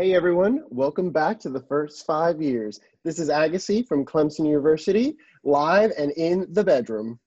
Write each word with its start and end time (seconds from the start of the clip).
Hey 0.00 0.14
everyone, 0.14 0.64
welcome 0.70 1.10
back 1.10 1.38
to 1.40 1.50
the 1.50 1.60
first 1.60 2.06
five 2.06 2.40
years. 2.40 2.80
This 3.04 3.18
is 3.18 3.28
Agassi 3.28 3.86
from 3.86 4.06
Clemson 4.06 4.46
University, 4.46 5.14
live 5.44 5.92
and 5.98 6.10
in 6.12 6.46
the 6.54 6.64
bedroom. 6.64 7.20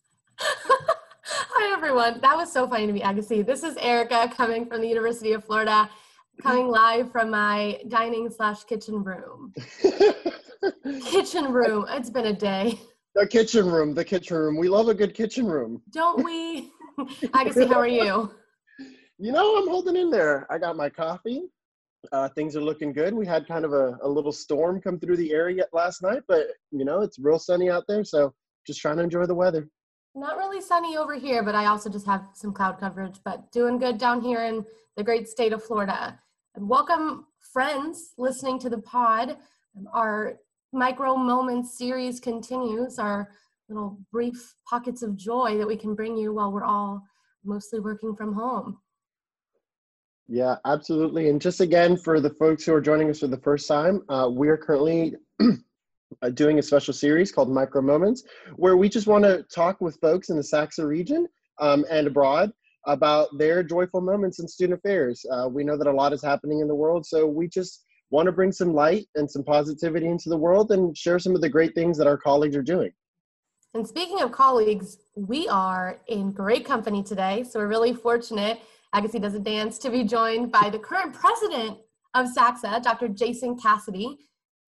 Hi 0.38 1.74
everyone, 1.76 2.20
that 2.22 2.34
was 2.34 2.50
so 2.50 2.66
funny 2.66 2.86
to 2.86 2.92
me, 2.94 3.02
Agassi. 3.02 3.44
This 3.44 3.62
is 3.62 3.76
Erica 3.76 4.32
coming 4.34 4.64
from 4.64 4.80
the 4.80 4.88
University 4.88 5.34
of 5.34 5.44
Florida, 5.44 5.90
coming 6.40 6.68
live 6.68 7.12
from 7.12 7.28
my 7.28 7.82
dining 7.88 8.30
slash 8.30 8.64
kitchen 8.64 9.04
room. 9.04 9.52
kitchen 11.04 11.52
room, 11.52 11.84
it's 11.90 12.08
been 12.08 12.28
a 12.28 12.32
day. 12.32 12.80
The 13.14 13.26
kitchen 13.26 13.66
room, 13.66 13.92
the 13.92 14.06
kitchen 14.06 14.38
room. 14.38 14.56
We 14.56 14.70
love 14.70 14.88
a 14.88 14.94
good 14.94 15.12
kitchen 15.12 15.44
room. 15.44 15.82
Don't 15.90 16.24
we? 16.24 16.72
Agassi, 17.34 17.68
how 17.68 17.78
are 17.78 17.86
you? 17.86 18.30
You 19.18 19.32
know, 19.32 19.58
I'm 19.58 19.68
holding 19.68 19.96
in 19.96 20.08
there. 20.08 20.46
I 20.50 20.56
got 20.56 20.76
my 20.76 20.88
coffee. 20.88 21.50
Uh, 22.12 22.28
things 22.30 22.56
are 22.56 22.62
looking 22.62 22.92
good. 22.92 23.14
We 23.14 23.26
had 23.26 23.48
kind 23.48 23.64
of 23.64 23.72
a, 23.72 23.98
a 24.02 24.08
little 24.08 24.32
storm 24.32 24.80
come 24.80 24.98
through 24.98 25.16
the 25.16 25.32
area 25.32 25.66
last 25.72 26.02
night, 26.02 26.22
but 26.28 26.46
you 26.70 26.84
know, 26.84 27.00
it's 27.00 27.18
real 27.18 27.38
sunny 27.38 27.70
out 27.70 27.84
there. 27.88 28.04
So 28.04 28.32
just 28.66 28.80
trying 28.80 28.96
to 28.98 29.02
enjoy 29.02 29.26
the 29.26 29.34
weather. 29.34 29.68
Not 30.14 30.36
really 30.38 30.60
sunny 30.60 30.96
over 30.96 31.14
here, 31.14 31.42
but 31.42 31.54
I 31.54 31.66
also 31.66 31.90
just 31.90 32.06
have 32.06 32.24
some 32.34 32.52
cloud 32.52 32.78
coverage, 32.78 33.20
but 33.24 33.50
doing 33.52 33.78
good 33.78 33.98
down 33.98 34.20
here 34.20 34.44
in 34.44 34.64
the 34.96 35.04
great 35.04 35.28
state 35.28 35.52
of 35.52 35.62
Florida. 35.62 36.18
And 36.54 36.68
welcome, 36.68 37.26
friends, 37.52 38.14
listening 38.16 38.58
to 38.60 38.70
the 38.70 38.78
pod. 38.78 39.36
Our 39.92 40.38
micro 40.72 41.16
moments 41.16 41.76
series 41.76 42.18
continues, 42.18 42.98
our 42.98 43.28
little 43.68 43.98
brief 44.10 44.54
pockets 44.68 45.02
of 45.02 45.16
joy 45.16 45.58
that 45.58 45.66
we 45.66 45.76
can 45.76 45.94
bring 45.94 46.16
you 46.16 46.32
while 46.32 46.52
we're 46.52 46.64
all 46.64 47.02
mostly 47.44 47.80
working 47.80 48.14
from 48.16 48.32
home. 48.32 48.78
Yeah, 50.28 50.56
absolutely. 50.64 51.28
And 51.28 51.40
just 51.40 51.60
again, 51.60 51.96
for 51.96 52.20
the 52.20 52.30
folks 52.30 52.64
who 52.64 52.74
are 52.74 52.80
joining 52.80 53.10
us 53.10 53.20
for 53.20 53.28
the 53.28 53.38
first 53.38 53.68
time, 53.68 54.02
uh, 54.08 54.28
we 54.30 54.48
are 54.48 54.56
currently 54.56 55.14
uh, 55.40 56.30
doing 56.30 56.58
a 56.58 56.62
special 56.62 56.92
series 56.92 57.30
called 57.30 57.48
Micro 57.48 57.80
Moments, 57.80 58.24
where 58.56 58.76
we 58.76 58.88
just 58.88 59.06
want 59.06 59.24
to 59.24 59.44
talk 59.44 59.80
with 59.80 59.98
folks 60.00 60.28
in 60.30 60.36
the 60.36 60.42
SACSA 60.42 60.84
region 60.84 61.28
um, 61.60 61.84
and 61.88 62.08
abroad 62.08 62.50
about 62.86 63.28
their 63.38 63.62
joyful 63.62 64.00
moments 64.00 64.40
in 64.40 64.48
student 64.48 64.78
affairs. 64.78 65.24
Uh, 65.30 65.48
we 65.48 65.62
know 65.62 65.76
that 65.76 65.86
a 65.86 65.92
lot 65.92 66.12
is 66.12 66.22
happening 66.22 66.60
in 66.60 66.68
the 66.68 66.74
world, 66.74 67.06
so 67.06 67.26
we 67.26 67.48
just 67.48 67.84
want 68.10 68.26
to 68.26 68.32
bring 68.32 68.52
some 68.52 68.74
light 68.74 69.06
and 69.14 69.30
some 69.30 69.44
positivity 69.44 70.06
into 70.06 70.28
the 70.28 70.36
world 70.36 70.72
and 70.72 70.96
share 70.96 71.18
some 71.18 71.34
of 71.34 71.40
the 71.40 71.48
great 71.48 71.74
things 71.74 71.98
that 71.98 72.06
our 72.06 72.16
colleagues 72.16 72.56
are 72.56 72.62
doing. 72.62 72.90
And 73.74 73.86
speaking 73.86 74.22
of 74.22 74.32
colleagues, 74.32 74.98
we 75.16 75.48
are 75.48 75.98
in 76.06 76.32
great 76.32 76.64
company 76.64 77.02
today, 77.02 77.44
so 77.44 77.58
we're 77.58 77.66
really 77.66 77.92
fortunate 77.92 78.60
Agassi 78.94 79.20
Does 79.20 79.34
a 79.34 79.38
Dance 79.38 79.78
to 79.78 79.90
be 79.90 80.04
joined 80.04 80.50
by 80.52 80.70
the 80.70 80.78
current 80.78 81.12
president 81.14 81.78
of 82.14 82.26
SACSA, 82.26 82.82
Dr. 82.82 83.08
Jason 83.08 83.58
Cassidy. 83.58 84.16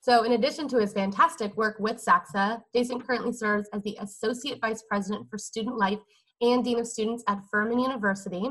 So, 0.01 0.25
in 0.25 0.33
addition 0.33 0.69
to 0.69 0.79
his 0.79 0.93
fantastic 0.93 1.57
work 1.57 1.77
with 1.79 1.97
SACSA, 1.97 2.63
Jason 2.75 3.01
currently 3.01 3.33
serves 3.33 3.69
as 3.73 3.83
the 3.83 3.97
Associate 4.01 4.61
Vice 4.61 4.83
President 4.89 5.29
for 5.31 5.39
Student 5.39 5.79
Life 5.79 5.99
and 6.41 6.63
Dean 6.63 6.79
of 6.79 6.87
Students 6.87 7.25
at 7.27 7.43
Furman 7.51 7.79
University. 7.79 8.49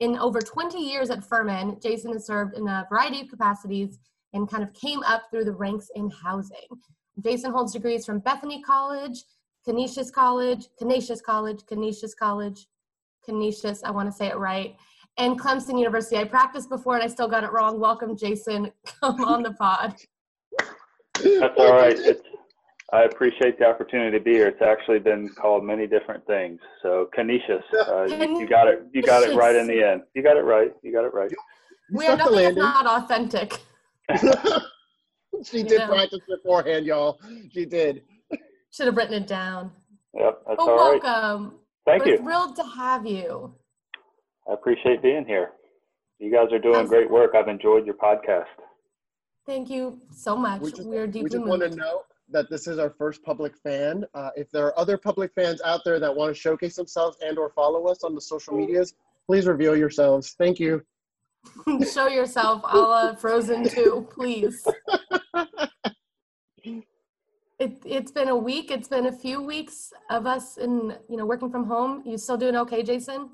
In 0.00 0.18
over 0.18 0.40
20 0.40 0.78
years 0.78 1.10
at 1.10 1.24
Furman, 1.24 1.78
Jason 1.80 2.12
has 2.12 2.26
served 2.26 2.56
in 2.56 2.66
a 2.66 2.86
variety 2.90 3.20
of 3.20 3.28
capacities 3.28 3.98
and 4.32 4.50
kind 4.50 4.62
of 4.62 4.72
came 4.74 5.02
up 5.04 5.22
through 5.30 5.44
the 5.44 5.52
ranks 5.52 5.88
in 5.94 6.10
housing. 6.10 6.66
Jason 7.22 7.52
holds 7.52 7.72
degrees 7.72 8.04
from 8.04 8.18
Bethany 8.18 8.62
College, 8.62 9.22
Canisius 9.64 10.10
College, 10.10 10.66
Canisius 10.78 11.20
College, 11.20 11.60
Canisius 11.66 12.14
College, 12.14 12.66
Canisius, 13.24 13.84
I 13.84 13.90
want 13.90 14.10
to 14.10 14.16
say 14.16 14.26
it 14.26 14.36
right, 14.36 14.76
and 15.18 15.38
Clemson 15.38 15.78
University. 15.78 16.16
I 16.16 16.24
practiced 16.24 16.68
before 16.68 16.94
and 16.94 17.02
I 17.02 17.06
still 17.06 17.28
got 17.28 17.44
it 17.44 17.52
wrong. 17.52 17.78
Welcome, 17.78 18.16
Jason. 18.16 18.70
Come 19.00 19.24
on 19.24 19.42
the 19.42 19.52
pod. 19.52 19.94
That's 20.58 21.54
all 21.58 21.72
right. 21.72 21.98
It's, 21.98 22.22
I 22.92 23.04
appreciate 23.04 23.58
the 23.58 23.66
opportunity 23.66 24.18
to 24.18 24.22
be 24.22 24.32
here. 24.32 24.48
It's 24.48 24.60
actually 24.60 24.98
been 24.98 25.30
called 25.30 25.64
many 25.64 25.86
different 25.86 26.26
things. 26.26 26.60
So 26.82 27.08
Canisius, 27.14 27.62
uh, 27.88 28.04
you, 28.04 28.40
you, 28.40 28.46
got 28.46 28.68
it. 28.68 28.86
You 28.92 29.02
got 29.02 29.22
it 29.22 29.34
right 29.34 29.56
in 29.56 29.66
the 29.66 29.82
end. 29.82 30.02
You 30.14 30.22
got 30.22 30.36
it 30.36 30.42
right. 30.42 30.72
You 30.82 30.92
got 30.92 31.04
it 31.04 31.14
right. 31.14 31.32
We 31.90 32.06
are 32.06 32.16
nothing 32.16 32.38
is 32.38 32.56
not 32.56 32.86
authentic. 32.86 33.60
she 35.44 35.62
did 35.62 35.78
know. 35.78 35.88
practice 35.88 36.20
beforehand, 36.28 36.84
y'all. 36.84 37.18
She 37.52 37.64
did. 37.64 38.02
Should 38.72 38.86
have 38.86 38.96
written 38.96 39.14
it 39.14 39.26
down. 39.26 39.72
Yep, 40.14 40.42
that's 40.46 40.56
oh, 40.58 40.70
all 40.70 40.92
right. 40.92 41.02
welcome. 41.02 41.54
Thank 41.86 42.04
We're 42.04 42.12
you. 42.12 42.18
Thrilled 42.18 42.56
to 42.56 42.64
have 42.64 43.06
you. 43.06 43.54
I 44.48 44.54
appreciate 44.54 45.02
being 45.02 45.24
here. 45.26 45.52
You 46.18 46.30
guys 46.32 46.52
are 46.52 46.58
doing 46.58 46.86
great 46.86 47.10
work. 47.10 47.32
I've 47.34 47.48
enjoyed 47.48 47.84
your 47.84 47.96
podcast. 47.96 48.46
Thank 49.46 49.70
you 49.70 50.00
so 50.14 50.36
much. 50.36 50.60
We, 50.60 50.70
just, 50.70 50.86
are 50.86 51.06
deeply 51.06 51.22
We 51.24 51.30
just 51.30 51.44
moved. 51.44 51.48
want 51.48 51.72
to 51.72 51.76
know 51.76 52.02
that 52.30 52.48
this 52.48 52.66
is 52.66 52.78
our 52.78 52.90
first 52.90 53.22
public 53.24 53.56
fan. 53.56 54.04
Uh, 54.14 54.30
if 54.36 54.50
there 54.50 54.66
are 54.66 54.78
other 54.78 54.96
public 54.96 55.32
fans 55.34 55.60
out 55.62 55.80
there 55.84 55.98
that 55.98 56.14
want 56.14 56.34
to 56.34 56.40
showcase 56.40 56.76
themselves 56.76 57.16
and 57.22 57.38
or 57.38 57.50
follow 57.50 57.86
us 57.86 58.04
on 58.04 58.14
the 58.14 58.20
social 58.20 58.54
medias, 58.56 58.94
please 59.26 59.46
reveal 59.46 59.76
yourselves. 59.76 60.34
Thank 60.38 60.60
you. 60.60 60.84
Show 61.92 62.06
yourself 62.06 62.62
a 62.68 62.78
la 62.78 63.14
Frozen 63.14 63.68
2, 63.68 64.08
please. 64.12 64.64
it, 66.62 67.82
it's 67.84 68.12
been 68.12 68.28
a 68.28 68.36
week. 68.36 68.70
It's 68.70 68.86
been 68.86 69.06
a 69.06 69.12
few 69.12 69.42
weeks 69.42 69.92
of 70.08 70.26
us 70.26 70.56
in, 70.56 70.96
you 71.08 71.16
know, 71.16 71.26
working 71.26 71.50
from 71.50 71.64
home. 71.64 72.02
You 72.06 72.16
still 72.16 72.36
doing 72.36 72.54
okay, 72.56 72.84
Jason? 72.84 73.30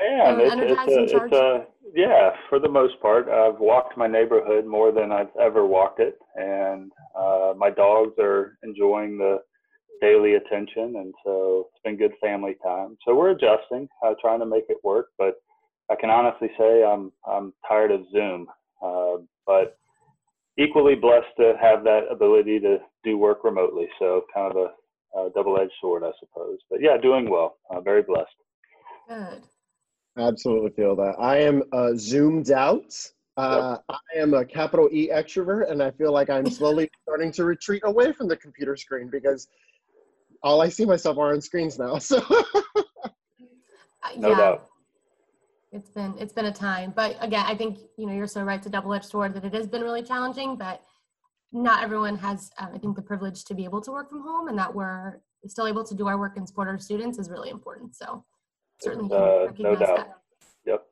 Yeah, 0.00 0.36
it's, 0.38 0.54
it's, 0.58 1.12
a, 1.12 1.16
it's 1.16 1.32
a, 1.32 1.66
yeah, 1.94 2.30
for 2.48 2.58
the 2.58 2.68
most 2.68 3.00
part, 3.00 3.28
I've 3.28 3.60
walked 3.60 3.96
my 3.96 4.06
neighborhood 4.06 4.66
more 4.66 4.90
than 4.90 5.12
I've 5.12 5.34
ever 5.40 5.66
walked 5.66 6.00
it, 6.00 6.18
and 6.34 6.90
uh, 7.14 7.52
my 7.56 7.70
dogs 7.70 8.14
are 8.18 8.58
enjoying 8.62 9.18
the 9.18 9.38
daily 10.00 10.34
attention, 10.34 10.96
and 10.96 11.14
so 11.24 11.68
it's 11.68 11.82
been 11.84 11.96
good 11.96 12.14
family 12.20 12.56
time. 12.62 12.96
So 13.06 13.14
we're 13.14 13.30
adjusting, 13.30 13.88
uh, 14.04 14.14
trying 14.20 14.40
to 14.40 14.46
make 14.46 14.64
it 14.68 14.78
work, 14.82 15.08
but 15.18 15.34
I 15.90 15.94
can 15.94 16.10
honestly 16.10 16.48
say 16.58 16.82
I'm 16.82 17.12
I'm 17.26 17.52
tired 17.68 17.90
of 17.90 18.00
Zoom, 18.12 18.46
uh, 18.82 19.16
but 19.46 19.78
equally 20.58 20.94
blessed 20.94 21.34
to 21.38 21.54
have 21.60 21.84
that 21.84 22.02
ability 22.10 22.60
to 22.60 22.78
do 23.04 23.18
work 23.18 23.44
remotely. 23.44 23.88
So 23.98 24.22
kind 24.32 24.50
of 24.50 24.56
a, 24.56 25.18
a 25.18 25.30
double-edged 25.34 25.72
sword, 25.80 26.02
I 26.04 26.10
suppose. 26.20 26.58
But 26.70 26.80
yeah, 26.80 26.96
doing 27.00 27.28
well. 27.28 27.58
Uh, 27.70 27.80
very 27.80 28.02
blessed. 28.02 28.34
Good. 29.08 29.42
Absolutely 30.16 30.70
feel 30.70 30.94
that. 30.96 31.16
I 31.18 31.38
am 31.38 31.62
uh, 31.72 31.92
zoomed 31.96 32.50
out. 32.50 32.94
Uh, 33.36 33.78
yep. 33.88 33.98
I 34.14 34.18
am 34.18 34.34
a 34.34 34.44
capital 34.44 34.88
E 34.92 35.10
extrovert, 35.12 35.70
and 35.70 35.82
I 35.82 35.90
feel 35.90 36.12
like 36.12 36.30
I'm 36.30 36.48
slowly 36.48 36.88
starting 37.02 37.32
to 37.32 37.44
retreat 37.44 37.82
away 37.84 38.12
from 38.12 38.28
the 38.28 38.36
computer 38.36 38.76
screen 38.76 39.08
because 39.10 39.48
all 40.42 40.60
I 40.60 40.68
see 40.68 40.84
myself 40.84 41.18
are 41.18 41.32
on 41.32 41.40
screens 41.40 41.78
now. 41.78 41.98
So, 41.98 42.18
uh, 44.06 44.10
no 44.18 44.28
yeah. 44.28 44.36
doubt. 44.36 44.66
It's 45.72 45.90
been 45.90 46.14
it's 46.18 46.32
been 46.32 46.44
a 46.44 46.52
time, 46.52 46.92
but 46.94 47.16
again, 47.20 47.44
I 47.46 47.56
think 47.56 47.78
you 47.96 48.06
know 48.06 48.12
you're 48.12 48.28
so 48.28 48.42
right 48.44 48.62
to 48.62 48.68
double-edged 48.68 49.06
sword 49.06 49.34
that 49.34 49.44
it 49.44 49.54
has 49.54 49.66
been 49.66 49.82
really 49.82 50.02
challenging, 50.02 50.56
but 50.56 50.82
not 51.50 51.82
everyone 51.82 52.16
has 52.18 52.50
uh, 52.58 52.68
I 52.72 52.78
think 52.78 52.94
the 52.94 53.02
privilege 53.02 53.44
to 53.46 53.54
be 53.54 53.64
able 53.64 53.80
to 53.80 53.90
work 53.90 54.10
from 54.10 54.22
home, 54.22 54.48
and 54.48 54.58
that 54.58 54.72
we're 54.72 55.20
still 55.48 55.66
able 55.66 55.82
to 55.82 55.94
do 55.94 56.06
our 56.06 56.18
work 56.18 56.36
and 56.36 56.46
support 56.46 56.68
our 56.68 56.78
students 56.78 57.18
is 57.18 57.30
really 57.30 57.50
important. 57.50 57.96
So 57.96 58.24
certainly 58.80 59.14
uh, 59.14 59.52
no 59.58 59.76
doubt. 59.76 59.96
That. 59.96 60.18
Yep. 60.66 60.86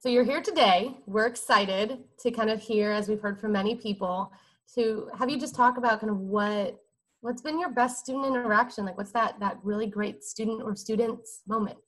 So 0.00 0.08
you're 0.08 0.24
here 0.24 0.42
today. 0.42 0.96
We're 1.06 1.26
excited 1.26 1.98
to 2.20 2.30
kind 2.30 2.50
of 2.50 2.60
hear, 2.60 2.92
as 2.92 3.08
we've 3.08 3.20
heard 3.20 3.40
from 3.40 3.52
many 3.52 3.74
people, 3.74 4.32
to 4.74 5.08
have 5.18 5.30
you 5.30 5.38
just 5.38 5.54
talk 5.54 5.78
about 5.78 6.00
kind 6.00 6.10
of 6.10 6.18
what 6.18 6.80
what's 7.20 7.42
been 7.42 7.58
your 7.58 7.70
best 7.70 8.00
student 8.00 8.26
interaction? 8.26 8.84
Like, 8.84 8.96
what's 8.96 9.12
that 9.12 9.38
that 9.40 9.58
really 9.62 9.86
great 9.86 10.22
student 10.22 10.62
or 10.62 10.76
students 10.76 11.42
moment? 11.46 11.78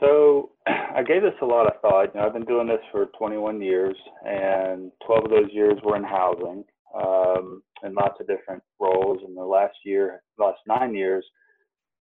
So 0.00 0.52
I 0.66 1.02
gave 1.02 1.22
this 1.22 1.34
a 1.42 1.46
lot 1.46 1.66
of 1.66 1.80
thought. 1.80 2.14
You 2.14 2.20
know, 2.20 2.26
I've 2.26 2.32
been 2.32 2.44
doing 2.44 2.66
this 2.66 2.80
for 2.92 3.06
21 3.18 3.60
years, 3.60 3.96
and 4.24 4.90
12 5.06 5.24
of 5.24 5.30
those 5.30 5.50
years 5.52 5.78
were 5.84 5.96
in 5.96 6.04
housing 6.04 6.64
um, 6.94 7.62
in 7.82 7.94
lots 7.94 8.20
of 8.20 8.26
different 8.26 8.62
roles. 8.80 9.20
In 9.26 9.34
the 9.34 9.44
last 9.44 9.76
year, 9.84 10.22
last 10.38 10.60
nine 10.66 10.94
years, 10.94 11.24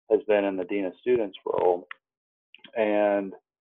has 0.09 0.19
been 0.27 0.45
in 0.45 0.57
the 0.57 0.65
dean 0.65 0.85
of 0.85 0.93
students 1.01 1.37
role. 1.45 1.87
And 2.75 3.33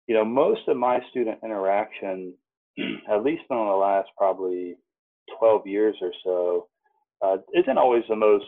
you 0.07 0.15
know 0.15 0.25
most 0.25 0.61
of 0.69 0.77
my 0.77 1.01
student 1.11 1.39
interaction 1.43 2.35
at 3.11 3.23
least 3.23 3.43
in 3.51 3.57
the 3.57 3.63
last 3.63 4.09
probably 4.19 4.77
12 5.39 5.67
years 5.67 5.97
or 6.03 6.13
so 6.23 6.69
uh, 7.23 7.37
isn't 7.55 7.79
always 7.79 8.03
the 8.09 8.17
most 8.17 8.45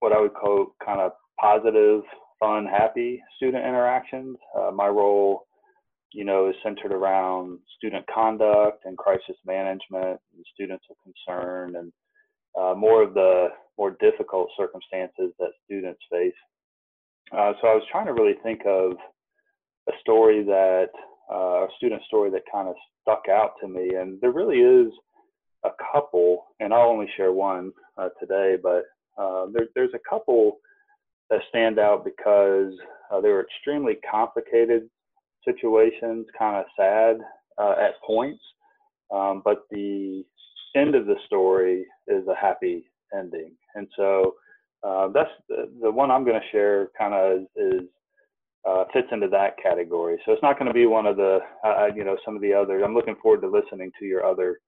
what 0.00 0.12
i 0.12 0.20
would 0.20 0.34
call 0.34 0.74
kind 0.84 1.00
of 1.00 1.12
positive 1.40 2.02
fun 2.38 2.66
happy 2.66 3.22
student 3.36 3.64
interactions. 3.64 4.36
Uh, 4.58 4.70
my 4.70 4.88
role 4.88 5.46
you 6.12 6.24
know 6.24 6.48
is 6.48 6.54
centered 6.62 6.92
around 6.92 7.58
student 7.76 8.04
conduct 8.12 8.84
and 8.84 8.96
crisis 8.96 9.36
management 9.46 10.20
and 10.34 10.44
students 10.52 10.84
of 10.90 10.96
concern 11.02 11.76
and 11.76 11.92
uh, 12.58 12.74
more 12.74 13.02
of 13.02 13.14
the 13.14 13.48
more 13.78 13.96
difficult 14.00 14.48
circumstances 14.56 15.32
that 15.38 15.50
students 15.64 16.00
face 16.10 16.34
uh, 17.32 17.52
so 17.60 17.68
I 17.68 17.74
was 17.74 17.84
trying 17.90 18.06
to 18.06 18.12
really 18.12 18.36
think 18.42 18.60
of 18.66 18.92
a 19.88 19.92
story 20.00 20.42
that 20.44 20.88
uh, 21.32 21.64
a 21.64 21.68
student 21.76 22.02
story 22.04 22.30
that 22.30 22.42
kind 22.50 22.68
of 22.68 22.74
stuck 23.02 23.28
out 23.30 23.52
to 23.60 23.68
me, 23.68 23.94
and 23.96 24.20
there 24.20 24.32
really 24.32 24.58
is 24.58 24.92
a 25.64 25.70
couple, 25.92 26.46
and 26.60 26.72
I'll 26.72 26.88
only 26.88 27.08
share 27.16 27.32
one 27.32 27.72
uh, 27.96 28.08
today, 28.20 28.56
but 28.62 28.84
uh, 29.16 29.46
there, 29.52 29.68
there's 29.74 29.94
a 29.94 30.08
couple 30.08 30.58
that 31.30 31.40
stand 31.48 31.78
out 31.78 32.04
because 32.04 32.72
uh, 33.10 33.20
they 33.20 33.30
were 33.30 33.46
extremely 33.46 33.96
complicated 34.10 34.88
situations, 35.44 36.26
kind 36.38 36.56
of 36.56 36.64
sad 36.76 37.16
uh, 37.58 37.74
at 37.80 38.00
points, 38.06 38.42
um, 39.12 39.42
but 39.44 39.62
the 39.70 40.24
end 40.76 40.94
of 40.94 41.06
the 41.06 41.16
story 41.26 41.86
is 42.08 42.26
a 42.28 42.34
happy 42.34 42.84
ending. 43.16 43.52
And 43.74 43.86
so 43.96 44.34
uh, 44.84 45.08
that's 45.08 45.30
the, 45.48 45.70
the, 45.80 45.90
one 45.90 46.10
I'm 46.10 46.24
going 46.24 46.38
to 46.38 46.46
share 46.52 46.90
kind 46.98 47.14
of 47.14 47.46
is, 47.56 47.88
uh, 48.68 48.84
fits 48.92 49.08
into 49.12 49.28
that 49.28 49.56
category. 49.62 50.18
So 50.24 50.32
it's 50.32 50.42
not 50.42 50.58
going 50.58 50.68
to 50.68 50.74
be 50.74 50.86
one 50.86 51.06
of 51.06 51.16
the, 51.16 51.38
uh, 51.64 51.86
you 51.94 52.04
know, 52.04 52.16
some 52.24 52.36
of 52.36 52.42
the 52.42 52.52
others. 52.52 52.82
I'm 52.84 52.94
looking 52.94 53.16
forward 53.22 53.40
to 53.42 53.48
listening 53.48 53.90
to 53.98 54.04
your 54.04 54.24
other 54.24 54.58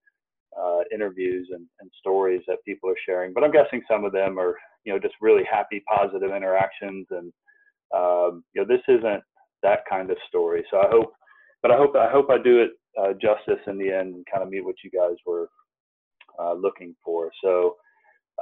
uh, 0.59 0.81
interviews 0.93 1.49
and, 1.53 1.67
and 1.81 1.91
stories 2.01 2.43
that 2.47 2.65
people 2.67 2.89
are 2.89 2.97
sharing. 3.05 3.35
But 3.35 3.45
I'm 3.45 3.53
guessing 3.53 3.83
some 3.91 4.05
of 4.05 4.13
them 4.13 4.39
are, 4.39 4.57
you 4.85 4.93
know, 4.93 4.99
just 4.99 5.15
really 5.21 5.45
happy, 5.51 5.83
positive 5.87 6.31
interactions. 6.31 7.07
And, 7.11 7.33
um, 7.95 8.45
you 8.55 8.63
know, 8.63 8.67
this 8.67 8.83
isn't 8.89 9.23
that 9.63 9.81
kind 9.89 10.11
of 10.11 10.17
story. 10.29 10.65
So 10.71 10.79
I 10.79 10.89
hope, 10.91 11.13
but 11.63 11.71
I 11.71 11.77
hope, 11.77 11.95
I 11.97 12.11
hope 12.11 12.31
I 12.31 12.39
do 12.43 12.61
it 12.61 12.71
uh, 12.99 13.13
justice 13.21 13.63
in 13.67 13.77
the 13.77 13.91
end 13.91 14.15
and 14.15 14.27
kind 14.31 14.43
of 14.43 14.49
meet 14.49 14.65
what 14.65 14.77
you 14.83 14.91
guys 14.91 15.17
were 15.27 15.49
uh, 16.41 16.55
looking 16.55 16.95
for. 17.05 17.31
So, 17.43 17.77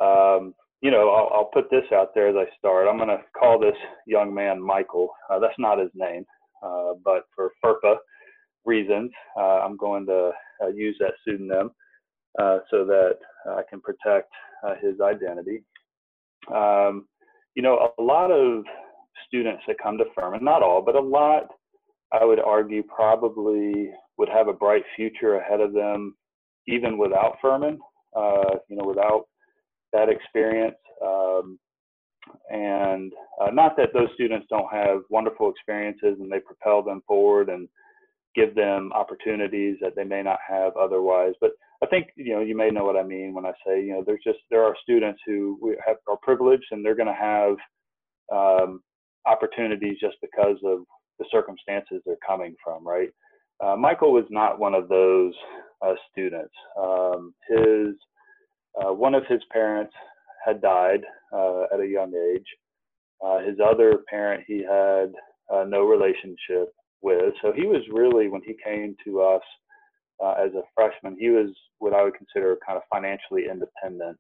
um, 0.00 0.55
you 0.84 0.90
know, 0.90 1.08
I'll, 1.08 1.31
I'll, 1.32 1.44
put 1.46 1.70
this 1.70 1.90
out 1.94 2.14
there 2.14 2.28
as 2.28 2.36
I 2.36 2.44
start. 2.58 2.86
I'm 2.86 2.98
going 2.98 3.08
to 3.08 3.22
call 3.38 3.58
this 3.58 3.76
young 4.06 4.34
man 4.34 4.60
Michael. 4.60 5.08
Uh, 5.31 5.38
that's 5.38 5.58
not 5.58 5.78
his 5.78 5.88
name, 5.94 6.26
uh, 6.62 6.92
but 7.02 7.22
for 7.34 7.52
FERPA 7.64 7.96
reasons, 8.66 9.10
uh, 9.34 9.60
I'm 9.64 9.78
going 9.78 10.04
to 10.04 10.32
uh, 10.62 10.69
use 10.69 10.94
that 11.00 11.14
pseudonym 11.25 11.70
uh, 12.38 12.58
so 12.70 12.84
that 12.84 13.14
I 13.48 13.62
can 13.69 13.81
protect 13.81 14.31
uh, 14.62 14.75
his 14.78 15.00
identity. 15.00 15.62
Um, 16.54 17.06
you 17.54 17.62
know, 17.62 17.90
a 17.98 18.02
lot 18.02 18.31
of 18.31 18.64
students 19.26 19.62
that 19.66 19.78
come 19.82 19.96
to 19.96 20.04
Furman, 20.14 20.44
not 20.44 20.62
all, 20.62 20.82
but 20.82 20.96
a 20.96 21.00
lot, 21.00 21.44
I 22.12 22.26
would 22.26 22.40
argue, 22.40 22.82
probably 22.82 23.90
would 24.19 24.28
have 24.28 24.48
a 24.48 24.52
bright 24.52 24.84
future 24.96 25.36
ahead 25.36 25.62
of 25.62 25.72
them, 25.72 26.14
even 26.69 26.98
without 26.98 27.38
Furman. 27.40 27.78
you 28.69 28.76
know, 28.76 28.84
without 28.84 29.25
that 29.94 30.11
experience. 30.11 30.76
Um, 31.05 31.58
and 32.50 33.12
uh, 33.41 33.50
not 33.50 33.76
that 33.76 33.91
those 33.94 34.08
students 34.14 34.46
don't 34.50 34.73
have 34.73 35.02
wonderful 35.11 35.50
experiences 35.50 36.17
and 36.20 36.31
they 36.31 36.41
propel 36.41 36.82
them 36.82 37.02
forward 37.06 37.49
and 37.49 37.69
give 38.35 38.55
them 38.55 38.93
opportunities 38.93 39.76
that 39.81 39.94
they 39.96 40.05
may 40.05 40.23
not 40.23 40.38
have 40.46 40.76
otherwise. 40.76 41.35
But 41.41 41.52
I 41.82 41.87
think 41.87 42.08
you 42.17 42.35
know 42.35 42.41
you 42.41 42.56
may 42.56 42.70
know 42.70 42.85
what 42.85 42.96
I 42.96 43.02
mean 43.02 43.35
when 43.35 43.46
I 43.46 43.52
say 43.67 43.82
you 43.82 43.93
know 43.93 44.02
there's 44.05 44.25
just 44.25 44.38
there 44.50 44.64
are 44.64 44.75
students 44.82 45.20
who 45.26 45.58
we 45.62 45.76
have, 45.87 45.96
are 46.08 46.19
privileged 46.23 46.64
and 46.70 46.85
they're 46.85 46.96
going 46.96 47.08
to 47.08 47.14
have 47.14 47.56
um, 48.32 48.81
opportunities 49.26 49.99
just 50.00 50.17
because 50.20 50.56
of 50.64 50.81
the 51.19 51.26
circumstances 51.31 52.02
they're 52.05 52.17
coming 52.26 52.56
from, 52.62 52.87
right? 52.87 53.11
Uh, 53.64 53.76
Michael 53.76 54.12
was 54.12 54.25
not 54.31 54.58
one 54.58 54.75
of 54.75 54.88
those 54.88 55.32
uh, 55.82 55.94
students. 56.11 56.52
Um, 56.81 57.35
his 57.49 57.94
uh, 58.81 58.93
one 58.93 59.15
of 59.15 59.25
his 59.26 59.41
parents 59.53 59.93
had 60.44 60.61
died 60.61 61.00
uh, 61.32 61.65
at 61.73 61.81
a 61.81 61.87
young 61.87 62.12
age. 62.15 62.47
Uh, 63.25 63.38
his 63.38 63.56
other 63.65 64.00
parent 64.09 64.44
he 64.47 64.59
had 64.59 65.12
uh, 65.53 65.65
no 65.65 65.85
relationship 65.85 66.73
with. 67.03 67.35
So 67.43 67.53
he 67.53 67.67
was 67.67 67.82
really, 67.93 68.29
when 68.29 68.43
he 68.44 68.56
came 68.65 68.97
to 69.05 69.23
us 69.23 69.43
uh, 70.23 70.32
as 70.32 70.53
a 70.55 70.62
freshman, 70.75 71.17
he 71.19 71.31
was 71.31 71.50
what 71.79 71.93
I 71.93 72.03
would 72.03 72.15
consider 72.15 72.59
kind 72.67 72.76
of 72.76 72.82
financially 72.93 73.44
independent 73.50 74.19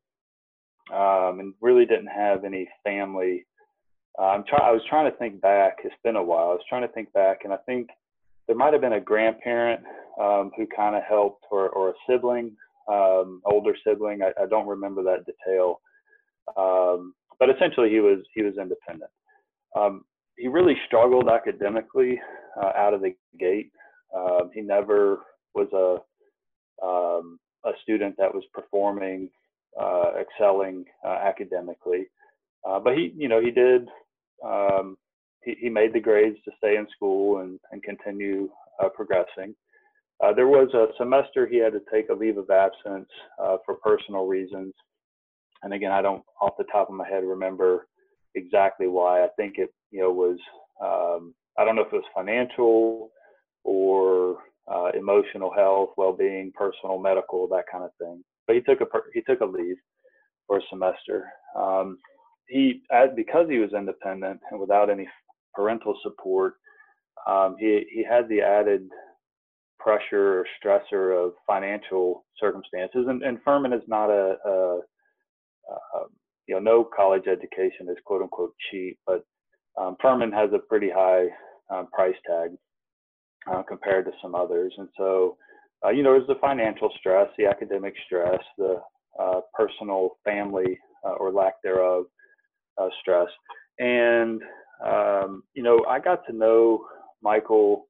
um, 0.92 1.40
and 1.40 1.54
really 1.60 1.86
didn't 1.86 2.08
have 2.08 2.44
any 2.44 2.68
family. 2.84 3.46
Uh, 4.18 4.26
I'm 4.26 4.44
try- 4.44 4.68
I 4.68 4.70
was 4.70 4.82
trying 4.88 5.10
to 5.10 5.16
think 5.18 5.40
back. 5.40 5.78
It's 5.84 5.94
been 6.04 6.16
a 6.16 6.22
while. 6.22 6.50
I 6.50 6.54
was 6.54 6.64
trying 6.68 6.86
to 6.86 6.92
think 6.92 7.12
back, 7.12 7.40
and 7.44 7.52
I 7.52 7.56
think 7.66 7.88
there 8.46 8.56
might 8.56 8.72
have 8.72 8.82
been 8.82 8.92
a 8.92 9.00
grandparent 9.00 9.80
um, 10.20 10.52
who 10.56 10.66
kind 10.66 10.94
of 10.94 11.02
helped, 11.08 11.44
or, 11.50 11.70
or 11.70 11.90
a 11.90 11.94
sibling 12.08 12.56
um, 12.90 13.40
older 13.44 13.74
sibling. 13.86 14.22
I, 14.22 14.42
I, 14.42 14.46
don't 14.46 14.66
remember 14.66 15.02
that 15.04 15.24
detail, 15.26 15.80
um, 16.56 17.14
but 17.38 17.50
essentially 17.50 17.90
he 17.90 18.00
was 18.00 18.18
he 18.34 18.42
was 18.42 18.54
independent. 18.60 19.10
Um, 19.76 20.04
he 20.36 20.48
really 20.48 20.76
struggled 20.86 21.28
academically 21.28 22.20
uh, 22.60 22.72
out 22.76 22.94
of 22.94 23.00
the 23.00 23.14
gate. 23.38 23.70
Um, 24.16 24.50
he 24.52 24.60
never 24.60 25.20
was 25.54 25.68
a 25.72 26.84
um, 26.84 27.38
a 27.64 27.70
student 27.82 28.16
that 28.18 28.34
was 28.34 28.44
performing, 28.52 29.30
uh, 29.80 30.12
excelling 30.20 30.84
uh, 31.06 31.18
academically, 31.24 32.06
uh, 32.68 32.78
but 32.78 32.96
he 32.96 33.12
you 33.16 33.28
know 33.28 33.40
he 33.40 33.50
did. 33.50 33.88
Um, 34.44 34.96
he, 35.42 35.54
he 35.60 35.68
made 35.68 35.92
the 35.92 36.00
grades 36.00 36.38
to 36.44 36.50
stay 36.58 36.76
in 36.76 36.86
school 36.94 37.38
and, 37.40 37.58
and 37.70 37.82
continue 37.82 38.48
uh, 38.82 38.88
progressing. 38.88 39.54
Uh, 40.22 40.32
there 40.32 40.48
was 40.48 40.72
a 40.74 40.86
semester 40.96 41.46
he 41.46 41.58
had 41.58 41.72
to 41.72 41.80
take 41.92 42.08
a 42.08 42.14
leave 42.14 42.38
of 42.38 42.50
absence 42.50 43.08
uh, 43.42 43.56
for 43.64 43.74
personal 43.76 44.26
reasons. 44.26 44.72
And 45.62 45.72
again, 45.72 45.92
I 45.92 46.02
don't 46.02 46.22
off 46.40 46.54
the 46.58 46.64
top 46.64 46.88
of 46.88 46.94
my 46.94 47.08
head 47.08 47.24
remember 47.24 47.86
exactly 48.34 48.86
why. 48.86 49.24
I 49.24 49.28
think 49.36 49.54
it, 49.58 49.70
you 49.90 50.00
know, 50.00 50.12
was 50.12 50.38
um, 50.82 51.34
I 51.58 51.64
don't 51.64 51.76
know 51.76 51.82
if 51.82 51.92
it 51.92 51.96
was 51.96 52.04
financial 52.14 53.10
or 53.64 54.38
uh, 54.70 54.90
emotional 54.96 55.52
health, 55.54 55.90
well-being, 55.96 56.52
personal, 56.54 56.98
medical, 56.98 57.46
that 57.48 57.64
kind 57.70 57.84
of 57.84 57.90
thing. 57.98 58.22
But 58.46 58.56
he 58.56 58.62
took 58.62 58.80
a 58.80 58.86
he 59.12 59.22
took 59.22 59.40
a 59.40 59.46
leave 59.46 59.76
for 60.46 60.58
a 60.58 60.62
semester. 60.70 61.26
Um, 61.56 61.98
he 62.48 62.82
because 63.16 63.48
he 63.48 63.58
was 63.58 63.72
independent 63.72 64.40
and 64.50 64.60
without 64.60 64.90
any 64.90 65.08
parental 65.54 65.98
support, 66.02 66.54
um, 67.26 67.56
he 67.58 67.84
he 67.90 68.04
had 68.04 68.28
the 68.28 68.42
added 68.42 68.88
pressure 69.84 70.40
or 70.40 70.46
stressor 70.58 71.04
of 71.22 71.32
financial 71.46 72.24
circumstances. 72.42 73.04
And, 73.08 73.22
and 73.22 73.38
Furman 73.44 73.74
is 73.74 73.86
not 73.86 74.08
a, 74.08 74.36
a, 74.46 74.80
a, 75.68 75.98
you 76.48 76.54
know, 76.54 76.60
no 76.60 76.88
college 77.00 77.26
education 77.36 77.84
is 77.90 77.96
quote 78.06 78.22
unquote 78.22 78.54
cheap, 78.70 78.98
but 79.06 79.20
um, 79.80 79.96
Furman 80.00 80.32
has 80.32 80.50
a 80.54 80.58
pretty 80.70 80.90
high 80.90 81.26
um, 81.72 81.86
price 81.92 82.16
tag 82.26 82.50
uh, 83.50 83.62
compared 83.62 84.04
to 84.06 84.12
some 84.22 84.34
others. 84.34 84.72
And 84.78 84.88
so, 84.96 85.36
uh, 85.84 85.90
you 85.90 86.02
know, 86.02 86.12
there's 86.12 86.26
the 86.28 86.40
financial 86.48 86.90
stress, 86.98 87.28
the 87.36 87.46
academic 87.46 87.94
stress, 88.06 88.42
the 88.56 88.80
uh, 89.20 89.40
personal, 89.52 90.16
family, 90.24 90.78
uh, 91.06 91.16
or 91.20 91.30
lack 91.30 91.54
thereof 91.62 92.04
uh, 92.80 92.88
stress. 93.00 93.28
And, 93.78 94.40
um, 94.84 95.42
you 95.54 95.62
know, 95.62 95.84
I 95.88 95.98
got 96.00 96.20
to 96.26 96.32
know 96.32 96.86
Michael 97.22 97.86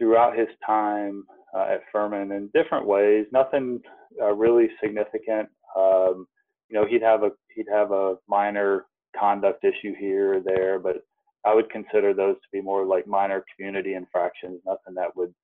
throughout 0.00 0.36
his 0.36 0.48
time 0.66 1.24
uh, 1.54 1.66
at 1.74 1.82
Furman 1.92 2.32
in 2.32 2.50
different 2.54 2.86
ways. 2.86 3.26
Nothing 3.32 3.80
uh, 4.20 4.32
really 4.32 4.68
significant. 4.82 5.48
Um, 5.76 6.26
you 6.68 6.80
know, 6.80 6.86
he'd 6.86 7.02
have 7.02 7.22
a 7.22 7.30
he'd 7.54 7.66
have 7.70 7.92
a 7.92 8.16
minor 8.28 8.86
conduct 9.18 9.64
issue 9.64 9.94
here 9.98 10.34
or 10.34 10.40
there, 10.40 10.78
but 10.78 11.04
I 11.44 11.54
would 11.54 11.70
consider 11.70 12.14
those 12.14 12.36
to 12.36 12.48
be 12.52 12.60
more 12.60 12.84
like 12.84 13.06
minor 13.06 13.44
community 13.54 13.94
infractions. 13.94 14.60
Nothing 14.66 14.94
that 14.94 15.14
would, 15.16 15.34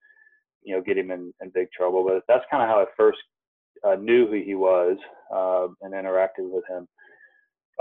you 0.63 0.75
know, 0.75 0.83
get 0.83 0.99
him 0.99 1.11
in, 1.11 1.33
in 1.43 1.51
big 1.55 1.69
trouble. 1.73 2.05
But 2.05 2.23
that's 2.29 2.45
kind 2.51 2.63
of 2.63 2.69
how 2.69 2.81
I 2.81 2.87
first 2.97 3.19
uh, 3.85 3.97
knew 3.97 4.27
who 4.27 4.43
he 4.43 4.55
was 4.55 4.97
uh, 5.35 5.69
and 5.83 5.95
interacted 5.95 6.51
with 6.51 6.65
him. 6.69 6.89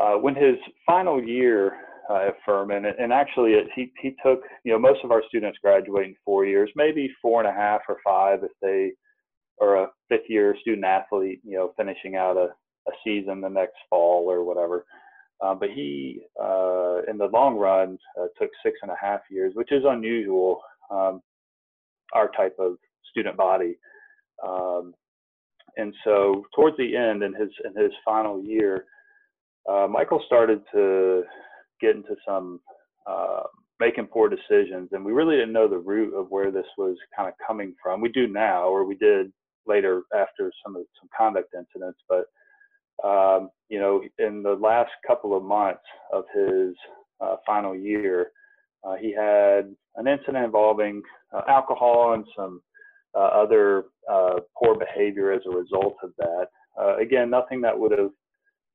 Uh, 0.02 0.16
when 0.16 0.36
his 0.36 0.56
final 0.86 1.24
year 1.24 1.74
uh, 2.10 2.28
at 2.28 2.36
Furman, 2.46 2.86
and, 2.86 3.00
and 3.00 3.14
actually 3.14 3.54
it, 3.54 3.68
he 3.76 3.92
he 4.02 4.16
took 4.24 4.42
you 4.64 4.72
know 4.74 4.80
most 4.80 5.00
of 5.04 5.12
our 5.12 5.24
students 5.28 5.58
graduate 5.62 6.08
in 6.08 6.16
four 6.24 6.46
years, 6.46 6.70
maybe 6.76 7.12
four 7.22 7.42
and 7.42 7.50
a 7.50 7.54
half 7.54 7.82
or 7.88 7.98
five 8.04 8.44
if 8.44 8.52
they 8.62 8.92
are 9.62 9.84
a 9.84 9.88
fifth 10.10 10.30
year 10.30 10.56
student 10.62 10.86
athlete, 10.86 11.40
you 11.44 11.58
know, 11.58 11.74
finishing 11.78 12.16
out 12.16 12.38
a, 12.38 12.50
a 12.90 12.92
season 13.04 13.42
the 13.42 13.50
next 13.50 13.76
fall 13.90 14.30
or 14.30 14.44
whatever. 14.44 14.86
Uh, 15.44 15.54
but 15.54 15.70
he, 15.70 16.22
uh, 16.42 17.02
in 17.10 17.18
the 17.18 17.30
long 17.34 17.58
run, 17.58 17.98
uh, 18.20 18.28
took 18.40 18.50
six 18.64 18.78
and 18.82 18.92
a 18.92 18.96
half 19.02 19.22
years, 19.30 19.54
which 19.56 19.72
is 19.72 19.84
unusual. 19.86 20.62
Um, 20.92 21.22
our 22.14 22.30
type 22.38 22.56
of 22.60 22.78
student 23.10 23.36
body, 23.36 23.76
um, 24.48 24.94
and 25.78 25.94
so 26.04 26.46
towards 26.56 26.78
the 26.78 26.96
end, 26.96 27.24
in 27.24 27.34
his 27.34 27.50
in 27.66 27.82
his 27.82 27.92
final 28.06 28.42
year, 28.42 28.86
uh, 29.70 29.88
Michael 29.90 30.22
started 30.26 30.62
to 30.74 31.24
get 31.82 31.96
into 31.96 32.16
some 32.28 32.60
uh, 33.08 33.44
making 33.80 34.08
poor 34.08 34.30
decisions, 34.30 34.90
and 34.92 35.04
we 35.04 35.12
really 35.12 35.36
didn't 35.36 35.54
know 35.54 35.68
the 35.68 35.78
root 35.78 36.14
of 36.14 36.28
where 36.30 36.52
this 36.52 36.66
was 36.78 36.98
kind 37.16 37.28
of 37.28 37.36
coming 37.46 37.76
from. 37.82 38.02
We 38.02 38.10
do 38.10 38.28
now, 38.28 38.68
or 38.68 38.86
we 38.86 38.96
did 38.96 39.32
later 39.68 40.04
after 40.16 40.52
some 40.64 40.76
of 40.76 40.84
some 41.00 41.10
conduct 41.18 41.54
incidents, 41.54 42.00
but 42.08 42.26
um, 43.04 43.50
you 43.70 43.80
know, 43.80 44.02
in 44.20 44.42
the 44.42 44.54
last 44.54 44.92
couple 45.06 45.36
of 45.36 45.44
months 45.44 45.84
of 46.14 46.24
his 46.34 46.74
uh, 47.20 47.36
final 47.46 47.76
year, 47.76 48.32
uh, 48.84 48.96
he 48.96 49.12
had 49.12 49.76
an 49.96 50.08
incident 50.08 50.46
involving 50.46 51.02
uh, 51.34 51.42
alcohol 51.48 52.14
and 52.14 52.26
some 52.36 52.62
uh, 53.16 53.20
other 53.20 53.86
uh, 54.12 54.40
poor 54.58 54.76
behavior 54.78 55.32
as 55.32 55.42
a 55.46 55.56
result 55.56 55.96
of 56.04 56.12
that. 56.18 56.48
Uh, 56.80 56.98
again, 56.98 57.30
nothing 57.30 57.62
that 57.62 57.78
would 57.78 57.92
have 57.98 58.12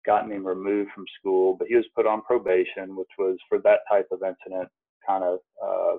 gotten 0.07 0.33
him 0.33 0.47
removed 0.47 0.91
from 0.95 1.05
school, 1.19 1.57
but 1.59 1.69
he 1.69 1.77
was 1.77 1.85
put 1.95 2.07
on 2.07 2.23
probation, 2.23 2.97
which 2.97 3.11
was 3.19 3.37
for 3.49 3.59
that 3.61 3.81
type 3.91 4.09
of 4.11 4.23
incident 4.23 4.69
kind 5.07 5.25
of 5.25 5.39
uh, 5.63 5.97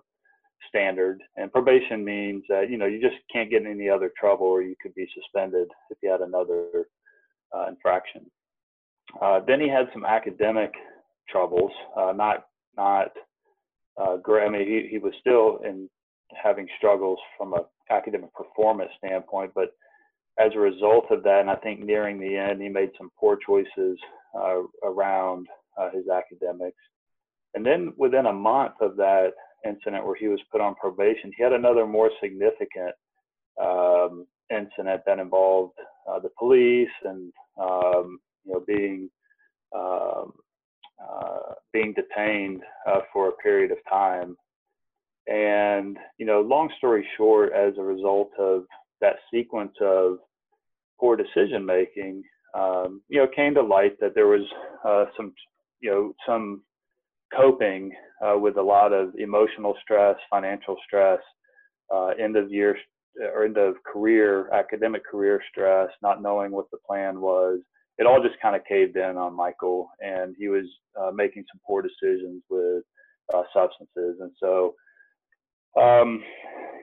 standard. 0.70 1.22
And 1.38 1.52
probation 1.52 2.04
means 2.04 2.44
that 2.50 2.70
you 2.70 2.78
know 2.78 2.86
you 2.86 3.02
just 3.02 3.16
can't 3.32 3.50
get 3.50 3.62
in 3.62 3.72
any 3.72 3.90
other 3.90 4.12
trouble, 4.20 4.48
or 4.48 4.62
you 4.62 4.76
could 4.82 4.96
be 4.96 5.08
suspended 5.14 5.68
if 5.90 5.98
you 6.02 6.10
had 6.10 6.22
another 6.22 6.86
uh, 7.56 7.68
infraction. 7.68 8.30
Uh, 9.22 9.42
then 9.46 9.60
he 9.60 9.68
had 9.68 9.88
some 9.94 10.06
academic 10.06 10.72
troubles, 11.30 11.72
uh, 11.98 12.14
not 12.16 12.46
not 12.78 13.12
uh, 14.02 14.18
great. 14.18 14.46
I 14.46 14.50
mean, 14.50 14.68
he, 14.68 14.88
he 14.90 14.98
was 14.98 15.14
still 15.20 15.60
in 15.66 15.90
having 16.42 16.68
struggles 16.78 17.20
from 17.38 17.54
a 17.54 17.66
academic 17.92 18.34
performance 18.34 18.92
standpoint, 18.98 19.52
but 19.54 19.74
as 20.42 20.52
a 20.56 20.60
result 20.60 21.06
of 21.12 21.24
that, 21.24 21.42
and 21.42 21.50
I 21.50 21.56
think 21.56 21.82
nearing 21.82 22.20
the 22.20 22.36
end, 22.36 22.62
he 22.62 22.70
made 22.70 22.92
some 22.98 23.12
poor 23.20 23.38
choices 23.46 23.98
uh, 24.36 24.62
around 24.84 25.48
uh, 25.78 25.90
his 25.92 26.06
academics. 26.08 26.78
And 27.54 27.66
then 27.66 27.94
within 27.98 28.26
a 28.26 28.34
month 28.34 28.76
of 28.82 28.96
that 28.96 29.32
incident 29.66 30.06
where 30.06 30.16
he 30.16 30.28
was 30.28 30.40
put 30.52 30.62
on 30.62 30.76
probation, 30.76 31.32
he 31.36 31.44
had 31.44 31.54
another 31.54 31.86
more 31.86 32.10
significant 32.22 32.96
um, 33.62 34.26
incident 34.50 35.02
that 35.06 35.20
involved 35.20 35.78
uh, 36.10 36.20
the 36.20 36.30
police 36.40 36.90
and 37.04 37.32
um, 37.60 38.20
you 38.46 38.54
know 38.54 38.64
being 38.66 39.10
um, 39.76 40.34
uh, 41.02 41.54
being 41.74 41.94
detained 41.94 42.62
uh, 42.88 43.02
for 43.12 43.30
a 43.30 43.34
period 43.34 43.72
of 43.72 43.78
time. 43.90 44.36
And 45.28 45.98
you 46.18 46.26
know, 46.26 46.42
long 46.42 46.72
story 46.78 47.06
short, 47.18 47.54
as 47.54 47.74
a 47.78 47.84
result 47.84 48.32
of 48.40 48.64
that 49.02 49.18
sequence 49.34 49.74
of 49.82 50.18
poor 51.02 51.18
decision 51.18 51.66
making, 51.66 52.24
um, 52.54 53.02
you 53.10 53.20
know, 53.20 53.28
came 53.36 53.56
to 53.56 53.64
light 53.64 54.00
that 54.00 54.14
there 54.16 54.28
was 54.28 54.48
uh, 54.88 55.06
some, 55.18 55.34
you 55.82 55.92
know, 55.92 56.14
some 56.28 56.62
coping 57.36 57.92
uh, 58.24 58.38
with 58.38 58.58
a 58.58 58.62
lot 58.62 58.94
of 58.94 59.10
emotional 59.18 59.76
stress, 59.82 60.16
financial 60.30 60.78
stress, 60.86 61.20
uh, 61.94 62.10
end 62.20 62.38
of 62.38 62.52
year 62.52 62.78
or 63.36 63.44
end 63.46 63.58
of 63.58 63.76
career, 63.92 64.50
academic 64.54 65.04
career 65.06 65.42
stress, 65.52 65.90
not 66.02 66.22
knowing 66.22 66.52
what 66.52 66.70
the 66.72 66.78
plan 66.88 67.20
was. 67.20 67.60
It 67.98 68.08
all 68.08 68.24
just 68.24 68.40
kind 68.42 68.56
of 68.56 68.64
caved 68.66 68.96
in 68.96 69.18
on 69.18 69.36
Michael, 69.36 69.90
and 70.00 70.36
he 70.38 70.48
was 70.48 70.66
uh, 71.00 71.12
making 71.14 71.44
some 71.52 71.60
poor 71.68 71.82
decisions 71.82 72.42
with 72.50 72.84
uh, 73.34 73.44
substances. 73.54 74.20
And 74.22 74.32
so, 74.40 74.76
um, 75.80 76.24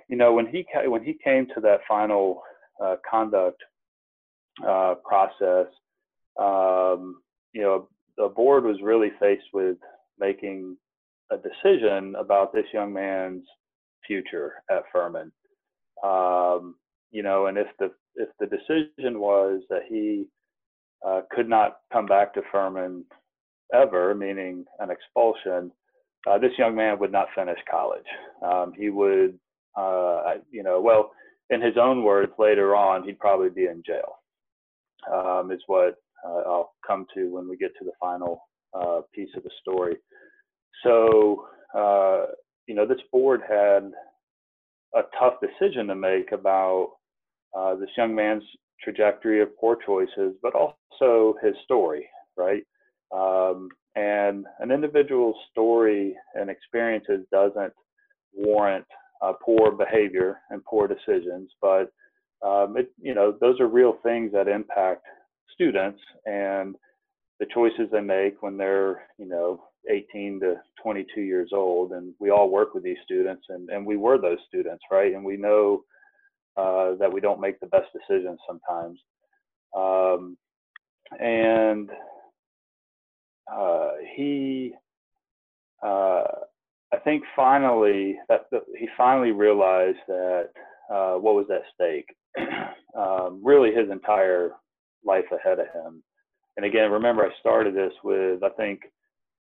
you 0.09 0.17
know, 0.17 0.33
when 0.33 0.47
he 0.47 0.67
when 0.87 1.03
he 1.03 1.17
came 1.25 1.47
to 1.55 1.61
that 1.63 1.81
final 1.89 2.43
uh, 2.83 2.97
conduct 3.11 3.63
uh, 4.67 4.95
process, 5.05 5.67
um, 6.39 7.21
you 7.53 7.63
know, 7.63 7.89
the 8.17 8.29
board 8.29 8.65
was 8.65 8.77
really 8.83 9.11
faced 9.21 9.47
with 9.53 9.77
making 10.19 10.77
a 11.31 11.37
decision 11.37 12.15
about 12.19 12.53
this 12.53 12.67
young 12.73 12.93
man's 12.93 13.45
future 14.07 14.55
at 14.71 14.83
Furman. 14.93 15.33
Um, 16.03 16.77
you 17.11 17.23
know, 17.23 17.47
and 17.47 17.59
if 17.59 17.69
the 17.79 17.91
if 18.17 18.29
the 18.41 18.47
decision 18.47 19.21
was 19.21 19.63
that 19.71 19.83
he 19.89 20.27
uh, 21.07 21.23
could 21.31 21.49
not 21.49 21.79
come 21.93 22.07
back 22.07 22.35
to 22.35 22.43
Furman 22.51 23.05
ever, 23.73 24.15
meaning 24.15 24.65
an 24.81 24.91
expulsion, 24.91 25.71
uh, 26.27 26.39
this 26.39 26.53
young 26.59 26.75
man 26.75 26.99
would 26.99 27.13
not 27.13 27.29
finish 27.35 27.59
college. 27.71 28.05
Um, 28.43 28.73
he 28.77 28.91
would, 28.91 29.39
uh, 29.77 30.35
you 30.51 30.63
know, 30.63 30.81
well, 30.81 31.13
in 31.51 31.61
his 31.61 31.77
own 31.81 32.03
words, 32.03 32.33
later 32.39 32.75
on, 32.75 33.05
he'd 33.05 33.19
probably 33.19 33.49
be 33.51 33.67
in 33.67 33.83
jail. 33.87 34.18
Um, 35.13 35.53
is 35.53 35.63
what 35.67 35.95
uh, 36.27 36.43
I'll 36.47 36.73
come 36.87 37.07
to 37.15 37.33
when 37.33 37.49
we 37.49 37.57
get 37.57 37.73
to 37.79 37.85
the 37.85 37.93
final 38.01 38.43
uh, 38.75 39.01
piece 39.15 39.31
of 39.37 39.45
the 39.45 39.51
story. 39.61 39.97
So, 40.85 41.47
uh, 41.77 42.27
you 42.67 42.75
know, 42.75 42.87
this 42.87 43.01
board 43.13 43.41
had 43.49 43.93
a 44.95 45.03
tough 45.19 45.35
decision 45.41 45.87
to 45.87 45.95
make 45.95 46.33
about 46.33 46.93
uh, 47.57 47.75
this 47.77 47.91
young 47.97 48.15
man's 48.15 48.45
trajectory 48.83 49.41
of 49.43 49.57
poor 49.59 49.77
choices, 49.85 50.35
but 50.43 50.55
also 50.55 51.35
his 51.43 51.55
story, 51.65 52.09
right? 52.37 52.63
Um, 53.15 53.69
and 53.97 54.47
an 54.61 54.71
individual's 54.71 55.37
story 55.51 56.15
and 56.35 56.51
experiences 56.51 57.27
doesn't 57.33 57.73
warrant 58.35 58.85
uh, 59.23 59.33
poor 59.45 59.73
behavior 59.73 60.39
and 60.51 60.63
poor 60.65 60.87
decisions, 60.87 61.51
but 61.61 61.91
um, 62.45 62.77
it, 62.77 62.93
you 63.01 63.15
know, 63.15 63.37
those 63.41 63.61
are 63.61 63.67
real 63.67 63.99
things 64.03 64.33
that 64.33 64.49
impact 64.49 65.05
students 65.53 66.01
and 66.27 66.77
the 67.41 67.47
choices 67.53 67.89
they 67.93 68.01
make 68.01 68.43
when 68.43 68.57
they're, 68.57 69.03
you 69.19 69.27
know, 69.27 69.63
18 69.91 70.41
to 70.41 70.55
22 70.83 71.21
years 71.21 71.51
old. 71.53 71.93
And 71.93 72.15
we 72.19 72.31
all 72.31 72.51
work 72.51 72.75
with 72.75 72.85
these 72.85 72.99
students, 73.05 73.45
and, 73.49 73.69
and 73.71 73.85
we 73.85 73.97
were 73.97 74.19
those 74.19 74.39
students, 74.49 74.83
right? 74.91 75.13
And 75.15 75.25
we 75.25 75.37
know 75.37 75.83
uh, 76.57 76.95
that 76.99 77.13
we 77.13 77.21
don't 77.21 77.41
make 77.41 77.61
the 77.61 77.67
best 77.67 77.87
decisions 77.93 78.39
sometimes. 78.47 78.99
Um, 79.77 80.37
and 81.19 81.91
uh, 83.53 83.91
he, 84.15 84.75
uh, 85.83 86.25
I 86.93 86.99
think 87.05 87.23
finally 87.37 88.19
that, 88.29 88.47
that, 88.51 88.63
he 88.79 88.89
finally 88.97 89.31
realized 89.31 89.99
that 90.09 90.51
uh, 90.93 91.15
what 91.15 91.35
was 91.35 91.47
at 91.51 91.63
stake. 91.75 92.15
Um, 92.97 93.41
really, 93.45 93.71
his 93.71 93.91
entire 93.91 94.53
life 95.05 95.25
ahead 95.33 95.59
of 95.59 95.67
him. 95.67 96.03
And 96.57 96.67
again, 96.67 96.91
remember, 96.91 97.25
I 97.25 97.31
started 97.41 97.75
this 97.75 97.93
with 98.03 98.43
I 98.43 98.51
think 98.51 98.81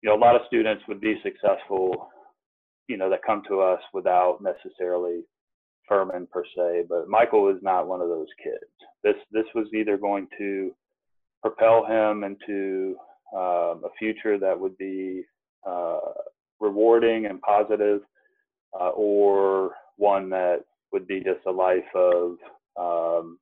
you 0.01 0.09
know 0.09 0.15
a 0.15 0.23
lot 0.23 0.35
of 0.35 0.41
students 0.47 0.83
would 0.87 1.01
be 1.01 1.15
successful, 1.23 2.09
you 2.87 2.97
know, 2.97 3.09
that 3.09 3.23
come 3.25 3.41
to 3.47 3.61
us 3.61 3.79
without 3.93 4.39
necessarily 4.41 5.21
Furman 5.87 6.27
per 6.31 6.43
se, 6.55 6.85
but 6.89 7.07
Michael 7.07 7.43
was 7.43 7.57
not 7.61 7.87
one 7.87 8.01
of 8.01 8.09
those 8.09 8.27
kids. 8.43 8.71
This 9.03 9.15
this 9.31 9.45
was 9.53 9.67
either 9.73 9.97
going 9.97 10.27
to 10.37 10.75
propel 11.41 11.85
him 11.85 12.23
into 12.23 12.95
um, 13.35 13.83
a 13.83 13.89
future 13.97 14.37
that 14.39 14.59
would 14.59 14.77
be 14.77 15.23
uh, 15.65 15.99
rewarding 16.59 17.27
and 17.27 17.41
positive, 17.41 18.01
uh, 18.79 18.89
or 18.89 19.71
one 19.97 20.29
that 20.29 20.61
would 20.91 21.07
be 21.07 21.19
just 21.19 21.45
a 21.47 21.51
life 21.51 21.83
of 21.95 22.37
um, 22.79 23.39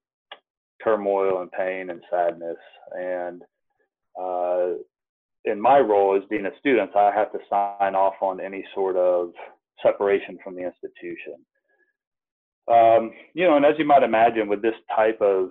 turmoil 0.84 1.42
and 1.42 1.52
pain 1.52 1.90
and 1.90 2.02
sadness. 2.10 2.58
And 2.92 3.42
uh, 4.20 4.76
in 5.46 5.60
my 5.60 5.80
role 5.80 6.16
as 6.16 6.28
dean 6.30 6.46
of 6.46 6.54
students, 6.60 6.94
I 6.96 7.12
have 7.14 7.32
to 7.32 7.40
sign 7.50 7.96
off 7.96 8.16
on 8.22 8.40
any 8.40 8.66
sort 8.74 8.96
of 8.96 9.32
separation 9.82 10.38
from 10.44 10.56
the 10.56 10.64
institution. 10.64 11.36
Um, 12.68 13.12
you 13.34 13.46
know, 13.46 13.58
and 13.58 13.66
as 13.66 13.76
you 13.78 13.86
might 13.86 14.04
imagine, 14.04 14.48
with 14.48 14.62
this 14.62 14.76
type 14.96 15.22
of 15.22 15.50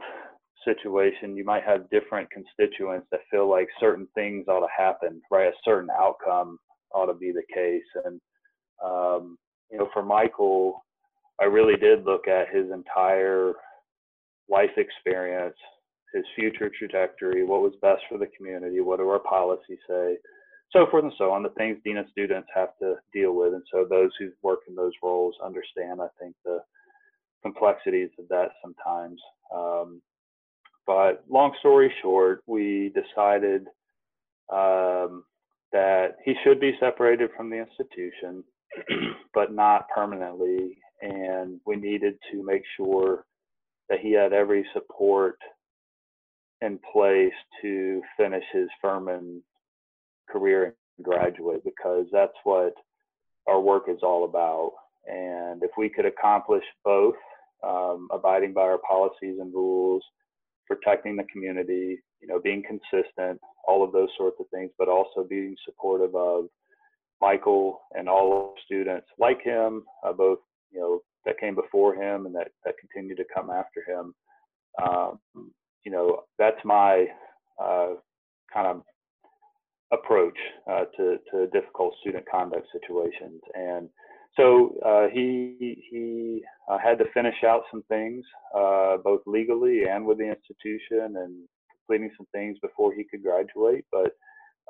situation, 0.64 1.36
you 1.36 1.44
might 1.44 1.64
have 1.64 1.90
different 1.90 2.30
constituents 2.30 3.06
that 3.10 3.20
feel 3.30 3.50
like 3.50 3.68
certain 3.80 4.08
things 4.14 4.46
ought 4.48 4.60
to 4.60 4.72
happen, 4.74 5.20
right? 5.30 5.48
A 5.48 5.52
certain 5.64 5.90
outcome 5.90 6.58
ought 6.94 7.06
to 7.06 7.14
be 7.14 7.32
the 7.32 7.42
case. 7.52 7.82
And, 8.04 8.20
um, 8.82 9.36
you 9.70 9.78
know, 9.78 9.88
for 9.92 10.02
Michael, 10.02 10.84
I 11.40 11.44
really 11.44 11.76
did 11.76 12.04
look 12.04 12.28
at 12.28 12.54
his 12.54 12.70
entire 12.70 13.54
life 14.48 14.70
experience, 14.76 15.56
his 16.12 16.24
future 16.36 16.70
trajectory, 16.78 17.44
what 17.44 17.62
was 17.62 17.72
best 17.80 18.02
for 18.08 18.18
the 18.18 18.28
community, 18.36 18.80
what 18.80 18.98
do 18.98 19.08
our 19.08 19.18
policies 19.18 19.78
say, 19.88 20.16
so 20.72 20.86
forth 20.90 21.04
and 21.04 21.12
so 21.18 21.30
on, 21.30 21.42
the 21.42 21.50
things 21.50 21.78
dean 21.84 21.98
and 21.98 22.08
students 22.10 22.48
have 22.54 22.76
to 22.80 22.94
deal 23.12 23.34
with. 23.34 23.54
And 23.54 23.62
so 23.72 23.86
those 23.88 24.10
who 24.18 24.30
work 24.42 24.60
in 24.68 24.74
those 24.74 24.92
roles 25.02 25.34
understand, 25.44 26.00
I 26.00 26.08
think, 26.20 26.34
the 26.44 26.60
complexities 27.42 28.10
of 28.18 28.28
that 28.28 28.50
sometimes. 28.62 29.20
Um, 29.54 30.00
but 30.86 31.24
long 31.28 31.54
story 31.60 31.92
short, 32.00 32.42
we 32.46 32.92
decided 32.94 33.66
um, 34.52 35.24
that 35.72 36.16
he 36.24 36.34
should 36.42 36.60
be 36.60 36.76
separated 36.80 37.30
from 37.36 37.50
the 37.50 37.56
institution, 37.56 38.42
but 39.34 39.52
not 39.52 39.88
permanently. 39.94 40.78
And 41.02 41.60
we 41.66 41.76
needed 41.76 42.14
to 42.30 42.44
make 42.44 42.62
sure 42.76 43.24
that 43.88 44.00
he 44.00 44.12
had 44.12 44.32
every 44.32 44.66
support 44.72 45.36
in 46.60 46.78
place 46.92 47.32
to 47.60 48.02
finish 48.16 48.44
his 48.52 48.68
Furman 48.80 49.42
career 50.28 50.76
and 50.96 51.04
graduate 51.04 51.62
because 51.64 52.06
that's 52.12 52.32
what 52.44 52.74
our 53.46 53.60
work 53.60 53.84
is 53.88 53.98
all 54.02 54.24
about. 54.24 54.72
And 55.06 55.62
if 55.62 55.70
we 55.76 55.88
could 55.88 56.06
accomplish 56.06 56.64
both, 56.84 57.16
um, 57.64 58.08
abiding 58.12 58.52
by 58.52 58.62
our 58.62 58.78
policies 58.78 59.38
and 59.40 59.52
rules, 59.52 60.02
protecting 60.66 61.16
the 61.16 61.24
community, 61.24 62.00
you 62.20 62.28
know, 62.28 62.40
being 62.40 62.62
consistent, 62.62 63.40
all 63.66 63.84
of 63.84 63.92
those 63.92 64.08
sorts 64.16 64.36
of 64.40 64.46
things, 64.52 64.70
but 64.78 64.88
also 64.88 65.24
being 65.28 65.56
supportive 65.64 66.14
of 66.14 66.46
Michael 67.20 67.80
and 67.96 68.08
all 68.08 68.54
students 68.64 69.06
like 69.18 69.42
him, 69.42 69.84
uh, 70.04 70.12
both 70.12 70.38
you 70.70 70.80
know 70.80 71.00
that 71.24 71.38
came 71.38 71.54
before 71.54 71.94
him 71.94 72.26
and 72.26 72.34
that 72.34 72.48
that 72.64 72.74
continue 72.78 73.14
to 73.16 73.24
come 73.34 73.50
after 73.50 73.82
him. 73.86 74.14
Um, 74.82 75.18
you 75.84 75.92
know, 75.92 76.22
that's 76.38 76.64
my 76.64 77.06
uh, 77.62 77.94
kind 78.52 78.66
of 78.66 78.82
approach 79.92 80.36
uh, 80.70 80.84
to 80.96 81.18
to 81.30 81.46
difficult 81.48 81.94
student 82.00 82.24
conduct 82.30 82.66
situations. 82.72 83.40
And 83.54 83.88
so 84.36 84.74
uh, 84.84 85.08
he 85.12 85.84
he 85.90 86.42
uh, 86.70 86.78
had 86.78 86.98
to 86.98 87.04
finish 87.12 87.44
out 87.46 87.62
some 87.70 87.82
things, 87.88 88.24
uh, 88.56 88.96
both 88.98 89.20
legally 89.26 89.84
and 89.84 90.04
with 90.06 90.18
the 90.18 90.28
institution, 90.28 91.16
and 91.16 91.48
completing 91.86 92.10
some 92.16 92.26
things 92.32 92.58
before 92.62 92.94
he 92.94 93.04
could 93.04 93.22
graduate. 93.22 93.84
But 93.92 94.12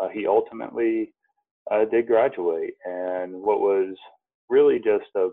uh, 0.00 0.08
he 0.08 0.26
ultimately 0.26 1.12
did 1.90 2.06
graduate, 2.08 2.74
and 2.84 3.34
what 3.34 3.60
was 3.60 3.94
really 4.50 4.78
just 4.78 5.06
a 5.14 5.28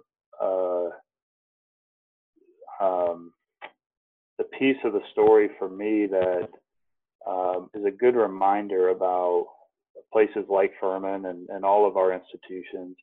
um, 2.79 3.33
the 4.37 4.45
piece 4.57 4.77
of 4.83 4.93
the 4.93 5.01
story 5.11 5.49
for 5.57 5.69
me 5.69 6.07
that 6.07 6.49
um, 7.27 7.69
is 7.73 7.85
a 7.85 7.91
good 7.91 8.15
reminder 8.15 8.89
about 8.89 9.47
places 10.11 10.45
like 10.49 10.71
Furman 10.79 11.25
and, 11.25 11.49
and 11.49 11.65
all 11.65 11.87
of 11.87 11.97
our 11.97 12.13
institutions 12.13 12.95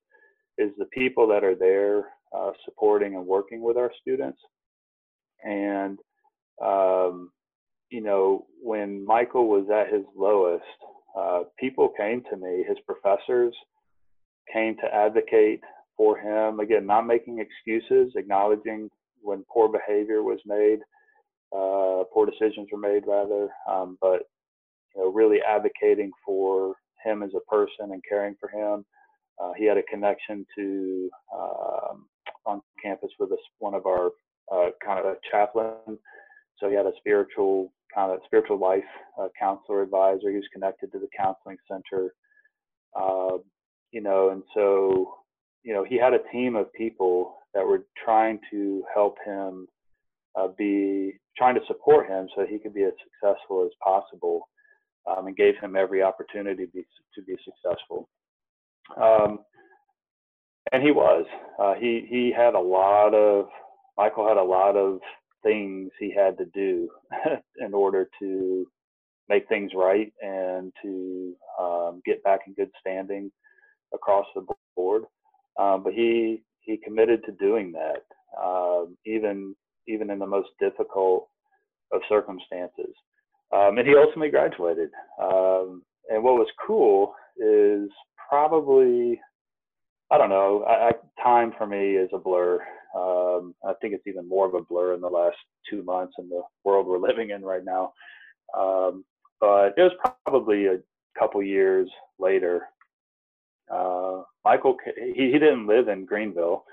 is 0.59 0.71
the 0.78 0.87
people 0.87 1.28
that 1.28 1.45
are 1.45 1.54
there 1.54 2.06
uh, 2.35 2.50
supporting 2.64 3.14
and 3.14 3.26
working 3.26 3.62
with 3.62 3.76
our 3.76 3.90
students. 4.00 4.38
And, 5.45 5.99
um, 6.64 7.30
you 7.90 8.00
know, 8.00 8.47
when 8.61 9.04
Michael 9.04 9.49
was 9.49 9.66
at 9.71 9.92
his 9.92 10.04
lowest, 10.16 10.64
uh, 11.16 11.42
people 11.59 11.92
came 11.97 12.23
to 12.30 12.37
me, 12.37 12.64
his 12.66 12.78
professors 12.87 13.54
came 14.52 14.76
to 14.76 14.95
advocate 14.95 15.61
for 15.97 16.18
him. 16.18 16.61
Again, 16.61 16.87
not 16.87 17.06
making 17.06 17.38
excuses, 17.38 18.12
acknowledging 18.16 18.90
when 19.26 19.45
poor 19.52 19.68
behavior 19.68 20.23
was 20.23 20.38
made, 20.47 20.78
uh, 21.52 22.04
poor 22.12 22.26
decisions 22.26 22.68
were 22.73 22.78
made 22.78 23.04
rather, 23.06 23.49
um, 23.68 23.99
but 24.00 24.23
you 24.95 25.02
know, 25.02 25.12
really 25.12 25.38
advocating 25.42 26.11
for 26.25 26.75
him 27.04 27.23
as 27.23 27.30
a 27.37 27.50
person 27.54 27.92
and 27.92 28.02
caring 28.09 28.37
for 28.40 28.49
him. 28.49 28.85
Uh, 29.42 29.52
he 29.56 29.66
had 29.66 29.76
a 29.76 29.83
connection 29.83 30.47
to 30.56 31.11
um, 31.35 32.06
on 32.47 32.61
campus 32.83 33.11
with 33.18 33.33
us, 33.33 33.38
one 33.59 33.75
of 33.75 33.85
our 33.87 34.11
uh, 34.52 34.71
kind 34.85 34.99
of 34.99 35.06
a 35.06 35.16
chaplain. 35.30 35.99
So 36.59 36.68
he 36.71 36.75
had 36.75 36.87
a 36.87 36.92
spiritual 36.99 37.73
kind 37.95 38.12
of 38.12 38.21
spiritual 38.25 38.59
life 38.59 38.85
uh, 39.21 39.28
counselor 39.38 39.83
advisor. 39.83 40.30
He 40.30 40.37
was 40.37 40.49
connected 40.52 40.92
to 40.92 40.99
the 40.99 41.09
counseling 41.16 41.59
center. 41.71 42.14
Um, 42.99 43.42
you 43.92 44.00
know, 44.00 44.30
and 44.30 44.42
so 44.54 45.14
you 45.66 45.75
know 45.75 45.85
he 45.85 45.99
had 45.99 46.14
a 46.14 46.23
team 46.32 46.54
of 46.54 46.73
people 46.73 47.35
that 47.52 47.66
were 47.66 47.85
trying 48.02 48.38
to 48.50 48.85
help 48.94 49.16
him 49.26 49.66
uh, 50.38 50.49
be 50.56 51.12
trying 51.37 51.56
to 51.56 51.61
support 51.66 52.08
him 52.08 52.28
so 52.35 52.46
he 52.46 52.58
could 52.58 52.73
be 52.73 52.85
as 52.85 52.92
successful 53.02 53.64
as 53.66 53.73
possible 53.82 54.49
um, 55.11 55.26
and 55.26 55.37
gave 55.37 55.54
him 55.61 55.75
every 55.75 56.02
opportunity 56.02 56.66
to 56.66 56.73
be, 56.73 56.87
to 57.14 57.23
be 57.23 57.37
successful. 57.44 58.08
Um, 58.96 59.40
and 60.73 60.82
he 60.82 60.92
was. 60.92 61.26
Uh, 61.58 61.75
he 61.75 62.06
he 62.08 62.32
had 62.35 62.54
a 62.54 62.61
lot 62.61 63.12
of 63.12 63.46
Michael 63.96 64.28
had 64.28 64.37
a 64.37 64.42
lot 64.42 64.76
of 64.76 65.00
things 65.42 65.90
he 65.99 66.12
had 66.12 66.38
to 66.38 66.44
do 66.54 66.88
in 67.58 67.75
order 67.75 68.08
to 68.20 68.66
make 69.28 69.49
things 69.49 69.73
right 69.75 70.12
and 70.23 70.73
to 70.82 71.35
um, 71.61 72.02
get 72.04 72.23
back 72.23 72.40
in 72.46 72.54
good 72.54 72.70
standing 72.80 73.32
across 73.92 74.26
the 74.35 74.44
board. 74.76 75.02
Um, 75.58 75.82
but 75.82 75.92
he 75.94 76.42
he 76.60 76.76
committed 76.76 77.22
to 77.25 77.32
doing 77.32 77.72
that, 77.72 78.02
um, 78.42 78.96
even 79.06 79.54
even 79.88 80.10
in 80.10 80.18
the 80.18 80.26
most 80.26 80.48
difficult 80.60 81.28
of 81.92 82.00
circumstances. 82.09 82.94
Um, 83.52 83.78
and 83.78 83.87
he 83.87 83.94
ultimately 83.96 84.31
graduated. 84.31 84.90
Um, 85.22 85.83
and 86.09 86.22
what 86.22 86.35
was 86.35 86.48
cool 86.66 87.14
is 87.38 87.88
probably 88.28 89.20
I 90.11 90.18
don't 90.18 90.31
know. 90.31 90.64
I, 90.64 90.88
I, 90.88 90.92
time 91.22 91.52
for 91.59 91.66
me 91.66 91.96
is 91.96 92.11
a 92.12 92.18
blur. 92.18 92.61
Um, 92.96 93.54
I 93.66 93.72
think 93.81 93.94
it's 93.94 94.07
even 94.07 94.28
more 94.28 94.46
of 94.46 94.54
a 94.54 94.62
blur 94.62 94.94
in 94.94 95.00
the 95.00 95.09
last 95.09 95.37
two 95.68 95.83
months 95.83 96.14
in 96.18 96.28
the 96.28 96.42
world 96.64 96.87
we're 96.87 96.98
living 96.98 97.31
in 97.31 97.42
right 97.42 97.64
now. 97.64 97.92
Um, 98.57 99.04
but 99.40 99.74
it 99.76 99.83
was 99.83 100.12
probably 100.24 100.66
a 100.66 100.78
couple 101.18 101.42
years 101.42 101.90
later 102.18 102.62
uh, 103.72 104.22
Michael, 104.46 104.76
he, 104.96 105.32
he 105.32 105.38
didn't 105.40 105.66
live 105.66 105.88
in 105.88 106.04
Greenville, 106.06 106.64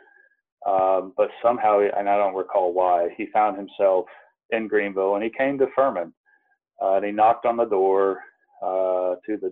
um, 0.69 1.13
but 1.17 1.29
somehow, 1.41 1.79
and 1.79 2.07
I 2.07 2.17
don't 2.17 2.35
recall 2.35 2.71
why, 2.71 3.09
he 3.17 3.25
found 3.33 3.57
himself 3.57 4.05
in 4.51 4.67
Greenville 4.67 5.15
and 5.15 5.23
he 5.23 5.31
came 5.35 5.57
to 5.57 5.65
Furman. 5.75 6.13
Uh, 6.79 6.97
and 6.97 7.05
he 7.05 7.11
knocked 7.11 7.47
on 7.47 7.57
the 7.57 7.65
door 7.65 8.19
uh, 8.61 9.15
to 9.25 9.37
the 9.41 9.51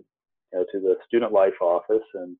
you 0.52 0.58
know, 0.58 0.64
to 0.70 0.80
the 0.80 0.94
student 1.06 1.32
life 1.32 1.60
office 1.60 2.06
and 2.14 2.36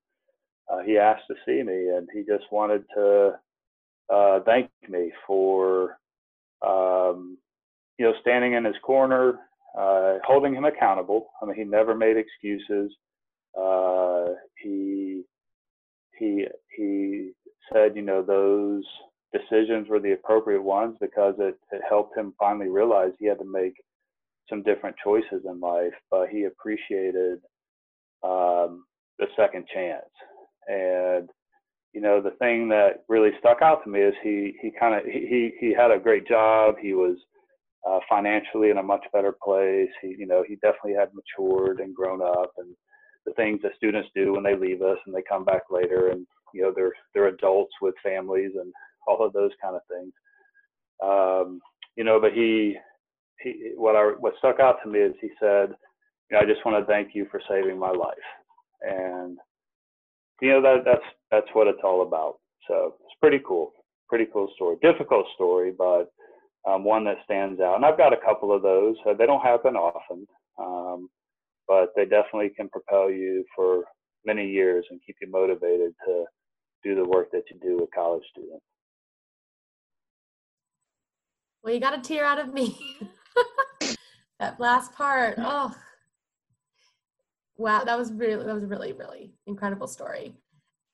uh, 0.73 0.83
he 0.87 0.99
asked 0.99 1.25
to 1.27 1.35
see 1.45 1.64
me 1.64 1.88
and 1.97 2.09
he 2.14 2.21
just 2.21 2.45
wanted 2.53 2.85
to 2.95 3.33
uh, 4.12 4.38
thank 4.47 4.71
me 4.88 5.11
for 5.27 5.99
um, 6.64 7.37
you 7.99 8.05
know 8.07 8.12
standing 8.21 8.53
in 8.53 8.64
his 8.64 8.77
corner, 8.85 9.40
uh, 9.77 10.18
holding 10.25 10.55
him 10.55 10.64
accountable. 10.64 11.31
I 11.42 11.47
mean, 11.47 11.57
he 11.57 11.64
never 11.64 11.95
made 11.95 12.16
excuses. 12.16 12.95
Uh, 13.59 14.35
he 14.62 15.25
he 16.18 16.46
he 16.77 17.33
said, 17.72 17.96
you 17.96 18.03
know, 18.03 18.22
those 18.22 18.85
decisions 19.33 19.88
were 19.88 20.01
the 20.01 20.12
appropriate 20.12 20.62
ones 20.62 20.96
because 21.01 21.35
it, 21.38 21.57
it 21.70 21.83
helped 21.88 22.16
him 22.16 22.35
finally 22.38 22.68
realize 22.68 23.12
he 23.18 23.27
had 23.27 23.38
to 23.38 23.51
make 23.51 23.75
some 24.48 24.62
different 24.62 24.96
choices 25.03 25.44
in 25.46 25.61
life. 25.61 25.94
But 26.11 26.29
he 26.29 26.44
appreciated 26.44 27.40
um, 28.22 28.85
the 29.18 29.27
second 29.37 29.66
chance, 29.72 30.11
and 30.68 31.29
you 31.92 32.01
know, 32.01 32.22
the 32.22 32.31
thing 32.38 32.68
that 32.70 33.05
really 33.09 33.31
stuck 33.38 33.61
out 33.61 33.85
to 33.85 33.90
me 33.90 34.01
is 34.01 34.14
he 34.22 34.55
he 34.61 34.70
kind 34.79 34.94
of 34.94 35.05
he 35.05 35.53
he 35.61 35.75
had 35.75 35.90
a 35.90 35.98
great 35.98 36.27
job. 36.27 36.77
He 36.81 36.94
was 36.94 37.16
uh, 37.88 37.98
financially 38.09 38.70
in 38.70 38.79
a 38.79 38.83
much 38.83 39.05
better 39.12 39.35
place. 39.44 39.90
He 40.01 40.14
you 40.18 40.27
know 40.27 40.44
he 40.46 40.57
definitely 40.57 40.94
had 40.94 41.11
matured 41.14 41.81
and 41.81 41.94
grown 41.94 42.22
up 42.22 42.53
and 42.59 42.75
the 43.27 43.33
things 43.35 43.61
that 43.63 43.73
students 43.77 44.09
do 44.15 44.33
when 44.33 44.43
they 44.43 44.57
leave 44.57 44.83
us 44.83 44.99
and 45.07 45.15
they 45.15 45.23
come 45.29 45.45
back 45.45 45.63
later 45.71 46.09
and 46.09 46.27
you 46.55 46.63
know 46.63 46.73
they're 46.75 46.93
they're 47.15 47.29
adults 47.29 47.73
with 47.81 47.95
families 48.03 48.53
and 48.59 48.73
all 49.07 49.25
of 49.25 49.33
those 49.33 49.51
kind 49.63 49.77
of 49.77 49.83
things. 49.89 50.13
Um, 51.03 51.61
you 51.97 52.05
know 52.05 52.21
but 52.21 52.33
he 52.33 52.77
he 53.41 53.73
what 53.77 53.97
I 53.97 54.13
what 54.19 54.35
stuck 54.39 54.61
out 54.61 54.77
to 54.83 54.91
me 54.91 55.01
is 55.01 55.15
he 55.21 55.31
said 55.41 55.71
you 56.31 56.37
know, 56.37 56.41
I 56.41 56.47
just 56.47 56.65
want 56.65 56.85
to 56.85 56.91
thank 56.91 57.15
you 57.15 57.27
for 57.31 57.41
saving 57.49 57.79
my 57.79 57.91
life. 57.91 58.15
And 58.83 59.39
you 60.41 60.51
know 60.51 60.63
that 60.63 60.85
that's 60.85 61.05
that's 61.31 61.49
what 61.53 61.69
it's 61.69 61.83
all 61.85 62.03
about. 62.03 62.39
So 62.69 62.95
it's 63.05 63.15
pretty 63.21 63.41
cool 63.47 63.73
pretty 64.09 64.27
cool 64.33 64.51
story. 64.55 64.77
Difficult 64.83 65.27
story 65.35 65.73
but 65.77 66.13
um, 66.69 66.85
one 66.85 67.05
that 67.05 67.19
stands 67.25 67.61
out. 67.61 67.77
And 67.77 67.85
I've 67.85 67.99
got 67.99 68.13
a 68.13 68.25
couple 68.25 68.55
of 68.55 68.63
those. 68.63 68.97
Uh, 69.07 69.15
they 69.15 69.27
don't 69.27 69.43
happen 69.43 69.75
often. 69.77 70.27
Um, 70.59 71.09
but 71.68 71.90
they 71.96 72.05
definitely 72.05 72.51
can 72.51 72.68
propel 72.68 73.11
you 73.11 73.44
for 73.55 73.85
many 74.25 74.48
years 74.48 74.85
and 74.90 75.01
keep 75.07 75.16
you 75.20 75.31
motivated 75.31 75.92
to 76.07 76.25
do 76.83 76.94
the 76.94 77.05
work 77.05 77.31
that 77.33 77.44
you 77.51 77.59
do 77.61 77.79
with 77.79 77.90
college 77.94 78.22
students. 78.31 78.64
Well, 81.62 81.72
you 81.72 81.81
got 81.81 81.96
a 81.96 82.01
tear 82.01 82.25
out 82.25 82.40
of 82.40 82.53
me. 82.53 82.77
that 84.40 84.59
last 84.59 84.92
part. 84.92 85.37
Oh, 85.38 85.72
wow, 87.57 87.85
that 87.85 87.96
was 87.96 88.12
really 88.12 88.44
that 88.44 88.55
was 88.55 88.64
a 88.64 88.66
really 88.66 88.92
really 88.92 89.33
incredible 89.46 89.87
story. 89.87 90.35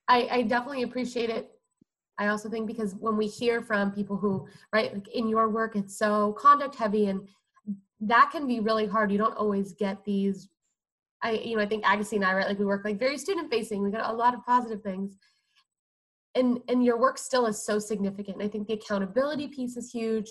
I, 0.09 0.29
I 0.31 0.43
definitely 0.43 0.83
appreciate 0.83 1.31
it. 1.31 1.51
I 2.19 2.29
also 2.29 2.49
think 2.49 2.67
because 2.67 2.95
when 2.95 3.17
we 3.17 3.27
hear 3.27 3.63
from 3.63 3.93
people 3.93 4.17
who, 4.17 4.49
right, 4.73 4.93
like 4.93 5.09
in 5.09 5.29
your 5.29 5.49
work, 5.49 5.77
it's 5.77 5.97
so 5.97 6.33
conduct 6.33 6.75
heavy 6.75 7.07
and 7.07 7.29
that 8.01 8.31
can 8.33 8.47
be 8.47 8.61
really 8.61 8.87
hard. 8.87 9.13
You 9.13 9.19
don't 9.19 9.37
always 9.37 9.73
get 9.73 10.05
these 10.05 10.49
I, 11.23 11.33
you 11.33 11.57
know, 11.57 11.63
I 11.63 11.67
think 11.67 11.85
Agassi 11.85 12.15
and 12.15 12.25
I, 12.25 12.35
right, 12.35 12.47
like 12.47 12.59
we 12.59 12.65
work 12.65 12.85
like 12.85 12.99
very 12.99 13.19
student 13.19 13.51
facing. 13.51 13.83
We 13.83 13.91
got 13.91 14.11
a 14.11 14.17
lot 14.17 14.35
of 14.35 14.45
positive 14.45 14.83
things. 14.83 15.17
And 16.35 16.61
and 16.69 16.85
your 16.85 16.99
work 16.99 17.19
still 17.19 17.47
is 17.47 17.65
so 17.65 17.79
significant. 17.79 18.43
I 18.43 18.49
think 18.49 18.69
the 18.69 18.75
accountability 18.75 19.49
piece 19.49 19.77
is 19.77 19.91
huge. 19.91 20.31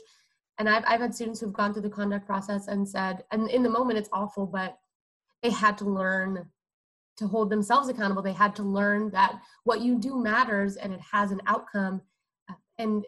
And 0.60 0.70
I've 0.70 0.84
I've 0.88 1.02
had 1.02 1.14
students 1.14 1.40
who've 1.40 1.54
gone 1.54 1.74
through 1.74 1.82
the 1.84 1.90
conduct 1.90 2.26
process 2.26 2.68
and 2.68 2.88
said, 2.88 3.24
and 3.32 3.50
in 3.50 3.64
the 3.64 3.70
moment 3.70 4.00
it's 4.00 4.10
awful, 4.14 4.46
but 4.46 4.78
they 5.44 5.50
had 5.50 5.78
to 5.80 5.86
learn 5.86 6.50
to 7.18 7.28
hold 7.28 7.50
themselves 7.50 7.90
accountable. 7.90 8.22
They 8.22 8.32
had 8.32 8.56
to 8.58 8.64
learn 8.64 9.10
that 9.12 9.40
what 9.64 9.82
you 9.82 9.98
do 10.00 10.22
matters 10.22 10.76
and 10.76 10.94
it 10.94 11.02
has 11.12 11.32
an 11.32 11.42
outcome. 11.48 12.02
And 12.78 13.06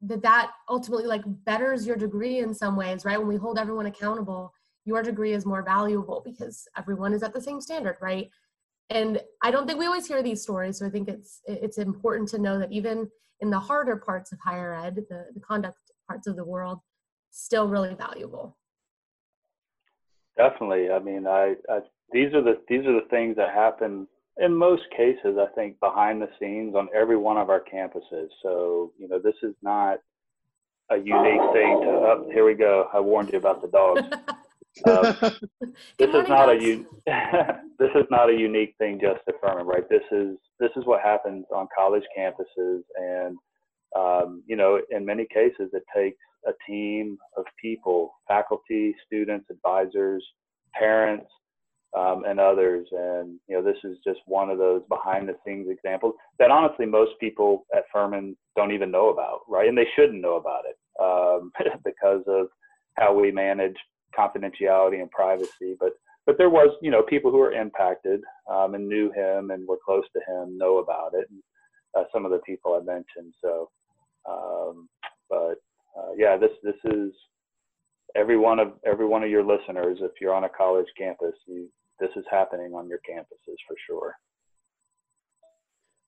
that 0.00 0.22
that 0.22 0.52
ultimately 0.68 1.06
like 1.06 1.22
betters 1.44 1.86
your 1.86 1.96
degree 1.96 2.38
in 2.38 2.54
some 2.54 2.74
ways, 2.74 3.04
right? 3.04 3.18
When 3.18 3.28
we 3.28 3.36
hold 3.36 3.58
everyone 3.58 3.86
accountable 3.86 4.52
your 4.84 5.02
degree 5.02 5.32
is 5.32 5.46
more 5.46 5.62
valuable 5.62 6.22
because 6.24 6.68
everyone 6.76 7.12
is 7.12 7.22
at 7.22 7.32
the 7.32 7.40
same 7.40 7.60
standard, 7.60 7.96
right? 8.00 8.30
And 8.90 9.20
I 9.42 9.50
don't 9.50 9.66
think 9.66 9.78
we 9.78 9.86
always 9.86 10.06
hear 10.06 10.22
these 10.22 10.42
stories. 10.42 10.78
So 10.78 10.86
I 10.86 10.90
think 10.90 11.08
it's 11.08 11.40
it's 11.46 11.78
important 11.78 12.28
to 12.30 12.38
know 12.38 12.58
that 12.58 12.70
even 12.70 13.10
in 13.40 13.50
the 13.50 13.58
harder 13.58 13.96
parts 13.96 14.32
of 14.32 14.38
higher 14.40 14.74
ed, 14.74 14.96
the, 15.08 15.26
the 15.32 15.40
conduct 15.40 15.78
parts 16.06 16.26
of 16.26 16.36
the 16.36 16.44
world, 16.44 16.80
still 17.30 17.66
really 17.66 17.94
valuable. 17.94 18.56
Definitely. 20.36 20.90
I 20.90 20.98
mean, 20.98 21.26
I, 21.26 21.54
I 21.68 21.80
these 22.12 22.34
are 22.34 22.42
the 22.42 22.60
these 22.68 22.84
are 22.86 22.92
the 22.92 23.08
things 23.08 23.36
that 23.36 23.54
happen 23.54 24.06
in 24.38 24.54
most 24.54 24.82
cases. 24.94 25.38
I 25.38 25.46
think 25.54 25.80
behind 25.80 26.20
the 26.20 26.28
scenes 26.38 26.74
on 26.74 26.88
every 26.94 27.16
one 27.16 27.38
of 27.38 27.48
our 27.48 27.62
campuses. 27.62 28.28
So 28.42 28.92
you 28.98 29.08
know, 29.08 29.18
this 29.18 29.36
is 29.42 29.54
not 29.62 29.98
a 30.90 30.96
unique 30.96 31.52
thing 31.52 31.80
to. 31.80 31.88
Oh, 31.88 32.30
here 32.32 32.44
we 32.44 32.54
go. 32.54 32.88
I 32.92 33.00
warned 33.00 33.32
you 33.32 33.38
about 33.38 33.62
the 33.62 33.68
dogs. 33.68 34.02
Um, 34.86 35.14
this 35.98 36.08
is 36.08 36.28
not 36.28 36.48
a 36.48 36.84
this 37.78 37.90
is 37.94 38.06
not 38.10 38.30
a 38.30 38.34
unique 38.34 38.74
thing 38.78 38.98
just 39.00 39.20
at 39.28 39.34
Furman, 39.40 39.66
right? 39.66 39.88
This 39.88 40.02
is 40.10 40.36
this 40.58 40.70
is 40.76 40.84
what 40.86 41.00
happens 41.02 41.46
on 41.54 41.68
college 41.76 42.04
campuses, 42.16 42.82
and 42.96 43.36
um, 43.96 44.42
you 44.46 44.56
know, 44.56 44.80
in 44.90 45.04
many 45.04 45.26
cases, 45.32 45.70
it 45.72 45.84
takes 45.94 46.18
a 46.46 46.52
team 46.68 47.16
of 47.36 47.44
people, 47.60 48.14
faculty, 48.28 48.94
students, 49.06 49.46
advisors, 49.50 50.24
parents, 50.74 51.30
um, 51.96 52.24
and 52.26 52.40
others. 52.40 52.86
And 52.90 53.38
you 53.48 53.56
know, 53.56 53.62
this 53.62 53.78
is 53.84 53.98
just 54.04 54.20
one 54.26 54.50
of 54.50 54.58
those 54.58 54.82
behind-the-scenes 54.88 55.68
examples 55.70 56.14
that 56.38 56.50
honestly 56.50 56.86
most 56.86 57.12
people 57.20 57.66
at 57.74 57.84
Furman 57.92 58.36
don't 58.56 58.72
even 58.72 58.90
know 58.90 59.10
about, 59.10 59.40
right? 59.48 59.68
And 59.68 59.78
they 59.78 59.86
shouldn't 59.96 60.20
know 60.20 60.34
about 60.36 60.64
it 60.68 60.76
um, 61.00 61.52
because 61.84 62.22
of 62.26 62.48
how 62.94 63.14
we 63.14 63.30
manage 63.30 63.76
confidentiality 64.18 65.00
and 65.00 65.10
privacy. 65.10 65.76
But 65.78 65.92
but 66.26 66.38
there 66.38 66.50
was, 66.50 66.74
you 66.80 66.90
know, 66.90 67.02
people 67.02 67.30
who 67.30 67.36
were 67.36 67.52
impacted 67.52 68.20
um, 68.50 68.74
and 68.74 68.88
knew 68.88 69.12
him 69.12 69.50
and 69.50 69.68
were 69.68 69.78
close 69.84 70.04
to 70.14 70.20
him 70.26 70.56
know 70.56 70.78
about 70.78 71.12
it. 71.12 71.26
And, 71.30 71.42
uh, 71.96 72.04
some 72.12 72.24
of 72.24 72.30
the 72.30 72.38
people 72.38 72.74
I 72.74 72.84
mentioned. 72.84 73.34
So, 73.42 73.70
um, 74.28 74.88
but 75.28 75.56
uh, 75.96 76.12
yeah, 76.16 76.36
this 76.36 76.50
this 76.62 76.92
is 76.92 77.12
every 78.16 78.36
one 78.36 78.58
of 78.58 78.72
every 78.86 79.06
one 79.06 79.22
of 79.22 79.30
your 79.30 79.44
listeners. 79.44 79.98
If 80.00 80.12
you're 80.20 80.34
on 80.34 80.44
a 80.44 80.48
college 80.48 80.88
campus, 80.98 81.34
you, 81.46 81.68
this 82.00 82.10
is 82.16 82.24
happening 82.30 82.72
on 82.74 82.88
your 82.88 82.98
campuses 83.08 83.56
for 83.66 83.76
sure. 83.86 84.14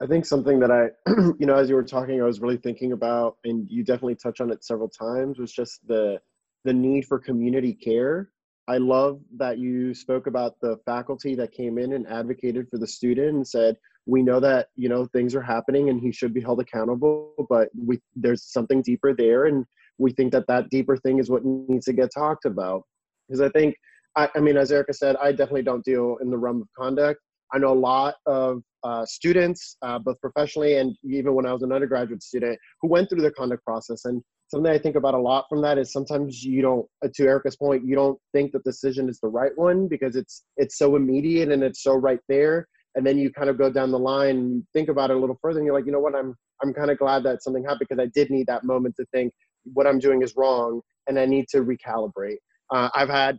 I 0.03 0.07
think 0.07 0.27
something 0.27 0.61
that 0.61 0.71
I, 0.71 0.89
you 1.39 1.47
know, 1.47 1.55
as 1.55 1.71
you 1.71 1.75
were 1.75 1.83
talking, 1.83 2.21
I 2.21 2.25
was 2.25 2.41
really 2.41 2.59
thinking 2.59 2.93
about, 2.93 3.37
and 3.45 3.67
you 3.71 3.83
definitely 3.83 4.17
touch 4.17 4.41
on 4.41 4.53
it 4.53 4.63
several 4.63 4.91
times, 4.91 5.39
was 5.39 5.53
just 5.53 5.87
the 5.87 6.21
the 6.67 6.75
need 6.75 7.07
for 7.07 7.19
community 7.19 7.73
care. 7.73 8.31
I 8.69 8.77
love 8.79 9.21
that 9.37 9.59
you 9.59 9.95
spoke 9.95 10.27
about 10.27 10.61
the 10.61 10.79
faculty 10.85 11.35
that 11.37 11.53
came 11.53 11.79
in 11.79 11.93
and 11.95 12.07
advocated 12.09 12.69
for 12.69 12.79
the 12.79 12.87
student 12.87 13.37
and 13.37 13.47
said, 13.47 13.77
we 14.07 14.23
know 14.23 14.41
that 14.41 14.69
you 14.77 14.89
know 14.89 15.05
things 15.07 15.35
are 15.35 15.43
happening 15.43 15.91
and 15.91 16.01
he 16.01 16.13
should 16.13 16.33
be 16.33 16.41
held 16.41 16.61
accountable 16.61 17.33
but 17.51 17.69
we 17.77 18.01
there's 18.15 18.45
something 18.45 18.81
deeper 18.81 19.13
there 19.13 19.47
and 19.47 19.65
we 19.99 20.13
think 20.13 20.33
that 20.33 20.47
that 20.47 20.71
deeper 20.71 20.97
thing 20.97 21.19
is 21.19 21.29
what 21.29 21.45
needs 21.45 21.87
to 21.87 21.93
get 21.93 22.11
talked 22.15 22.45
about 22.45 22.83
because 23.29 23.41
i 23.41 23.49
think 23.51 23.75
I, 24.17 24.29
I 24.35 24.41
mean 24.41 24.57
as 24.57 24.71
erica 24.71 24.95
said 24.95 25.17
i 25.17 25.31
definitely 25.33 25.63
don't 25.63 25.85
deal 25.85 26.17
in 26.23 26.31
the 26.31 26.39
realm 26.39 26.63
of 26.63 26.69
conduct 26.79 27.21
i 27.53 27.59
know 27.59 27.73
a 27.73 27.75
lot 27.75 28.15
of 28.27 28.63
uh, 28.85 29.05
students 29.05 29.77
uh, 29.83 29.99
both 29.99 30.21
professionally 30.21 30.77
and 30.77 30.97
even 31.05 31.35
when 31.35 31.45
i 31.45 31.53
was 31.53 31.63
an 31.63 31.73
undergraduate 31.73 32.23
student 32.23 32.59
who 32.81 32.89
went 32.89 33.11
through 33.11 33.23
the 33.23 33.33
conduct 33.33 33.65
process 33.65 34.05
and 34.05 34.23
something 34.49 34.73
i 34.73 34.79
think 34.79 34.97
about 34.97 35.15
a 35.15 35.19
lot 35.19 35.47
from 35.49 35.61
that 35.63 35.79
is 35.79 35.93
sometimes 35.93 36.43
you 36.43 36.63
don't 36.63 36.87
uh, 37.05 37.09
to 37.15 37.25
erica's 37.25 37.57
point 37.57 37.85
you 37.85 37.95
don't 37.95 38.19
think 38.33 38.53
the 38.53 38.61
decision 38.61 39.09
is 39.09 39.19
the 39.21 39.29
right 39.29 39.53
one 39.57 39.89
because 39.89 40.17
it's 40.17 40.45
it's 40.57 40.79
so 40.79 40.97
immediate 40.97 41.51
and 41.51 41.63
it's 41.63 41.83
so 41.83 41.95
right 41.95 42.21
there. 42.29 42.69
And 42.95 43.07
then 43.07 43.19
you 43.19 43.31
kind 43.31 43.51
of 43.51 43.59
go 43.59 43.71
down 43.71 43.91
the 43.91 43.99
line 43.99 44.37
and 44.37 44.67
think 44.73 44.89
about 44.89 45.11
it 45.11 45.17
a 45.17 45.21
little 45.21 45.39
further 45.43 45.59
and 45.59 45.67
you're 45.67 45.75
like 45.75 45.85
you 45.85 45.93
know 45.93 46.01
what? 46.01 46.15
I'm 46.15 46.35
i'm 46.63 46.73
kind 46.73 46.91
of 46.91 46.99
glad 46.99 47.23
that 47.25 47.43
something 47.43 47.65
happened 47.65 47.87
because 47.89 48.03
i 48.03 48.11
did 48.15 48.31
need 48.31 48.47
that 48.47 48.65
moment 48.65 48.95
to 48.97 49.05
think 49.13 49.33
what 49.75 49.87
i'm 49.87 49.99
doing 49.99 50.23
is 50.23 50.35
wrong 50.37 50.81
and 51.07 51.19
i 51.19 51.27
need 51.27 51.47
to 51.49 51.59
recalibrate. 51.59 52.37
Uh, 52.73 52.89
i've 52.95 53.09
had 53.09 53.39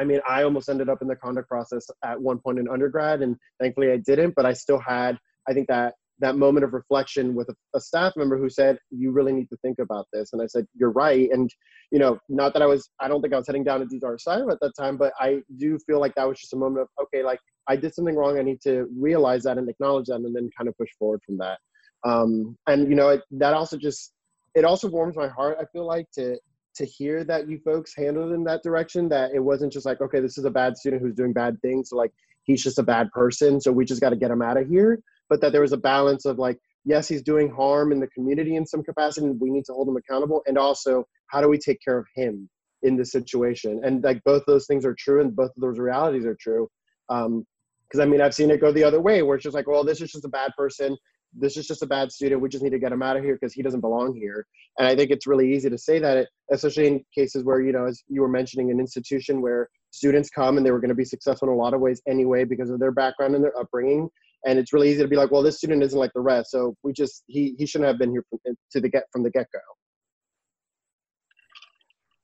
i 0.00 0.04
mean 0.04 0.20
i 0.28 0.42
almost 0.42 0.68
ended 0.68 0.88
up 0.88 1.02
in 1.02 1.08
the 1.08 1.16
conduct 1.16 1.48
process 1.48 1.86
at 2.04 2.20
one 2.20 2.38
point 2.38 2.58
in 2.58 2.68
undergrad 2.68 3.22
and 3.22 3.36
thankfully 3.60 3.90
i 3.90 3.96
didn't 3.96 4.34
but 4.34 4.46
i 4.46 4.52
still 4.52 4.78
had 4.78 5.18
i 5.48 5.52
think 5.52 5.68
that 5.68 5.94
that 6.20 6.36
moment 6.36 6.64
of 6.64 6.72
reflection 6.72 7.34
with 7.34 7.48
a, 7.48 7.54
a, 7.74 7.80
staff 7.80 8.12
member 8.16 8.38
who 8.38 8.48
said 8.48 8.78
you 8.90 9.10
really 9.10 9.32
need 9.32 9.48
to 9.48 9.56
think 9.58 9.78
about 9.78 10.06
this. 10.12 10.32
And 10.32 10.42
i 10.42 10.46
said 10.46 10.66
you're 10.74 10.92
right. 10.92 11.28
And 11.30 11.50
you 11.90 11.98
know 11.98 12.18
not 12.28 12.52
that 12.52 12.62
i 12.62 12.66
was 12.66 12.88
i 13.00 13.08
don't 13.08 13.20
think 13.20 13.34
i 13.34 13.36
was 13.36 13.48
heading 13.48 13.64
down 13.64 13.82
a 13.82 13.98
dark 13.98 14.16
asylum 14.16 14.48
at 14.48 14.58
that 14.60 14.72
time 14.78 14.96
but 14.96 15.12
i 15.18 15.40
do 15.56 15.76
feel 15.88 15.98
like 15.98 16.14
that 16.14 16.28
was 16.28 16.38
just 16.38 16.52
a 16.52 16.56
moment 16.56 16.82
of 16.82 16.88
okay 17.04 17.24
like 17.24 17.40
i 17.66 17.76
did 17.76 17.94
something 17.94 18.16
wrong. 18.16 18.38
I 18.38 18.42
need 18.42 18.60
to 18.62 18.88
realize 18.96 19.42
that 19.44 19.58
and 19.58 19.68
acknowledge 19.68 20.06
that 20.06 20.16
and 20.16 20.34
then 20.34 20.50
kind 20.56 20.68
of 20.68 20.76
push 20.76 20.90
forward 20.98 21.20
from 21.24 21.38
that. 21.38 21.58
Um, 22.04 22.56
and 22.66 22.88
you 22.88 22.94
know 22.94 23.08
it, 23.10 23.22
that 23.32 23.54
also 23.54 23.76
just 23.76 24.12
it 24.54 24.64
also 24.64 24.88
warms 24.88 25.16
my 25.16 25.28
heart 25.28 25.58
i 25.60 25.64
feel 25.72 25.86
like 25.86 26.10
to 26.12 26.38
to 26.74 26.84
hear 26.84 27.24
that 27.24 27.48
you 27.48 27.58
folks 27.64 27.94
handled 27.94 28.32
in 28.32 28.44
that 28.44 28.62
direction 28.62 29.08
that 29.08 29.32
it 29.34 29.40
wasn't 29.40 29.72
just 29.72 29.86
like 29.86 30.00
okay 30.00 30.20
this 30.20 30.38
is 30.38 30.44
a 30.44 30.50
bad 30.50 30.76
student 30.76 31.02
who's 31.02 31.14
doing 31.14 31.32
bad 31.32 31.60
things 31.60 31.90
so 31.90 31.96
like 31.96 32.12
he's 32.44 32.62
just 32.62 32.78
a 32.78 32.82
bad 32.82 33.10
person 33.10 33.60
so 33.60 33.70
we 33.70 33.84
just 33.84 34.00
got 34.00 34.10
to 34.10 34.16
get 34.16 34.30
him 34.30 34.42
out 34.42 34.56
of 34.56 34.68
here 34.68 34.98
but 35.30 35.40
that 35.40 35.52
there 35.52 35.62
was 35.62 35.72
a 35.72 35.78
balance 35.78 36.26
of 36.26 36.38
like 36.38 36.58
yes 36.84 37.08
he's 37.08 37.22
doing 37.22 37.48
harm 37.50 37.92
in 37.92 38.00
the 38.00 38.08
community 38.08 38.56
in 38.56 38.66
some 38.66 38.82
capacity 38.82 39.26
and 39.26 39.40
we 39.40 39.50
need 39.50 39.64
to 39.64 39.72
hold 39.72 39.88
him 39.88 39.96
accountable 39.96 40.42
and 40.46 40.58
also 40.58 41.04
how 41.28 41.40
do 41.40 41.48
we 41.48 41.56
take 41.56 41.78
care 41.82 41.96
of 41.96 42.06
him 42.14 42.48
in 42.82 42.96
this 42.96 43.12
situation? 43.12 43.80
And 43.84 44.02
like 44.02 44.22
both 44.24 44.44
those 44.46 44.66
things 44.66 44.84
are 44.84 44.96
true 44.98 45.20
and 45.20 45.34
both 45.34 45.50
of 45.56 45.60
those 45.60 45.78
realities 45.78 46.26
are 46.26 46.36
true 46.40 46.68
um 47.08 47.44
because 47.88 48.00
i 48.00 48.06
mean 48.06 48.20
i've 48.20 48.34
seen 48.34 48.50
it 48.50 48.60
go 48.60 48.72
the 48.72 48.84
other 48.84 49.00
way 49.00 49.22
where 49.22 49.34
it's 49.34 49.42
just 49.42 49.54
like 49.54 49.66
well 49.66 49.84
this 49.84 50.00
is 50.00 50.12
just 50.12 50.24
a 50.24 50.28
bad 50.28 50.52
person 50.56 50.96
this 51.36 51.56
is 51.56 51.66
just 51.66 51.82
a 51.82 51.86
bad 51.86 52.10
student 52.10 52.40
we 52.40 52.48
just 52.48 52.62
need 52.62 52.70
to 52.70 52.78
get 52.78 52.92
him 52.92 53.02
out 53.02 53.16
of 53.16 53.22
here 53.22 53.34
because 53.34 53.52
he 53.52 53.62
doesn't 53.62 53.80
belong 53.80 54.14
here. 54.14 54.46
And 54.78 54.86
i 54.86 54.94
think 54.94 55.10
it's 55.10 55.26
really 55.26 55.52
easy 55.52 55.68
to 55.68 55.78
say 55.78 55.98
that 55.98 56.28
especially 56.52 56.86
in 56.86 57.04
cases 57.14 57.44
where 57.44 57.60
you 57.60 57.72
know 57.72 57.86
as 57.86 58.02
you 58.08 58.20
were 58.22 58.28
mentioning 58.28 58.70
an 58.70 58.80
institution 58.80 59.42
where 59.42 59.68
students 59.90 60.30
come 60.30 60.56
and 60.56 60.64
they 60.64 60.70
were 60.70 60.80
going 60.80 60.90
to 60.90 60.94
be 60.94 61.04
successful 61.04 61.48
in 61.48 61.54
a 61.54 61.56
lot 61.56 61.74
of 61.74 61.80
ways 61.80 62.00
anyway 62.08 62.44
because 62.44 62.70
of 62.70 62.78
their 62.78 62.92
background 62.92 63.34
and 63.34 63.42
their 63.42 63.58
upbringing 63.58 64.08
and 64.46 64.58
it's 64.58 64.72
really 64.72 64.90
easy 64.90 65.02
to 65.02 65.08
be 65.08 65.16
like, 65.16 65.30
well, 65.30 65.42
this 65.42 65.58
student 65.58 65.82
isn't 65.82 65.98
like 65.98 66.12
the 66.14 66.20
rest, 66.20 66.50
so 66.50 66.74
we 66.82 66.92
just 66.92 67.24
he 67.26 67.54
he 67.58 67.66
shouldn't 67.66 67.88
have 67.88 67.98
been 67.98 68.10
here 68.10 68.24
from, 68.30 68.38
to 68.72 68.80
the 68.80 68.88
get 68.88 69.04
from 69.12 69.22
the 69.22 69.30
get 69.30 69.46
go. 69.52 69.60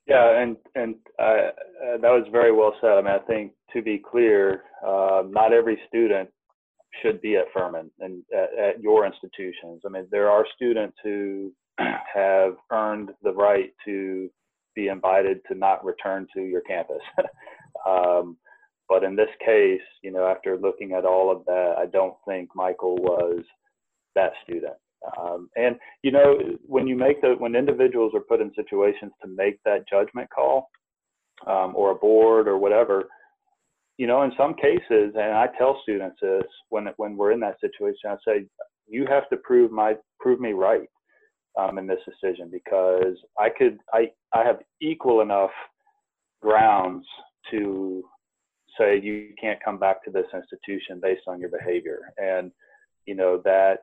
Yeah, 0.07 0.41
and 0.41 0.57
and 0.75 0.95
uh, 1.19 1.51
that 2.01 2.11
was 2.11 2.27
very 2.31 2.53
well 2.53 2.75
said. 2.81 2.93
I 2.93 3.03
mean, 3.03 3.13
I 3.13 3.19
think 3.19 3.53
to 3.73 3.83
be 3.83 3.99
clear, 3.99 4.63
uh, 4.87 5.25
not 5.29 5.53
every 5.53 5.79
student 5.89 6.31
should 7.03 7.21
be 7.21 7.37
at 7.37 7.47
Furman 7.53 7.91
and 8.01 8.23
at, 8.35 8.59
at, 8.59 8.81
your 8.81 9.05
institutions. 9.05 9.83
I 9.85 9.91
mean, 9.91 10.07
there 10.11 10.31
are 10.31 10.47
students 10.55 10.97
who 11.03 11.53
have 11.79 12.55
earned 12.73 13.11
the 13.23 13.33
right 13.33 13.73
to 13.85 14.31
be 14.75 14.89
invited 14.89 15.41
to 15.49 15.55
not 15.55 15.85
return 15.85 16.27
to 16.35 16.43
your 16.43 16.63
campus. 16.63 17.03
um, 17.87 18.37
but 18.89 19.05
in 19.05 19.17
this 19.17 19.29
case, 19.45 19.81
you 20.03 20.11
know, 20.11 20.27
after 20.27 20.57
looking 20.57 20.93
at 20.93 21.05
all 21.05 21.31
of 21.31 21.45
that, 21.47 21.75
I 21.79 21.87
don't 21.87 22.15
think 22.27 22.51
Michael 22.55 22.97
was 22.97 23.43
that 24.15 24.33
student. 24.45 24.75
Um, 25.21 25.51
and 25.57 25.77
you 26.03 26.11
know, 26.11 26.39
when 26.67 26.87
you 26.87 26.97
make 26.97 27.21
the 27.21 27.35
when 27.39 27.55
individuals 27.55 28.13
are 28.15 28.21
put 28.21 28.41
in 28.41 28.53
situations 28.55 29.13
to 29.23 29.29
make 29.29 29.59
that 29.65 29.89
judgment 29.89 30.29
call, 30.35 30.69
um, 31.47 31.73
or 31.77 31.91
a 31.91 31.95
board 31.95 32.49
or 32.49 32.59
whatever, 32.59 33.05
you 33.99 34.07
know, 34.07 34.23
in 34.23 34.33
some 34.37 34.55
cases, 34.55 35.15
and 35.15 35.33
I 35.33 35.49
tell 35.59 35.81
students 35.83 36.17
this 36.21 36.45
when 36.71 36.89
when 36.97 37.17
we're 37.17 37.33
in 37.33 37.41
that 37.41 37.61
situation, 37.61 38.11
I 38.11 38.17
say, 38.27 38.47
you 38.89 39.07
have 39.09 39.29
to 39.31 39.37
prove 39.39 39.71
my 39.71 39.95
prove 40.21 40.41
me 40.41 40.53
right 40.53 40.89
um, 41.59 41.79
in 41.79 41.87
this 41.87 42.01
decision 42.05 42.51
because 42.51 43.17
I 43.39 43.49
could 43.51 43.79
I 43.93 44.11
I 44.35 44.45
have 44.45 44.59
equal 44.81 45.21
enough 45.21 45.51
grounds 46.43 47.07
to 47.51 48.05
say 48.79 49.01
you 49.01 49.31
can't 49.41 49.63
come 49.65 49.79
back 49.79 50.05
to 50.05 50.11
this 50.11 50.27
institution 50.35 51.01
based 51.01 51.23
on 51.27 51.41
your 51.41 51.51
behavior. 51.51 52.01
And 52.19 52.51
you 53.07 53.15
know 53.15 53.41
that 53.45 53.81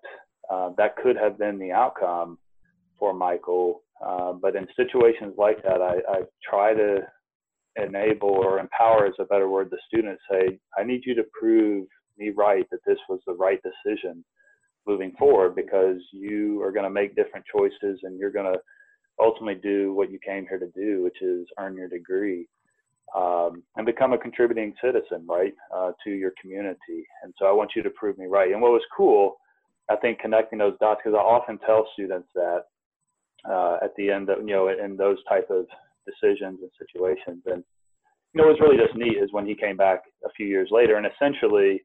uh, 0.52 0.72
that 0.78 0.96
could 0.98 1.16
have 1.18 1.38
been 1.40 1.58
the 1.58 1.72
outcome 1.72 2.38
for 3.00 3.14
michael. 3.14 3.82
Uh, 4.06 4.34
but 4.34 4.56
in 4.56 4.68
situations 4.76 5.34
like 5.38 5.64
that 5.64 5.82
I, 5.82 5.96
I 6.12 6.22
try 6.48 6.74
to 6.74 7.00
enable 7.78 8.30
or 8.30 8.60
empower 8.60 9.08
is 9.08 9.14
a 9.20 9.26
better 9.26 9.50
word 9.50 9.70
the 9.72 9.78
students 9.88 10.22
say 10.30 10.60
i 10.78 10.84
need 10.84 11.02
you 11.06 11.16
to 11.16 11.24
prove 11.40 11.88
me 12.20 12.30
right 12.36 12.66
that 12.70 12.82
this 12.86 13.00
was 13.10 13.20
the 13.26 13.34
right 13.34 13.60
decision 13.64 14.24
moving 14.86 15.12
forward 15.18 15.56
because 15.56 15.98
you 16.12 16.62
are 16.62 16.72
going 16.72 16.84
to 16.84 16.90
make 16.90 17.16
different 17.16 17.46
choices 17.52 18.00
and 18.04 18.20
you're 18.20 18.32
going 18.32 18.52
to 18.52 18.60
ultimately 19.20 19.60
do 19.64 19.94
what 19.94 20.12
you 20.12 20.20
came 20.24 20.46
here 20.48 20.60
to 20.60 20.70
do 20.76 21.02
which 21.04 21.20
is 21.22 21.48
earn 21.58 21.76
your 21.76 21.88
degree 21.88 22.48
um, 23.16 23.64
and 23.76 23.86
become 23.86 24.14
a 24.14 24.18
contributing 24.18 24.74
citizen, 24.84 25.26
right, 25.28 25.54
uh, 25.76 25.92
to 26.04 26.12
your 26.12 26.34
community. 26.42 27.06
And 27.24 27.34
so 27.38 27.46
I 27.46 27.52
want 27.52 27.72
you 27.76 27.84
to 27.84 27.90
prove 27.92 28.18
me 28.18 28.26
right. 28.26 28.52
And 28.52 28.62
what 28.62 28.72
was 28.72 28.82
cool, 28.96 29.36
I 29.90 29.96
think, 29.98 30.20
connecting 30.20 30.60
those 30.60 30.78
dots, 30.80 31.02
because 31.04 31.18
I 31.18 31.22
often 31.22 31.60
tell 31.60 31.88
students 31.94 32.30
that 32.36 32.64
uh, 33.50 33.78
at 33.84 33.96
the 33.98 34.10
end 34.10 34.30
of, 34.30 34.40
you 34.40 34.54
know, 34.54 34.70
in 34.70 34.98
those 34.98 35.18
type 35.28 35.50
of 35.50 35.66
decisions 36.06 36.60
and 36.62 36.72
situations. 36.80 37.44
And, 37.46 37.64
you 38.34 38.42
know, 38.42 38.48
what 38.48 38.60
was 38.60 38.62
really 38.62 38.78
just 38.78 38.98
neat 38.98 39.18
is 39.18 39.32
when 39.32 39.46
he 39.46 39.56
came 39.56 39.78
back 39.78 40.04
a 40.26 40.30
few 40.36 40.48
years 40.48 40.70
later 40.72 40.96
and 40.96 41.06
essentially 41.06 41.84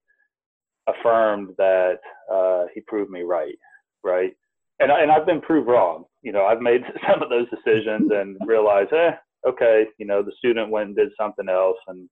affirmed 0.88 1.50
that 1.58 1.98
uh, 2.32 2.64
he 2.74 2.80
proved 2.82 3.10
me 3.10 3.22
right, 3.22 3.58
right? 4.02 4.32
And, 4.80 4.92
I, 4.92 5.02
and 5.02 5.10
I've 5.10 5.26
been 5.26 5.40
proved 5.40 5.68
wrong. 5.68 6.04
You 6.22 6.32
know, 6.32 6.46
I've 6.46 6.60
made 6.60 6.82
some 7.10 7.22
of 7.22 7.28
those 7.28 7.46
decisions 7.50 8.10
and 8.12 8.36
realized, 8.46 8.92
eh, 8.92 9.12
okay, 9.46 9.86
you 9.98 10.06
know, 10.06 10.22
the 10.22 10.32
student 10.38 10.70
went 10.70 10.88
and 10.88 10.96
did 10.96 11.10
something 11.18 11.48
else 11.48 11.78
and 11.88 12.08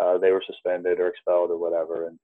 uh, 0.00 0.18
they 0.18 0.30
were 0.30 0.42
suspended 0.46 0.98
or 0.98 1.08
expelled 1.08 1.50
or 1.50 1.58
whatever. 1.58 2.08
And, 2.08 2.18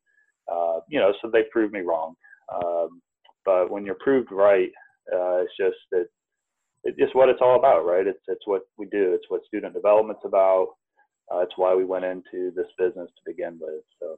uh, 0.51 0.81
you 0.88 0.99
know, 0.99 1.12
so 1.20 1.31
they 1.31 1.44
proved 1.51 1.72
me 1.72 1.81
wrong. 1.81 2.14
Um, 2.55 3.01
but 3.44 3.70
when 3.70 3.85
you're 3.85 3.96
proved 3.96 4.33
right, 4.33 4.70
uh, 5.12 5.42
it's 5.42 5.53
just 5.59 5.77
that 5.92 6.07
it's 6.85 6.99
just 6.99 7.14
what 7.14 7.29
it's 7.29 7.40
all 7.40 7.59
about, 7.59 7.85
right? 7.85 8.07
It's 8.07 8.22
it's 8.29 8.46
what 8.46 8.62
we 8.77 8.87
do. 8.87 9.12
It's 9.12 9.27
what 9.29 9.44
student 9.44 9.75
development's 9.75 10.22
about. 10.25 10.68
Uh, 11.33 11.40
it's 11.40 11.55
why 11.57 11.75
we 11.75 11.85
went 11.85 12.05
into 12.05 12.53
this 12.55 12.66
business 12.79 13.09
to 13.09 13.22
begin 13.33 13.59
with. 13.61 13.83
So 14.01 14.16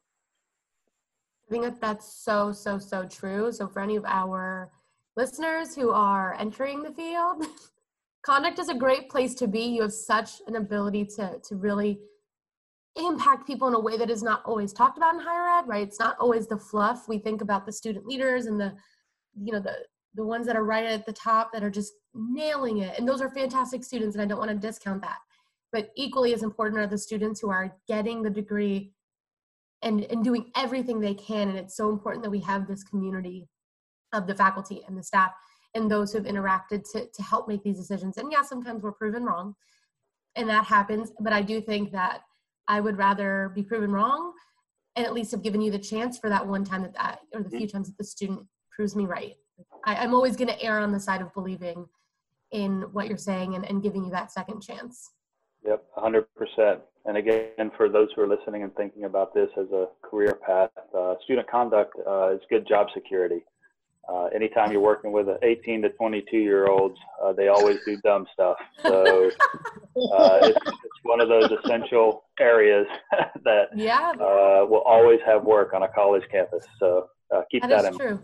I 1.46 1.50
think 1.50 1.64
that 1.64 1.80
that's 1.80 2.12
so 2.12 2.52
so 2.52 2.78
so 2.78 3.06
true. 3.06 3.50
So 3.52 3.66
for 3.68 3.80
any 3.80 3.96
of 3.96 4.04
our 4.04 4.70
listeners 5.16 5.74
who 5.74 5.90
are 5.90 6.36
entering 6.38 6.82
the 6.82 6.92
field, 6.92 7.46
conduct 8.24 8.58
is 8.58 8.68
a 8.68 8.74
great 8.74 9.08
place 9.08 9.34
to 9.36 9.48
be. 9.48 9.60
You 9.60 9.82
have 9.82 9.92
such 9.92 10.42
an 10.46 10.56
ability 10.56 11.06
to 11.16 11.38
to 11.42 11.56
really 11.56 12.00
impact 12.96 13.46
people 13.46 13.68
in 13.68 13.74
a 13.74 13.80
way 13.80 13.96
that 13.96 14.10
is 14.10 14.22
not 14.22 14.42
always 14.44 14.72
talked 14.72 14.96
about 14.96 15.14
in 15.14 15.20
higher 15.20 15.58
ed, 15.58 15.68
right? 15.68 15.86
It's 15.86 16.00
not 16.00 16.16
always 16.18 16.46
the 16.48 16.58
fluff. 16.58 17.08
We 17.08 17.18
think 17.18 17.42
about 17.42 17.64
the 17.64 17.72
student 17.72 18.06
leaders 18.06 18.46
and 18.46 18.60
the 18.60 18.74
you 19.40 19.52
know 19.52 19.60
the 19.60 19.76
the 20.14 20.24
ones 20.24 20.46
that 20.46 20.56
are 20.56 20.64
right 20.64 20.84
at 20.84 21.06
the 21.06 21.12
top 21.12 21.52
that 21.52 21.62
are 21.62 21.70
just 21.70 21.92
nailing 22.14 22.78
it. 22.78 22.98
And 22.98 23.06
those 23.06 23.20
are 23.20 23.30
fantastic 23.30 23.84
students, 23.84 24.16
and 24.16 24.22
I 24.22 24.26
don't 24.26 24.38
want 24.38 24.50
to 24.50 24.56
discount 24.56 25.02
that. 25.02 25.18
But 25.70 25.90
equally 25.96 26.34
as 26.34 26.42
important 26.42 26.80
are 26.80 26.86
the 26.86 26.98
students 26.98 27.40
who 27.40 27.50
are 27.50 27.76
getting 27.86 28.22
the 28.22 28.30
degree 28.30 28.92
and, 29.82 30.04
and 30.04 30.24
doing 30.24 30.50
everything 30.56 31.00
they 31.00 31.14
can. 31.14 31.48
And 31.48 31.58
it's 31.58 31.76
so 31.76 31.90
important 31.90 32.24
that 32.24 32.30
we 32.30 32.40
have 32.40 32.66
this 32.66 32.82
community 32.82 33.48
of 34.12 34.26
the 34.26 34.34
faculty 34.34 34.82
and 34.88 34.96
the 34.96 35.02
staff 35.02 35.32
and 35.74 35.90
those 35.90 36.12
who 36.12 36.18
have 36.18 36.26
interacted 36.26 36.90
to, 36.92 37.06
to 37.06 37.22
help 37.22 37.48
make 37.48 37.62
these 37.62 37.78
decisions. 37.78 38.16
And 38.16 38.32
yeah, 38.32 38.42
sometimes 38.42 38.82
we're 38.82 38.92
proven 38.92 39.24
wrong, 39.24 39.54
and 40.36 40.48
that 40.48 40.64
happens. 40.64 41.12
But 41.20 41.32
I 41.32 41.42
do 41.42 41.60
think 41.60 41.92
that 41.92 42.22
I 42.66 42.80
would 42.80 42.98
rather 42.98 43.52
be 43.54 43.62
proven 43.62 43.92
wrong 43.92 44.32
and 44.96 45.06
at 45.06 45.12
least 45.12 45.30
have 45.30 45.42
given 45.42 45.60
you 45.60 45.70
the 45.70 45.78
chance 45.78 46.18
for 46.18 46.28
that 46.28 46.46
one 46.46 46.64
time 46.64 46.82
that 46.82 46.94
that, 46.94 47.20
or 47.32 47.42
the 47.42 47.50
few 47.50 47.60
mm-hmm. 47.60 47.76
times 47.76 47.88
that 47.88 47.96
the 47.98 48.04
student 48.04 48.40
proves 48.74 48.96
me 48.96 49.06
right. 49.06 49.34
I, 49.84 50.04
am 50.04 50.14
always 50.14 50.36
going 50.36 50.48
to 50.48 50.62
err 50.62 50.80
on 50.80 50.92
the 50.92 51.00
side 51.00 51.20
of 51.20 51.32
believing 51.34 51.86
in 52.52 52.82
what 52.92 53.08
you're 53.08 53.16
saying 53.16 53.54
and, 53.54 53.64
and 53.64 53.82
giving 53.82 54.04
you 54.04 54.10
that 54.10 54.32
second 54.32 54.60
chance. 54.60 55.10
Yep, 55.64 55.84
100%. 55.96 56.80
And 57.06 57.16
again, 57.16 57.70
for 57.76 57.88
those 57.88 58.08
who 58.14 58.22
are 58.22 58.28
listening 58.28 58.62
and 58.62 58.74
thinking 58.74 59.04
about 59.04 59.34
this 59.34 59.48
as 59.56 59.66
a 59.72 59.86
career 60.02 60.38
path, 60.44 60.70
uh, 60.96 61.14
student 61.24 61.48
conduct 61.50 61.94
uh, 62.06 62.34
is 62.34 62.40
good 62.50 62.66
job 62.68 62.88
security. 62.94 63.44
Uh, 64.08 64.24
anytime 64.34 64.72
you're 64.72 64.80
working 64.80 65.12
with 65.12 65.28
18 65.42 65.82
to 65.82 65.90
22 65.90 66.38
year 66.38 66.66
olds, 66.66 66.96
uh, 67.22 67.32
they 67.32 67.48
always 67.48 67.76
do 67.84 67.98
dumb 67.98 68.26
stuff. 68.32 68.56
So 68.82 69.26
uh, 69.30 70.38
it's, 70.42 70.58
it's, 70.66 70.98
one 71.02 71.20
of 71.20 71.28
those 71.28 71.50
essential 71.62 72.24
areas 72.40 72.86
that 73.44 73.68
yeah. 73.74 74.12
Uh, 74.12 74.64
will 74.66 74.82
always 74.86 75.20
have 75.26 75.44
work 75.44 75.74
on 75.74 75.82
a 75.82 75.88
college 75.88 76.22
campus. 76.30 76.64
So 76.78 77.08
keep 77.50 77.62
that, 77.62 77.68
that 77.68 77.84
in 77.84 77.96
mind. 77.96 78.00
true. 78.00 78.20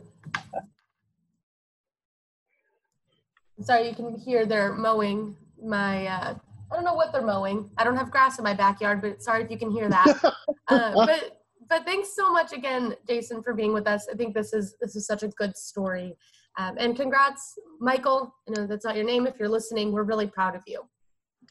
Sorry, 3.60 3.88
you 3.88 3.94
can 3.94 4.16
hear 4.18 4.46
they're 4.46 4.72
mowing 4.74 5.36
my. 5.62 6.06
Uh, 6.06 6.34
I 6.72 6.74
don't 6.74 6.84
know 6.84 6.94
what 6.94 7.12
they're 7.12 7.22
mowing. 7.22 7.70
I 7.78 7.84
don't 7.84 7.96
have 7.96 8.10
grass 8.10 8.38
in 8.38 8.44
my 8.44 8.54
backyard, 8.54 9.00
but 9.00 9.22
sorry 9.22 9.44
if 9.44 9.50
you 9.50 9.58
can 9.58 9.70
hear 9.70 9.88
that. 9.88 10.34
uh, 10.68 10.92
but 10.94 11.43
but 11.68 11.84
thanks 11.84 12.14
so 12.14 12.32
much 12.32 12.52
again, 12.52 12.94
Jason, 13.08 13.42
for 13.42 13.54
being 13.54 13.72
with 13.72 13.86
us. 13.86 14.06
I 14.10 14.14
think 14.14 14.34
this 14.34 14.52
is 14.52 14.76
this 14.80 14.96
is 14.96 15.06
such 15.06 15.22
a 15.22 15.28
good 15.28 15.56
story, 15.56 16.16
um, 16.58 16.76
and 16.78 16.96
congrats, 16.96 17.58
Michael. 17.80 18.34
I 18.48 18.52
know 18.52 18.66
that's 18.66 18.84
not 18.84 18.96
your 18.96 19.04
name. 19.04 19.26
If 19.26 19.34
you're 19.38 19.48
listening, 19.48 19.92
we're 19.92 20.04
really 20.04 20.26
proud 20.26 20.54
of 20.54 20.62
you. 20.66 20.82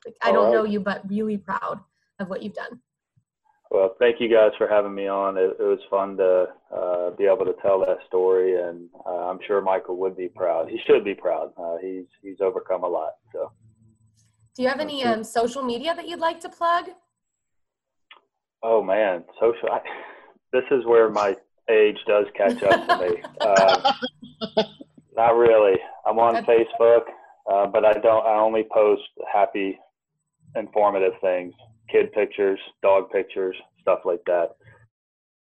Like, 0.05 0.15
I 0.21 0.31
don't 0.31 0.45
right. 0.45 0.53
know 0.53 0.63
you, 0.65 0.79
but 0.79 1.07
really 1.09 1.37
proud 1.37 1.79
of 2.19 2.29
what 2.29 2.41
you've 2.41 2.53
done. 2.53 2.79
Well, 3.73 3.95
thank 3.97 4.19
you 4.19 4.29
guys 4.29 4.51
for 4.59 4.67
having 4.67 4.93
me 4.93 5.07
on. 5.07 5.35
It, 5.35 5.57
it 5.59 5.63
was 5.63 5.79
fun 5.89 6.15
to 6.17 6.45
uh, 6.71 7.09
be 7.17 7.25
able 7.25 7.45
to 7.45 7.55
tell 7.59 7.79
that 7.79 7.97
story, 8.05 8.61
and 8.61 8.87
uh, 9.05 9.29
I'm 9.29 9.39
sure 9.47 9.61
Michael 9.61 9.97
would 9.97 10.15
be 10.15 10.27
proud. 10.27 10.69
He 10.69 10.79
should 10.85 11.03
be 11.03 11.15
proud. 11.15 11.53
Uh, 11.57 11.77
he's 11.81 12.05
he's 12.21 12.39
overcome 12.39 12.83
a 12.83 12.87
lot. 12.87 13.13
So, 13.31 13.51
do 14.55 14.61
you 14.61 14.69
have 14.69 14.79
any 14.79 15.03
um, 15.03 15.23
social 15.23 15.63
media 15.63 15.95
that 15.95 16.07
you'd 16.07 16.19
like 16.19 16.39
to 16.41 16.49
plug? 16.49 16.89
Oh 18.63 18.81
man, 18.81 19.23
social. 19.39 19.69
I, 19.71 19.79
this 20.51 20.63
is 20.71 20.85
where 20.85 21.09
my 21.09 21.35
age 21.69 21.97
does 22.07 22.25
catch 22.35 22.61
up 22.63 22.87
to 22.87 23.07
me. 23.07 23.23
Uh, 23.41 23.93
not 25.15 25.35
really. 25.35 25.77
I'm 26.05 26.19
on 26.19 26.43
Facebook, 26.45 27.01
uh, 27.51 27.67
but 27.67 27.85
I 27.85 27.93
don't. 27.93 28.25
I 28.25 28.39
only 28.39 28.65
post 28.71 29.03
happy, 29.31 29.77
informative 30.55 31.13
things 31.21 31.53
kid 31.89 32.11
pictures, 32.11 32.59
dog 32.81 33.09
pictures, 33.11 33.55
stuff 33.81 33.99
like 34.05 34.21
that. 34.25 34.55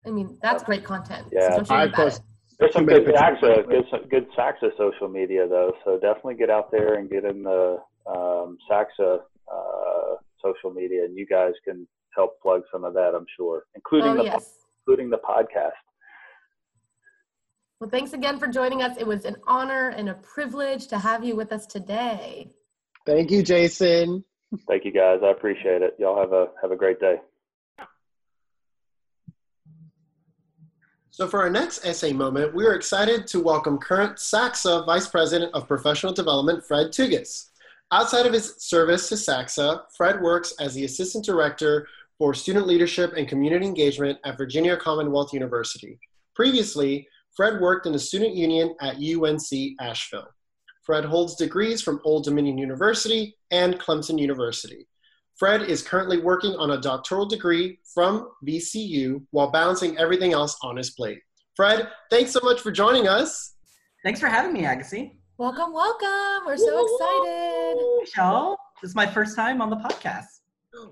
I 0.07 0.11
mean, 0.11 0.39
that's 0.43 0.63
great 0.63 0.85
content. 0.85 1.29
Yeah, 1.33 1.63
so 1.63 1.75
I 1.75 1.89
post. 1.89 2.23
There's 2.59 2.75
some 2.75 2.87
good 2.87 3.07
SACSA, 3.07 3.67
good, 3.69 4.11
good 4.11 4.27
SACSA 4.37 4.77
social 4.77 5.09
media 5.09 5.49
though, 5.49 5.73
so 5.85 5.99
definitely 5.99 6.35
get 6.35 6.51
out 6.51 6.71
there 6.71 6.95
and 6.95 7.11
get 7.11 7.25
in 7.25 7.43
the 7.43 7.79
um, 8.07 8.59
SACSA 8.71 9.21
uh, 9.53 10.15
social 10.43 10.71
media, 10.73 11.05
and 11.05 11.17
you 11.17 11.27
guys 11.27 11.53
can 11.65 11.87
help 12.15 12.41
plug 12.41 12.63
some 12.71 12.85
of 12.85 12.95
that, 12.95 13.13
I'm 13.15 13.27
sure, 13.37 13.65
including 13.75 14.13
oh, 14.13 14.17
the 14.19 14.25
yes. 14.25 14.55
including 14.87 15.11
the 15.11 15.19
podcast. 15.19 15.71
Well, 17.81 17.91
thanks 17.91 18.13
again 18.13 18.39
for 18.39 18.47
joining 18.47 18.83
us. 18.83 18.97
It 18.97 19.07
was 19.07 19.25
an 19.25 19.37
honor 19.47 19.89
and 19.89 20.09
a 20.09 20.15
privilege 20.15 20.87
to 20.89 20.99
have 20.99 21.25
you 21.25 21.35
with 21.35 21.53
us 21.53 21.67
today. 21.67 22.53
Thank 23.05 23.31
you, 23.31 23.43
Jason. 23.43 24.25
Thank 24.69 24.85
you 24.85 24.93
guys. 24.93 25.21
I 25.25 25.31
appreciate 25.31 25.83
it. 25.83 25.97
Y'all 25.99 26.19
have 26.21 26.33
a 26.33 26.49
have 26.61 26.71
a 26.71 26.77
great 26.77 27.01
day. 27.01 27.17
So 31.11 31.27
for 31.29 31.43
our 31.43 31.51
next 31.51 31.85
SA 31.85 32.11
moment, 32.11 32.55
we 32.55 32.65
are 32.65 32.75
excited 32.75 33.27
to 33.27 33.41
welcome 33.41 33.79
current 33.79 34.17
SACSA 34.17 34.87
Vice 34.87 35.09
President 35.09 35.53
of 35.53 35.69
Professional 35.69 36.13
Development, 36.13 36.65
Fred 36.65 36.87
Tugas. 36.87 37.51
Outside 37.91 38.25
of 38.25 38.33
his 38.33 38.55
service 38.57 39.11
to 39.11 39.17
SACSA, 39.17 39.83
Fred 39.95 40.23
works 40.23 40.55
as 40.59 40.73
the 40.73 40.85
Assistant 40.85 41.25
Director 41.25 41.87
for 42.23 42.35
Student 42.35 42.69
Leadership 42.69 43.15
and 43.17 43.27
Community 43.27 43.67
Engagement 43.67 44.17
at 44.25 44.39
Virginia 44.39 44.77
Commonwealth 44.77 45.33
University. 45.33 45.99
Previously, 46.37 47.09
Fred 47.35 47.61
worked 47.61 47.85
in 47.85 47.93
the 47.93 47.99
Student 47.99 48.37
Union 48.37 48.77
at 48.81 48.95
UNC 48.95 49.73
Asheville. 49.81 50.29
Fred 50.85 51.05
holds 51.05 51.35
degrees 51.35 51.83
from 51.83 52.01
Old 52.05 52.23
Dominion 52.23 52.59
University 52.59 53.37
and 53.51 53.75
Clemson 53.81 54.21
University. 54.21 54.87
Fred 55.35 55.63
is 55.63 55.83
currently 55.83 56.21
working 56.21 56.53
on 56.53 56.71
a 56.71 56.81
doctoral 56.81 57.27
degree 57.27 57.81
from 57.93 58.29
VCU 58.47 59.27
while 59.33 59.51
balancing 59.51 59.99
everything 59.99 60.33
else 60.33 60.57
on 60.63 60.77
his 60.77 60.91
plate. 60.91 61.19
Fred, 61.57 61.89
thanks 62.09 62.31
so 62.31 62.39
much 62.45 62.61
for 62.61 62.71
joining 62.71 63.09
us. 63.09 63.55
Thanks 64.05 64.21
for 64.21 64.29
having 64.29 64.53
me, 64.53 64.63
Agassi. 64.63 65.11
Welcome, 65.39 65.73
welcome. 65.73 66.47
We're 66.47 66.57
so 66.57 66.87
excited. 66.87 67.99
Michelle, 68.01 68.57
this 68.81 68.91
is 68.91 68.95
my 68.95 69.09
first 69.09 69.35
time 69.35 69.61
on 69.61 69.71
the 69.71 69.77
podcast. 69.79 70.42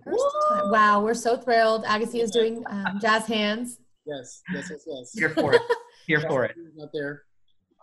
First 0.04 0.24
time. 0.50 0.70
Wow, 0.70 1.02
we're 1.02 1.14
so 1.14 1.36
thrilled. 1.36 1.84
Agassi 1.84 2.22
is 2.22 2.30
doing 2.30 2.62
um, 2.66 2.98
jazz 3.00 3.26
hands. 3.26 3.78
Yes, 4.06 4.42
yes, 4.52 4.68
yes, 4.70 4.84
yes. 4.86 5.12
Here 5.14 5.30
for 5.30 5.54
it. 5.54 5.62
Here 6.06 6.20
for 6.20 6.44
it. 6.44 6.54
Out 6.82 6.90
there. 6.92 7.22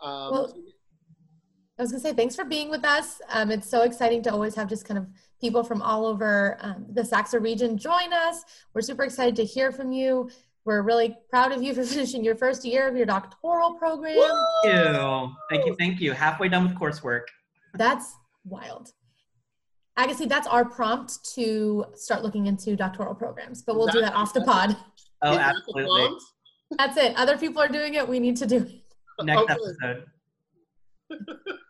Um, 0.03 0.31
well, 0.31 0.53
I 1.77 1.81
was 1.81 1.91
gonna 1.91 2.01
say 2.01 2.13
thanks 2.13 2.35
for 2.35 2.45
being 2.45 2.69
with 2.69 2.83
us. 2.85 3.21
Um, 3.29 3.51
it's 3.51 3.69
so 3.69 3.81
exciting 3.81 4.21
to 4.23 4.31
always 4.31 4.55
have 4.55 4.67
just 4.67 4.85
kind 4.85 4.97
of 4.97 5.07
people 5.39 5.63
from 5.63 5.81
all 5.81 6.05
over 6.05 6.57
um, 6.61 6.85
the 6.93 7.01
SACSA 7.01 7.41
region 7.41 7.77
join 7.77 8.13
us. 8.13 8.43
We're 8.73 8.81
super 8.81 9.03
excited 9.03 9.35
to 9.37 9.45
hear 9.45 9.71
from 9.71 9.91
you. 9.91 10.29
We're 10.65 10.81
really 10.81 11.15
proud 11.29 11.51
of 11.51 11.63
you 11.63 11.73
for 11.73 11.83
finishing 11.85 12.23
your 12.23 12.35
first 12.35 12.65
year 12.65 12.87
of 12.87 12.97
your 12.97 13.05
doctoral 13.05 13.75
program. 13.75 14.17
Thank 14.63 14.65
you. 14.65 15.33
Thank 15.49 15.65
you. 15.65 15.75
Thank 15.75 16.01
you. 16.01 16.11
Halfway 16.13 16.49
done 16.49 16.63
with 16.63 16.75
coursework. 16.75 17.23
That's 17.75 18.15
wild. 18.43 18.91
Agassi, 19.97 20.29
that's 20.29 20.47
our 20.47 20.63
prompt 20.63 21.33
to 21.33 21.85
start 21.95 22.21
looking 22.21 22.45
into 22.45 22.75
doctoral 22.75 23.15
programs, 23.15 23.63
but 23.63 23.75
we'll 23.75 23.87
do 23.87 24.01
that 24.01 24.13
off 24.13 24.33
the 24.33 24.41
pod. 24.41 24.77
Oh, 25.23 25.37
absolutely. 25.37 26.15
That's 26.77 26.97
it. 26.97 27.15
Other 27.15 27.37
people 27.37 27.61
are 27.61 27.67
doing 27.67 27.95
it. 27.95 28.07
We 28.07 28.19
need 28.19 28.37
to 28.37 28.45
do 28.45 28.57
it. 28.57 28.83
Next 29.23 29.41
okay. 29.41 29.53
episode. 29.53 30.05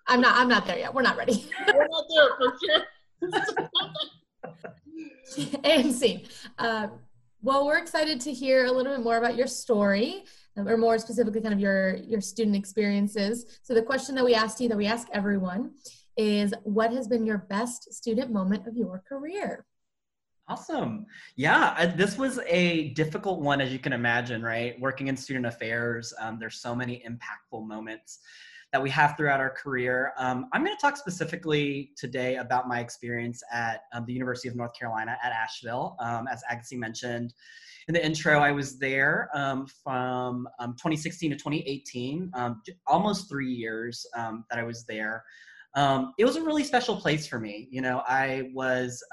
I'm 0.07 0.19
not. 0.19 0.37
I'm 0.37 0.49
not 0.49 0.65
there 0.65 0.77
yet. 0.77 0.93
We're 0.93 1.03
not 1.03 1.17
ready. 1.17 1.45
We're 1.67 1.87
not 1.87 2.05
there 2.13 2.29
for 2.37 2.53
sure. 2.65 2.83
and 5.63 5.93
see. 5.93 6.25
Uh, 6.57 6.87
well, 7.41 7.65
we're 7.65 7.77
excited 7.77 8.19
to 8.21 8.33
hear 8.33 8.65
a 8.65 8.71
little 8.71 8.95
bit 8.95 9.03
more 9.03 9.17
about 9.17 9.35
your 9.35 9.47
story, 9.47 10.23
or 10.55 10.75
more 10.75 10.97
specifically, 10.97 11.39
kind 11.39 11.53
of 11.53 11.59
your 11.59 11.97
your 11.97 12.19
student 12.19 12.55
experiences. 12.55 13.59
So, 13.63 13.73
the 13.73 13.81
question 13.81 14.15
that 14.15 14.25
we 14.25 14.33
asked 14.33 14.59
you, 14.59 14.67
that 14.69 14.77
we 14.77 14.87
ask 14.87 15.07
everyone, 15.13 15.71
is 16.17 16.53
what 16.63 16.91
has 16.91 17.07
been 17.07 17.25
your 17.25 17.37
best 17.37 17.93
student 17.93 18.31
moment 18.31 18.67
of 18.67 18.75
your 18.75 19.03
career? 19.07 19.65
Awesome. 20.49 21.05
Yeah, 21.35 21.75
I, 21.77 21.87
this 21.87 22.17
was 22.17 22.39
a 22.47 22.89
difficult 22.89 23.41
one, 23.41 23.59
as 23.59 23.73
you 23.73 23.79
can 23.79 23.91
imagine, 23.91 24.41
right? 24.41 24.79
Working 24.79 25.07
in 25.07 25.17
student 25.17 25.45
affairs, 25.45 26.13
um, 26.19 26.37
there's 26.39 26.61
so 26.61 26.73
many 26.73 27.03
impactful 27.05 27.67
moments 27.67 28.19
that 28.71 28.81
we 28.81 28.89
have 28.89 29.15
throughout 29.17 29.41
our 29.41 29.49
career. 29.49 30.13
Um, 30.17 30.47
I'm 30.53 30.63
going 30.63 30.75
to 30.75 30.81
talk 30.81 30.95
specifically 30.95 31.91
today 31.97 32.37
about 32.37 32.67
my 32.67 32.79
experience 32.79 33.41
at 33.51 33.81
um, 33.93 34.05
the 34.05 34.13
University 34.13 34.47
of 34.47 34.55
North 34.55 34.73
Carolina 34.77 35.17
at 35.21 35.33
Asheville. 35.33 35.97
Um, 35.99 36.27
as 36.29 36.43
Agassi 36.49 36.77
mentioned 36.77 37.33
in 37.89 37.93
the 37.93 38.05
intro, 38.05 38.39
I 38.39 38.51
was 38.51 38.79
there 38.79 39.29
um, 39.33 39.67
from 39.83 40.47
um, 40.59 40.73
2016 40.73 41.31
to 41.31 41.35
2018, 41.37 42.31
almost 42.85 43.29
three 43.29 43.51
years 43.51 44.05
that 44.15 44.59
I 44.59 44.63
was 44.63 44.85
there. 44.85 45.23
It 46.17 46.25
was 46.25 46.35
a 46.35 46.41
really 46.41 46.63
special 46.63 46.95
place 46.95 47.27
for 47.27 47.39
me. 47.39 47.67
You 47.71 47.81
know, 47.81 48.03
I 48.07 48.49
was 48.53 49.03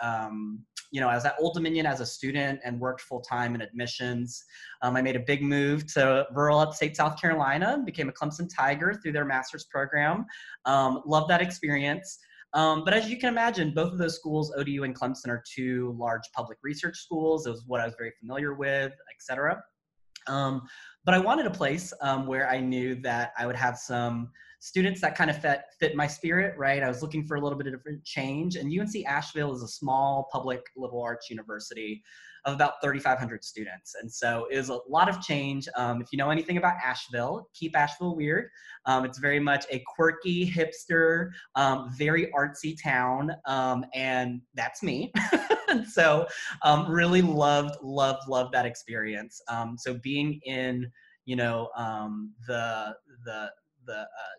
you 0.95 1.01
know, 1.01 1.09
I 1.09 1.17
was 1.17 1.25
at 1.25 1.35
Old 1.41 1.55
Dominion 1.55 1.87
as 1.87 1.99
a 1.99 2.07
student 2.07 2.61
and 2.65 2.79
worked 2.79 3.01
full 3.01 3.21
time 3.21 3.57
in 3.57 3.61
admissions. 3.61 4.45
Um, 4.81 4.95
I 4.95 5.03
made 5.03 5.17
a 5.17 5.21
big 5.27 5.43
move 5.43 5.93
to 5.95 6.25
rural 6.33 6.61
upstate 6.61 6.97
South 6.97 7.21
Carolina, 7.21 7.83
became 7.85 8.09
a 8.09 8.13
Clemson 8.13 8.49
Tiger 8.49 8.95
through 8.95 9.11
their 9.11 9.25
master's 9.25 9.65
program. 9.65 10.25
Um, 10.67 11.03
loved 11.05 11.29
that 11.31 11.43
experience. 11.43 12.17
Um, 12.53 12.85
but 12.85 12.95
as 12.95 13.11
you 13.11 13.19
can 13.19 13.29
imagine, 13.29 13.75
both 13.75 13.91
of 13.91 13.99
those 13.99 14.15
schools, 14.15 14.55
ODU 14.57 14.85
and 14.85 14.97
Clemson, 14.97 15.27
are 15.31 15.43
two 15.53 15.97
large 15.99 16.23
public 16.33 16.59
research 16.63 16.97
schools. 16.97 17.49
It 17.49 17.51
was 17.51 17.65
what 17.67 17.81
I 17.81 17.87
was 17.87 17.97
very 17.99 18.13
familiar 18.21 18.55
with, 18.55 18.93
et 18.93 19.19
cetera. 19.19 19.61
Um, 20.29 20.63
but 21.05 21.15
I 21.15 21.19
wanted 21.19 21.47
a 21.47 21.51
place 21.51 21.93
um, 22.01 22.27
where 22.27 22.49
I 22.49 22.61
knew 22.61 22.95
that 23.03 23.33
I 23.39 23.47
would 23.47 23.57
have 23.57 23.79
some 23.79 24.31
students 24.61 25.01
that 25.03 25.15
kind 25.15 25.29
of 25.29 25.39
fit, 25.39 25.65
fit 25.79 25.95
my 25.95 26.07
spirit, 26.07 26.57
right? 26.57 26.83
I 26.83 26.89
was 26.89 27.03
looking 27.03 27.27
for 27.27 27.37
a 27.37 27.41
little 27.41 27.59
bit 27.59 27.67
of 27.67 27.75
different 27.75 28.03
change. 28.05 28.57
And 28.57 28.73
UNC 28.73 29.05
Asheville 29.07 29.55
is 29.55 29.63
a 29.63 29.69
small 29.69 30.27
public 30.33 30.63
liberal 30.75 31.03
arts 31.03 31.29
university 31.29 32.03
of 32.47 32.55
about 32.55 32.75
3,500 32.83 33.45
students. 33.45 33.95
And 34.01 34.11
so 34.11 34.47
it 34.51 34.57
was 34.57 34.71
a 34.71 34.79
lot 34.89 35.11
of 35.11 35.21
change. 35.21 35.69
Um, 35.77 36.01
if 36.01 36.09
you 36.13 36.17
know 36.17 36.31
anything 36.31 36.57
about 36.57 36.77
Asheville, 36.83 37.51
keep 37.55 37.77
Asheville 37.77 38.17
weird. 38.17 38.49
Um, 38.87 39.05
it's 39.05 39.19
very 39.19 39.41
much 39.41 39.67
a 39.71 39.83
quirky, 39.87 40.51
hipster, 40.51 41.31
um, 41.55 41.93
very 41.97 42.33
artsy 42.33 42.75
town. 42.83 43.33
Um, 43.45 43.85
and 43.93 44.41
that's 44.55 44.83
me. 44.83 45.13
and 45.75 45.87
so 45.99 46.27
um, 46.63 46.91
really 46.91 47.23
loved, 47.23 47.77
loved, 47.83 48.29
loved 48.29 48.53
that 48.53 48.67
experience. 48.67 49.41
Um, 49.49 49.77
so 49.79 49.95
being 50.03 50.41
in, 50.45 50.91
you 51.25 51.37
know, 51.37 51.69
the, 52.47 52.95
the, 53.25 53.51
the, 53.87 54.01
uh, 54.01 54.37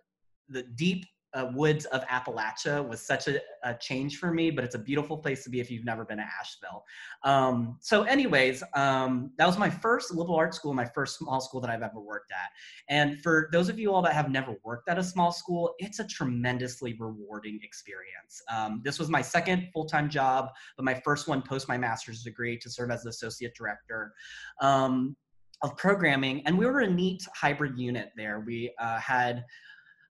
the 0.50 0.64
deep 0.76 1.06
uh, 1.36 1.52
woods 1.54 1.86
of 1.86 2.02
Appalachia 2.08 2.88
was 2.88 3.02
such 3.02 3.28
a, 3.28 3.40
a, 3.64 3.74
change 3.76 4.18
for 4.18 4.32
me, 4.32 4.50
but 4.50 4.64
it's 4.64 4.76
a 4.76 4.80
beautiful 4.80 5.18
place 5.18 5.44
to 5.44 5.50
be 5.50 5.60
if 5.60 5.70
you've 5.70 5.84
never 5.84 6.06
been 6.06 6.18
to 6.18 6.24
Asheville. 6.24 6.86
Um, 7.24 7.78
so, 7.82 8.04
anyways, 8.04 8.64
um, 8.74 9.32
that 9.38 9.46
was 9.46 9.58
my 9.58 9.70
first 9.70 10.14
liberal 10.14 10.38
arts 10.38 10.56
school, 10.56 10.74
my 10.74 10.86
first 10.86 11.18
small 11.18 11.42
school 11.42 11.60
that 11.62 11.70
I've 11.70 11.82
ever 11.82 12.00
worked 12.00 12.32
at. 12.32 12.50
And 12.90 13.22
for 13.22 13.50
those 13.52 13.68
of 13.68 13.78
you 13.78 13.94
all 13.94 14.02
that 14.04 14.14
have 14.14 14.30
never 14.30 14.56
worked 14.64 14.88
at 14.88 14.98
a 14.98 15.04
small 15.04 15.34
school, 15.34 15.76
it's 15.78 16.00
a 16.00 16.08
tremendously 16.08 16.96
rewarding 16.98 17.60
experience. 17.62 18.42
Um, 18.50 18.82
this 18.84 18.98
was 18.98 19.10
my 19.10 19.22
second 19.22 19.70
full 19.74 19.86
time 19.86 20.10
job, 20.10 20.52
but 20.78 20.86
my 20.86 20.94
first 20.94 21.28
one 21.28 21.42
post 21.42 21.68
my 21.68 21.78
master's 21.78 22.24
degree 22.24 22.58
to 22.60 22.70
serve 22.70 22.92
as 22.92 23.04
the 23.04 23.10
associate 23.10 23.54
director. 23.56 24.14
Um, 24.62 25.18
of 25.62 25.76
programming, 25.78 26.46
and 26.46 26.58
we 26.58 26.66
were 26.66 26.82
a 26.82 26.88
neat 26.88 27.26
hybrid 27.34 27.80
unit 27.80 28.12
there. 28.18 28.42
We 28.46 28.74
uh, 28.78 29.00
had 29.00 29.46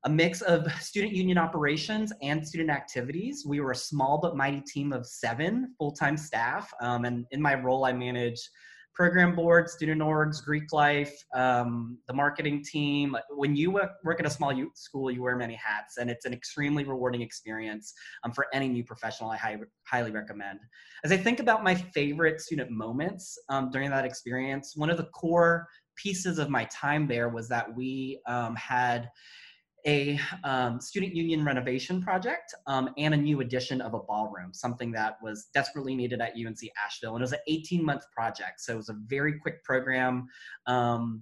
a 0.06 0.10
mix 0.10 0.42
of 0.42 0.72
student 0.74 1.14
union 1.14 1.38
operations 1.38 2.14
and 2.22 2.48
student 2.48 2.70
activities. 2.70 3.44
We 3.46 3.60
were 3.60 3.72
a 3.72 3.76
small 3.76 4.20
but 4.22 4.38
mighty 4.38 4.62
team 4.62 4.94
of 4.94 5.06
seven 5.06 5.74
full-time 5.80 6.16
staff. 6.16 6.72
Um, 6.80 7.06
and 7.06 7.26
in 7.32 7.42
my 7.42 7.56
role, 7.56 7.86
I 7.86 7.92
manage 7.92 8.40
program 8.94 9.36
board, 9.36 9.68
student 9.68 10.02
orgs, 10.02 10.42
Greek 10.44 10.72
life, 10.72 11.14
um, 11.34 11.98
the 12.08 12.14
marketing 12.14 12.64
team. 12.64 13.18
When 13.32 13.56
you 13.56 13.72
work 13.72 14.20
at 14.20 14.26
a 14.26 14.30
small 14.30 14.54
school, 14.76 15.12
you 15.12 15.22
wear 15.22 15.36
many 15.36 15.56
hats, 15.56 15.98
and 15.98 16.10
it's 16.10 16.26
an 16.26 16.34
extremely 16.34 16.86
rewarding 16.86 17.22
experience 17.22 17.94
um, 18.24 18.32
for 18.32 18.46
any 18.54 18.70
new 18.70 18.86
professional. 18.86 19.32
I 19.32 19.38
high, 19.38 19.58
highly 19.86 20.12
recommend. 20.12 20.60
As 21.04 21.12
I 21.12 21.18
think 21.18 21.40
about 21.40 21.64
my 21.64 21.76
favorite 21.76 22.40
student 22.40 22.72
moments 22.72 23.38
um, 23.50 23.70
during 23.70 23.90
that 23.90 24.06
experience, 24.06 24.74
one 24.78 24.90
of 24.90 24.98
the 24.98 25.06
core 25.06 25.68
pieces 25.98 26.40
of 26.40 26.50
my 26.50 26.66
time 26.66 27.08
there 27.08 27.28
was 27.28 27.50
that 27.50 27.76
we 27.76 28.22
um, 28.28 28.56
had 28.56 29.10
a 29.86 30.20
um, 30.44 30.82
student 30.82 31.16
union 31.16 31.46
renovation 31.46 32.02
project 32.02 32.56
um, 32.68 32.90
and 32.98 33.14
a 33.14 33.18
new 33.18 33.42
addition 33.42 33.82
of 33.82 33.94
a 33.94 34.00
ballroom, 34.00 34.54
something 34.54 34.92
that 34.92 35.18
was 35.22 35.50
desperately 35.54 35.96
needed 35.96 36.22
at 36.22 36.34
UNC 36.34 36.60
Asheville. 36.84 37.16
And 37.16 37.22
it 37.22 37.24
was 37.24 37.34
an 37.34 37.40
18 37.48 37.86
month 37.86 38.04
project. 38.12 38.62
So 38.62 38.74
it 38.74 38.78
was 38.78 38.90
a 38.90 38.98
very 39.06 39.40
quick 39.40 39.64
program. 39.64 40.28
Um, 40.66 41.22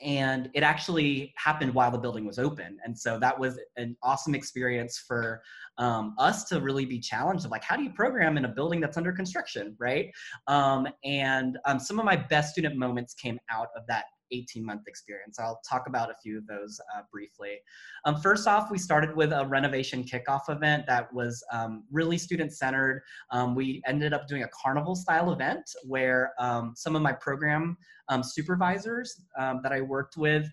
and 0.00 0.48
it 0.54 0.62
actually 0.62 1.34
happened 1.36 1.74
while 1.74 1.90
the 1.90 1.98
building 1.98 2.24
was 2.24 2.38
open. 2.38 2.78
And 2.84 2.96
so 2.96 3.18
that 3.18 3.38
was 3.38 3.58
an 3.76 3.96
awesome 4.02 4.34
experience 4.34 4.96
for 4.96 5.42
um, 5.76 6.14
us 6.18 6.44
to 6.44 6.60
really 6.60 6.84
be 6.84 7.00
challenged 7.00 7.44
of 7.44 7.50
like, 7.50 7.64
how 7.64 7.76
do 7.76 7.82
you 7.82 7.90
program 7.90 8.36
in 8.36 8.44
a 8.44 8.48
building 8.48 8.80
that's 8.80 8.96
under 8.96 9.12
construction, 9.12 9.74
right? 9.78 10.10
Um, 10.46 10.86
and 11.04 11.58
um, 11.64 11.80
some 11.80 11.98
of 11.98 12.04
my 12.04 12.14
best 12.14 12.52
student 12.52 12.76
moments 12.76 13.12
came 13.14 13.40
out 13.50 13.68
of 13.76 13.82
that 13.88 14.04
18 14.30 14.64
month 14.64 14.82
experience. 14.86 15.38
I'll 15.38 15.60
talk 15.68 15.86
about 15.86 16.10
a 16.10 16.14
few 16.22 16.38
of 16.38 16.46
those 16.46 16.80
uh, 16.96 17.02
briefly. 17.10 17.58
Um, 18.04 18.20
first 18.20 18.46
off, 18.46 18.70
we 18.70 18.78
started 18.78 19.14
with 19.14 19.32
a 19.32 19.46
renovation 19.46 20.04
kickoff 20.04 20.48
event 20.48 20.86
that 20.86 21.12
was 21.12 21.42
um, 21.52 21.84
really 21.90 22.18
student 22.18 22.52
centered. 22.52 23.02
Um, 23.30 23.54
we 23.54 23.82
ended 23.86 24.12
up 24.12 24.28
doing 24.28 24.42
a 24.42 24.48
carnival 24.48 24.94
style 24.94 25.32
event 25.32 25.64
where 25.84 26.32
um, 26.38 26.74
some 26.76 26.96
of 26.96 27.02
my 27.02 27.12
program 27.12 27.76
um, 28.08 28.22
supervisors 28.22 29.22
um, 29.38 29.60
that 29.62 29.72
I 29.72 29.80
worked 29.80 30.16
with 30.16 30.48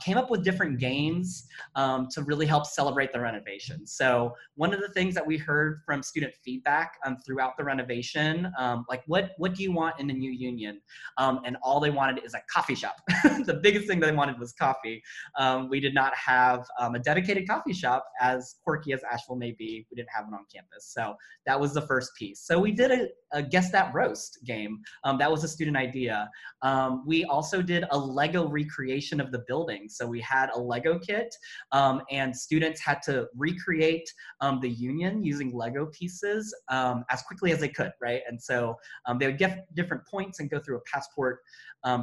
came 0.00 0.16
up 0.16 0.30
with 0.30 0.44
different 0.44 0.78
games 0.78 1.46
to 1.76 2.22
really 2.24 2.46
help 2.46 2.66
celebrate 2.66 3.12
the 3.12 3.20
renovation. 3.20 3.86
So 3.86 4.34
one 4.54 4.74
of 4.74 4.80
the 4.80 4.88
things 4.88 5.14
that 5.14 5.26
we 5.26 5.36
heard 5.36 5.80
from 5.84 6.02
student 6.02 6.34
feedback 6.44 6.94
throughout 7.24 7.56
the 7.56 7.64
renovation, 7.64 8.52
like 8.88 9.02
what, 9.06 9.30
what 9.38 9.54
do 9.54 9.62
you 9.62 9.72
want 9.72 9.98
in 10.00 10.10
a 10.10 10.14
new 10.14 10.30
union? 10.30 10.80
and 11.18 11.56
all 11.62 11.80
they 11.80 11.90
wanted 11.90 12.24
is 12.24 12.34
a 12.34 12.40
coffee 12.52 12.74
shop. 12.74 12.96
the 13.44 13.58
biggest 13.62 13.86
thing 13.86 14.00
they 14.00 14.12
wanted 14.12 14.38
was 14.38 14.52
coffee. 14.52 15.02
Um, 15.38 15.68
we 15.68 15.80
did 15.80 15.94
not 15.94 16.14
have 16.14 16.66
um, 16.78 16.94
a 16.94 16.98
dedicated 16.98 17.48
coffee 17.48 17.72
shop, 17.72 18.04
as 18.20 18.56
quirky 18.64 18.92
as 18.92 19.00
Asheville 19.10 19.36
may 19.36 19.52
be. 19.52 19.86
We 19.90 19.96
didn't 19.96 20.10
have 20.14 20.26
one 20.26 20.34
on 20.34 20.44
campus. 20.52 20.92
So 20.92 21.14
that 21.46 21.58
was 21.58 21.72
the 21.74 21.82
first 21.82 22.12
piece. 22.16 22.40
So 22.40 22.58
we 22.58 22.72
did 22.72 22.90
a, 22.90 23.08
a 23.32 23.42
Guess 23.42 23.70
That 23.72 23.92
Roast 23.94 24.38
game. 24.44 24.80
Um, 25.04 25.18
that 25.18 25.30
was 25.30 25.44
a 25.44 25.48
student 25.48 25.76
idea. 25.76 26.28
Um, 26.62 26.97
we 27.06 27.24
also 27.24 27.62
did 27.62 27.84
a 27.90 27.98
Lego 27.98 28.48
recreation 28.48 29.20
of 29.20 29.32
the 29.32 29.44
building. 29.46 29.88
So 29.88 30.06
we 30.06 30.20
had 30.20 30.50
a 30.54 30.58
Lego 30.58 30.98
kit, 30.98 31.34
um, 31.72 32.02
and 32.10 32.36
students 32.36 32.80
had 32.80 33.02
to 33.02 33.26
recreate 33.36 34.08
um, 34.40 34.60
the 34.60 34.70
union 34.70 35.24
using 35.24 35.52
Lego 35.54 35.86
pieces 35.86 36.54
as 36.70 37.22
quickly 37.26 37.52
as 37.52 37.60
they 37.60 37.68
could, 37.68 37.92
right? 38.00 38.22
And 38.28 38.40
so 38.40 38.76
they 39.18 39.26
would 39.26 39.38
get 39.38 39.72
different 39.74 40.06
points 40.06 40.40
and 40.40 40.50
go 40.50 40.58
through 40.58 40.78
a 40.78 40.80
passport 40.92 41.40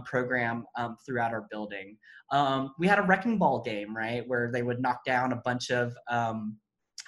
program 0.06 0.66
throughout 1.06 1.32
our 1.32 1.48
building. 1.52 1.98
Um, 2.32 2.74
we 2.80 2.88
had 2.88 3.00
a 3.00 3.04
wrecking 3.04 3.38
ball 3.38 3.62
game, 3.62 3.96
right, 3.96 4.28
where 4.28 4.52
they 4.52 4.64
would 4.64 4.82
knock 4.82 5.06
down 5.06 5.32
a 5.32 5.38
bunch 5.38 5.70
of 5.70 5.96
um, 6.10 6.58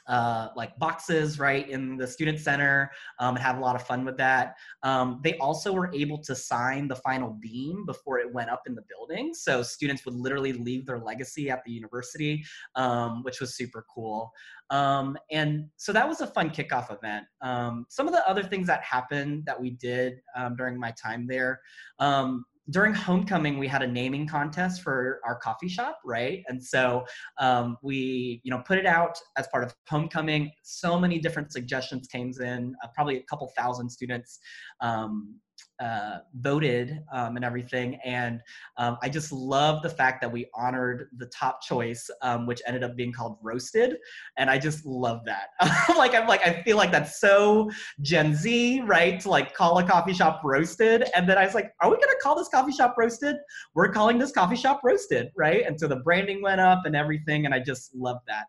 uh, 0.08 0.50
like 0.56 0.78
boxes 0.80 1.40
right 1.40 1.70
in 1.70 1.98
the 1.98 2.08
student 2.08 2.40
center 2.40 2.92
um, 3.20 3.36
and 3.36 3.44
have 3.44 3.58
a 3.58 3.62
lot 3.62 3.76
of 3.76 3.86
fun 3.86 4.06
with 4.06 4.18
that. 4.18 4.56
Um, 4.84 5.20
they 5.24 5.38
also 5.38 5.74
were 5.74 5.92
able 5.94 6.18
to 6.20 6.36
sign 6.36 6.88
the 6.88 6.96
final 6.96 7.38
beam 7.42 7.86
before 7.86 8.20
it 8.20 8.34
went 8.34 8.50
up 8.50 8.64
in 8.68 8.76
the 8.76 8.84
building. 8.90 9.34
So 9.34 9.62
students 9.64 10.06
would 10.06 10.16
literally 10.16 10.54
leave 10.54 10.86
their 10.86 11.00
legacy 11.00 11.50
at 11.50 11.64
the 11.66 11.72
university, 11.72 12.44
um, 12.76 13.24
which 13.24 13.40
was 13.40 13.56
super 13.56 13.86
cool. 13.94 14.32
Um, 14.70 15.18
and 15.32 15.68
so 15.78 15.94
that 15.94 16.08
was 16.08 16.22
a 16.22 16.28
fun 16.28 16.50
kickoff 16.50 16.96
event. 16.96 17.26
Um, 17.42 17.86
some 17.90 18.08
of 18.08 18.14
the 18.14 18.28
other 18.28 18.44
things 18.44 18.68
that 18.68 18.84
happened 18.84 19.46
that 19.46 19.60
we 19.60 19.72
did 19.72 20.22
um, 20.36 20.56
during 20.56 20.80
my 20.80 20.92
time 20.92 21.28
there, 21.28 21.62
during 22.70 22.94
homecoming 22.94 23.58
we 23.58 23.68
had 23.68 23.82
a 23.82 23.88
naming 23.88 24.28
contest 24.28 24.82
for 24.82 25.20
our 25.26 25.38
coffee 25.38 25.70
shop 25.70 26.00
right? 26.06 26.44
And 26.48 26.64
so 26.64 27.06
um, 27.40 27.78
we 27.82 28.42
you 28.44 28.52
know 28.52 28.62
put 28.66 28.78
it 28.78 28.86
out 28.86 29.18
as 29.38 29.48
part 29.48 29.64
of 29.64 29.76
homecoming. 29.88 30.52
So 30.64 31.00
many 31.00 31.20
different 31.20 31.52
suggestions 31.52 32.08
came 32.08 32.32
in 32.42 32.76
uh, 32.84 32.88
probably 32.94 33.18
a 33.18 33.24
couple 33.24 33.52
thousand 33.58 33.90
students 33.90 34.40
um, 34.82 35.36
uh, 35.80 36.18
voted 36.36 37.00
um, 37.14 37.36
and 37.36 37.46
everything. 37.46 38.00
And 38.04 38.42
um, 38.78 38.98
I 39.02 39.10
just 39.10 39.32
love 39.32 39.84
the 39.84 39.90
fact 39.90 40.22
that 40.22 40.32
we 40.32 40.50
honored 40.56 41.10
the 41.18 41.28
top 41.28 41.62
choice, 41.62 42.10
um, 42.22 42.48
which 42.48 42.62
ended 42.68 42.84
up 42.84 42.96
being 42.96 43.14
called 43.14 43.38
roasted. 43.42 43.98
And 44.38 44.50
I 44.50 44.58
just 44.58 44.86
love 44.86 45.22
that. 45.26 45.50
like 45.98 46.16
I'm 46.16 46.28
like 46.28 46.42
I 46.46 46.64
feel 46.64 46.78
like 46.78 46.92
that's 46.92 47.20
so 47.20 47.70
Gen 48.02 48.36
Z, 48.36 48.82
right? 48.82 49.20
To 49.20 49.30
like 49.30 49.54
call 49.54 49.78
a 49.78 49.88
coffee 49.88 50.14
shop 50.14 50.42
roasted. 50.44 51.06
And 51.16 51.30
then 51.30 51.38
I 51.38 51.46
was 51.46 51.54
like, 51.54 51.72
are 51.82 51.90
we 51.90 51.98
gonna 51.98 52.14
call 52.22 52.36
this 52.36 52.50
coffee 52.50 52.72
shop 52.72 52.96
roasted? 52.98 53.36
We're 53.76 53.92
calling 53.92 54.18
this 54.18 54.32
coffee 54.32 54.56
shop 54.56 54.82
roasted, 54.84 55.30
right? 55.36 55.66
And 55.66 55.80
so 55.80 55.88
the 55.88 55.98
branding 55.98 56.42
went 56.42 56.62
up 56.62 56.86
and 56.86 56.96
everything, 56.96 57.46
and 57.46 57.54
I 57.54 57.60
just 57.60 57.94
love 57.96 58.18
that. 58.28 58.46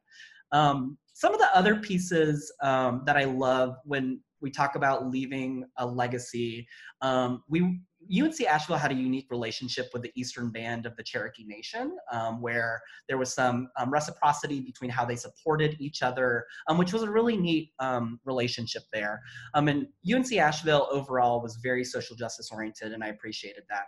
Um, 0.50 0.96
some 1.12 1.34
of 1.34 1.40
the 1.40 1.54
other 1.54 1.76
pieces 1.76 2.52
um, 2.62 3.02
that 3.04 3.16
I 3.16 3.24
love 3.24 3.74
when 3.84 4.20
we 4.40 4.50
talk 4.50 4.74
about 4.74 5.08
leaving 5.10 5.64
a 5.76 5.86
legacy. 5.86 6.66
Um, 7.00 7.42
we 7.48 7.80
UNC 8.16 8.40
Asheville 8.42 8.76
had 8.76 8.92
a 8.92 8.94
unique 8.94 9.26
relationship 9.30 9.90
with 9.92 10.02
the 10.02 10.12
Eastern 10.14 10.50
Band 10.50 10.86
of 10.86 10.96
the 10.96 11.02
Cherokee 11.02 11.44
Nation, 11.44 11.96
um, 12.12 12.40
where 12.40 12.80
there 13.08 13.18
was 13.18 13.34
some 13.34 13.68
um, 13.76 13.90
reciprocity 13.90 14.60
between 14.60 14.88
how 14.88 15.04
they 15.04 15.16
supported 15.16 15.76
each 15.80 16.02
other, 16.02 16.46
um, 16.68 16.78
which 16.78 16.92
was 16.92 17.02
a 17.02 17.10
really 17.10 17.36
neat 17.36 17.72
um, 17.80 18.20
relationship 18.24 18.84
there. 18.92 19.20
Um, 19.54 19.68
and 19.68 19.88
UNC 20.10 20.32
Asheville 20.34 20.88
overall 20.90 21.42
was 21.42 21.56
very 21.56 21.84
social 21.84 22.16
justice 22.16 22.50
oriented, 22.52 22.92
and 22.92 23.02
I 23.02 23.08
appreciated 23.08 23.64
that 23.68 23.86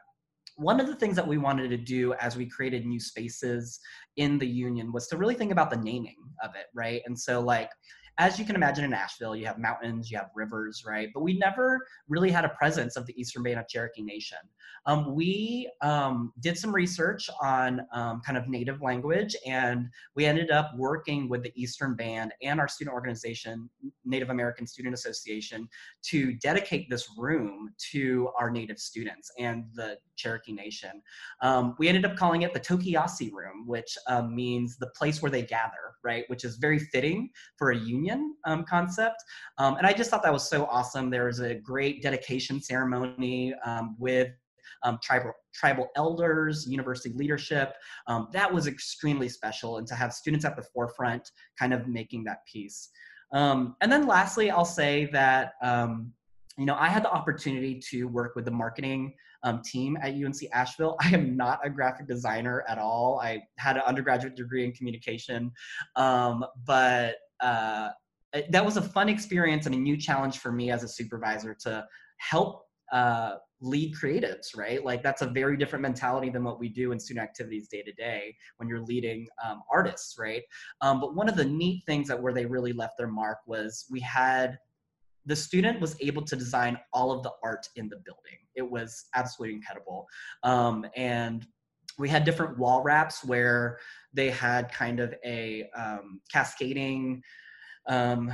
one 0.57 0.79
of 0.79 0.87
the 0.87 0.95
things 0.95 1.17
that 1.17 1.27
we 1.27 1.39
wanted 1.39 1.69
to 1.71 1.77
do 1.79 2.13
as 2.15 2.37
we 2.37 2.45
created 2.45 2.85
new 2.85 3.01
spaces 3.01 3.81
in 4.17 4.39
the 4.39 4.47
union 4.47 4.93
was 4.93 5.07
to 5.09 5.17
really 5.17 5.35
think 5.35 5.53
about 5.53 5.71
the 5.71 5.77
naming 5.77 6.17
of 6.43 6.51
it, 6.55 6.67
right? 6.75 7.01
And 7.07 7.19
so, 7.19 7.41
like, 7.41 7.71
as 8.21 8.39
you 8.39 8.45
can 8.45 8.55
imagine 8.55 8.85
in 8.85 8.93
Asheville, 8.93 9.35
you 9.35 9.47
have 9.47 9.59
mountains, 9.59 10.11
you 10.11 10.19
have 10.19 10.29
rivers, 10.35 10.85
right? 10.87 11.09
But 11.15 11.23
we 11.23 11.39
never 11.39 11.81
really 12.07 12.31
had 12.31 12.45
a 12.45 12.51
presence 12.51 12.97
of 12.97 13.07
the 13.07 13.19
Eastern 13.19 13.43
Band 13.43 13.59
of 13.59 13.67
Cherokee 13.67 14.03
Nation. 14.03 14.37
Um, 14.87 15.15
we 15.15 15.71
um, 15.83 16.33
did 16.41 16.59
some 16.59 16.75
research 16.75 17.29
on 17.43 17.83
um, 17.93 18.21
kind 18.25 18.39
of 18.39 18.49
native 18.49 18.81
language, 18.81 19.37
and 19.47 19.89
we 20.17 20.25
ended 20.25 20.51
up 20.51 20.73
working 20.77 21.29
with 21.29 21.43
the 21.43 21.53
Eastern 21.55 21.95
Band 21.95 22.33
and 22.43 22.59
our 22.59 22.69
student 22.69 22.95
organization, 22.95 23.69
Native 24.05 24.31
American 24.31 24.67
Student 24.67 24.95
Association, 24.95 25.69
to 26.03 26.35
dedicate 26.35 26.89
this 26.89 27.09
room 27.19 27.73
to 27.93 28.31
our 28.39 28.51
native 28.51 28.79
students 28.79 29.31
and 29.39 29.65
the 29.75 29.99
Cherokee 30.17 30.53
Nation. 30.53 31.03
Um, 31.43 31.75
we 31.79 31.89
ended 31.89 32.05
up 32.05 32.17
calling 32.17 32.43
it 32.43 32.53
the 32.53 32.61
Tokiasi 32.61 33.33
Room, 33.33 33.67
which 33.67 33.97
um, 34.07 34.35
means 34.35 34.77
the 34.77 34.89
place 34.89 35.23
where 35.23 35.31
they 35.31 35.43
gather, 35.43 35.95
right? 36.05 36.25
Which 36.29 36.45
is 36.45 36.57
very 36.57 36.79
fitting 36.79 37.31
for 37.57 37.71
a 37.71 37.77
union 37.77 38.35
um, 38.45 38.65
concept. 38.65 39.23
And 39.59 39.87
I 39.87 39.93
just 39.93 40.11
thought 40.11 40.23
that 40.23 40.33
was 40.33 40.49
so 40.49 40.67
awesome. 40.67 41.11
There 41.11 41.27
was 41.27 41.41
a 41.41 41.55
great 41.55 42.03
dedication 42.03 42.61
ceremony 42.61 43.55
with 43.99 44.31
um, 44.83 44.99
tribal 45.03 45.33
tribal 45.55 45.89
elders, 45.97 46.67
university 46.69 47.15
leadership. 47.15 47.75
Um, 48.07 48.29
that 48.33 48.53
was 48.53 48.67
extremely 48.67 49.29
special, 49.29 49.79
and 49.79 49.87
to 49.87 49.95
have 49.95 50.13
students 50.13 50.45
at 50.45 50.57
the 50.57 50.63
forefront, 50.63 51.31
kind 51.59 51.73
of 51.73 51.87
making 51.87 52.25
that 52.25 52.39
piece. 52.51 52.91
Um, 53.33 53.77
and 53.81 53.91
then 53.91 54.07
lastly, 54.07 54.51
I'll 54.51 54.65
say 54.65 55.07
that 55.13 55.53
um, 55.63 56.13
you 56.57 56.67
know 56.67 56.77
I 56.79 56.89
had 56.89 57.05
the 57.05 57.11
opportunity 57.11 57.81
to 57.91 58.05
work 58.05 58.35
with 58.37 58.45
the 58.45 58.51
marketing 58.51 59.15
um, 59.43 59.63
team 59.63 59.97
at 60.03 60.15
UNC 60.15 60.37
Asheville. 60.53 60.97
I 61.01 61.11
am 61.11 61.37
not 61.37 61.61
a 61.65 61.71
graphic 61.71 62.07
designer 62.07 62.65
at 62.69 62.79
all. 62.79 63.21
I 63.21 63.43
had 63.59 63.77
an 63.77 63.83
undergraduate 63.87 64.37
degree 64.37 64.65
in 64.65 64.73
communication, 64.73 65.53
um, 65.97 66.45
but 66.67 67.17
uh, 67.41 67.91
that 68.51 68.65
was 68.65 68.77
a 68.77 68.83
fun 68.83 69.09
experience 69.09 69.67
and 69.67 69.75
a 69.75 69.79
new 69.79 69.97
challenge 69.97 70.39
for 70.39 70.53
me 70.53 70.71
as 70.71 70.83
a 70.83 70.89
supervisor 70.89 71.55
to 71.63 71.85
help 72.19 72.67
uh, 72.93 73.35
lead 73.61 73.95
creatives, 73.95 74.57
right? 74.57 74.85
Like 74.85 75.03
that's 75.03 75.23
a 75.23 75.27
very 75.27 75.57
different 75.57 75.83
mentality 75.83 76.31
than 76.31 76.45
what 76.45 76.59
we 76.59 76.69
do 76.69 76.93
in 76.93 77.01
student 77.01 77.25
activities 77.25 77.69
day 77.69 77.83
to 77.83 77.93
day 77.93 78.35
when 78.57 78.69
you're 78.69 78.81
leading 78.81 79.27
um, 79.45 79.63
artists, 79.71 80.17
right? 80.19 80.43
Um, 80.81 81.01
but 81.01 81.15
one 81.15 81.29
of 81.29 81.37
the 81.37 81.45
neat 81.45 81.85
things 81.85 82.09
that 82.09 82.21
where 82.21 82.33
they 82.33 82.47
really 82.47 82.73
left 82.73 82.95
their 82.97 83.09
mark 83.09 83.39
was 83.47 83.87
we 83.91 84.01
had 84.01 84.59
the 85.27 85.37
student 85.37 85.81
was 85.81 85.97
able 86.01 86.23
to 86.23 86.35
design 86.35 86.79
all 86.93 87.13
of 87.13 87.23
the 87.23 87.33
art 87.43 87.69
in 87.77 87.89
the 87.89 87.97
building. 87.97 88.39
It 88.55 88.69
was 88.69 89.07
absolutely 89.15 89.57
incredible. 89.57 90.07
Um, 90.43 90.87
and 90.97 91.47
we 91.99 92.09
had 92.09 92.25
different 92.25 92.59
wall 92.59 92.83
wraps 92.83 93.23
where 93.25 93.79
they 94.15 94.31
had 94.31 94.73
kind 94.73 95.01
of 95.01 95.15
a 95.25 95.69
um, 95.77 96.21
cascading 96.33 97.23
um, 97.87 98.33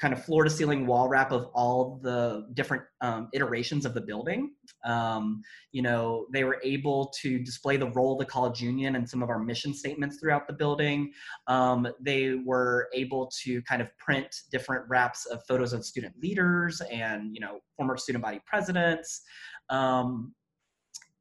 kind 0.00 0.14
of 0.14 0.24
floor 0.24 0.44
to 0.44 0.50
ceiling 0.50 0.86
wall 0.86 1.08
wrap 1.08 1.30
of 1.30 1.46
all 1.52 2.00
the 2.02 2.46
different 2.54 2.82
um, 3.02 3.28
iterations 3.34 3.84
of 3.84 3.92
the 3.92 4.00
building. 4.00 4.52
Um, 4.84 5.42
you 5.72 5.82
know, 5.82 6.26
they 6.32 6.42
were 6.44 6.58
able 6.64 7.12
to 7.20 7.38
display 7.38 7.76
the 7.76 7.90
role 7.90 8.14
of 8.14 8.18
the 8.18 8.24
college 8.24 8.62
union 8.62 8.96
and 8.96 9.08
some 9.08 9.22
of 9.22 9.28
our 9.28 9.38
mission 9.38 9.74
statements 9.74 10.18
throughout 10.18 10.46
the 10.46 10.54
building. 10.54 11.12
Um, 11.48 11.86
they 12.00 12.36
were 12.46 12.88
able 12.94 13.30
to 13.42 13.60
kind 13.62 13.82
of 13.82 13.88
print 13.98 14.34
different 14.50 14.88
wraps 14.88 15.26
of 15.26 15.42
photos 15.46 15.74
of 15.74 15.84
student 15.84 16.14
leaders 16.20 16.80
and, 16.90 17.34
you 17.34 17.40
know, 17.40 17.60
former 17.76 17.98
student 17.98 18.24
body 18.24 18.40
presidents. 18.46 19.20
Um, 19.68 20.34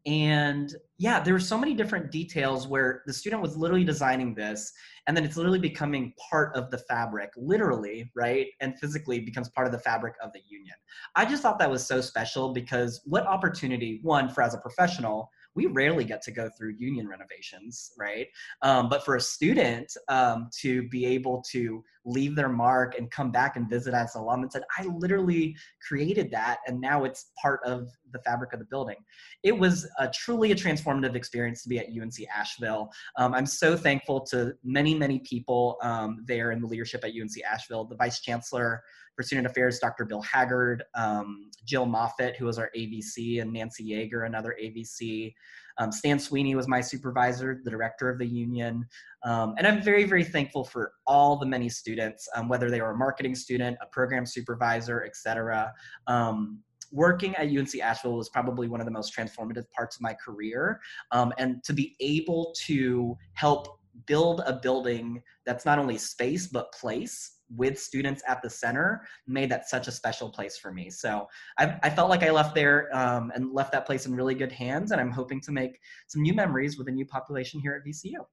and 0.06 0.76
yeah 0.98 1.20
there 1.20 1.34
were 1.34 1.40
so 1.40 1.58
many 1.58 1.74
different 1.74 2.10
details 2.10 2.68
where 2.68 3.04
the 3.06 3.12
student 3.12 3.42
was 3.42 3.58
literally 3.58 3.84
designing 3.84 4.34
this 4.34 4.72
and 5.08 5.18
then 5.18 5.26
it's 5.26 5.36
literally 5.36 5.60
becoming 5.60 6.14
part 6.30 6.56
of 6.56 6.72
the 6.72 6.78
fabric 6.78 7.30
literally 7.36 8.10
right 8.16 8.48
and 8.62 8.80
physically 8.80 9.20
becomes 9.20 9.50
part 9.50 9.68
of 9.68 9.74
the 9.74 9.80
fabric 9.80 10.14
of 10.24 10.32
the 10.34 10.42
union. 10.48 10.76
I 11.16 11.26
just 11.26 11.42
thought 11.42 11.60
that 11.60 11.70
was 11.70 11.86
so 11.86 12.00
special 12.00 12.54
because 12.54 13.02
what 13.06 13.26
opportunity 13.26 14.00
one 14.04 14.30
for 14.30 14.42
as 14.42 14.54
a 14.54 14.60
professional 14.60 15.30
we 15.60 15.66
rarely 15.66 16.06
get 16.06 16.22
to 16.22 16.32
go 16.32 16.50
through 16.58 16.74
union 16.78 17.06
renovations, 17.06 17.92
right? 18.00 18.28
Um, 18.62 18.88
but 18.88 19.04
for 19.04 19.18
a 19.18 19.22
student 19.22 19.92
um, 20.08 20.50
to 20.62 20.88
be 20.88 21.06
able 21.06 21.44
to 21.52 21.84
leave 22.06 22.34
their 22.34 22.48
mark 22.48 22.98
and 22.98 23.12
come 23.12 23.30
back 23.30 23.58
and 23.58 23.70
visit 23.70 23.94
as 23.94 24.16
alum 24.16 24.44
and 24.44 24.50
said, 24.50 24.64
I 24.78 24.86
literally 24.86 25.58
created 25.86 26.32
that 26.32 26.60
and 26.66 26.80
now 26.80 27.04
it's 27.04 27.32
part 27.42 27.60
of 27.66 27.90
the 28.14 28.20
fabric 28.20 28.54
of 28.54 28.60
the 28.60 28.66
building. 28.66 28.96
It 29.44 29.52
was 29.52 29.86
a, 30.00 30.10
truly 30.10 30.54
a 30.54 30.56
transformative 30.56 31.16
experience 31.16 31.62
to 31.64 31.70
be 31.70 31.78
at 31.78 31.88
UNC 31.88 32.16
Asheville. 32.34 32.90
Um, 33.18 33.34
I'm 33.34 33.46
so 33.46 33.76
thankful 33.76 34.22
to 34.28 34.54
many, 34.64 34.96
many 34.96 35.20
people 35.20 35.78
um, 35.82 36.24
there 36.26 36.52
in 36.52 36.62
the 36.62 36.68
leadership 36.68 37.04
at 37.04 37.12
UNC 37.12 37.34
Asheville, 37.44 37.84
the 37.84 37.98
Vice 37.98 38.22
Chancellor, 38.22 38.82
for 39.20 39.24
Student 39.24 39.48
Affairs, 39.48 39.80
Dr. 39.80 40.06
Bill 40.06 40.22
Haggard, 40.22 40.82
um, 40.96 41.52
Jill 41.66 41.86
Moffitt, 41.86 42.38
who 42.38 42.46
was 42.46 42.58
our 42.58 42.72
AVC, 42.74 43.42
and 43.42 43.52
Nancy 43.52 43.84
Yeager, 43.84 44.26
another 44.26 44.56
AVC. 44.64 45.34
Um, 45.78 45.92
Stan 45.92 46.18
Sweeney 46.18 46.56
was 46.56 46.70
my 46.70 46.80
supervisor, 46.80 47.60
the 47.66 47.70
director 47.70 48.08
of 48.10 48.18
the 48.18 48.26
union. 48.26 48.88
Um, 49.26 49.56
and 49.58 49.68
I'm 49.68 49.82
very, 49.82 50.06
very 50.06 50.24
thankful 50.24 50.64
for 50.64 50.94
all 51.06 51.36
the 51.36 51.46
many 51.46 51.68
students, 51.68 52.30
um, 52.34 52.48
whether 52.48 52.70
they 52.70 52.80
were 52.80 52.92
a 52.92 52.98
marketing 52.98 53.36
student, 53.36 53.76
a 53.82 53.88
program 53.88 54.26
supervisor, 54.26 55.04
et 55.04 55.18
cetera. 55.18 55.74
Um, 56.08 56.60
working 56.94 57.36
at 57.36 57.50
UNC 57.50 57.78
Asheville 57.82 58.16
was 58.16 58.30
probably 58.30 58.70
one 58.70 58.80
of 58.80 58.86
the 58.86 58.92
most 58.92 59.14
transformative 59.14 59.70
parts 59.72 59.98
of 59.98 60.02
my 60.02 60.14
career. 60.14 60.80
Um, 61.12 61.34
and 61.38 61.62
to 61.66 61.74
be 61.74 61.98
able 62.00 62.54
to 62.68 63.18
help 63.34 63.82
build 64.06 64.44
a 64.46 64.54
building 64.54 65.22
that's 65.46 65.66
not 65.66 65.78
only 65.78 65.98
space 65.98 66.48
but 66.48 66.72
place 66.72 67.39
with 67.56 67.80
students 67.80 68.22
at 68.28 68.42
the 68.42 68.50
center 68.50 69.06
made 69.28 69.50
that 69.52 69.70
such 69.70 69.88
a 69.88 69.92
special 69.92 70.30
place 70.30 70.58
for 70.58 70.72
me. 70.72 70.90
So 70.90 71.28
I, 71.58 71.78
I 71.84 71.90
felt 71.90 72.10
like 72.10 72.24
I 72.24 72.30
left 72.30 72.56
there 72.56 72.96
um, 72.96 73.32
and 73.36 73.54
left 73.54 73.72
that 73.72 73.86
place 73.86 74.06
in 74.06 74.16
really 74.16 74.36
good 74.36 74.52
hands, 74.52 74.92
and 74.92 75.02
I'm 75.02 75.12
hoping 75.12 75.42
to 75.42 75.52
make 75.52 75.80
some 76.08 76.22
new 76.22 76.34
memories 76.34 76.78
with 76.78 76.88
a 76.88 76.92
new 76.92 77.06
population 77.06 77.60
here 77.60 77.74
at 77.74 77.88
VCU. 77.88 78.26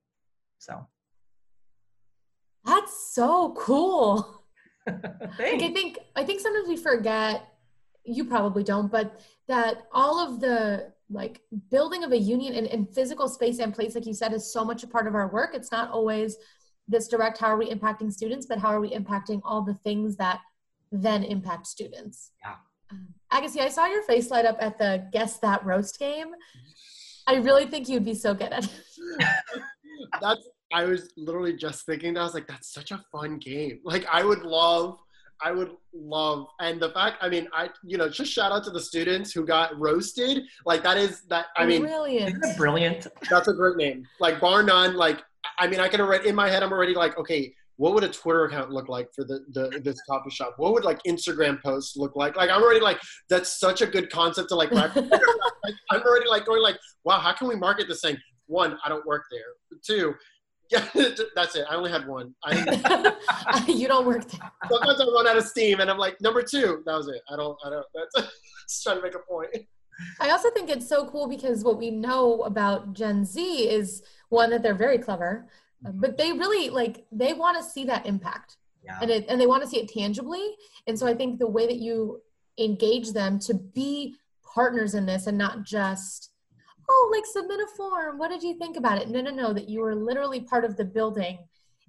So 0.58 0.86
that's 2.64 3.14
so 3.14 3.54
cool. 3.56 4.42
like 4.86 5.02
I 5.40 5.72
think 5.72 5.98
I 6.14 6.24
think 6.24 6.40
sometimes 6.40 6.68
we 6.68 6.76
forget. 6.76 7.48
You 8.08 8.24
probably 8.24 8.62
don't, 8.62 8.90
but 8.90 9.20
that 9.48 9.88
all 9.92 10.20
of 10.20 10.40
the 10.40 10.92
like 11.10 11.40
building 11.70 12.02
of 12.02 12.12
a 12.12 12.18
union 12.18 12.54
and, 12.54 12.66
and 12.66 12.92
physical 12.92 13.28
space 13.28 13.58
and 13.58 13.74
place, 13.74 13.94
like 13.94 14.06
you 14.06 14.14
said, 14.14 14.32
is 14.32 14.52
so 14.52 14.64
much 14.64 14.82
a 14.82 14.86
part 14.86 15.06
of 15.06 15.14
our 15.14 15.28
work. 15.28 15.54
It's 15.54 15.70
not 15.70 15.90
always 15.90 16.36
this 16.88 17.08
direct 17.08 17.38
how 17.38 17.48
are 17.48 17.56
we 17.56 17.70
impacting 17.70 18.12
students 18.12 18.46
but 18.46 18.58
how 18.58 18.68
are 18.68 18.80
we 18.80 18.90
impacting 18.90 19.40
all 19.44 19.62
the 19.62 19.74
things 19.74 20.16
that 20.16 20.40
then 20.92 21.24
impact 21.24 21.66
students 21.66 22.32
yeah 22.44 22.54
um, 22.90 23.08
agassi 23.32 23.60
i 23.60 23.68
saw 23.68 23.86
your 23.86 24.02
face 24.02 24.30
light 24.30 24.44
up 24.44 24.56
at 24.60 24.78
the 24.78 25.06
guess 25.12 25.38
that 25.38 25.64
roast 25.64 25.98
game 25.98 26.28
i 27.26 27.34
really 27.36 27.66
think 27.66 27.88
you'd 27.88 28.04
be 28.04 28.14
so 28.14 28.34
good 28.34 28.52
at 28.52 28.64
it 28.64 28.82
that's 30.20 30.48
i 30.72 30.84
was 30.84 31.10
literally 31.16 31.56
just 31.56 31.84
thinking 31.86 32.14
that 32.14 32.20
i 32.20 32.24
was 32.24 32.34
like 32.34 32.46
that's 32.46 32.72
such 32.72 32.90
a 32.90 33.02
fun 33.10 33.38
game 33.38 33.80
like 33.84 34.06
i 34.10 34.22
would 34.24 34.42
love 34.42 34.98
I 35.42 35.52
would 35.52 35.72
love, 35.92 36.46
and 36.60 36.80
the 36.80 36.90
fact, 36.90 37.18
I 37.20 37.28
mean, 37.28 37.46
I, 37.52 37.68
you 37.84 37.98
know, 37.98 38.08
just 38.08 38.32
shout 38.32 38.52
out 38.52 38.64
to 38.64 38.70
the 38.70 38.80
students 38.80 39.32
who 39.32 39.44
got 39.44 39.78
roasted. 39.78 40.44
Like 40.64 40.82
that 40.82 40.96
is 40.96 41.22
that, 41.28 41.46
I 41.56 41.66
mean, 41.66 41.82
brilliant. 41.82 42.42
brilliant. 42.56 43.06
That's 43.28 43.48
a 43.48 43.52
great 43.52 43.76
name. 43.76 44.06
Like 44.18 44.40
bar 44.40 44.62
none. 44.62 44.94
Like 44.96 45.22
I 45.58 45.66
mean, 45.66 45.80
I 45.80 45.88
can 45.88 46.00
already 46.00 46.28
in 46.28 46.34
my 46.34 46.48
head. 46.48 46.62
I'm 46.62 46.72
already 46.72 46.94
like, 46.94 47.18
okay, 47.18 47.52
what 47.76 47.94
would 47.94 48.04
a 48.04 48.08
Twitter 48.08 48.44
account 48.44 48.70
look 48.70 48.88
like 48.88 49.08
for 49.14 49.24
the, 49.24 49.44
the 49.52 49.80
this 49.80 50.00
coffee 50.08 50.30
shop? 50.30 50.54
What 50.56 50.72
would 50.72 50.84
like 50.84 50.98
Instagram 51.06 51.62
posts 51.62 51.96
look 51.96 52.16
like? 52.16 52.36
Like 52.36 52.50
I'm 52.50 52.62
already 52.62 52.80
like, 52.80 52.98
that's 53.28 53.60
such 53.60 53.82
a 53.82 53.86
good 53.86 54.10
concept 54.10 54.48
to 54.50 54.54
like. 54.54 54.70
like 54.72 54.94
I'm 54.94 56.02
already 56.02 56.28
like 56.28 56.46
going 56.46 56.62
like, 56.62 56.78
wow, 57.04 57.18
how 57.18 57.32
can 57.32 57.48
we 57.48 57.56
market 57.56 57.88
this 57.88 58.00
thing? 58.00 58.16
One, 58.46 58.78
I 58.84 58.88
don't 58.88 59.04
work 59.06 59.24
there. 59.30 59.80
Two, 59.84 60.14
yeah, 60.70 60.86
that's 61.34 61.54
it. 61.54 61.64
I 61.70 61.76
only 61.76 61.90
had 61.90 62.06
one. 62.06 62.34
I, 62.44 63.64
you 63.68 63.88
don't 63.88 64.06
work 64.06 64.28
there. 64.30 64.50
Sometimes 64.68 65.00
I 65.00 65.04
run 65.04 65.26
out 65.26 65.36
of 65.36 65.44
steam, 65.44 65.80
and 65.80 65.90
I'm 65.90 65.98
like, 65.98 66.20
number 66.20 66.42
two. 66.42 66.82
That 66.86 66.96
was 66.96 67.08
it. 67.08 67.20
I 67.30 67.36
don't. 67.36 67.56
I 67.64 67.70
don't. 67.70 67.86
That's 67.94 68.28
just 68.62 68.82
trying 68.82 68.96
to 68.96 69.02
make 69.02 69.14
a 69.14 69.20
point. 69.30 69.50
I 70.20 70.30
also 70.30 70.50
think 70.50 70.68
it's 70.68 70.88
so 70.88 71.06
cool 71.06 71.26
because 71.26 71.64
what 71.64 71.78
we 71.78 71.90
know 71.90 72.42
about 72.42 72.92
Gen 72.92 73.24
Z 73.24 73.40
is 73.40 74.02
one 74.28 74.50
that 74.50 74.62
they're 74.62 74.74
very 74.74 74.98
clever, 74.98 75.48
uh, 75.86 75.90
but 75.94 76.16
they 76.16 76.32
really 76.32 76.70
like 76.70 77.04
they 77.12 77.32
want 77.32 77.56
to 77.56 77.62
see 77.62 77.84
that 77.84 78.06
impact. 78.06 78.56
yeah. 78.84 78.98
and 79.02 79.10
it, 79.10 79.26
and 79.28 79.40
they 79.40 79.46
want 79.46 79.62
to 79.62 79.68
see 79.68 79.78
it 79.78 79.88
tangibly. 79.88 80.56
And 80.86 80.98
so 80.98 81.06
I 81.06 81.14
think 81.14 81.38
the 81.38 81.48
way 81.48 81.66
that 81.66 81.76
you 81.76 82.22
engage 82.58 83.12
them 83.12 83.38
to 83.40 83.54
be 83.54 84.16
partners 84.54 84.94
in 84.94 85.04
this 85.06 85.26
and 85.26 85.36
not 85.36 85.64
just 85.64 86.30
oh 86.88 87.10
like 87.12 87.26
submit 87.26 87.60
a 87.60 87.66
form 87.76 88.18
what 88.18 88.30
did 88.30 88.42
you 88.42 88.56
think 88.56 88.76
about 88.76 88.98
it 89.00 89.08
no 89.10 89.20
no 89.20 89.30
no 89.30 89.52
that 89.52 89.68
you 89.68 89.84
are 89.84 89.94
literally 89.94 90.40
part 90.40 90.64
of 90.64 90.76
the 90.76 90.84
building 90.84 91.38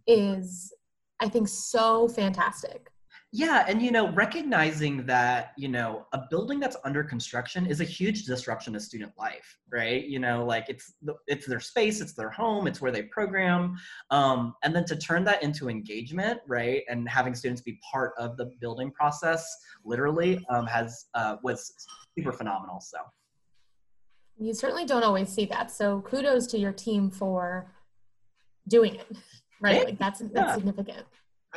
is 0.05 0.73
i 1.19 1.29
think 1.29 1.47
so 1.47 2.07
fantastic 2.09 2.89
yeah, 3.33 3.65
and 3.67 3.81
you 3.81 3.91
know, 3.91 4.11
recognizing 4.13 5.05
that, 5.05 5.51
you 5.57 5.67
know, 5.67 6.05
a 6.13 6.21
building 6.29 6.61
that's 6.61 6.77
under 6.85 7.03
construction 7.03 7.65
is 7.65 7.81
a 7.81 7.83
huge 7.83 8.23
disruption 8.23 8.71
to 8.73 8.79
student 8.79 9.11
life, 9.17 9.57
right? 9.69 10.05
You 10.05 10.19
know, 10.19 10.45
like 10.45 10.69
it's 10.69 10.93
it's 11.27 11.45
their 11.45 11.59
space, 11.59 11.99
it's 11.99 12.13
their 12.13 12.29
home, 12.29 12.67
it's 12.67 12.79
where 12.79 12.91
they 12.91 13.03
program. 13.03 13.75
Um, 14.11 14.55
and 14.63 14.73
then 14.73 14.85
to 14.85 14.95
turn 14.95 15.25
that 15.25 15.43
into 15.43 15.69
engagement, 15.69 16.39
right? 16.47 16.83
And 16.87 17.07
having 17.09 17.35
students 17.35 17.61
be 17.61 17.77
part 17.91 18.13
of 18.17 18.37
the 18.37 18.51
building 18.61 18.91
process 18.91 19.45
literally 19.83 20.43
um, 20.49 20.65
has 20.65 21.07
uh, 21.13 21.35
was 21.43 21.73
super 22.17 22.31
phenomenal. 22.31 22.79
So 22.79 22.97
you 24.37 24.53
certainly 24.53 24.85
don't 24.85 25.03
always 25.03 25.27
see 25.27 25.45
that. 25.47 25.69
So 25.69 25.99
kudos 26.01 26.47
to 26.47 26.57
your 26.57 26.71
team 26.71 27.11
for 27.11 27.73
doing 28.69 28.95
it. 28.95 29.17
Right? 29.59 29.83
Like 29.83 29.99
that's 29.99 30.19
that's 30.19 30.31
yeah. 30.33 30.55
significant. 30.55 31.05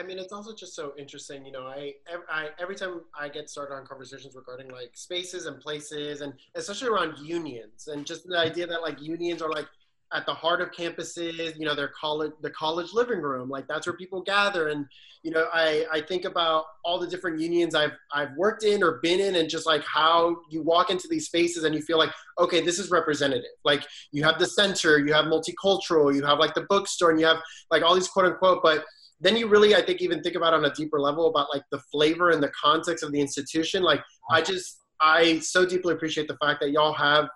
I 0.01 0.03
mean, 0.03 0.19
it's 0.19 0.33
also 0.33 0.55
just 0.55 0.75
so 0.75 0.95
interesting. 0.99 1.45
You 1.45 1.53
know, 1.53 1.67
I, 1.67 1.93
I 2.31 2.49
every 2.59 2.75
time 2.75 3.03
I 3.19 3.29
get 3.29 3.51
started 3.51 3.75
on 3.75 3.87
conversations 3.87 4.35
regarding 4.35 4.71
like 4.71 4.93
spaces 4.95 5.45
and 5.45 5.61
places, 5.61 6.23
and 6.23 6.33
especially 6.55 6.89
around 6.89 7.19
unions, 7.19 7.87
and 7.87 8.07
just 8.07 8.27
the 8.27 8.39
idea 8.39 8.67
that 8.67 8.81
like 8.81 9.01
unions 9.03 9.43
are 9.43 9.51
like 9.51 9.67
at 10.15 10.25
the 10.25 10.33
heart 10.33 10.63
of 10.63 10.71
campuses. 10.71 11.59
You 11.59 11.67
know, 11.67 11.75
their 11.75 11.93
college, 12.01 12.33
the 12.41 12.51
college 12.51 12.95
living 12.95 13.21
room, 13.21 13.51
like 13.51 13.69
that's 13.69 13.87
where 13.87 13.95
people 13.95 14.23
gather. 14.23 14.69
And 14.69 14.87
you 15.23 15.33
know, 15.33 15.49
I 15.53 15.85
I 15.93 16.01
think 16.01 16.25
about 16.25 16.65
all 16.83 16.99
the 16.99 17.07
different 17.07 17.39
unions 17.39 17.75
I've 17.75 17.93
I've 18.11 18.35
worked 18.39 18.65
in 18.65 18.83
or 18.83 19.01
been 19.03 19.21
in, 19.21 19.37
and 19.37 19.51
just 19.51 19.67
like 19.67 19.85
how 19.85 20.39
you 20.51 20.63
walk 20.63 20.89
into 20.89 21.09
these 21.09 21.27
spaces 21.27 21.65
and 21.65 21.75
you 21.75 21.83
feel 21.83 21.99
like, 21.99 22.11
okay, 22.39 22.63
this 22.63 22.79
is 22.79 22.91
representative. 22.91 23.51
Like 23.67 23.85
you 24.13 24.25
have 24.25 24.39
the 24.39 24.47
center, 24.47 24.99
you 24.99 25.13
have 25.13 25.27
multicultural, 25.27 26.15
you 26.15 26.25
have 26.25 26.39
like 26.39 26.55
the 26.55 26.63
bookstore, 26.71 27.11
and 27.11 27.21
you 27.21 27.27
have 27.27 27.43
like 27.71 27.83
all 27.83 27.95
these 27.95 28.09
quote 28.09 28.25
unquote, 28.25 28.63
but 28.63 28.87
then 29.21 29.37
you 29.37 29.47
really 29.47 29.75
i 29.75 29.83
think 29.83 30.01
even 30.01 30.23
think 30.23 30.37
about 30.37 30.55
on 30.55 30.65
a 30.65 30.75
deeper 30.75 31.01
level 31.01 31.29
about 31.29 31.49
like 31.53 31.63
the 31.71 31.79
flavor 31.93 32.31
and 32.31 32.43
the 32.43 32.51
context 32.61 33.05
of 33.05 33.13
the 33.13 33.21
institution. 33.21 33.83
Like 33.83 34.03
i 34.31 34.41
just 34.41 34.81
i 35.01 35.39
so 35.41 35.65
deeply 35.67 35.95
appreciate 35.95 36.29
the 36.29 36.37
fact 36.37 36.61
that 36.61 36.71
y'all 36.71 36.93
have 36.95 37.29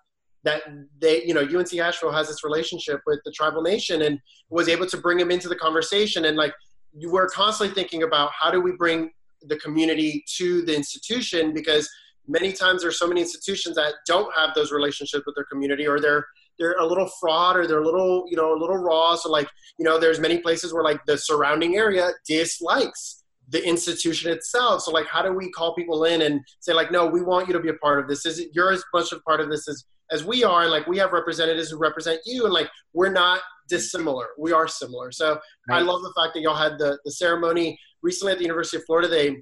that 0.45 0.63
they 1.01 1.25
you 1.25 1.35
know 1.35 1.41
unc 1.41 1.73
asheville 1.75 2.13
has 2.13 2.29
this 2.29 2.45
relationship 2.45 3.01
with 3.07 3.21
the 3.25 3.33
tribal 3.33 3.63
nation 3.63 4.03
and 4.03 4.19
was 4.51 4.69
able 4.69 4.87
to 4.87 4.97
bring 4.97 5.19
them 5.19 5.31
into 5.31 5.49
the 5.49 5.57
conversation. 5.57 6.27
And 6.27 6.37
like 6.37 6.55
you 6.97 7.11
were 7.11 7.29
constantly 7.29 7.75
thinking 7.75 8.03
about 8.03 8.31
how 8.39 8.51
do 8.51 8.61
we 8.61 8.73
bring 8.73 9.11
the 9.43 9.57
community 9.57 10.25
to 10.37 10.63
the 10.63 10.75
institution 10.75 11.53
because 11.53 11.89
many 12.27 12.53
times 12.53 12.83
there's 12.83 12.99
so 12.99 13.07
many 13.07 13.21
institutions 13.21 13.77
that 13.77 13.95
don't 14.07 14.33
have 14.35 14.55
those 14.55 14.73
relationships 14.73 15.25
with 15.27 15.35
their 15.35 15.45
community 15.45 15.87
or 15.87 16.01
they're 16.01 16.25
they're 16.59 16.79
a 16.79 16.87
little 16.87 17.09
fraud 17.21 17.57
or 17.57 17.67
they're 17.67 17.83
a 17.83 17.85
little 17.85 18.25
you 18.29 18.37
know 18.37 18.55
a 18.55 18.59
little 18.59 18.77
raw. 18.77 19.15
So 19.17 19.31
like 19.31 19.49
you 19.79 19.85
know 19.85 19.99
there's 19.99 20.21
many 20.21 20.39
places 20.39 20.73
where 20.73 20.85
like 20.85 21.05
the 21.07 21.19
surrounding 21.19 21.77
area 21.77 22.11
dislikes 22.27 23.23
the 23.49 23.67
institution 23.67 24.33
itself. 24.33 24.83
So 24.83 24.91
like 24.91 25.07
how 25.07 25.23
do 25.23 25.33
we 25.33 25.51
call 25.51 25.75
people 25.75 26.05
in 26.05 26.23
and 26.23 26.41
say 26.61 26.73
like 26.73 26.91
no 26.91 27.07
we 27.07 27.23
want 27.23 27.49
you 27.49 27.55
to 27.55 27.61
be 27.61 27.69
a 27.69 27.75
part 27.75 28.01
of 28.01 28.09
this. 28.09 28.27
Is 28.27 28.39
it 28.39 28.51
you're 28.53 28.73
as 28.73 28.85
much 28.93 29.13
a 29.13 29.21
part 29.21 29.41
of 29.41 29.51
this 29.51 29.69
as 29.69 29.85
as 30.11 30.25
we 30.25 30.45
are 30.45 30.63
and 30.63 30.71
like 30.71 30.87
we 30.87 30.99
have 30.99 31.13
representatives 31.13 31.71
who 31.71 31.79
represent 31.79 32.21
you 32.27 32.45
and 32.45 32.53
like 32.53 32.69
we're 32.93 33.13
not 33.13 33.41
dissimilar. 33.69 34.29
We 34.39 34.53
are 34.53 34.69
similar. 34.69 35.13
So 35.13 35.39
right. 35.69 35.79
i 35.79 35.81
love 35.81 36.03
the 36.03 36.13
fact 36.17 36.35
that 36.35 36.41
y'all 36.41 36.55
had 36.55 36.79
the 36.79 36.99
the 37.05 37.11
ceremony. 37.13 37.79
Recently 38.03 38.33
at 38.33 38.39
the 38.39 38.45
university 38.45 38.77
of 38.77 38.85
florida 38.85 39.09
they 39.09 39.37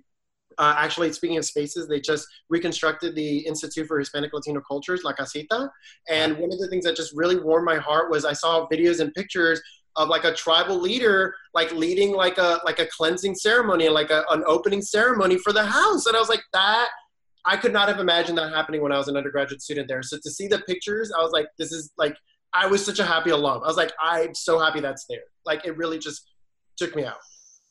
uh, 0.58 0.74
actually, 0.78 1.12
speaking 1.12 1.36
of 1.36 1.44
spaces, 1.44 1.88
they 1.88 2.00
just 2.00 2.26
reconstructed 2.48 3.14
the 3.14 3.38
Institute 3.38 3.86
for 3.86 3.98
Hispanic 3.98 4.32
Latino 4.32 4.60
Cultures, 4.66 5.02
La 5.04 5.12
Casita. 5.12 5.70
And 6.08 6.36
one 6.38 6.52
of 6.52 6.58
the 6.58 6.68
things 6.68 6.84
that 6.84 6.96
just 6.96 7.12
really 7.14 7.38
warmed 7.38 7.66
my 7.66 7.76
heart 7.76 8.10
was 8.10 8.24
I 8.24 8.32
saw 8.32 8.66
videos 8.68 9.00
and 9.00 9.12
pictures 9.14 9.60
of 9.96 10.08
like 10.08 10.24
a 10.24 10.32
tribal 10.32 10.80
leader 10.80 11.34
like 11.52 11.70
leading 11.72 12.12
like 12.12 12.38
a 12.38 12.60
like 12.64 12.78
a 12.78 12.86
cleansing 12.86 13.34
ceremony 13.34 13.90
like 13.90 14.10
a, 14.10 14.24
an 14.30 14.42
opening 14.46 14.80
ceremony 14.80 15.36
for 15.36 15.52
the 15.52 15.64
house. 15.64 16.06
And 16.06 16.16
i 16.16 16.18
was 16.18 16.30
like 16.30 16.42
that 16.54 16.88
i 17.44 17.58
could 17.58 17.74
not 17.74 17.88
have 17.88 18.00
imagined 18.00 18.38
that 18.38 18.54
happening 18.54 18.80
when 18.80 18.90
i 18.90 18.96
was 18.96 19.08
an 19.08 19.18
undergraduate 19.18 19.60
student 19.60 19.88
there. 19.88 20.02
So 20.02 20.16
to 20.22 20.30
see 20.30 20.48
the 20.48 20.60
pictures 20.60 21.12
i 21.14 21.20
was 21.20 21.32
like 21.32 21.48
this 21.58 21.72
is 21.72 21.92
like 21.98 22.16
i 22.54 22.66
was 22.66 22.82
such 22.82 23.00
a 23.00 23.04
happy 23.04 23.30
alum. 23.30 23.62
I 23.62 23.66
was 23.66 23.76
like 23.76 23.92
i'm 24.02 24.34
so 24.34 24.58
happy 24.58 24.80
that's 24.80 25.04
there. 25.10 25.24
Like 25.44 25.66
it 25.66 25.76
really 25.76 25.98
just 25.98 26.26
took 26.78 26.96
me 26.96 27.04
out. 27.04 27.18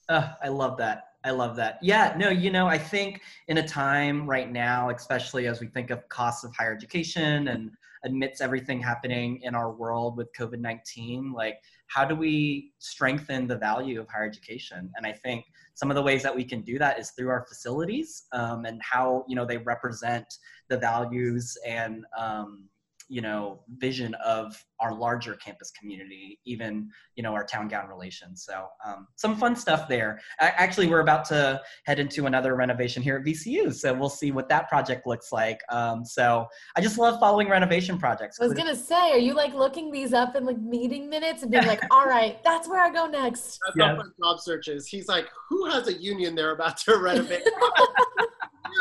Uh, 0.08 0.34
i 0.44 0.48
love 0.48 0.78
that 0.78 1.06
I 1.24 1.32
love 1.32 1.56
that. 1.58 1.78
Yeah, 1.82 2.16
no, 2.18 2.30
you 2.30 2.50
know, 2.50 2.68
I 2.68 2.78
think 2.78 3.22
in 3.48 3.60
a 3.60 3.68
time 3.68 4.28
right 4.28 4.52
now, 4.52 4.90
especially 4.90 5.48
as 5.48 5.60
we 5.60 5.68
think 5.68 5.92
of 5.92 6.08
costs 6.10 6.44
of 6.44 6.56
higher 6.56 6.74
education 6.74 7.48
and 7.50 7.72
amidst 8.04 8.42
everything 8.42 8.82
happening 8.82 9.40
in 9.44 9.54
our 9.54 9.72
world 9.72 10.18
with 10.18 10.34
COVID 10.34 10.60
19, 10.60 11.32
like 11.32 11.58
how 11.88 12.06
do 12.06 12.16
we 12.16 12.72
strengthen 12.80 13.48
the 13.48 13.58
value 13.58 14.00
of 14.00 14.08
higher 14.10 14.26
education? 14.26 14.92
And 14.96 15.06
I 15.06 15.12
think 15.12 15.46
some 15.76 15.92
of 15.92 15.96
the 15.96 16.02
ways 16.02 16.24
that 16.24 16.36
we 16.36 16.44
can 16.44 16.62
do 16.62 16.80
that 16.80 17.00
is 17.00 17.12
through 17.12 17.30
our 17.30 17.46
facilities 17.48 18.24
um, 18.32 18.66
and 18.66 18.82
how, 18.82 19.26
you 19.28 19.36
know, 19.36 19.46
they 19.46 19.58
represent 19.58 20.26
the 20.70 20.78
values 20.78 21.56
and, 21.68 22.04
um, 22.18 22.68
you 23.12 23.22
know 23.22 23.60
vision 23.78 24.16
of 24.26 24.56
our 24.80 24.96
larger 24.96 25.36
campus 25.36 25.70
community 25.78 26.40
even 26.46 26.90
you 27.16 27.22
know 27.22 27.34
our 27.34 27.44
town 27.44 27.68
gown 27.68 27.90
relations. 27.90 28.46
So 28.48 28.68
um, 28.86 29.06
some 29.18 29.36
fun 29.36 29.54
stuff 29.54 29.90
there. 29.90 30.22
Actually 30.40 30.88
we're 30.88 31.02
about 31.02 31.26
to 31.26 31.62
head 31.86 32.00
into 32.00 32.26
another 32.26 32.56
renovation 32.56 33.04
here 33.04 33.18
at 33.18 33.26
vcu 33.26 33.74
so 33.74 33.94
we'll 33.94 34.10
see 34.10 34.32
what 34.32 34.48
that 34.48 34.70
project 34.70 35.06
looks 35.06 35.34
like. 35.34 35.60
Um, 35.70 36.06
so 36.06 36.48
i 36.78 36.82
just 36.82 36.98
love 36.98 37.20
following 37.20 37.50
renovation 37.50 37.98
projects. 37.98 38.40
I 38.40 38.46
was 38.46 38.54
gonna 38.54 38.76
say 38.76 39.12
are 39.12 39.18
you 39.18 39.34
like 39.34 39.54
looking 39.54 39.92
these 39.92 40.14
up 40.14 40.38
in 40.38 40.46
like 40.46 40.60
meeting 40.60 41.10
minutes 41.10 41.44
and 41.44 41.52
being 41.52 41.68
like 41.68 41.82
all 41.92 42.06
right 42.06 42.42
that's 42.46 42.70
where 42.70 42.82
i 42.82 42.90
go 42.90 43.08
next. 43.08 43.60
That's 43.66 43.78
yeah. 43.78 44.02
job 44.24 44.40
searches. 44.40 44.88
He's 44.88 45.10
like 45.10 45.28
who 45.50 45.70
has 45.70 45.90
a 45.90 45.94
union 45.94 46.34
they're 46.34 46.52
about 46.52 46.78
to 46.78 46.98
renovate 46.98 47.44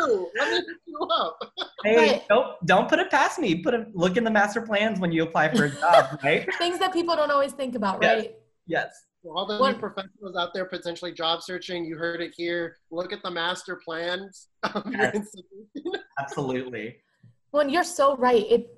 you. 0.09 0.30
Let 0.38 0.51
me 0.53 0.59
pick 0.59 0.76
you 0.86 0.98
up. 1.12 1.38
hey, 1.84 2.24
don't 2.28 2.66
don't 2.66 2.88
put 2.88 2.98
it 2.98 3.11
past 3.11 3.38
me. 3.38 3.57
Put 3.57 3.74
a 3.74 3.86
look 3.92 4.16
in 4.16 4.24
the 4.24 4.30
master 4.30 4.62
plans 4.62 5.01
when 5.01 5.12
you 5.12 5.22
apply 5.22 5.55
for 5.55 5.64
a 5.66 5.70
job, 5.70 6.18
right? 6.24 6.48
Things 6.59 6.78
that 6.78 6.92
people 6.92 7.16
don't 7.16 7.30
always 7.30 7.53
think 7.53 7.74
about, 7.74 8.03
yes. 8.03 8.16
right? 8.16 8.34
Yes. 8.66 8.88
For 9.22 9.36
all 9.36 9.46
the 9.46 9.59
what? 9.59 9.72
new 9.72 9.78
professionals 9.78 10.36
out 10.38 10.55
there 10.55 10.64
potentially 10.64 11.12
job 11.12 11.42
searching, 11.42 11.84
you 11.84 11.96
heard 11.96 12.22
it 12.22 12.32
here. 12.34 12.76
Look 12.90 13.12
at 13.12 13.22
the 13.22 13.30
master 13.30 13.80
plans 13.84 14.48
yes. 14.90 15.28
Absolutely. 16.18 16.96
Well, 17.53 17.68
you're 17.68 17.84
so 17.84 18.16
right. 18.16 18.46
It 18.48 18.68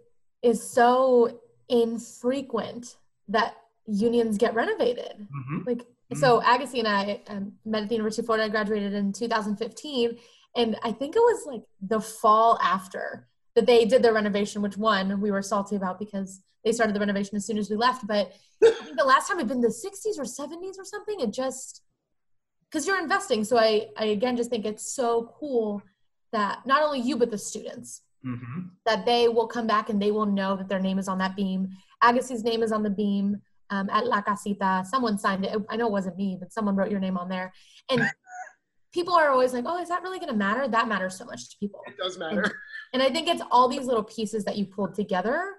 is 0.42 0.62
so 0.62 1.40
infrequent 1.68 2.96
that 3.28 3.54
unions 3.86 4.38
get 4.38 4.54
renovated. 4.54 5.14
Mm-hmm. 5.18 5.58
Like 5.66 5.78
mm-hmm. 5.78 6.18
so, 6.18 6.40
Agassi 6.40 6.78
and 6.78 6.88
I 6.88 7.20
um, 7.28 7.52
met 7.64 7.84
at 7.84 7.88
the 7.88 7.94
University 7.94 8.22
of 8.22 8.26
Florida. 8.26 8.44
I 8.44 8.48
graduated 8.48 8.94
in 8.94 9.12
2015, 9.12 10.18
and 10.56 10.76
I 10.82 10.92
think 10.92 11.16
it 11.16 11.20
was 11.20 11.46
like 11.46 11.62
the 11.80 12.00
fall 12.00 12.58
after 12.62 13.28
that 13.54 13.66
they 13.66 13.84
did 13.84 14.02
their 14.02 14.14
renovation, 14.14 14.62
which 14.62 14.76
one 14.76 15.20
we 15.20 15.30
were 15.30 15.42
salty 15.42 15.76
about 15.76 15.98
because 15.98 16.40
they 16.64 16.72
started 16.72 16.94
the 16.94 17.00
renovation 17.00 17.36
as 17.36 17.46
soon 17.46 17.58
as 17.58 17.70
we 17.70 17.76
left. 17.76 18.06
But 18.06 18.32
I 18.62 18.70
think 18.70 18.96
the 18.96 19.04
last 19.04 19.28
time 19.28 19.38
had 19.38 19.48
been 19.48 19.60
the 19.60 19.68
60s 19.68 20.18
or 20.18 20.24
70s 20.24 20.78
or 20.78 20.84
something. 20.84 21.20
It 21.20 21.32
just 21.32 21.82
because 22.70 22.86
you're 22.86 23.00
investing. 23.00 23.44
So 23.44 23.58
I, 23.58 23.88
I 23.96 24.06
again 24.06 24.36
just 24.36 24.50
think 24.50 24.64
it's 24.64 24.94
so 24.94 25.34
cool 25.38 25.82
that 26.32 26.60
not 26.66 26.82
only 26.82 27.00
you 27.00 27.16
but 27.16 27.30
the 27.30 27.38
students 27.38 28.02
mm-hmm. 28.24 28.68
that 28.86 29.04
they 29.04 29.28
will 29.28 29.46
come 29.46 29.66
back 29.66 29.90
and 29.90 30.00
they 30.00 30.10
will 30.10 30.26
know 30.26 30.56
that 30.56 30.68
their 30.68 30.80
name 30.80 30.98
is 30.98 31.08
on 31.08 31.18
that 31.18 31.36
beam. 31.36 31.68
Agassi's 32.02 32.44
name 32.44 32.62
is 32.62 32.72
on 32.72 32.82
the 32.82 32.90
beam 32.90 33.40
um, 33.70 33.88
at 33.90 34.06
La 34.06 34.22
Casita. 34.22 34.84
Someone 34.88 35.18
signed 35.18 35.44
it. 35.44 35.56
I 35.68 35.76
know 35.76 35.86
it 35.86 35.92
wasn't 35.92 36.16
me, 36.16 36.36
but 36.38 36.52
someone 36.52 36.76
wrote 36.76 36.90
your 36.90 37.00
name 37.00 37.16
on 37.16 37.28
there. 37.28 37.52
And 37.90 38.02
people 38.92 39.14
are 39.14 39.30
always 39.30 39.52
like, 39.52 39.64
oh, 39.66 39.80
is 39.80 39.88
that 39.88 40.02
really 40.02 40.18
going 40.18 40.30
to 40.30 40.36
matter? 40.36 40.68
That 40.68 40.88
matters 40.88 41.16
so 41.16 41.24
much 41.24 41.50
to 41.50 41.56
people. 41.58 41.80
It 41.86 41.96
does 41.96 42.18
matter. 42.18 42.42
And, 42.42 42.52
and 42.94 43.02
I 43.02 43.10
think 43.10 43.28
it's 43.28 43.42
all 43.50 43.68
these 43.68 43.86
little 43.86 44.02
pieces 44.02 44.44
that 44.44 44.56
you 44.56 44.66
pulled 44.66 44.94
together 44.94 45.54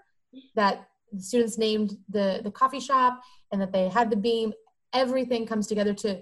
that 0.56 0.88
the 1.12 1.22
students 1.22 1.58
named 1.58 1.98
the, 2.10 2.42
the 2.44 2.52
coffee 2.52 2.80
shop 2.80 3.22
and 3.52 3.62
that 3.62 3.72
they 3.72 3.90
had 3.90 4.10
the 4.10 4.16
beam. 4.16 4.54
Everything 4.94 5.46
comes 5.46 5.68
together 5.68 5.94
to, 5.96 6.22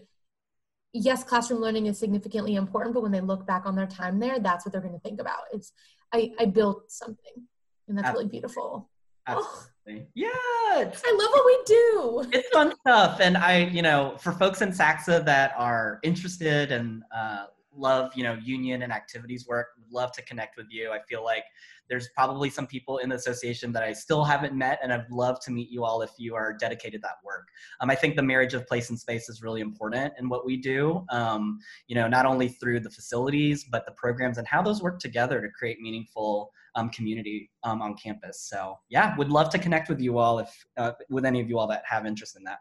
yes, 0.93 1.24
classroom 1.24 1.62
learning 1.62 1.88
is 1.88 1.99
significantly 1.99 2.55
important, 2.55 2.93
but 2.93 3.03
when 3.03 3.12
they 3.12 3.22
look 3.22 3.45
back 3.45 3.66
on 3.66 3.76
their 3.76 3.88
time 3.88 4.20
there, 4.20 4.39
that's 4.39 4.66
what 4.66 4.72
they're 4.72 4.82
going 4.82 4.93
to 4.93 4.99
think 4.99 5.20
about. 5.20 5.39
It's, 5.53 5.74
I, 6.14 6.32
I 6.39 6.45
built 6.45 6.91
something 6.91 7.47
and 7.88 7.97
that's 7.97 8.07
Absolutely. 8.07 8.24
really 8.24 8.32
beautiful. 8.32 8.89
Absolutely. 9.28 9.51
Oh, 9.51 9.66
yeah. 10.13 10.29
I 10.73 11.17
love 11.17 11.29
what 11.31 11.45
we 11.45 11.59
do. 11.65 12.25
It's 12.31 12.49
fun 12.49 12.73
stuff. 12.79 13.19
And 13.19 13.37
I, 13.37 13.65
you 13.65 13.81
know, 13.81 14.15
for 14.19 14.31
folks 14.31 14.61
in 14.61 14.69
SACSA 14.69 15.25
that 15.25 15.53
are 15.57 15.99
interested 16.03 16.71
and 16.71 17.03
uh, 17.13 17.45
love 17.75 18.11
you 18.15 18.23
know 18.23 18.33
union 18.33 18.81
and 18.81 18.91
activities 18.91 19.47
work 19.47 19.67
would 19.77 19.91
love 19.91 20.11
to 20.11 20.21
connect 20.23 20.57
with 20.57 20.67
you 20.69 20.91
i 20.91 20.99
feel 21.07 21.23
like 21.23 21.43
there's 21.89 22.09
probably 22.15 22.49
some 22.49 22.67
people 22.67 22.97
in 22.97 23.09
the 23.09 23.15
association 23.15 23.71
that 23.71 23.81
i 23.81 23.93
still 23.93 24.23
haven't 24.23 24.53
met 24.53 24.77
and 24.83 24.91
i'd 24.91 25.09
love 25.09 25.39
to 25.39 25.51
meet 25.51 25.69
you 25.69 25.83
all 25.83 26.01
if 26.01 26.11
you 26.17 26.35
are 26.35 26.53
dedicated 26.53 27.01
to 27.01 27.07
that 27.07 27.15
work 27.23 27.47
um, 27.79 27.89
i 27.89 27.95
think 27.95 28.15
the 28.15 28.21
marriage 28.21 28.53
of 28.53 28.67
place 28.67 28.89
and 28.89 28.99
space 28.99 29.29
is 29.29 29.41
really 29.41 29.61
important 29.61 30.13
in 30.19 30.27
what 30.27 30.45
we 30.45 30.57
do 30.57 31.05
um, 31.09 31.59
you 31.87 31.95
know 31.95 32.07
not 32.07 32.25
only 32.25 32.49
through 32.49 32.79
the 32.79 32.89
facilities 32.89 33.63
but 33.63 33.85
the 33.85 33.93
programs 33.93 34.37
and 34.37 34.47
how 34.47 34.61
those 34.61 34.81
work 34.81 34.99
together 34.99 35.41
to 35.41 35.47
create 35.49 35.79
meaningful 35.79 36.51
um, 36.76 36.89
community 36.89 37.49
um, 37.63 37.82
on 37.82 37.95
campus 37.95 38.47
so 38.49 38.78
yeah 38.89 39.15
would 39.17 39.30
love 39.30 39.49
to 39.49 39.59
connect 39.59 39.89
with 39.89 39.99
you 39.99 40.17
all 40.17 40.39
if 40.39 40.65
uh, 40.78 40.91
with 41.09 41.26
any 41.26 41.41
of 41.41 41.49
you 41.49 41.57
all 41.59 41.67
that 41.67 41.84
have 41.86 42.05
interest 42.05 42.38
in 42.38 42.43
that 42.43 42.59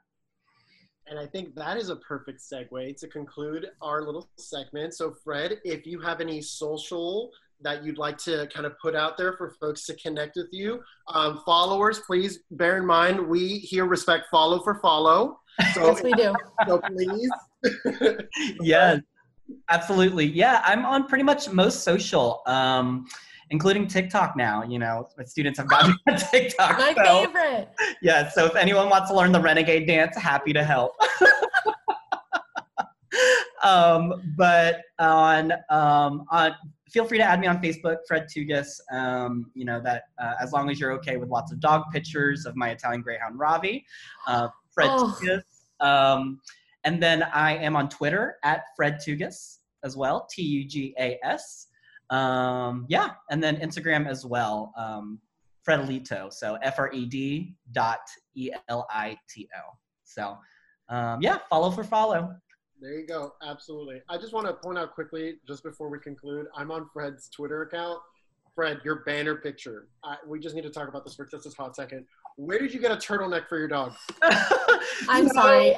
and 1.10 1.18
I 1.18 1.26
think 1.26 1.56
that 1.56 1.76
is 1.76 1.88
a 1.90 1.96
perfect 1.96 2.40
segue 2.40 2.96
to 2.96 3.08
conclude 3.08 3.66
our 3.82 4.02
little 4.02 4.30
segment. 4.38 4.94
So, 4.94 5.12
Fred, 5.24 5.58
if 5.64 5.84
you 5.84 6.00
have 6.00 6.20
any 6.20 6.40
social 6.40 7.32
that 7.62 7.84
you'd 7.84 7.98
like 7.98 8.16
to 8.18 8.48
kind 8.54 8.64
of 8.64 8.78
put 8.78 8.94
out 8.94 9.18
there 9.18 9.32
for 9.36 9.50
folks 9.60 9.84
to 9.86 9.94
connect 9.96 10.36
with 10.36 10.48
you, 10.52 10.80
um, 11.08 11.42
followers, 11.44 11.98
please 12.06 12.40
bear 12.52 12.78
in 12.78 12.86
mind 12.86 13.20
we 13.20 13.58
here 13.58 13.86
respect 13.86 14.26
follow 14.30 14.60
for 14.62 14.80
follow. 14.80 15.38
So, 15.74 15.88
yes, 15.88 16.02
we 16.02 16.12
do. 16.12 16.32
So 16.66 16.80
please. 16.80 17.30
yes, 18.62 19.00
absolutely. 19.68 20.24
Yeah, 20.24 20.62
I'm 20.64 20.86
on 20.86 21.06
pretty 21.06 21.24
much 21.24 21.50
most 21.50 21.82
social. 21.82 22.40
Um, 22.46 23.06
including 23.50 23.86
TikTok 23.86 24.36
now. 24.36 24.62
You 24.62 24.78
know, 24.78 25.08
my 25.18 25.24
students 25.24 25.58
have 25.58 25.68
gotten 25.68 25.94
on 26.08 26.16
TikTok. 26.16 26.78
My 26.78 26.94
so, 26.94 27.26
favorite. 27.26 27.68
Yeah, 28.02 28.30
so 28.30 28.46
if 28.46 28.56
anyone 28.56 28.88
wants 28.88 29.10
to 29.10 29.16
learn 29.16 29.32
the 29.32 29.40
renegade 29.40 29.86
dance, 29.86 30.16
happy 30.16 30.52
to 30.52 30.64
help. 30.64 30.92
um, 33.62 34.34
but 34.36 34.82
on 34.98 35.52
um, 35.68 36.24
on 36.30 36.54
feel 36.90 37.04
free 37.04 37.18
to 37.18 37.24
add 37.24 37.40
me 37.40 37.46
on 37.46 37.62
Facebook, 37.62 37.98
Fred 38.08 38.26
Tugas. 38.34 38.80
Um, 38.92 39.50
you 39.54 39.64
know 39.64 39.80
that 39.82 40.04
uh, 40.18 40.34
as 40.40 40.52
long 40.52 40.70
as 40.70 40.80
you're 40.80 40.92
okay 40.92 41.16
with 41.16 41.28
lots 41.28 41.52
of 41.52 41.60
dog 41.60 41.84
pictures 41.92 42.46
of 42.46 42.56
my 42.56 42.70
Italian 42.70 43.02
Greyhound 43.02 43.38
Ravi, 43.38 43.84
uh, 44.26 44.48
Fred 44.72 44.88
oh. 44.90 45.16
Tugas. 45.20 45.42
Um, 45.84 46.40
and 46.84 47.02
then 47.02 47.22
I 47.22 47.56
am 47.56 47.76
on 47.76 47.88
Twitter 47.88 48.36
at 48.42 48.64
Fred 48.76 48.98
Tugas 49.06 49.58
as 49.82 49.96
well, 49.96 50.26
T 50.30 50.42
U 50.42 50.66
G 50.66 50.94
A 50.98 51.18
S. 51.22 51.66
Um, 52.10 52.86
yeah, 52.88 53.10
and 53.30 53.42
then 53.42 53.56
Instagram 53.56 54.08
as 54.08 54.26
well, 54.26 54.72
um, 54.76 55.20
Fredlito. 55.66 56.32
So 56.32 56.58
F 56.62 56.78
R 56.78 56.90
E 56.92 57.06
D 57.06 57.54
dot 57.72 58.00
E 58.34 58.50
L 58.68 58.86
I 58.90 59.16
T 59.28 59.48
O. 59.56 59.76
So 60.04 60.36
um, 60.88 61.20
yeah, 61.22 61.38
follow 61.48 61.70
for 61.70 61.84
follow. 61.84 62.34
There 62.80 62.98
you 62.98 63.06
go. 63.06 63.34
Absolutely. 63.46 64.00
I 64.08 64.16
just 64.16 64.32
want 64.32 64.46
to 64.46 64.54
point 64.54 64.78
out 64.78 64.94
quickly, 64.94 65.34
just 65.46 65.62
before 65.62 65.90
we 65.90 65.98
conclude, 65.98 66.46
I'm 66.56 66.70
on 66.70 66.88
Fred's 66.92 67.28
Twitter 67.28 67.62
account. 67.62 68.00
Fred, 68.54 68.80
your 68.84 68.96
banner 69.04 69.36
picture. 69.36 69.88
I, 70.02 70.16
we 70.26 70.40
just 70.40 70.54
need 70.54 70.62
to 70.62 70.70
talk 70.70 70.88
about 70.88 71.04
this 71.04 71.14
for 71.14 71.24
just 71.24 71.46
a 71.46 71.50
hot 71.50 71.76
second. 71.76 72.06
Where 72.36 72.58
did 72.58 72.74
you 72.74 72.80
get 72.80 72.90
a 72.90 72.96
turtleneck 72.96 73.48
for 73.48 73.58
your 73.58 73.68
dog? 73.68 73.92
I'm 75.08 75.28
sorry. 75.28 75.76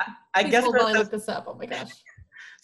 I, 0.00 0.06
guess 0.06 0.14
I 0.34 0.42
guess 0.44 0.64
really 0.64 0.92
look 0.92 1.10
this 1.10 1.28
up. 1.28 1.44
Oh 1.46 1.54
my 1.54 1.66
gosh. 1.66 1.92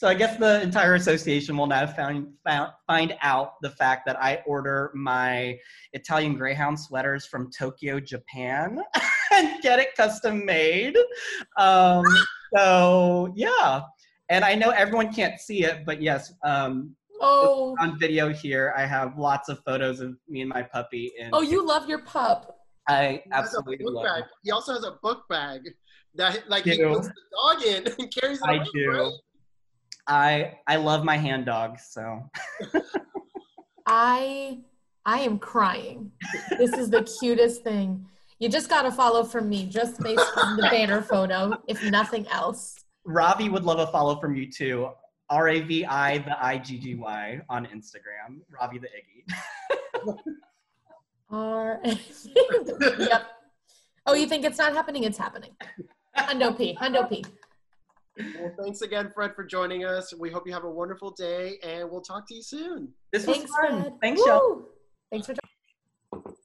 So 0.02 0.08
I 0.08 0.14
guess 0.14 0.36
the 0.36 0.60
entire 0.62 0.96
association 0.96 1.56
will 1.56 1.68
now 1.68 1.86
find, 1.86 2.26
found, 2.44 2.72
find 2.88 3.16
out 3.22 3.52
the 3.62 3.70
fact 3.70 4.04
that 4.06 4.20
I 4.20 4.42
order 4.46 4.90
my 4.96 5.56
Italian 5.92 6.34
Greyhound 6.34 6.80
sweaters 6.80 7.24
from 7.24 7.52
Tokyo, 7.56 8.00
Japan, 8.00 8.80
and 9.32 9.62
get 9.62 9.78
it 9.78 9.94
custom 9.96 10.44
made. 10.44 10.96
Um, 11.56 12.04
so 12.52 13.32
yeah, 13.36 13.82
and 14.28 14.44
I 14.44 14.56
know 14.56 14.70
everyone 14.70 15.12
can't 15.12 15.38
see 15.38 15.62
it, 15.62 15.86
but 15.86 16.02
yes, 16.02 16.32
um, 16.42 16.96
oh. 17.20 17.76
on 17.78 17.96
video 17.96 18.32
here, 18.32 18.74
I 18.76 18.86
have 18.86 19.16
lots 19.16 19.48
of 19.48 19.60
photos 19.64 20.00
of 20.00 20.16
me 20.28 20.40
and 20.40 20.50
my 20.50 20.62
puppy. 20.64 21.12
And 21.20 21.30
oh, 21.32 21.42
you 21.42 21.64
love 21.64 21.88
your 21.88 22.00
pup. 22.00 22.58
I 22.88 23.22
absolutely 23.30 23.86
love. 23.86 24.04
Bag. 24.04 24.24
He 24.42 24.50
also 24.50 24.74
has 24.74 24.82
a 24.82 24.98
book 25.00 25.28
bag 25.28 25.60
that 26.16 26.50
like 26.50 26.64
he 26.64 26.82
puts 26.82 27.06
the 27.06 27.14
dog 27.40 27.62
in 27.62 27.86
and 28.00 28.12
carries 28.12 28.38
it. 28.38 28.48
I 28.48 28.66
do. 28.74 28.90
Right? 28.90 29.12
I 30.06 30.58
I 30.66 30.76
love 30.76 31.04
my 31.04 31.16
hand 31.16 31.46
dog, 31.46 31.78
so 31.78 32.30
I 33.86 34.58
I 35.04 35.20
am 35.20 35.38
crying. 35.38 36.10
This 36.58 36.72
is 36.72 36.90
the 36.90 37.02
cutest 37.20 37.62
thing. 37.62 38.06
You 38.38 38.48
just 38.48 38.68
got 38.68 38.82
to 38.82 38.90
follow 38.90 39.22
from 39.22 39.48
me, 39.48 39.66
just 39.66 40.00
based 40.00 40.26
on 40.36 40.56
the 40.56 40.64
banner 40.64 41.00
photo, 41.00 41.52
if 41.68 41.82
nothing 41.84 42.26
else. 42.28 42.74
Ravi 43.04 43.48
would 43.48 43.64
love 43.64 43.78
a 43.78 43.86
follow 43.92 44.18
from 44.20 44.34
you 44.34 44.50
too. 44.50 44.90
R 45.30 45.48
A 45.48 45.60
V 45.60 45.84
I 45.86 46.18
the 46.18 46.44
I 46.44 46.58
G 46.58 46.78
G 46.78 46.94
Y 46.94 47.40
on 47.48 47.66
Instagram. 47.66 48.40
Ravi 48.50 48.78
the 48.78 48.88
Iggy. 48.88 50.18
R. 51.30 51.80
yep. 52.98 53.26
Oh, 54.06 54.14
you 54.14 54.26
think 54.26 54.44
it's 54.44 54.58
not 54.58 54.72
happening? 54.74 55.04
It's 55.04 55.16
happening. 55.16 55.50
Hundo 56.16 56.56
P. 56.56 56.76
Hundo 56.80 57.08
P. 57.08 57.24
Well, 58.18 58.52
thanks 58.62 58.82
again, 58.82 59.10
Fred, 59.14 59.34
for 59.34 59.44
joining 59.44 59.84
us. 59.84 60.12
We 60.14 60.30
hope 60.30 60.46
you 60.46 60.52
have 60.52 60.64
a 60.64 60.70
wonderful 60.70 61.12
day, 61.12 61.58
and 61.62 61.90
we'll 61.90 62.02
talk 62.02 62.26
to 62.28 62.34
you 62.34 62.42
soon. 62.42 62.88
This 63.10 63.26
was 63.26 63.38
thanks, 63.38 63.52
fun. 63.52 63.82
Fred. 63.82 63.92
Thanks, 64.02 64.20
Woo! 64.24 64.66
Thanks 65.10 65.26
for 65.26 65.34
joining. 65.34 66.36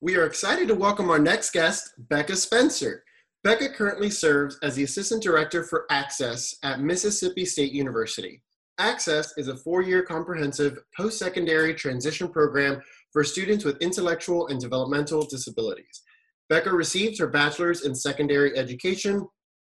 We 0.00 0.16
are 0.16 0.26
excited 0.26 0.66
to 0.68 0.74
welcome 0.74 1.10
our 1.10 1.18
next 1.18 1.52
guest, 1.52 1.92
Beca 2.08 2.36
Spencer. 2.36 3.04
Beca 3.46 3.72
currently 3.72 4.10
serves 4.10 4.58
as 4.62 4.74
the 4.74 4.82
Assistant 4.82 5.22
Director 5.22 5.62
for 5.62 5.86
Access 5.90 6.56
at 6.64 6.80
Mississippi 6.80 7.44
State 7.44 7.72
University. 7.72 8.42
Access 8.78 9.36
is 9.36 9.46
a 9.46 9.56
four-year 9.56 10.02
comprehensive 10.02 10.78
post-secondary 10.96 11.74
transition 11.74 12.28
program 12.28 12.80
for 13.12 13.22
students 13.22 13.64
with 13.64 13.80
intellectual 13.80 14.48
and 14.48 14.60
developmental 14.60 15.24
disabilities. 15.24 16.02
Beca 16.50 16.72
received 16.72 17.18
her 17.20 17.28
bachelor's 17.28 17.84
in 17.84 17.94
secondary 17.94 18.58
education 18.58 19.28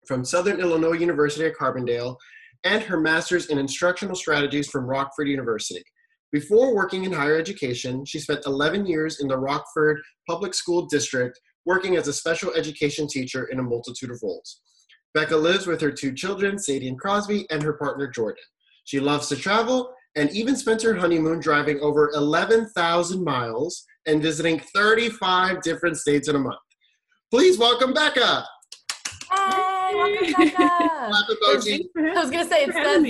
from 0.08 0.26
Southern 0.26 0.60
Illinois 0.60 0.98
University 0.98 1.46
at 1.46 1.56
Carbondale 1.56 2.16
and 2.64 2.84
her 2.84 3.00
master's 3.00 3.48
in 3.48 3.58
instructional 3.58 4.16
strategies 4.16 4.70
from 4.70 4.86
Rockford 4.86 5.28
University. 5.28 5.84
Before 6.32 6.76
working 6.76 7.04
in 7.04 7.12
higher 7.12 7.38
education, 7.38 8.06
she 8.06 8.20
spent 8.20 8.46
11 8.46 8.86
years 8.86 9.20
in 9.20 9.28
the 9.28 9.38
Rockford 9.38 10.00
Public 10.30 10.54
School 10.54 10.86
District 10.86 11.38
working 11.66 11.98
as 11.98 12.08
a 12.08 12.14
special 12.14 12.54
education 12.54 13.08
teacher 13.08 13.46
in 13.46 13.60
a 13.60 13.64
multitude 13.64 14.12
of 14.12 14.20
roles. 14.24 14.62
Beca 15.16 15.40
lives 15.40 15.68
with 15.68 15.82
her 15.82 15.92
two 15.92 16.14
children, 16.14 16.58
Sadie 16.58 16.88
and 16.88 17.00
Crosby, 17.00 17.46
and 17.50 17.62
her 17.62 17.74
partner, 17.74 18.08
Jordan. 18.08 18.44
She 18.86 19.00
loves 19.00 19.28
to 19.28 19.36
travel 19.36 19.94
and 20.16 20.30
even 20.32 20.56
spent 20.56 20.82
her 20.82 20.96
honeymoon 20.96 21.40
driving 21.40 21.80
over 21.82 22.12
11,000 22.14 23.24
miles 23.24 23.86
and 24.06 24.22
visiting 24.22 24.60
35 24.74 25.62
different 25.62 25.98
states 25.98 26.28
in 26.28 26.36
a 26.36 26.40
month. 26.40 26.60
Please 27.30 27.58
welcome 27.58 27.94
Beca. 27.94 28.44
clap 30.34 31.28
emoji. 31.30 31.86
I 31.98 32.22
was 32.22 32.32
gonna 32.32 32.46
say 32.46 32.64
it 32.64 32.74
says, 32.74 33.04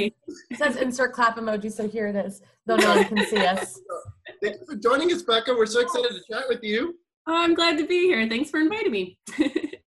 it 0.49 0.57
says 0.57 0.75
insert 0.77 1.13
clap 1.13 1.37
emoji, 1.37 1.71
so 1.71 1.87
here 1.87 2.07
it 2.07 2.15
is. 2.15 2.41
Though 2.65 2.77
no 2.77 2.95
one 2.95 3.05
can 3.05 3.25
see 3.25 3.45
us. 3.45 3.79
Thank 4.41 4.59
you 4.59 4.65
for 4.65 4.75
joining 4.75 5.11
us, 5.11 5.23
Beca. 5.23 5.55
We're 5.57 5.65
so 5.65 5.81
excited 5.81 6.11
to 6.11 6.21
chat 6.33 6.45
with 6.49 6.63
you. 6.63 6.95
Oh, 7.27 7.35
I'm 7.35 7.53
glad 7.53 7.77
to 7.77 7.85
be 7.85 8.01
here. 8.01 8.27
Thanks 8.27 8.49
for 8.49 8.59
inviting 8.59 8.91
me. 8.91 9.17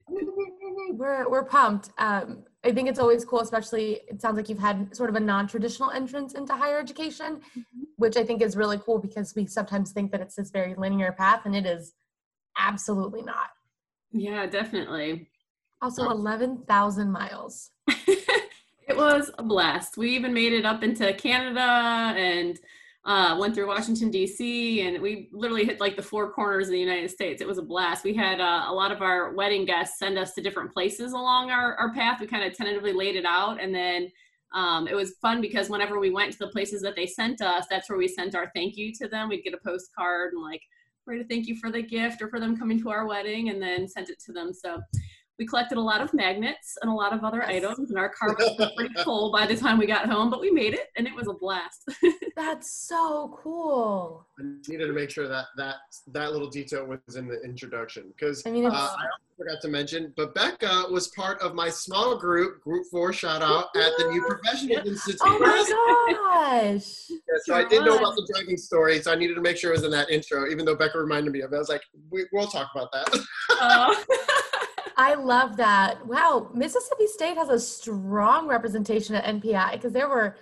we're 0.08 1.28
we're 1.28 1.44
pumped. 1.44 1.90
Um, 1.98 2.44
I 2.64 2.72
think 2.72 2.88
it's 2.88 2.98
always 2.98 3.24
cool, 3.24 3.40
especially 3.40 4.00
it 4.08 4.20
sounds 4.20 4.36
like 4.36 4.48
you've 4.48 4.58
had 4.58 4.94
sort 4.94 5.10
of 5.10 5.16
a 5.16 5.20
non-traditional 5.20 5.90
entrance 5.90 6.34
into 6.34 6.54
higher 6.54 6.78
education, 6.78 7.36
mm-hmm. 7.36 7.60
which 7.96 8.16
I 8.16 8.24
think 8.24 8.42
is 8.42 8.56
really 8.56 8.78
cool 8.78 8.98
because 8.98 9.34
we 9.34 9.46
sometimes 9.46 9.92
think 9.92 10.10
that 10.12 10.20
it's 10.20 10.34
this 10.34 10.50
very 10.50 10.74
linear 10.74 11.12
path, 11.12 11.42
and 11.44 11.54
it 11.54 11.66
is 11.66 11.92
absolutely 12.58 13.22
not. 13.22 13.50
Yeah, 14.10 14.46
definitely. 14.46 15.28
Also, 15.80 16.10
11,000 16.10 17.10
miles. 17.10 17.70
it 17.88 18.96
was 18.96 19.30
a 19.38 19.42
blast. 19.42 19.96
We 19.96 20.10
even 20.10 20.34
made 20.34 20.52
it 20.52 20.64
up 20.64 20.82
into 20.82 21.12
Canada 21.14 21.60
and 21.60 22.58
uh, 23.04 23.36
went 23.38 23.54
through 23.54 23.66
Washington, 23.66 24.10
D.C., 24.10 24.82
and 24.82 25.00
we 25.00 25.30
literally 25.32 25.64
hit 25.64 25.80
like 25.80 25.96
the 25.96 26.02
four 26.02 26.30
corners 26.30 26.66
of 26.66 26.72
the 26.72 26.80
United 26.80 27.10
States. 27.10 27.40
It 27.40 27.48
was 27.48 27.56
a 27.56 27.62
blast. 27.62 28.04
We 28.04 28.12
had 28.12 28.40
uh, 28.40 28.66
a 28.66 28.74
lot 28.74 28.92
of 28.92 29.00
our 29.00 29.32
wedding 29.32 29.64
guests 29.64 29.98
send 29.98 30.18
us 30.18 30.34
to 30.34 30.42
different 30.42 30.72
places 30.72 31.12
along 31.12 31.50
our, 31.50 31.74
our 31.76 31.94
path. 31.94 32.20
We 32.20 32.26
kind 32.26 32.44
of 32.44 32.56
tentatively 32.56 32.92
laid 32.92 33.16
it 33.16 33.24
out, 33.24 33.62
and 33.62 33.74
then 33.74 34.10
um, 34.52 34.88
it 34.88 34.94
was 34.94 35.14
fun 35.22 35.40
because 35.40 35.70
whenever 35.70 35.98
we 35.98 36.10
went 36.10 36.32
to 36.32 36.38
the 36.38 36.48
places 36.48 36.82
that 36.82 36.96
they 36.96 37.06
sent 37.06 37.40
us, 37.40 37.66
that's 37.70 37.88
where 37.88 37.98
we 37.98 38.08
sent 38.08 38.34
our 38.34 38.50
thank 38.54 38.76
you 38.76 38.92
to 38.94 39.08
them. 39.08 39.28
We'd 39.28 39.42
get 39.44 39.54
a 39.54 39.58
postcard 39.58 40.32
and 40.32 40.42
like, 40.42 40.62
write 41.06 41.20
a 41.20 41.24
thank 41.24 41.46
you 41.46 41.56
for 41.56 41.70
the 41.70 41.82
gift 41.82 42.20
or 42.20 42.28
for 42.28 42.40
them 42.40 42.58
coming 42.58 42.78
to 42.82 42.90
our 42.90 43.06
wedding, 43.06 43.48
and 43.48 43.62
then 43.62 43.88
sent 43.88 44.10
it 44.10 44.18
to 44.26 44.32
them. 44.32 44.52
So 44.52 44.80
we 45.38 45.46
collected 45.46 45.78
a 45.78 45.80
lot 45.80 46.00
of 46.00 46.12
magnets 46.12 46.76
and 46.82 46.90
a 46.90 46.94
lot 46.94 47.12
of 47.12 47.22
other 47.22 47.44
items, 47.44 47.90
and 47.90 47.98
our 47.98 48.08
car 48.08 48.34
was 48.36 48.72
pretty 48.76 48.94
full 49.04 49.30
by 49.30 49.46
the 49.46 49.56
time 49.56 49.78
we 49.78 49.86
got 49.86 50.08
home, 50.08 50.30
but 50.30 50.40
we 50.40 50.50
made 50.50 50.74
it, 50.74 50.88
and 50.96 51.06
it 51.06 51.14
was 51.14 51.28
a 51.28 51.32
blast. 51.32 51.88
That's 52.36 52.70
so 52.70 53.38
cool. 53.42 54.26
I 54.38 54.42
needed 54.68 54.86
to 54.86 54.92
make 54.92 55.10
sure 55.10 55.28
that 55.28 55.46
that 55.56 55.76
that 56.08 56.32
little 56.32 56.50
detail 56.50 56.86
was 56.86 57.16
in 57.16 57.28
the 57.28 57.40
introduction 57.42 58.12
because 58.16 58.42
I 58.46 58.50
mean, 58.50 58.66
uh, 58.66 58.70
I 58.70 59.06
forgot 59.36 59.60
to 59.62 59.68
mention, 59.68 60.12
but 60.16 60.34
Beca 60.34 60.90
was 60.90 61.08
part 61.08 61.40
of 61.40 61.54
my 61.54 61.68
small 61.68 62.16
group, 62.16 62.60
Group 62.60 62.86
Four, 62.90 63.12
shout 63.12 63.42
out 63.42 63.66
at 63.76 63.92
the 63.98 64.08
New 64.10 64.24
Professional 64.26 64.86
Institute. 64.86 65.20
oh 65.22 65.38
my 65.38 66.14
gosh. 66.14 67.10
Yeah, 67.28 67.38
so 67.44 67.54
I 67.54 67.64
did 67.64 67.84
know 67.84 67.98
about 67.98 68.14
the 68.14 68.26
driving 68.32 68.56
story, 68.56 69.00
so 69.02 69.12
I 69.12 69.14
needed 69.14 69.34
to 69.34 69.42
make 69.42 69.58
sure 69.58 69.70
it 69.70 69.74
was 69.74 69.84
in 69.84 69.90
that 69.90 70.08
intro, 70.08 70.48
even 70.48 70.64
though 70.64 70.76
Beca 70.76 70.94
reminded 70.94 71.30
me 71.30 71.42
of 71.42 71.52
it. 71.52 71.56
I 71.56 71.58
was 71.58 71.68
like, 71.68 71.82
we, 72.10 72.24
we'll 72.32 72.46
talk 72.46 72.70
about 72.74 72.90
that. 72.92 73.26
Oh. 73.50 74.04
I 74.98 75.14
love 75.14 75.56
that. 75.58 76.04
Wow, 76.06 76.50
Mississippi 76.52 77.06
State 77.06 77.36
has 77.36 77.48
a 77.48 77.58
strong 77.58 78.48
representation 78.48 79.14
at 79.14 79.24
NPI 79.24 79.72
because 79.72 79.92
there 79.92 80.08
were 80.08 80.36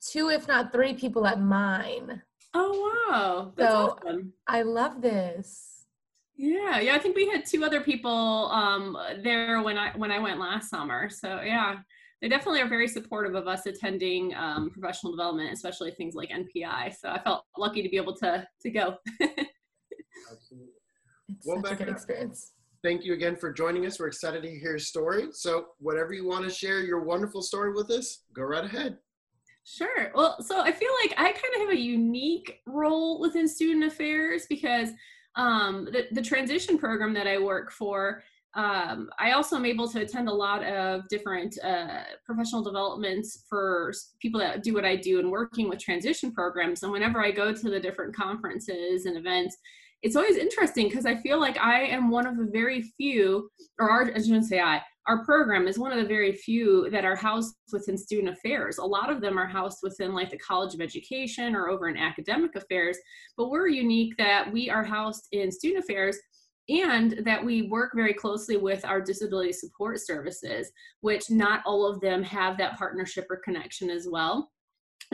two, 0.00 0.30
if 0.30 0.48
not 0.48 0.72
three, 0.72 0.94
people 0.94 1.26
at 1.26 1.38
mine. 1.40 2.22
oh 2.54 2.72
wow, 3.08 3.52
that's 3.56 3.70
So- 3.72 3.98
awesome. 4.02 4.32
I 4.48 4.62
love 4.62 5.00
this. 5.02 5.70
Yeah, 6.36 6.80
yeah. 6.80 6.96
I 6.96 6.98
think 6.98 7.14
we 7.14 7.28
had 7.28 7.46
two 7.46 7.62
other 7.62 7.80
people 7.80 8.50
um, 8.50 8.96
there 9.22 9.62
when 9.62 9.78
I 9.78 9.92
when 9.96 10.10
I 10.10 10.18
went 10.18 10.40
last 10.40 10.68
summer. 10.68 11.08
So 11.08 11.40
yeah, 11.42 11.76
they 12.20 12.28
definitely 12.28 12.60
are 12.62 12.68
very 12.68 12.88
supportive 12.88 13.36
of 13.36 13.46
us 13.46 13.66
attending 13.66 14.34
um, 14.34 14.70
professional 14.70 15.12
development, 15.12 15.52
especially 15.52 15.92
things 15.92 16.14
like 16.16 16.30
NPI. 16.30 16.92
So 16.98 17.08
I 17.10 17.20
felt 17.22 17.44
lucky 17.56 17.82
to 17.84 17.88
be 17.88 17.98
able 17.98 18.16
to 18.16 18.44
to 18.62 18.70
go. 18.70 18.96
Absolutely. 19.20 20.70
It's 21.28 21.46
Well, 21.46 21.62
such 21.62 21.72
a 21.72 21.76
good 21.76 21.88
experience. 21.90 22.50
Thank 22.84 23.02
you 23.02 23.14
again 23.14 23.34
for 23.34 23.50
joining 23.50 23.86
us. 23.86 23.98
We're 23.98 24.08
excited 24.08 24.42
to 24.42 24.50
hear 24.50 24.72
your 24.72 24.78
story. 24.78 25.28
So, 25.32 25.68
whatever 25.78 26.12
you 26.12 26.26
want 26.26 26.44
to 26.44 26.54
share 26.54 26.82
your 26.82 27.00
wonderful 27.02 27.40
story 27.40 27.72
with 27.72 27.90
us, 27.90 28.24
go 28.34 28.42
right 28.42 28.62
ahead. 28.62 28.98
Sure. 29.64 30.12
Well, 30.14 30.36
so 30.42 30.60
I 30.60 30.70
feel 30.70 30.90
like 31.02 31.14
I 31.16 31.32
kind 31.32 31.54
of 31.54 31.60
have 31.62 31.70
a 31.70 31.80
unique 31.80 32.60
role 32.66 33.22
within 33.22 33.48
student 33.48 33.84
affairs 33.84 34.44
because 34.50 34.90
um, 35.34 35.86
the, 35.92 36.08
the 36.12 36.20
transition 36.20 36.76
program 36.76 37.14
that 37.14 37.26
I 37.26 37.38
work 37.38 37.72
for, 37.72 38.22
um, 38.54 39.08
I 39.18 39.32
also 39.32 39.56
am 39.56 39.64
able 39.64 39.88
to 39.88 40.02
attend 40.02 40.28
a 40.28 40.34
lot 40.34 40.62
of 40.62 41.08
different 41.08 41.58
uh, 41.64 42.02
professional 42.26 42.62
developments 42.62 43.46
for 43.48 43.94
people 44.20 44.38
that 44.40 44.62
do 44.62 44.74
what 44.74 44.84
I 44.84 44.96
do 44.96 45.20
and 45.20 45.30
working 45.30 45.70
with 45.70 45.78
transition 45.78 46.32
programs. 46.32 46.82
And 46.82 46.92
whenever 46.92 47.24
I 47.24 47.30
go 47.30 47.50
to 47.50 47.70
the 47.70 47.80
different 47.80 48.14
conferences 48.14 49.06
and 49.06 49.16
events, 49.16 49.56
it's 50.04 50.16
always 50.16 50.36
interesting 50.36 50.86
because 50.86 51.06
I 51.06 51.16
feel 51.16 51.40
like 51.40 51.58
I 51.58 51.84
am 51.84 52.10
one 52.10 52.26
of 52.26 52.36
the 52.36 52.44
very 52.52 52.82
few, 52.82 53.48
or 53.80 53.90
our, 53.90 54.02
I 54.14 54.20
shouldn't 54.20 54.44
say 54.44 54.60
I, 54.60 54.82
our 55.06 55.24
program 55.24 55.66
is 55.66 55.78
one 55.78 55.92
of 55.92 55.98
the 55.98 56.06
very 56.06 56.32
few 56.32 56.90
that 56.90 57.06
are 57.06 57.16
housed 57.16 57.54
within 57.72 57.96
student 57.96 58.28
affairs. 58.36 58.76
A 58.76 58.84
lot 58.84 59.10
of 59.10 59.22
them 59.22 59.38
are 59.38 59.46
housed 59.46 59.78
within 59.82 60.12
like 60.12 60.30
the 60.30 60.38
College 60.38 60.74
of 60.74 60.82
Education 60.82 61.56
or 61.56 61.70
over 61.70 61.88
in 61.88 61.96
academic 61.96 62.54
affairs, 62.54 62.98
but 63.38 63.48
we're 63.48 63.68
unique 63.68 64.14
that 64.18 64.52
we 64.52 64.68
are 64.68 64.84
housed 64.84 65.26
in 65.32 65.50
student 65.50 65.82
affairs 65.82 66.18
and 66.68 67.20
that 67.24 67.42
we 67.42 67.62
work 67.62 67.92
very 67.94 68.12
closely 68.12 68.58
with 68.58 68.84
our 68.84 69.00
disability 69.00 69.52
support 69.52 69.98
services, 70.00 70.70
which 71.00 71.30
not 71.30 71.62
all 71.64 71.86
of 71.86 72.00
them 72.02 72.22
have 72.22 72.58
that 72.58 72.76
partnership 72.76 73.26
or 73.30 73.40
connection 73.42 73.88
as 73.88 74.06
well. 74.10 74.50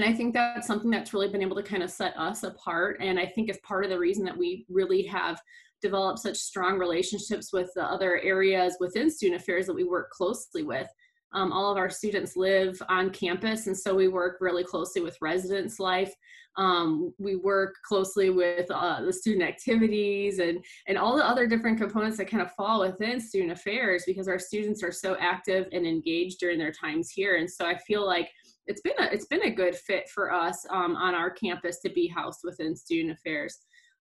And 0.01 0.09
I 0.09 0.17
think 0.17 0.33
that's 0.33 0.67
something 0.67 0.91
that's 0.91 1.13
really 1.13 1.29
been 1.29 1.43
able 1.43 1.57
to 1.57 1.63
kind 1.63 1.83
of 1.83 1.91
set 1.91 2.17
us 2.17 2.43
apart. 2.43 2.97
And 3.01 3.21
I 3.21 3.27
think 3.27 3.51
is 3.51 3.59
part 3.63 3.85
of 3.85 3.91
the 3.91 3.99
reason 3.99 4.25
that 4.25 4.37
we 4.37 4.65
really 4.71 5.03
have 5.03 5.39
developed 5.83 6.21
such 6.21 6.39
strong 6.39 6.79
relationships 6.79 7.53
with 7.53 7.71
the 7.75 7.85
other 7.85 8.19
areas 8.21 8.79
within 8.81 9.11
student 9.11 9.43
affairs 9.43 9.67
that 9.67 9.75
we 9.75 9.85
work 9.85 10.09
closely 10.09 10.63
with. 10.63 10.89
Um, 11.35 11.53
all 11.53 11.71
of 11.71 11.77
our 11.77 11.91
students 11.91 12.35
live 12.35 12.81
on 12.89 13.11
campus, 13.11 13.67
and 13.67 13.77
so 13.77 13.95
we 13.95 14.09
work 14.09 14.39
really 14.41 14.65
closely 14.65 15.03
with 15.03 15.19
residence 15.21 15.79
life. 15.79 16.15
Um, 16.57 17.13
we 17.19 17.37
work 17.37 17.75
closely 17.85 18.31
with 18.31 18.71
uh, 18.71 19.03
the 19.03 19.13
student 19.13 19.49
activities 19.49 20.41
and 20.41 20.65
and 20.89 20.99
all 20.99 21.17
the 21.17 21.25
other 21.25 21.47
different 21.47 21.79
components 21.79 22.17
that 22.17 22.29
kind 22.29 22.43
of 22.43 22.51
fall 22.55 22.81
within 22.81 23.21
student 23.21 23.53
affairs 23.53 24.03
because 24.07 24.29
our 24.29 24.39
students 24.39 24.83
are 24.83 24.91
so 24.91 25.17
active 25.21 25.69
and 25.73 25.87
engaged 25.87 26.41
during 26.41 26.59
their 26.59 26.73
times 26.73 27.11
here. 27.11 27.37
And 27.37 27.49
so 27.49 27.67
I 27.67 27.77
feel 27.79 28.05
like 28.05 28.31
it's 28.71 28.81
been 28.81 28.95
a 29.01 29.13
it's 29.13 29.27
been 29.27 29.43
a 29.43 29.51
good 29.51 29.75
fit 29.75 30.09
for 30.09 30.33
us 30.33 30.65
um, 30.71 30.95
on 30.97 31.15
our 31.15 31.29
campus 31.29 31.81
to 31.81 31.91
be 31.91 32.07
housed 32.07 32.41
within 32.45 32.77
student 32.77 33.13
affairs. 33.13 33.59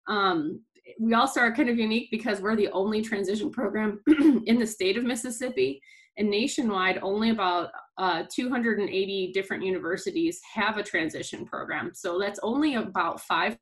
Um, 0.08 0.62
we 1.00 1.14
also 1.14 1.42
are 1.42 1.54
kind 1.54 1.70
of 1.70 1.78
unique 1.78 2.10
because 2.12 2.40
we're 2.40 2.56
the 2.56 2.70
only 2.70 3.02
transition 3.02 3.52
program 3.52 4.00
in 4.46 4.60
the 4.60 4.68
state 4.68 4.98
of 4.98 5.04
Mississippi 5.04 5.82
and 6.18 6.30
nationwide 6.30 7.00
only 7.02 7.32
about 7.32 7.70
uh, 7.98 8.24
280 8.34 9.32
different 9.34 9.64
universities 9.64 10.40
have 10.54 10.78
a 10.78 10.84
transition 10.84 11.46
program 11.46 11.92
so 11.94 12.20
that's 12.20 12.40
only 12.42 12.76
about 12.76 13.22
5% 13.32 13.58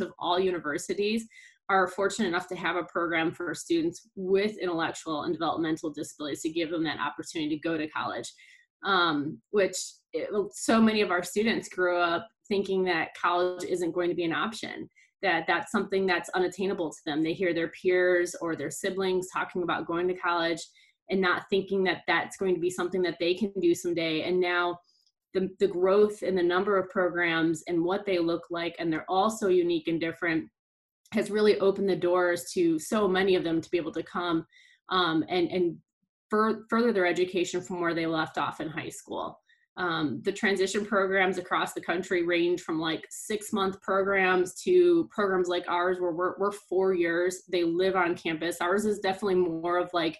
of 0.00 0.12
all 0.18 0.38
universities 0.38 1.26
are 1.68 1.88
fortunate 1.88 2.28
enough 2.28 2.46
to 2.48 2.56
have 2.56 2.76
a 2.76 2.84
program 2.84 3.32
for 3.32 3.54
students 3.54 4.08
with 4.14 4.56
intellectual 4.58 5.22
and 5.22 5.32
developmental 5.32 5.90
disabilities 5.90 6.42
to 6.42 6.50
give 6.50 6.70
them 6.70 6.84
that 6.84 7.00
opportunity 7.00 7.56
to 7.56 7.60
go 7.60 7.76
to 7.78 7.88
college 7.88 8.30
um, 8.84 9.40
which 9.50 9.76
it, 10.16 10.30
so 10.52 10.80
many 10.80 11.00
of 11.00 11.10
our 11.10 11.22
students 11.22 11.68
grew 11.68 11.98
up 11.98 12.26
thinking 12.48 12.84
that 12.84 13.14
college 13.20 13.64
isn't 13.64 13.92
going 13.92 14.08
to 14.08 14.14
be 14.14 14.24
an 14.24 14.32
option 14.32 14.88
that 15.22 15.44
that's 15.46 15.72
something 15.72 16.06
that's 16.06 16.28
unattainable 16.30 16.90
to 16.90 17.00
them. 17.06 17.22
They 17.22 17.32
hear 17.32 17.54
their 17.54 17.68
peers 17.68 18.34
or 18.40 18.54
their 18.54 18.70
siblings 18.70 19.28
talking 19.32 19.62
about 19.62 19.86
going 19.86 20.08
to 20.08 20.14
college 20.14 20.60
and 21.10 21.20
not 21.20 21.44
thinking 21.50 21.84
that 21.84 22.02
that's 22.06 22.36
going 22.36 22.54
to 22.54 22.60
be 22.60 22.70
something 22.70 23.02
that 23.02 23.16
they 23.18 23.34
can 23.34 23.52
do 23.60 23.74
someday. 23.74 24.22
And 24.22 24.40
now 24.40 24.78
the, 25.34 25.48
the 25.58 25.68
growth 25.68 26.22
in 26.22 26.34
the 26.34 26.42
number 26.42 26.78
of 26.78 26.90
programs 26.90 27.62
and 27.66 27.84
what 27.84 28.06
they 28.06 28.18
look 28.18 28.44
like 28.50 28.76
and 28.78 28.92
they're 28.92 29.04
all 29.08 29.30
so 29.30 29.48
unique 29.48 29.88
and 29.88 30.00
different 30.00 30.48
has 31.12 31.30
really 31.30 31.58
opened 31.60 31.88
the 31.88 31.96
doors 31.96 32.50
to 32.54 32.78
so 32.78 33.06
many 33.06 33.36
of 33.36 33.44
them 33.44 33.60
to 33.60 33.70
be 33.70 33.78
able 33.78 33.92
to 33.92 34.02
come 34.02 34.44
um, 34.88 35.24
and 35.28 35.48
and 35.50 35.76
fur- 36.30 36.64
further 36.68 36.92
their 36.92 37.06
education 37.06 37.60
from 37.60 37.80
where 37.80 37.94
they 37.94 38.06
left 38.06 38.38
off 38.38 38.60
in 38.60 38.68
high 38.68 38.88
school 38.88 39.38
um, 39.78 40.22
the 40.24 40.32
transition 40.32 40.86
programs 40.86 41.36
across 41.36 41.74
the 41.74 41.80
country 41.80 42.24
range 42.24 42.62
from 42.62 42.80
like 42.80 43.04
six 43.10 43.52
month 43.52 43.80
programs 43.82 44.54
to 44.62 45.08
programs 45.12 45.48
like 45.48 45.68
ours 45.68 45.98
where 46.00 46.12
we're, 46.12 46.34
we're 46.38 46.52
four 46.52 46.94
years 46.94 47.42
they 47.50 47.62
live 47.62 47.94
on 47.94 48.16
campus. 48.16 48.60
Ours 48.60 48.86
is 48.86 49.00
definitely 49.00 49.34
more 49.34 49.78
of 49.78 49.90
like 49.92 50.18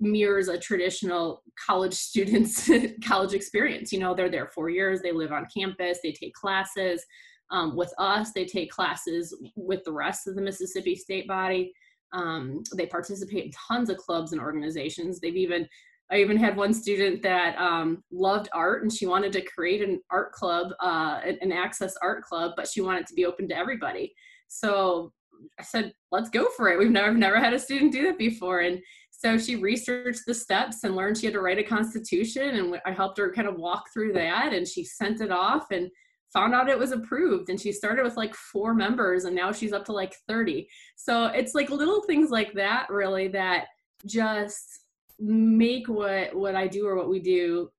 mirrors 0.00 0.48
a 0.48 0.58
traditional 0.58 1.42
college 1.64 1.94
students 1.94 2.68
college 3.06 3.32
experience. 3.32 3.92
You 3.92 4.00
know 4.00 4.14
they're 4.14 4.30
there 4.30 4.48
four 4.48 4.70
years 4.70 5.00
they 5.02 5.12
live 5.12 5.32
on 5.32 5.46
campus 5.56 5.98
they 6.02 6.12
take 6.12 6.34
classes 6.34 7.04
um, 7.50 7.76
with 7.76 7.92
us 7.98 8.32
they 8.32 8.44
take 8.44 8.72
classes 8.72 9.36
with 9.54 9.84
the 9.84 9.92
rest 9.92 10.26
of 10.26 10.34
the 10.34 10.42
mississippi 10.42 10.96
state 10.96 11.28
body. 11.28 11.72
Um, 12.12 12.62
they 12.76 12.86
participate 12.86 13.44
in 13.44 13.50
tons 13.52 13.90
of 13.90 13.98
clubs 13.98 14.32
and 14.32 14.40
organizations. 14.40 15.20
They've 15.20 15.36
even 15.36 15.68
i 16.10 16.16
even 16.16 16.36
had 16.36 16.56
one 16.56 16.72
student 16.72 17.22
that 17.22 17.56
um, 17.58 18.02
loved 18.10 18.48
art 18.52 18.82
and 18.82 18.92
she 18.92 19.06
wanted 19.06 19.32
to 19.32 19.42
create 19.42 19.82
an 19.82 20.00
art 20.10 20.32
club 20.32 20.72
uh, 20.80 21.20
an 21.40 21.52
access 21.52 21.94
art 22.02 22.22
club 22.22 22.52
but 22.56 22.68
she 22.68 22.80
wanted 22.80 23.06
to 23.06 23.14
be 23.14 23.26
open 23.26 23.48
to 23.48 23.56
everybody. 23.56 24.12
So 24.48 25.12
i 25.58 25.62
said 25.62 25.92
let's 26.10 26.30
go 26.30 26.48
for 26.56 26.70
it. 26.70 26.78
We've 26.78 26.90
never 26.90 27.12
never 27.12 27.38
had 27.38 27.52
a 27.52 27.58
student 27.58 27.92
do 27.92 28.04
that 28.04 28.18
before. 28.18 28.60
And 28.60 28.80
so 29.10 29.38
she 29.38 29.56
researched 29.56 30.22
the 30.26 30.34
steps 30.34 30.84
and 30.84 30.94
learned 30.94 31.18
she 31.18 31.26
had 31.26 31.34
to 31.34 31.40
write 31.40 31.58
a 31.58 31.62
constitution 31.62 32.56
and 32.56 32.80
i 32.84 32.92
helped 32.92 33.18
her 33.18 33.32
kind 33.32 33.48
of 33.48 33.56
walk 33.56 33.84
through 33.92 34.12
that 34.12 34.52
and 34.52 34.66
she 34.66 34.84
sent 34.84 35.20
it 35.20 35.30
off 35.30 35.66
and 35.70 35.90
found 36.32 36.54
out 36.54 36.68
it 36.68 36.78
was 36.78 36.92
approved. 36.92 37.48
And 37.48 37.58
she 37.58 37.72
started 37.72 38.02
with 38.04 38.16
like 38.16 38.34
four 38.34 38.74
members 38.74 39.24
and 39.24 39.34
now 39.34 39.52
she's 39.52 39.72
up 39.72 39.84
to 39.86 39.92
like 39.92 40.14
30 40.28 40.68
so 40.96 41.26
it's 41.26 41.54
like 41.54 41.70
little 41.70 42.02
things 42.02 42.30
like 42.30 42.52
that 42.54 42.86
really 42.90 43.28
that 43.28 43.66
just 44.04 44.85
make 45.18 45.88
what 45.88 46.34
what 46.34 46.54
i 46.54 46.66
do 46.66 46.86
or 46.86 46.96
what 46.96 47.08
we 47.08 47.20
do 47.20 47.70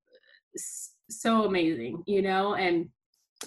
so 1.09 1.45
amazing 1.45 2.03
you 2.05 2.21
know 2.21 2.55
and 2.55 2.89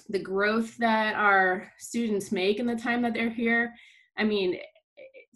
the 0.08 0.18
growth 0.18 0.76
that 0.76 1.14
our 1.16 1.66
students 1.78 2.30
make 2.30 2.58
in 2.58 2.66
the 2.66 2.76
time 2.76 3.02
that 3.02 3.14
they're 3.14 3.30
here 3.30 3.72
i 4.16 4.24
mean 4.24 4.56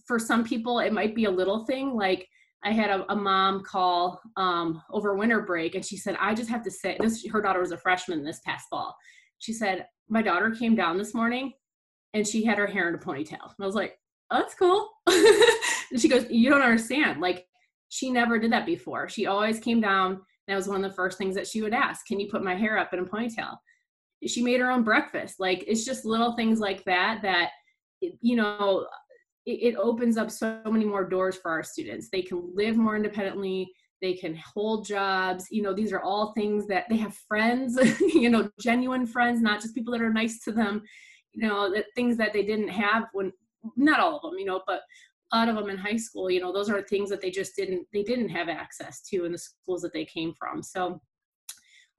for 0.06 0.18
some 0.18 0.44
people 0.44 0.78
it 0.78 0.92
might 0.92 1.14
be 1.14 1.24
a 1.24 1.30
little 1.30 1.64
thing 1.64 1.94
like 1.94 2.28
I 2.64 2.72
had 2.72 2.90
a, 2.90 3.12
a 3.12 3.16
mom 3.16 3.62
call 3.62 4.20
um, 4.36 4.82
over 4.90 5.14
winter 5.14 5.42
break, 5.42 5.74
and 5.74 5.84
she 5.84 5.98
said, 5.98 6.16
"I 6.18 6.34
just 6.34 6.48
have 6.48 6.64
to 6.64 6.70
say 6.70 6.96
this." 6.98 7.24
Her 7.26 7.42
daughter 7.42 7.60
was 7.60 7.72
a 7.72 7.76
freshman 7.76 8.24
this 8.24 8.40
past 8.40 8.68
fall. 8.70 8.96
She 9.38 9.52
said, 9.52 9.86
"My 10.08 10.22
daughter 10.22 10.50
came 10.50 10.74
down 10.74 10.96
this 10.96 11.14
morning, 11.14 11.52
and 12.14 12.26
she 12.26 12.42
had 12.42 12.56
her 12.56 12.66
hair 12.66 12.88
in 12.88 12.94
a 12.94 12.98
ponytail." 12.98 13.42
And 13.42 13.60
I 13.60 13.66
was 13.66 13.74
like, 13.74 13.98
oh, 14.30 14.38
"That's 14.38 14.54
cool." 14.54 14.88
and 15.06 16.00
she 16.00 16.08
goes, 16.08 16.26
"You 16.30 16.48
don't 16.48 16.62
understand. 16.62 17.20
Like, 17.20 17.46
she 17.94 18.10
never 18.10 18.38
did 18.38 18.52
that 18.52 18.66
before. 18.66 19.08
She 19.08 19.26
always 19.26 19.60
came 19.60 19.80
down. 19.80 20.20
That 20.48 20.56
was 20.56 20.68
one 20.68 20.84
of 20.84 20.90
the 20.90 20.96
first 20.96 21.16
things 21.16 21.34
that 21.36 21.46
she 21.46 21.62
would 21.62 21.72
ask, 21.74 22.06
"Can 22.06 22.18
you 22.18 22.28
put 22.28 22.42
my 22.42 22.54
hair 22.54 22.76
up 22.76 22.92
in 22.92 23.00
a 23.00 23.04
ponytail?" 23.04 23.56
She 24.26 24.42
made 24.42 24.60
her 24.60 24.70
own 24.70 24.82
breakfast. 24.82 25.38
Like, 25.38 25.64
it's 25.66 25.84
just 25.84 26.04
little 26.04 26.32
things 26.32 26.58
like 26.60 26.84
that 26.84 27.22
that, 27.22 27.50
you 28.00 28.36
know." 28.36 28.86
it, 29.46 29.74
it 29.74 29.76
opens 29.76 30.16
up 30.16 30.30
so 30.30 30.58
many 30.64 30.86
more 30.86 31.06
doors 31.06 31.36
for 31.36 31.50
our 31.50 31.62
students. 31.62 32.08
They 32.08 32.22
can 32.22 32.50
live 32.54 32.78
more 32.78 32.96
independently 32.96 33.70
they 34.04 34.12
can 34.12 34.36
hold 34.36 34.86
jobs 34.86 35.46
you 35.50 35.62
know 35.62 35.72
these 35.72 35.92
are 35.92 36.02
all 36.02 36.32
things 36.32 36.66
that 36.66 36.84
they 36.90 36.96
have 36.96 37.14
friends 37.26 37.78
you 38.00 38.28
know 38.28 38.50
genuine 38.60 39.06
friends 39.06 39.40
not 39.40 39.60
just 39.60 39.74
people 39.74 39.92
that 39.92 40.02
are 40.02 40.12
nice 40.12 40.40
to 40.40 40.52
them 40.52 40.82
you 41.32 41.48
know 41.48 41.72
that 41.72 41.86
things 41.94 42.16
that 42.18 42.32
they 42.32 42.42
didn't 42.42 42.68
have 42.68 43.04
when 43.14 43.32
not 43.76 44.00
all 44.00 44.16
of 44.16 44.22
them 44.22 44.38
you 44.38 44.44
know 44.44 44.62
but 44.66 44.82
lot 45.34 45.48
of 45.48 45.56
them 45.56 45.68
in 45.68 45.76
high 45.76 45.96
school 45.96 46.30
you 46.30 46.40
know 46.40 46.52
those 46.52 46.70
are 46.70 46.82
things 46.82 47.10
that 47.10 47.20
they 47.20 47.30
just 47.30 47.56
didn't 47.56 47.86
they 47.92 48.02
didn't 48.02 48.28
have 48.28 48.48
access 48.48 49.02
to 49.02 49.24
in 49.24 49.32
the 49.32 49.38
schools 49.38 49.82
that 49.82 49.92
they 49.92 50.04
came 50.04 50.32
from. 50.38 50.62
So 50.62 51.00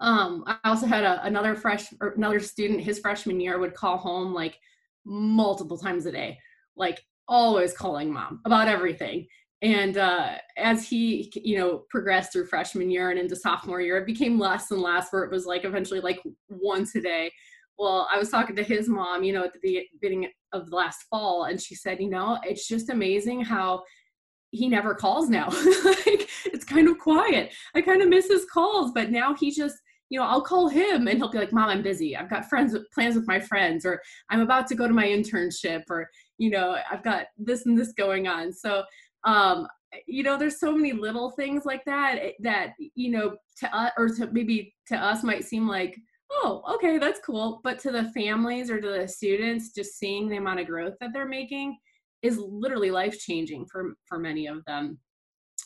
um 0.02 0.44
i 0.46 0.58
also 0.66 0.86
had 0.86 1.06
a, 1.06 1.24
another 1.26 1.56
fresh 1.56 1.86
another 2.02 2.42
student 2.42 2.82
his 2.82 3.00
freshman 3.00 3.40
year 3.40 3.60
would 3.60 3.74
call 3.74 3.98
home 3.98 4.34
like 4.34 4.60
multiple 5.06 5.78
times 5.78 6.06
a 6.06 6.12
day 6.12 6.38
like 6.76 7.02
always 7.28 7.74
calling 7.74 8.12
mom 8.12 8.42
about 8.46 8.68
everything. 8.68 9.28
And 9.62 9.98
uh, 9.98 10.36
as 10.58 10.88
he 10.88 11.32
you 11.36 11.58
know 11.58 11.84
progressed 11.90 12.34
through 12.34 12.48
freshman 12.48 12.92
year 12.92 13.10
and 13.10 13.20
into 13.20 13.36
sophomore 13.36 13.82
year 13.82 13.98
it 13.98 14.06
became 14.06 14.38
less 14.38 14.70
and 14.72 14.82
less 14.82 15.08
where 15.12 15.24
it 15.24 15.32
was 15.32 15.46
like 15.46 15.64
eventually 15.64 16.02
like 16.02 16.20
once 16.50 16.94
a 16.96 17.02
day 17.02 17.32
well 17.78 18.08
i 18.12 18.18
was 18.18 18.30
talking 18.30 18.56
to 18.56 18.64
his 18.64 18.88
mom 18.88 19.24
you 19.24 19.34
know 19.34 19.44
at 19.44 19.54
the 19.54 19.88
beginning 20.00 20.30
of 20.54 20.72
last 20.72 21.04
fall 21.10 21.46
and 21.46 21.62
she 21.62 21.76
said 21.76 22.00
you 22.00 22.10
know 22.10 22.38
it's 22.44 22.68
just 22.68 22.90
amazing 22.90 23.42
how 23.42 23.84
he 24.56 24.70
never 24.70 24.96
calls 24.96 25.30
now. 25.30 25.50
Like 26.06 26.30
it's 26.46 26.66
kind 26.66 26.88
of 26.88 27.00
quiet. 27.00 27.54
I 27.74 27.82
kind 27.82 28.02
of 28.02 28.10
miss 28.10 28.28
his 28.28 28.46
calls 28.46 28.92
but 28.94 29.12
now 29.12 29.34
he 29.36 29.52
just 29.52 29.76
you 30.10 30.20
know 30.20 30.26
i'll 30.26 30.42
call 30.42 30.68
him 30.68 31.08
and 31.08 31.18
he'll 31.18 31.32
be 31.32 31.40
like 31.40 31.52
mom 31.52 31.70
i'm 31.70 31.82
busy. 31.82 32.16
I've 32.16 32.30
got 32.30 32.46
friends 32.46 32.74
with 32.74 32.90
plans 32.92 33.16
with 33.16 33.28
my 33.28 33.40
friends 33.40 33.86
or 33.86 34.02
i'm 34.30 34.42
about 34.42 34.68
to 34.68 34.76
go 34.76 34.88
to 34.88 34.94
my 34.94 35.06
internship 35.06 35.84
or 35.90 36.08
you 36.38 36.50
know 36.50 36.78
i've 36.92 37.04
got 37.04 37.28
this 37.38 37.66
and 37.66 37.78
this 37.78 37.94
going 37.94 38.28
on. 38.28 38.54
So 38.54 38.84
um 39.26 39.68
you 40.08 40.24
know 40.24 40.38
there's 40.38 40.60
so 40.60 40.76
many 40.76 40.94
little 40.94 41.32
things 41.32 41.66
like 41.66 41.84
that 41.86 42.20
eh, 42.22 42.32
that 42.42 42.74
you 42.78 43.10
know 43.12 43.36
to 43.60 43.76
us 43.76 43.92
or 43.98 44.10
to 44.10 44.28
maybe 44.32 44.76
to 44.88 44.96
us 44.96 45.24
might 45.24 45.44
seem 45.44 45.68
like 45.68 45.98
oh 46.32 46.64
okay 46.74 46.98
that's 46.98 47.20
cool 47.20 47.62
but 47.64 47.80
to 47.80 47.92
the 47.92 48.12
families 48.12 48.70
or 48.70 48.82
to 48.82 48.90
the 48.90 49.08
students 49.08 49.74
just 49.74 49.98
seeing 49.98 50.28
the 50.28 50.38
amount 50.38 50.60
of 50.60 50.68
growth 50.68 50.96
that 51.00 51.12
they're 51.14 51.28
making 51.28 51.78
is 52.22 52.38
literally 52.38 52.92
life 52.92 53.20
changing 53.20 53.66
for 53.72 53.94
for 54.06 54.18
many 54.18 54.48
of 54.48 54.64
them. 54.66 54.98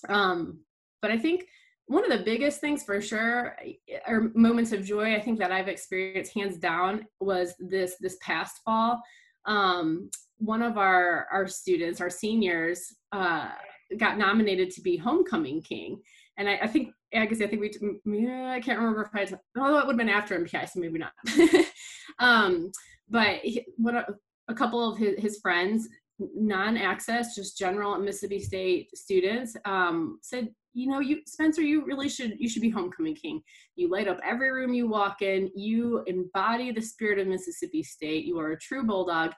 Um 0.07 0.59
but 1.01 1.11
i 1.11 1.17
think 1.17 1.45
one 1.85 2.03
of 2.03 2.17
the 2.17 2.25
biggest 2.25 2.59
things 2.59 2.83
for 2.83 3.01
sure 3.01 3.55
eh, 3.89 4.19
moments 4.35 4.71
of 4.73 4.85
joy 4.85 5.15
i 5.15 5.19
think 5.19 5.39
that 5.39 5.51
i've 5.51 5.67
experienced 5.69 6.33
hands 6.33 6.57
down 6.57 7.05
was 7.19 7.55
this 7.59 7.95
this 7.99 8.17
past 8.21 8.59
fall. 8.65 9.01
Um 9.45 10.09
one 10.39 10.61
of 10.61 10.77
our 10.77 11.27
our 11.31 11.47
students, 11.47 12.01
our 12.01 12.09
seniors, 12.09 12.95
uh, 13.11 13.49
got 13.97 14.17
nominated 14.17 14.71
to 14.71 14.81
be 14.81 14.97
homecoming 14.97 15.61
king, 15.61 16.01
and 16.37 16.49
I, 16.49 16.59
I 16.63 16.67
think 16.67 16.93
I 17.13 17.25
guess 17.25 17.41
I 17.41 17.47
think 17.47 17.61
we 17.61 17.71
yeah, 18.05 18.51
I 18.51 18.59
can't 18.59 18.79
remember 18.79 19.09
if 19.13 19.15
I 19.15 19.59
although 19.59 19.79
it 19.79 19.87
would 19.87 19.93
have 19.93 19.97
been 19.97 20.09
after 20.09 20.37
NPI, 20.37 20.69
so 20.69 20.79
maybe 20.79 20.99
not. 20.99 21.13
um, 22.19 22.71
but 23.09 23.41
what 23.77 23.95
a, 23.95 24.05
a, 24.47 24.53
couple 24.53 24.91
of 24.91 24.97
his, 24.97 25.17
his 25.17 25.39
friends, 25.39 25.89
non-access, 26.19 27.35
just 27.35 27.57
general 27.57 27.97
Mississippi 27.97 28.39
State 28.39 28.95
students, 28.95 29.55
um, 29.65 30.19
said, 30.21 30.49
you 30.73 30.87
know, 30.87 30.99
you 30.99 31.21
Spencer, 31.25 31.61
you 31.61 31.83
really 31.85 32.09
should 32.09 32.35
you 32.37 32.47
should 32.47 32.61
be 32.61 32.69
homecoming 32.69 33.15
king. 33.15 33.41
You 33.75 33.89
light 33.89 34.07
up 34.07 34.19
every 34.23 34.51
room 34.51 34.73
you 34.73 34.87
walk 34.87 35.23
in. 35.23 35.49
You 35.55 36.03
embody 36.05 36.71
the 36.71 36.81
spirit 36.81 37.17
of 37.17 37.27
Mississippi 37.27 37.81
State. 37.81 38.25
You 38.25 38.37
are 38.39 38.51
a 38.51 38.59
true 38.59 38.85
bulldog 38.85 39.31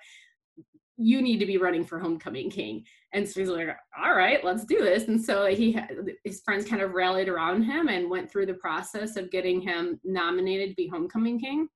you 1.02 1.22
need 1.22 1.40
to 1.40 1.46
be 1.46 1.58
running 1.58 1.84
for 1.84 2.00
homecoming 2.00 2.50
king. 2.50 2.84
And 3.14 3.28
so 3.28 3.40
he's 3.40 3.50
like 3.50 3.68
all 4.02 4.14
right 4.14 4.44
let's 4.44 4.66
do 4.66 4.80
this. 4.80 5.08
And 5.08 5.22
so 5.22 5.48
he 5.48 5.78
his 6.24 6.42
friends 6.42 6.68
kind 6.68 6.82
of 6.82 6.94
rallied 6.94 7.30
around 7.30 7.64
him 7.64 7.88
and 7.88 8.10
went 8.10 8.32
through 8.32 8.46
the 8.46 8.54
process 8.56 9.18
of 9.18 9.32
getting 9.32 9.62
him 9.62 10.00
nominated 10.04 10.70
to 10.70 10.76
be 10.76 10.88
homecoming 10.88 11.40
king. 11.40 11.68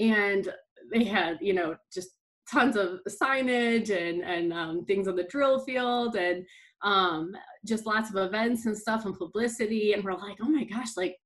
And 0.00 0.52
they 0.92 1.04
had 1.04 1.38
you 1.40 1.54
know 1.54 1.76
just 1.92 2.10
tons 2.50 2.76
of 2.76 3.00
signage 3.08 3.90
and 3.90 4.22
and 4.22 4.52
um, 4.52 4.84
things 4.84 5.08
on 5.08 5.16
the 5.16 5.24
drill 5.24 5.60
field 5.60 6.16
and 6.16 6.44
um, 6.82 7.32
just 7.64 7.86
lots 7.86 8.10
of 8.10 8.16
events 8.16 8.66
and 8.66 8.76
stuff 8.76 9.04
and 9.04 9.16
publicity. 9.16 9.92
And 9.92 10.04
we're 10.04 10.14
like 10.14 10.38
oh 10.42 10.48
my 10.48 10.64
gosh 10.64 10.96
like 10.96 11.16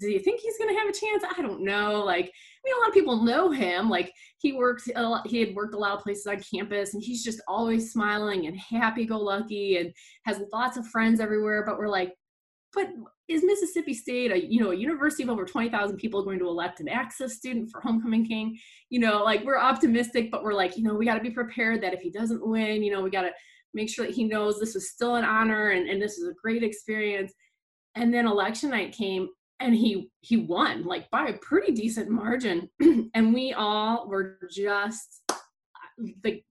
do 0.00 0.08
you 0.08 0.18
think 0.18 0.40
he's 0.40 0.58
going 0.58 0.74
to 0.74 0.78
have 0.78 0.88
a 0.88 0.92
chance? 0.92 1.24
I 1.36 1.42
don't 1.42 1.62
know. 1.62 2.04
Like, 2.04 2.26
I 2.26 2.60
mean, 2.64 2.74
a 2.76 2.80
lot 2.80 2.88
of 2.88 2.94
people 2.94 3.24
know 3.24 3.50
him. 3.50 3.88
Like, 3.88 4.12
he 4.38 4.52
worked, 4.52 4.90
a 4.94 5.02
lot, 5.02 5.26
he 5.26 5.40
had 5.40 5.54
worked 5.54 5.74
a 5.74 5.78
lot 5.78 5.96
of 5.96 6.02
places 6.02 6.26
on 6.26 6.40
campus, 6.40 6.94
and 6.94 7.02
he's 7.02 7.24
just 7.24 7.40
always 7.48 7.92
smiling 7.92 8.46
and 8.46 8.58
happy-go-lucky, 8.58 9.78
and 9.78 9.92
has 10.24 10.42
lots 10.52 10.76
of 10.76 10.86
friends 10.88 11.20
everywhere. 11.20 11.64
But 11.64 11.78
we're 11.78 11.88
like, 11.88 12.12
but 12.74 12.88
is 13.28 13.42
Mississippi 13.42 13.94
State 13.94 14.30
a 14.30 14.46
you 14.46 14.60
know 14.60 14.70
a 14.70 14.76
university 14.76 15.22
of 15.22 15.30
over 15.30 15.46
twenty 15.46 15.70
thousand 15.70 15.96
people 15.96 16.22
going 16.22 16.38
to 16.38 16.46
elect 16.46 16.80
an 16.80 16.88
access 16.88 17.34
student 17.34 17.70
for 17.70 17.80
homecoming 17.80 18.26
king? 18.26 18.58
You 18.90 19.00
know, 19.00 19.24
like 19.24 19.44
we're 19.44 19.58
optimistic, 19.58 20.30
but 20.30 20.44
we're 20.44 20.52
like, 20.52 20.76
you 20.76 20.82
know, 20.82 20.94
we 20.94 21.06
got 21.06 21.14
to 21.14 21.22
be 21.22 21.30
prepared 21.30 21.82
that 21.82 21.94
if 21.94 22.00
he 22.00 22.10
doesn't 22.10 22.46
win, 22.46 22.82
you 22.82 22.92
know, 22.92 23.00
we 23.00 23.10
got 23.10 23.22
to 23.22 23.32
make 23.72 23.88
sure 23.88 24.06
that 24.06 24.14
he 24.14 24.24
knows 24.24 24.60
this 24.60 24.76
is 24.76 24.90
still 24.90 25.16
an 25.16 25.24
honor 25.24 25.70
and, 25.70 25.88
and 25.88 26.00
this 26.00 26.18
is 26.18 26.28
a 26.28 26.34
great 26.40 26.62
experience. 26.62 27.32
And 27.94 28.12
then 28.12 28.26
election 28.26 28.70
night 28.70 28.92
came 28.92 29.28
and 29.60 29.74
he 29.74 30.10
he 30.20 30.36
won 30.36 30.84
like 30.84 31.10
by 31.10 31.28
a 31.28 31.38
pretty 31.38 31.72
decent 31.72 32.10
margin. 32.10 32.68
And 33.14 33.32
we 33.32 33.54
all 33.54 34.08
were 34.08 34.38
just 34.50 35.22
like 36.24 36.44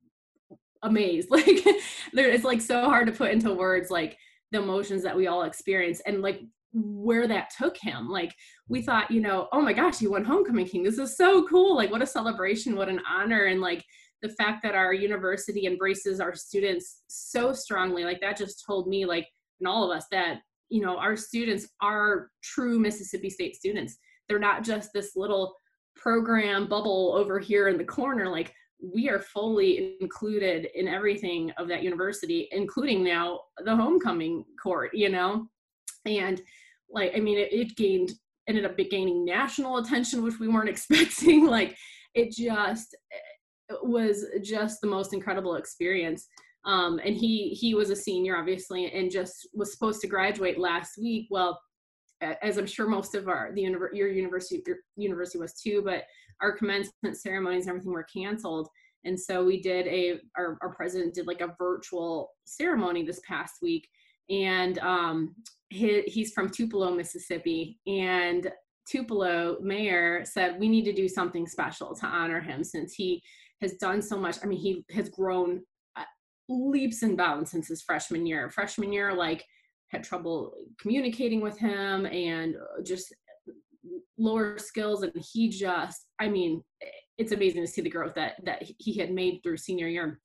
amazed. 0.82 1.30
Like 1.32 1.66
there 2.14 2.30
it's 2.30 2.44
like 2.44 2.62
so 2.62 2.86
hard 2.86 3.08
to 3.08 3.14
put 3.14 3.32
into 3.32 3.54
words 3.54 3.92
like 3.92 4.18
the 4.52 4.62
emotions 4.62 5.04
that 5.04 5.16
we 5.16 5.28
all 5.28 5.44
experience 5.44 6.02
and 6.06 6.22
like 6.22 6.42
where 6.74 7.28
that 7.28 7.52
took 7.58 7.78
him. 7.78 8.10
Like 8.10 8.34
we 8.68 8.82
thought 8.82 9.12
you 9.12 9.22
know 9.22 9.48
oh 9.52 9.62
my 9.62 9.74
gosh 9.74 10.00
he 10.00 10.08
won 10.08 10.26
homecoming 10.26 10.66
king. 10.66 10.84
This 10.84 10.98
is 10.98 11.18
so 11.18 11.48
cool. 11.48 11.76
Like 11.76 11.92
what 11.92 12.02
a 12.02 12.08
celebration. 12.08 12.76
What 12.76 12.90
an 12.90 13.02
honor. 13.08 13.46
And 13.46 13.62
like 13.62 13.84
the 14.22 14.30
fact 14.30 14.64
that 14.64 14.76
our 14.76 14.94
university 14.94 15.68
embraces 15.68 16.20
our 16.20 16.34
students 16.34 17.04
so 17.08 17.54
strongly 17.54 18.04
like 18.04 18.22
that 18.22 18.38
just 18.38 18.64
told 18.66 18.88
me 18.88 19.06
like 19.06 19.28
and 19.60 19.68
all 19.68 19.90
of 19.90 19.96
us 19.96 20.06
that 20.12 20.40
you 20.70 20.82
know 20.82 20.98
our 20.98 21.16
students 21.16 21.68
are 21.82 22.30
true 22.44 22.80
mississippi 22.80 23.30
state 23.30 23.56
students. 23.56 23.98
They're 24.28 24.40
not 24.40 24.64
just 24.64 24.92
this 24.94 25.16
little 25.16 25.56
program 25.96 26.68
bubble 26.68 27.14
over 27.16 27.40
here 27.40 27.68
in 27.68 27.78
the 27.78 27.84
corner. 27.84 28.30
Like 28.30 28.54
we 28.82 29.10
are 29.10 29.20
fully 29.20 29.96
included 30.02 30.68
in 30.76 30.88
everything 30.88 31.52
of 31.58 31.68
that 31.70 31.82
university 31.82 32.50
including 32.52 33.04
now 33.04 33.40
the 33.64 33.76
homecoming 33.76 34.44
court 34.62 34.92
you 34.94 35.10
know? 35.10 35.48
And 36.06 36.42
like 36.90 37.14
i 37.16 37.20
mean 37.20 37.38
it, 37.38 37.52
it 37.52 37.76
gained 37.78 38.12
ended 38.48 38.66
up 38.66 38.78
gaining 38.78 39.26
national 39.26 39.78
attention 39.78 40.24
which 40.24 40.40
we 40.40 40.48
weren't 40.48 40.70
expecting. 40.76 41.48
Like 41.48 41.76
it 42.14 42.32
just 42.32 42.96
it 43.70 43.78
was 43.82 44.26
just 44.44 44.82
the 44.82 44.88
most 44.88 45.14
incredible 45.14 45.56
experience 45.56 46.28
um, 46.66 47.00
and 47.04 47.16
he 47.16 47.50
he 47.50 47.76
was 47.76 47.90
a 47.90 47.96
senior, 47.96 48.38
obviously, 48.38 48.92
and 48.92 49.12
just 49.12 49.48
was 49.54 49.72
supposed 49.72 50.02
to 50.02 50.08
graduate 50.08 50.58
last 50.58 50.98
week. 50.98 51.28
Well, 51.30 51.60
as 52.22 52.58
I'm 52.58 52.66
sure 52.66 52.88
most 52.88 53.16
of 53.16 53.28
our 53.28 53.52
the 53.54 53.64
univer- 53.64 53.94
your 53.94 54.08
university 54.08 54.64
your 54.66 54.78
university 54.96 55.40
was 55.40 55.54
too, 55.54 55.82
but 55.86 56.04
our 56.42 56.52
commencement 56.52 57.18
ceremonies 57.18 57.64
and 57.64 57.70
everything 57.70 57.94
were 57.94 58.04
canceled. 58.04 58.68
And 59.04 59.20
so 59.20 59.44
we 59.44 59.62
did 59.62 59.86
a 59.88 60.20
our, 60.38 60.58
our 60.62 60.74
president 60.74 61.14
did 61.14 61.28
like 61.28 61.42
a 61.42 61.56
virtual 61.58 62.32
ceremony 62.46 63.04
this 63.04 63.22
past 63.28 63.56
week, 63.62 63.88
and 64.30 64.80
um, 64.80 65.36
he, 65.70 66.02
he's 66.02 66.34
from 66.34 66.50
Tupelo, 66.50 66.92
Mississippi, 66.92 67.80
and 67.86 68.52
Tupelo 68.90 69.58
mayor 69.62 70.24
said 70.26 70.60
we 70.60 70.70
need 70.70 70.86
to 70.86 70.94
do 70.94 71.08
something 71.08 71.46
special 71.46 71.96
to 71.96 72.08
honor 72.08 72.42
him 72.42 72.64
since 72.64 72.94
he 72.94 73.22
has 73.62 73.74
done 73.74 74.02
so 74.02 74.18
much. 74.18 74.38
I 74.44 74.48
mean, 74.48 74.60
he 74.60 74.84
has 74.92 75.10
grown 75.10 75.62
leaps 76.48 77.04
and 77.04 77.18
bounds 77.18 77.52
since 77.52 77.68
his 77.68 77.82
freshman 77.82 78.26
year. 78.26 78.50
Freshman 78.50 78.94
year, 78.94 79.14
like, 79.14 79.44
had 79.90 80.04
trouble 80.04 80.54
communicating 80.80 81.42
with 81.42 81.58
him 81.58 82.06
and 82.06 82.56
uh, 82.56 82.82
just 82.84 83.14
lower 84.18 84.58
skills. 84.58 85.04
And 85.04 85.14
he 85.34 85.50
just, 85.50 86.08
I 86.20 86.28
mean, 86.28 86.64
it's 87.18 87.32
amazing 87.32 87.62
to 87.62 87.68
see 87.68 87.82
the 87.82 87.90
growth 87.90 88.16
that 88.16 88.34
that 88.44 88.64
he 88.80 88.98
had 88.98 89.12
made 89.12 89.42
through 89.42 89.58
senior 89.58 89.88
year. 89.88 90.20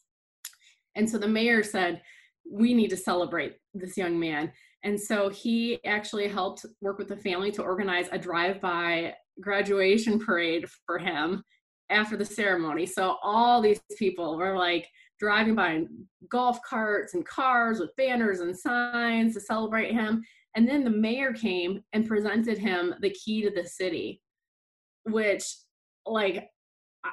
And 0.96 1.08
so 1.08 1.18
the 1.18 1.28
mayor 1.28 1.62
said, 1.62 2.02
we 2.50 2.74
need 2.74 2.90
to 2.90 2.96
celebrate 2.96 3.56
this 3.74 3.96
young 3.96 4.18
man. 4.18 4.50
And 4.82 4.98
so 4.98 5.28
he 5.28 5.78
actually 5.84 6.26
helped 6.26 6.64
work 6.80 6.98
with 6.98 7.08
the 7.08 7.16
family 7.16 7.52
to 7.52 7.62
organize 7.62 8.08
a 8.10 8.18
drive-by 8.18 9.14
graduation 9.40 10.18
parade 10.18 10.66
for 10.86 10.98
him 10.98 11.44
after 11.90 12.16
the 12.16 12.24
ceremony. 12.24 12.86
So 12.86 13.18
all 13.22 13.60
these 13.60 13.80
people 13.98 14.36
were 14.36 14.56
like 14.56 14.88
driving 15.20 15.54
by 15.54 15.72
in 15.72 15.88
golf 16.28 16.58
carts 16.62 17.14
and 17.14 17.24
cars 17.26 17.78
with 17.78 17.94
banners 17.96 18.40
and 18.40 18.58
signs 18.58 19.34
to 19.34 19.40
celebrate 19.40 19.92
him. 19.92 20.24
And 20.56 20.68
then 20.68 20.82
the 20.82 20.90
mayor 20.90 21.32
came 21.32 21.84
and 21.92 22.08
presented 22.08 22.58
him 22.58 22.94
the 23.00 23.10
key 23.10 23.42
to 23.42 23.50
the 23.50 23.68
city, 23.68 24.22
which, 25.04 25.44
like, 26.06 26.48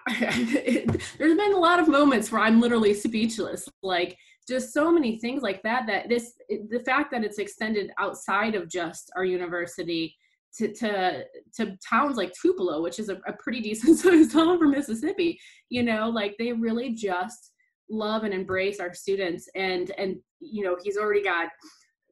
there's 0.20 1.38
been 1.38 1.54
a 1.54 1.60
lot 1.60 1.80
of 1.80 1.88
moments 1.88 2.32
where 2.32 2.42
I'm 2.42 2.60
literally 2.60 2.94
speechless. 2.94 3.70
Like 3.84 4.18
just 4.48 4.74
so 4.74 4.92
many 4.92 5.20
things 5.20 5.44
like 5.44 5.62
that. 5.64 5.88
That 5.88 6.10
this 6.10 6.34
the 6.50 6.84
fact 6.86 7.12
that 7.12 7.24
it's 7.24 7.40
extended 7.40 7.92
outside 8.00 8.56
of 8.56 8.70
just 8.70 9.12
our 9.16 9.24
university 9.26 10.16
to 10.58 10.74
to, 10.74 11.24
to 11.56 11.78
towns 11.88 12.18
like 12.18 12.34
Tupelo, 12.34 12.82
which 12.82 13.00
is 13.00 13.10
a, 13.10 13.20
a 13.28 13.34
pretty 13.40 13.62
decent 13.62 13.98
sized 14.00 14.32
town 14.32 14.58
for 14.58 14.68
Mississippi. 14.68 15.40
You 15.70 15.84
know, 15.84 16.10
like 16.10 16.36
they 16.38 16.52
really 16.54 16.94
just 16.94 17.54
love 17.90 18.24
and 18.24 18.34
embrace 18.34 18.80
our 18.80 18.94
students 18.94 19.48
and 19.56 19.92
and 19.98 20.18
you 20.40 20.64
know 20.64 20.78
he's 20.84 20.98
already 20.98 21.24
got 21.24 21.50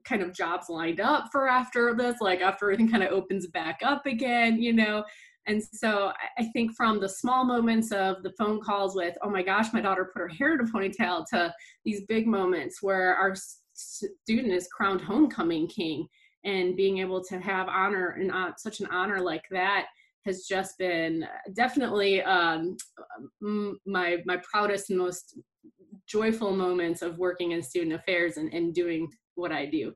kind 0.05 0.21
of 0.21 0.33
jobs 0.33 0.67
lined 0.69 0.99
up 0.99 1.27
for 1.31 1.47
after 1.47 1.95
this 1.95 2.17
like 2.21 2.41
after 2.41 2.65
everything 2.65 2.89
kind 2.89 3.03
of 3.03 3.11
opens 3.11 3.47
back 3.47 3.79
up 3.83 4.05
again 4.05 4.61
you 4.61 4.73
know? 4.73 5.03
And 5.47 5.61
so 5.63 6.11
I 6.37 6.45
think 6.53 6.75
from 6.75 6.99
the 6.99 7.09
small 7.09 7.43
moments 7.43 7.91
of 7.91 8.23
the 8.23 8.33
phone 8.37 8.59
calls 8.59 8.95
with, 8.95 9.15
oh 9.21 9.29
my 9.29 9.43
gosh, 9.43 9.73
my 9.73 9.81
daughter 9.81 10.09
put 10.11 10.21
her 10.21 10.27
hair 10.27 10.55
in 10.55 10.61
a 10.61 10.63
ponytail, 10.63 11.25
to 11.27 11.53
these 11.83 12.01
big 12.07 12.25
moments 12.25 12.81
where 12.81 13.15
our 13.15 13.35
student 13.73 14.53
is 14.53 14.67
crowned 14.67 15.01
homecoming 15.01 15.67
king 15.67 16.07
and 16.45 16.75
being 16.75 16.99
able 16.99 17.23
to 17.23 17.39
have 17.39 17.67
honor 17.67 18.17
and 18.19 18.31
uh, 18.31 18.51
such 18.57 18.79
an 18.79 18.87
honor 18.87 19.19
like 19.19 19.43
that 19.51 19.85
has 20.25 20.45
just 20.45 20.77
been 20.79 21.27
definitely 21.53 22.23
um, 22.23 22.75
my 23.85 24.17
my 24.25 24.37
proudest 24.37 24.89
and 24.89 24.97
most 24.97 25.37
joyful 26.07 26.55
moments 26.55 27.01
of 27.01 27.17
working 27.17 27.51
in 27.51 27.61
student 27.61 27.93
affairs 27.93 28.37
and, 28.37 28.53
and 28.53 28.73
doing 28.73 29.09
what 29.35 29.51
I 29.51 29.65
do. 29.65 29.93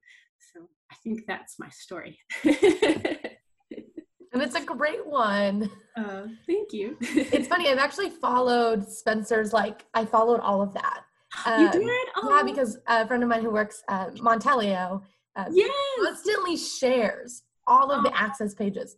So 0.54 0.62
I 0.92 0.96
think 1.04 1.22
that's 1.28 1.60
my 1.60 1.70
story. 1.70 2.20
and 2.44 4.42
it's 4.42 4.56
a 4.56 4.64
great 4.64 5.06
one. 5.06 5.70
Uh, 5.96 6.28
thank 6.48 6.74
you. 6.74 6.98
it's 7.02 7.48
funny. 7.48 7.70
I've 7.70 7.78
actually 7.78 8.10
followed 8.10 8.88
Spencer's. 8.88 9.54
Like 9.54 9.86
I 9.94 10.06
followed 10.06 10.40
all 10.40 10.62
of 10.62 10.74
that. 10.74 11.02
Um, 11.46 11.62
you 11.62 11.72
did? 11.72 12.08
Oh. 12.18 12.36
Yeah, 12.36 12.42
because 12.44 12.80
a 12.88 13.06
friend 13.08 13.22
of 13.22 13.30
mine 13.30 13.44
who 13.44 13.52
works 13.52 13.84
at 13.88 14.16
Montevallo 14.16 15.04
uh, 15.36 15.46
yes. 15.52 15.72
constantly 16.00 16.58
shares 16.58 17.44
all 17.68 17.92
of 17.92 18.00
oh. 18.00 18.10
the 18.10 18.18
access 18.20 18.56
pages. 18.56 18.96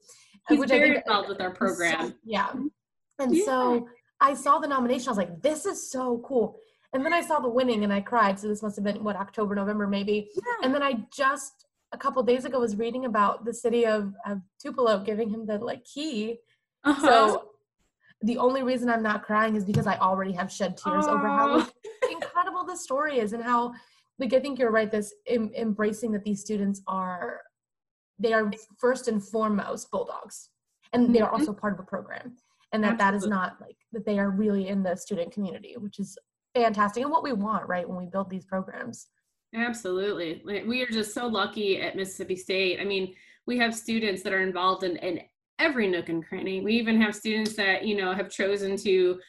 He's 0.47 0.57
which 0.57 0.69
very 0.69 0.91
I 0.91 0.93
think, 0.93 1.05
involved 1.05 1.29
with 1.29 1.41
our 1.41 1.51
program. 1.51 2.07
So, 2.07 2.13
yeah. 2.23 2.53
And 3.19 3.35
yeah. 3.35 3.43
so 3.45 3.89
I 4.21 4.33
saw 4.33 4.59
the 4.59 4.67
nomination. 4.67 5.09
I 5.09 5.11
was 5.11 5.17
like, 5.17 5.41
this 5.41 5.65
is 5.65 5.91
so 5.91 6.21
cool. 6.25 6.57
And 6.93 7.05
then 7.05 7.13
I 7.13 7.21
saw 7.21 7.39
the 7.39 7.49
winning 7.49 7.83
and 7.83 7.93
I 7.93 8.01
cried. 8.01 8.39
So 8.39 8.47
this 8.47 8.61
must 8.61 8.75
have 8.75 8.83
been 8.83 9.03
what 9.03 9.15
October, 9.15 9.55
November, 9.55 9.87
maybe. 9.87 10.29
Yeah. 10.35 10.65
And 10.65 10.73
then 10.73 10.83
I 10.83 11.05
just 11.13 11.65
a 11.93 11.97
couple 11.97 12.23
days 12.23 12.45
ago 12.45 12.59
was 12.59 12.75
reading 12.77 13.05
about 13.05 13.45
the 13.45 13.53
city 13.53 13.85
of, 13.85 14.13
of 14.25 14.39
Tupelo 14.61 14.99
giving 14.99 15.29
him 15.29 15.45
the 15.45 15.57
like 15.57 15.83
key. 15.85 16.39
Uh-huh. 16.83 17.01
So 17.01 17.51
the 18.21 18.37
only 18.37 18.63
reason 18.63 18.89
I'm 18.89 19.03
not 19.03 19.23
crying 19.23 19.55
is 19.55 19.65
because 19.65 19.87
I 19.87 19.97
already 19.97 20.31
have 20.33 20.51
shed 20.51 20.77
tears 20.77 21.05
over 21.05 21.27
how 21.27 21.57
like, 21.57 21.73
incredible 22.11 22.65
the 22.65 22.77
story 22.77 23.19
is 23.19 23.33
and 23.33 23.43
how 23.43 23.73
like 24.19 24.33
I 24.33 24.39
think 24.39 24.59
you're 24.59 24.71
right. 24.71 24.91
This 24.91 25.13
em- 25.27 25.51
embracing 25.55 26.11
that 26.11 26.23
these 26.23 26.41
students 26.41 26.81
are 26.87 27.41
they 28.19 28.33
are 28.33 28.51
first 28.77 29.07
and 29.07 29.23
foremost 29.23 29.89
bulldogs, 29.89 30.49
and 30.93 31.13
they 31.13 31.21
are 31.21 31.31
mm-hmm. 31.31 31.41
also 31.41 31.53
part 31.53 31.73
of 31.73 31.79
a 31.79 31.83
program, 31.83 32.37
and 32.71 32.83
that 32.83 32.93
Absolutely. 32.93 33.17
that 33.19 33.25
is 33.25 33.27
not 33.27 33.57
like 33.59 33.77
that 33.93 34.05
they 34.05 34.19
are 34.19 34.29
really 34.29 34.67
in 34.67 34.83
the 34.83 34.95
student 34.95 35.31
community, 35.31 35.73
which 35.77 35.99
is 35.99 36.17
fantastic 36.55 37.03
and 37.03 37.11
what 37.11 37.23
we 37.23 37.33
want, 37.33 37.67
right? 37.67 37.87
When 37.87 37.97
we 37.97 38.05
build 38.05 38.29
these 38.29 38.45
programs. 38.45 39.07
Absolutely. 39.53 40.41
We 40.45 40.81
are 40.81 40.87
just 40.87 41.13
so 41.13 41.27
lucky 41.27 41.81
at 41.81 41.95
Mississippi 41.95 42.35
State. 42.35 42.79
I 42.79 42.85
mean, 42.85 43.13
we 43.45 43.57
have 43.57 43.75
students 43.75 44.23
that 44.23 44.33
are 44.33 44.41
involved 44.41 44.83
in, 44.83 44.95
in 44.97 45.21
every 45.59 45.87
nook 45.87 46.09
and 46.09 46.25
cranny. 46.25 46.61
We 46.61 46.73
even 46.73 47.01
have 47.01 47.15
students 47.15 47.55
that, 47.55 47.85
you 47.85 47.97
know, 47.97 48.13
have 48.13 48.29
chosen 48.29 48.77
to 48.77 49.19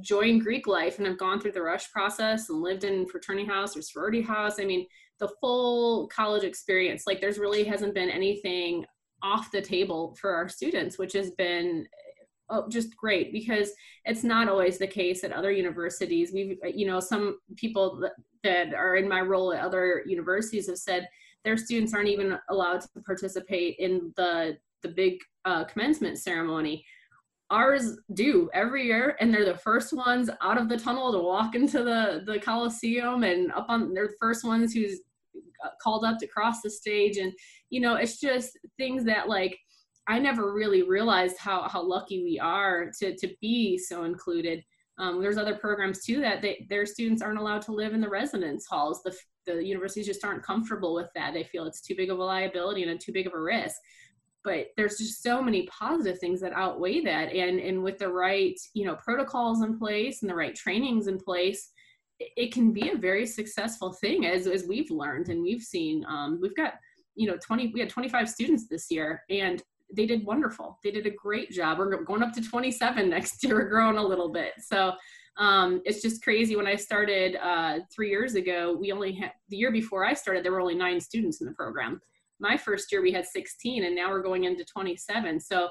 join 0.00 0.38
Greek 0.38 0.66
life 0.66 0.98
and 0.98 1.06
have 1.06 1.18
gone 1.18 1.40
through 1.40 1.52
the 1.52 1.62
rush 1.62 1.90
process 1.92 2.48
and 2.48 2.62
lived 2.62 2.84
in 2.84 3.06
fraternity 3.06 3.46
house 3.46 3.76
or 3.76 3.82
sorority 3.82 4.22
house. 4.22 4.58
I 4.58 4.64
mean, 4.64 4.86
the 5.18 5.28
full 5.40 6.08
college 6.08 6.44
experience. 6.44 7.04
Like 7.06 7.20
there's 7.20 7.38
really 7.38 7.64
hasn't 7.64 7.94
been 7.94 8.10
anything 8.10 8.84
off 9.22 9.50
the 9.50 9.62
table 9.62 10.16
for 10.20 10.34
our 10.34 10.48
students, 10.48 10.98
which 10.98 11.12
has 11.14 11.30
been 11.32 11.86
oh, 12.50 12.68
just 12.68 12.96
great 12.96 13.32
because 13.32 13.72
it's 14.04 14.24
not 14.24 14.48
always 14.48 14.78
the 14.78 14.86
case 14.86 15.24
at 15.24 15.32
other 15.32 15.52
universities. 15.52 16.32
We've, 16.32 16.58
you 16.74 16.86
know, 16.86 17.00
some 17.00 17.38
people 17.56 18.08
that, 18.42 18.74
are 18.74 18.96
in 18.96 19.08
my 19.08 19.20
role 19.20 19.52
at 19.52 19.64
other 19.64 20.04
universities 20.06 20.68
have 20.68 20.78
said 20.78 21.08
their 21.44 21.56
students 21.56 21.94
aren't 21.94 22.08
even 22.08 22.38
allowed 22.48 22.80
to 22.80 22.88
participate 23.04 23.76
in 23.78 24.12
the 24.16 24.56
the 24.82 24.88
big 24.88 25.18
uh, 25.44 25.64
commencement 25.64 26.18
ceremony. 26.18 26.84
Ours 27.50 27.96
do 28.14 28.50
every 28.52 28.84
year, 28.86 29.16
and 29.20 29.32
they're 29.32 29.44
the 29.44 29.58
first 29.58 29.92
ones 29.92 30.28
out 30.42 30.58
of 30.58 30.68
the 30.68 30.76
tunnel 30.76 31.12
to 31.12 31.18
walk 31.18 31.54
into 31.54 31.82
the 31.82 32.22
the 32.26 32.38
Coliseum 32.38 33.22
and 33.24 33.52
up 33.52 33.66
on. 33.68 33.94
They're 33.94 34.08
the 34.08 34.16
first 34.20 34.44
ones 34.44 34.72
who's 34.72 35.00
uh, 35.64 35.70
called 35.82 36.04
up 36.04 36.18
to 36.18 36.26
cross 36.26 36.60
the 36.62 36.70
stage, 36.70 37.16
and 37.16 37.32
you 37.70 37.80
know, 37.80 37.94
it's 37.94 38.20
just 38.20 38.58
things 38.76 39.04
that 39.04 39.28
like 39.28 39.58
I 40.08 40.18
never 40.18 40.52
really 40.52 40.82
realized 40.82 41.36
how 41.38 41.68
how 41.68 41.82
lucky 41.82 42.22
we 42.22 42.38
are 42.38 42.90
to 42.98 43.16
to 43.16 43.34
be 43.40 43.78
so 43.78 44.04
included. 44.04 44.64
Um, 44.98 45.20
there's 45.20 45.36
other 45.36 45.54
programs 45.54 46.04
too 46.04 46.20
that 46.20 46.40
they, 46.40 46.66
their 46.70 46.86
students 46.86 47.20
aren't 47.20 47.38
allowed 47.38 47.62
to 47.62 47.72
live 47.72 47.92
in 47.92 48.00
the 48.00 48.08
residence 48.08 48.66
halls. 48.66 49.02
The 49.02 49.16
the 49.46 49.64
universities 49.64 50.06
just 50.06 50.24
aren't 50.24 50.42
comfortable 50.42 50.94
with 50.94 51.08
that. 51.14 51.32
They 51.32 51.44
feel 51.44 51.66
it's 51.66 51.80
too 51.80 51.94
big 51.94 52.10
of 52.10 52.18
a 52.18 52.24
liability 52.24 52.82
and 52.82 52.92
a 52.92 52.98
too 52.98 53.12
big 53.12 53.26
of 53.26 53.34
a 53.34 53.40
risk. 53.40 53.76
But 54.42 54.68
there's 54.76 54.98
just 54.98 55.22
so 55.22 55.42
many 55.42 55.66
positive 55.66 56.18
things 56.18 56.40
that 56.40 56.52
outweigh 56.52 57.00
that, 57.02 57.32
and 57.32 57.58
and 57.58 57.82
with 57.82 57.98
the 57.98 58.08
right 58.08 58.58
you 58.74 58.84
know 58.84 58.94
protocols 58.96 59.62
in 59.62 59.78
place 59.78 60.22
and 60.22 60.30
the 60.30 60.36
right 60.36 60.54
trainings 60.54 61.08
in 61.08 61.18
place, 61.18 61.72
it, 62.20 62.30
it 62.36 62.52
can 62.52 62.72
be 62.72 62.90
a 62.90 62.96
very 62.96 63.26
successful 63.26 63.92
thing 63.92 64.24
as 64.24 64.46
as 64.46 64.66
we've 64.68 64.90
learned 64.90 65.30
and 65.30 65.42
we've 65.42 65.62
seen. 65.62 66.04
Um, 66.06 66.38
we've 66.40 66.56
got 66.56 66.74
you 67.16 67.26
know 67.26 67.36
20 67.38 67.72
we 67.74 67.80
had 67.80 67.90
25 67.90 68.28
students 68.28 68.68
this 68.68 68.90
year 68.90 69.24
and 69.30 69.62
they 69.94 70.06
did 70.06 70.24
wonderful. 70.24 70.78
They 70.82 70.90
did 70.90 71.06
a 71.06 71.10
great 71.10 71.50
job. 71.50 71.78
We're 71.78 72.02
going 72.04 72.22
up 72.22 72.32
to 72.34 72.42
27 72.42 73.08
next 73.08 73.42
year. 73.44 73.54
We're 73.54 73.68
growing 73.68 73.98
a 73.98 74.06
little 74.06 74.30
bit. 74.30 74.54
So 74.58 74.92
um, 75.38 75.82
it's 75.84 76.02
just 76.02 76.22
crazy. 76.22 76.56
When 76.56 76.66
I 76.66 76.76
started 76.76 77.36
uh, 77.36 77.80
three 77.94 78.10
years 78.10 78.34
ago, 78.34 78.76
we 78.78 78.92
only 78.92 79.12
had 79.12 79.32
the 79.48 79.56
year 79.56 79.70
before 79.70 80.04
I 80.04 80.14
started, 80.14 80.44
there 80.44 80.52
were 80.52 80.60
only 80.60 80.74
nine 80.74 81.00
students 81.00 81.40
in 81.40 81.46
the 81.46 81.52
program. 81.52 82.00
My 82.38 82.56
first 82.56 82.90
year, 82.90 83.02
we 83.02 83.12
had 83.12 83.26
16, 83.26 83.84
and 83.84 83.94
now 83.94 84.10
we're 84.10 84.22
going 84.22 84.44
into 84.44 84.64
27. 84.64 85.40
So 85.40 85.68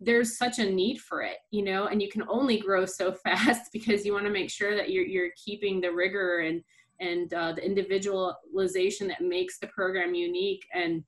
there's 0.00 0.38
such 0.38 0.58
a 0.58 0.70
need 0.70 1.00
for 1.00 1.22
it, 1.22 1.38
you 1.50 1.62
know, 1.62 1.86
and 1.86 2.00
you 2.00 2.08
can 2.08 2.22
only 2.28 2.58
grow 2.58 2.86
so 2.86 3.12
fast 3.24 3.72
because 3.72 4.04
you 4.06 4.12
want 4.12 4.26
to 4.26 4.30
make 4.32 4.50
sure 4.50 4.76
that 4.76 4.90
you're, 4.90 5.04
you're 5.04 5.30
keeping 5.44 5.80
the 5.80 5.92
rigor 5.92 6.40
and 6.40 6.62
and 7.00 7.32
uh, 7.32 7.52
the 7.52 7.64
individualization 7.64 9.06
that 9.06 9.20
makes 9.20 9.60
the 9.60 9.68
program 9.68 10.14
unique 10.14 10.66
and 10.74 11.04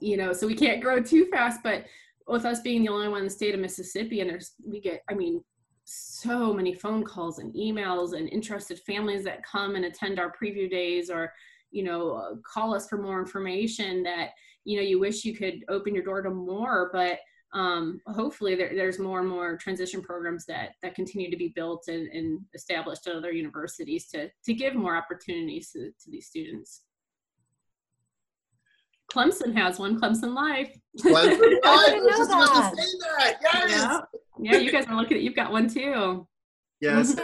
you 0.00 0.16
know, 0.16 0.32
so 0.32 0.46
we 0.46 0.54
can't 0.54 0.82
grow 0.82 1.00
too 1.00 1.26
fast. 1.26 1.60
But 1.62 1.84
with 2.26 2.44
us 2.44 2.60
being 2.60 2.82
the 2.82 2.88
only 2.88 3.08
one 3.08 3.18
in 3.18 3.24
the 3.24 3.30
state 3.30 3.54
of 3.54 3.60
Mississippi, 3.60 4.20
and 4.20 4.30
there's 4.30 4.52
we 4.66 4.80
get, 4.80 5.02
I 5.10 5.14
mean, 5.14 5.42
so 5.84 6.52
many 6.52 6.74
phone 6.74 7.04
calls 7.04 7.38
and 7.38 7.54
emails 7.54 8.14
and 8.14 8.28
interested 8.30 8.78
families 8.80 9.24
that 9.24 9.44
come 9.44 9.76
and 9.76 9.84
attend 9.84 10.18
our 10.18 10.32
preview 10.32 10.70
days 10.70 11.10
or 11.10 11.32
you 11.70 11.82
know 11.82 12.38
call 12.42 12.74
us 12.74 12.88
for 12.88 12.96
more 12.96 13.20
information 13.20 14.02
that 14.02 14.30
you 14.64 14.76
know 14.76 14.82
you 14.82 14.98
wish 14.98 15.24
you 15.24 15.36
could 15.36 15.62
open 15.68 15.94
your 15.94 16.04
door 16.04 16.22
to 16.22 16.30
more 16.30 16.90
but 16.92 17.18
um, 17.52 18.00
hopefully 18.08 18.56
there, 18.56 18.72
there's 18.74 18.98
more 18.98 19.20
and 19.20 19.28
more 19.28 19.56
transition 19.56 20.02
programs 20.02 20.44
that 20.46 20.70
that 20.82 20.96
continue 20.96 21.30
to 21.30 21.36
be 21.36 21.52
built 21.54 21.84
and, 21.88 22.08
and 22.08 22.40
established 22.54 23.06
at 23.06 23.14
other 23.14 23.32
universities 23.32 24.08
to 24.08 24.28
to 24.44 24.54
give 24.54 24.74
more 24.74 24.96
opportunities 24.96 25.70
to, 25.72 25.90
to 25.90 26.10
these 26.10 26.26
students 26.26 26.82
Clemson 29.14 29.54
has 29.56 29.78
one. 29.78 30.00
Clemson 30.00 30.34
Life. 30.34 30.76
Clemson 31.00 31.40
Life. 31.40 31.60
I 31.64 31.86
didn't 31.90 32.06
know 32.06 32.26
that. 32.26 32.74
that. 33.00 33.36
Yes. 33.42 33.70
Yeah. 33.70 34.00
yeah, 34.38 34.58
you 34.58 34.72
guys 34.72 34.86
are 34.86 34.96
looking 34.96 35.18
at. 35.18 35.22
You've 35.22 35.36
got 35.36 35.52
one 35.52 35.68
too. 35.68 36.26
Yes, 36.80 37.14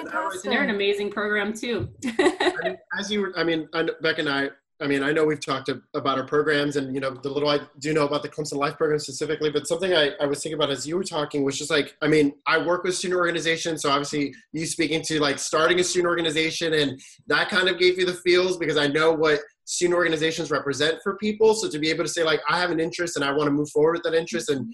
they're 0.44 0.62
an 0.62 0.70
amazing 0.70 1.10
program 1.10 1.52
too. 1.52 1.90
I 2.06 2.52
mean, 2.64 2.78
as 2.98 3.10
you 3.10 3.20
were, 3.20 3.32
I 3.36 3.44
mean, 3.44 3.68
Beck 4.00 4.18
and 4.18 4.28
I, 4.28 4.48
I 4.80 4.86
mean, 4.86 5.02
I 5.02 5.12
know 5.12 5.26
we've 5.26 5.44
talked 5.44 5.68
about 5.68 6.18
our 6.18 6.24
programs 6.24 6.76
and, 6.76 6.94
you 6.94 7.00
know, 7.00 7.10
the 7.10 7.28
little 7.28 7.50
I 7.50 7.60
do 7.78 7.92
know 7.92 8.06
about 8.06 8.22
the 8.22 8.30
Clemson 8.30 8.54
Life 8.54 8.78
program 8.78 8.98
specifically, 8.98 9.50
but 9.50 9.66
something 9.66 9.92
I, 9.92 10.12
I 10.18 10.24
was 10.24 10.42
thinking 10.42 10.58
about 10.58 10.70
as 10.70 10.86
you 10.86 10.96
were 10.96 11.04
talking 11.04 11.44
was 11.44 11.58
just 11.58 11.70
like, 11.70 11.94
I 12.00 12.08
mean, 12.08 12.32
I 12.46 12.56
work 12.56 12.84
with 12.84 12.94
student 12.94 13.18
organizations. 13.18 13.82
So 13.82 13.90
obviously 13.90 14.32
you 14.52 14.64
speaking 14.64 15.02
to 15.02 15.20
like 15.20 15.38
starting 15.38 15.78
a 15.80 15.84
student 15.84 16.08
organization 16.08 16.72
and 16.72 16.98
that 17.26 17.50
kind 17.50 17.68
of 17.68 17.78
gave 17.78 17.98
you 17.98 18.06
the 18.06 18.14
feels 18.14 18.56
because 18.56 18.78
I 18.78 18.86
know 18.86 19.12
what 19.12 19.40
student 19.64 19.96
organizations 19.96 20.50
represent 20.50 20.98
for 21.02 21.16
people. 21.16 21.54
So 21.54 21.68
to 21.68 21.78
be 21.78 21.90
able 21.90 22.04
to 22.04 22.10
say 22.10 22.24
like, 22.24 22.40
I 22.48 22.58
have 22.58 22.70
an 22.70 22.80
interest 22.80 23.16
and 23.16 23.24
I 23.24 23.32
want 23.32 23.46
to 23.46 23.52
move 23.52 23.70
forward 23.70 23.92
with 23.92 24.02
that 24.04 24.18
interest 24.18 24.50
and 24.50 24.72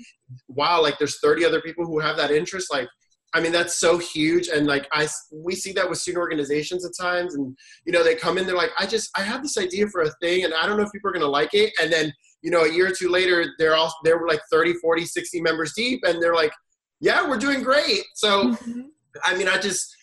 wow, 0.48 0.82
like 0.82 0.98
there's 0.98 1.20
30 1.20 1.44
other 1.44 1.60
people 1.60 1.84
who 1.84 1.98
have 1.98 2.16
that 2.16 2.30
interest. 2.30 2.72
Like, 2.72 2.88
I 3.34 3.40
mean, 3.40 3.52
that's 3.52 3.78
so 3.78 3.98
huge. 3.98 4.48
And 4.48 4.66
like, 4.66 4.88
I, 4.92 5.06
we 5.32 5.54
see 5.54 5.72
that 5.72 5.88
with 5.88 5.98
student 5.98 6.22
organizations 6.22 6.86
at 6.86 6.92
times. 6.98 7.34
And, 7.34 7.56
you 7.84 7.92
know, 7.92 8.02
they 8.02 8.14
come 8.14 8.38
in, 8.38 8.46
they're 8.46 8.56
like, 8.56 8.70
I 8.78 8.86
just, 8.86 9.10
I 9.16 9.22
have 9.22 9.42
this 9.42 9.58
idea 9.58 9.88
for 9.88 10.02
a 10.02 10.10
thing 10.22 10.44
and 10.44 10.54
I 10.54 10.66
don't 10.66 10.78
know 10.78 10.84
if 10.84 10.92
people 10.92 11.10
are 11.10 11.12
going 11.12 11.24
to 11.24 11.28
like 11.30 11.52
it. 11.52 11.72
And 11.82 11.92
then, 11.92 12.12
you 12.42 12.50
know, 12.50 12.62
a 12.62 12.72
year 12.72 12.86
or 12.86 12.92
two 12.92 13.10
later, 13.10 13.44
they're 13.58 13.74
all, 13.74 13.92
they're 14.04 14.26
like 14.26 14.40
30, 14.50 14.74
40, 14.74 15.04
60 15.04 15.40
members 15.42 15.74
deep. 15.74 16.00
And 16.04 16.22
they're 16.22 16.34
like, 16.34 16.52
yeah, 17.00 17.28
we're 17.28 17.36
doing 17.36 17.62
great. 17.62 18.04
So, 18.14 18.52
mm-hmm. 18.52 18.82
I 19.24 19.36
mean, 19.36 19.48
I 19.48 19.58
just, 19.58 19.94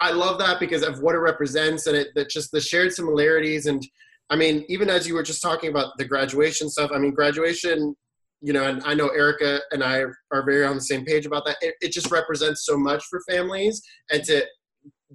I 0.00 0.12
love 0.12 0.38
that 0.38 0.60
because 0.60 0.82
of 0.82 1.00
what 1.00 1.14
it 1.14 1.18
represents 1.18 1.86
and 1.86 1.96
it, 1.96 2.08
that 2.14 2.30
just 2.30 2.52
the 2.52 2.60
shared 2.60 2.92
similarities. 2.92 3.66
And 3.66 3.84
I 4.30 4.36
mean, 4.36 4.64
even 4.68 4.90
as 4.90 5.06
you 5.06 5.14
were 5.14 5.22
just 5.22 5.42
talking 5.42 5.70
about 5.70 5.96
the 5.96 6.04
graduation 6.04 6.68
stuff, 6.68 6.90
I 6.94 6.98
mean, 6.98 7.12
graduation, 7.12 7.96
you 8.42 8.52
know, 8.52 8.64
and 8.64 8.82
I 8.84 8.94
know 8.94 9.08
Erica 9.08 9.60
and 9.70 9.82
I 9.82 10.04
are 10.32 10.44
very 10.44 10.64
on 10.64 10.74
the 10.74 10.82
same 10.82 11.04
page 11.04 11.26
about 11.26 11.44
that. 11.46 11.56
It, 11.60 11.74
it 11.80 11.92
just 11.92 12.10
represents 12.10 12.64
so 12.66 12.76
much 12.76 13.04
for 13.10 13.20
families 13.28 13.82
and 14.10 14.22
to 14.24 14.44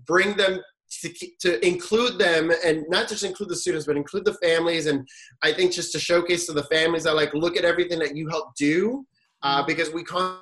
bring 0.07 0.35
them 0.35 0.59
to, 1.01 1.13
to 1.41 1.65
include 1.65 2.19
them 2.19 2.51
and 2.63 2.85
not 2.89 3.07
just 3.07 3.23
include 3.23 3.49
the 3.49 3.55
students 3.55 3.85
but 3.85 3.97
include 3.97 4.25
the 4.25 4.33
families 4.35 4.85
and 4.85 5.07
i 5.41 5.51
think 5.51 5.71
just 5.71 5.91
to 5.91 5.99
showcase 5.99 6.45
to 6.45 6.53
the 6.53 6.63
families 6.65 7.03
that 7.03 7.15
like 7.15 7.33
look 7.33 7.57
at 7.57 7.65
everything 7.65 7.99
that 7.99 8.15
you 8.15 8.27
help 8.29 8.53
do 8.55 9.03
uh, 9.41 9.57
Mm-hmm. 9.57 9.67
because 9.67 9.91
we 9.91 10.03
constantly 10.03 10.39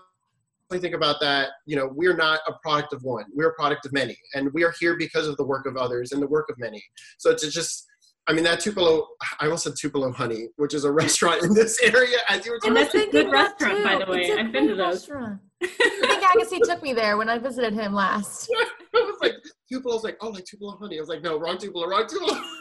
think 0.79 0.93
about 0.93 1.19
that 1.21 1.49
you 1.65 1.75
know 1.75 1.89
we're 1.93 2.15
not 2.15 2.39
a 2.47 2.53
product 2.61 2.93
of 2.93 3.03
one 3.03 3.25
we're 3.33 3.49
a 3.49 3.53
product 3.53 3.85
of 3.85 3.93
many 3.93 4.17
and 4.35 4.51
we 4.53 4.63
are 4.63 4.73
here 4.79 4.97
because 4.97 5.27
of 5.27 5.37
the 5.37 5.43
work 5.43 5.65
of 5.65 5.77
others 5.77 6.11
and 6.11 6.21
the 6.21 6.27
work 6.27 6.49
of 6.49 6.57
many 6.59 6.83
so 7.17 7.33
to 7.33 7.49
just 7.49 7.87
I 8.27 8.33
mean 8.33 8.43
that 8.43 8.59
Tupelo. 8.59 9.07
I 9.39 9.45
almost 9.45 9.63
said 9.63 9.73
Tupelo 9.75 10.11
Honey, 10.11 10.49
which 10.57 10.73
is 10.73 10.83
a 10.83 10.91
restaurant 10.91 11.43
in 11.43 11.53
this 11.53 11.81
area. 11.81 12.17
As 12.29 12.45
you 12.45 12.51
were 12.51 12.59
And 12.63 12.75
talking, 12.75 12.77
I 12.77 12.83
was 12.83 12.93
that's 12.93 13.07
a 13.07 13.11
good 13.11 13.25
that 13.27 13.31
restaurant, 13.31 13.83
by 13.83 14.05
the 14.05 14.11
way. 14.11 14.21
It's 14.21 14.29
a 14.37 14.39
I've 14.39 14.51
been 14.51 14.67
to 14.67 14.75
great 14.75 14.77
those. 14.85 15.09
restaurant. 15.09 15.39
I 15.63 15.67
think 15.67 16.35
Agassy 16.35 16.59
took 16.63 16.81
me 16.83 16.93
there 16.93 17.17
when 17.17 17.29
I 17.29 17.37
visited 17.37 17.73
him 17.73 17.93
last. 17.93 18.49
I 18.95 18.99
was 18.99 19.17
like 19.21 19.33
Tupelo's 19.71 20.03
like, 20.03 20.17
oh, 20.21 20.29
like 20.29 20.45
Tupelo 20.45 20.77
Honey. 20.77 20.97
I 20.97 20.99
was 20.99 21.09
like, 21.09 21.21
no, 21.21 21.39
wrong 21.39 21.57
Tupelo, 21.57 21.87
wrong 21.87 22.07
Tupelo. 22.07 22.39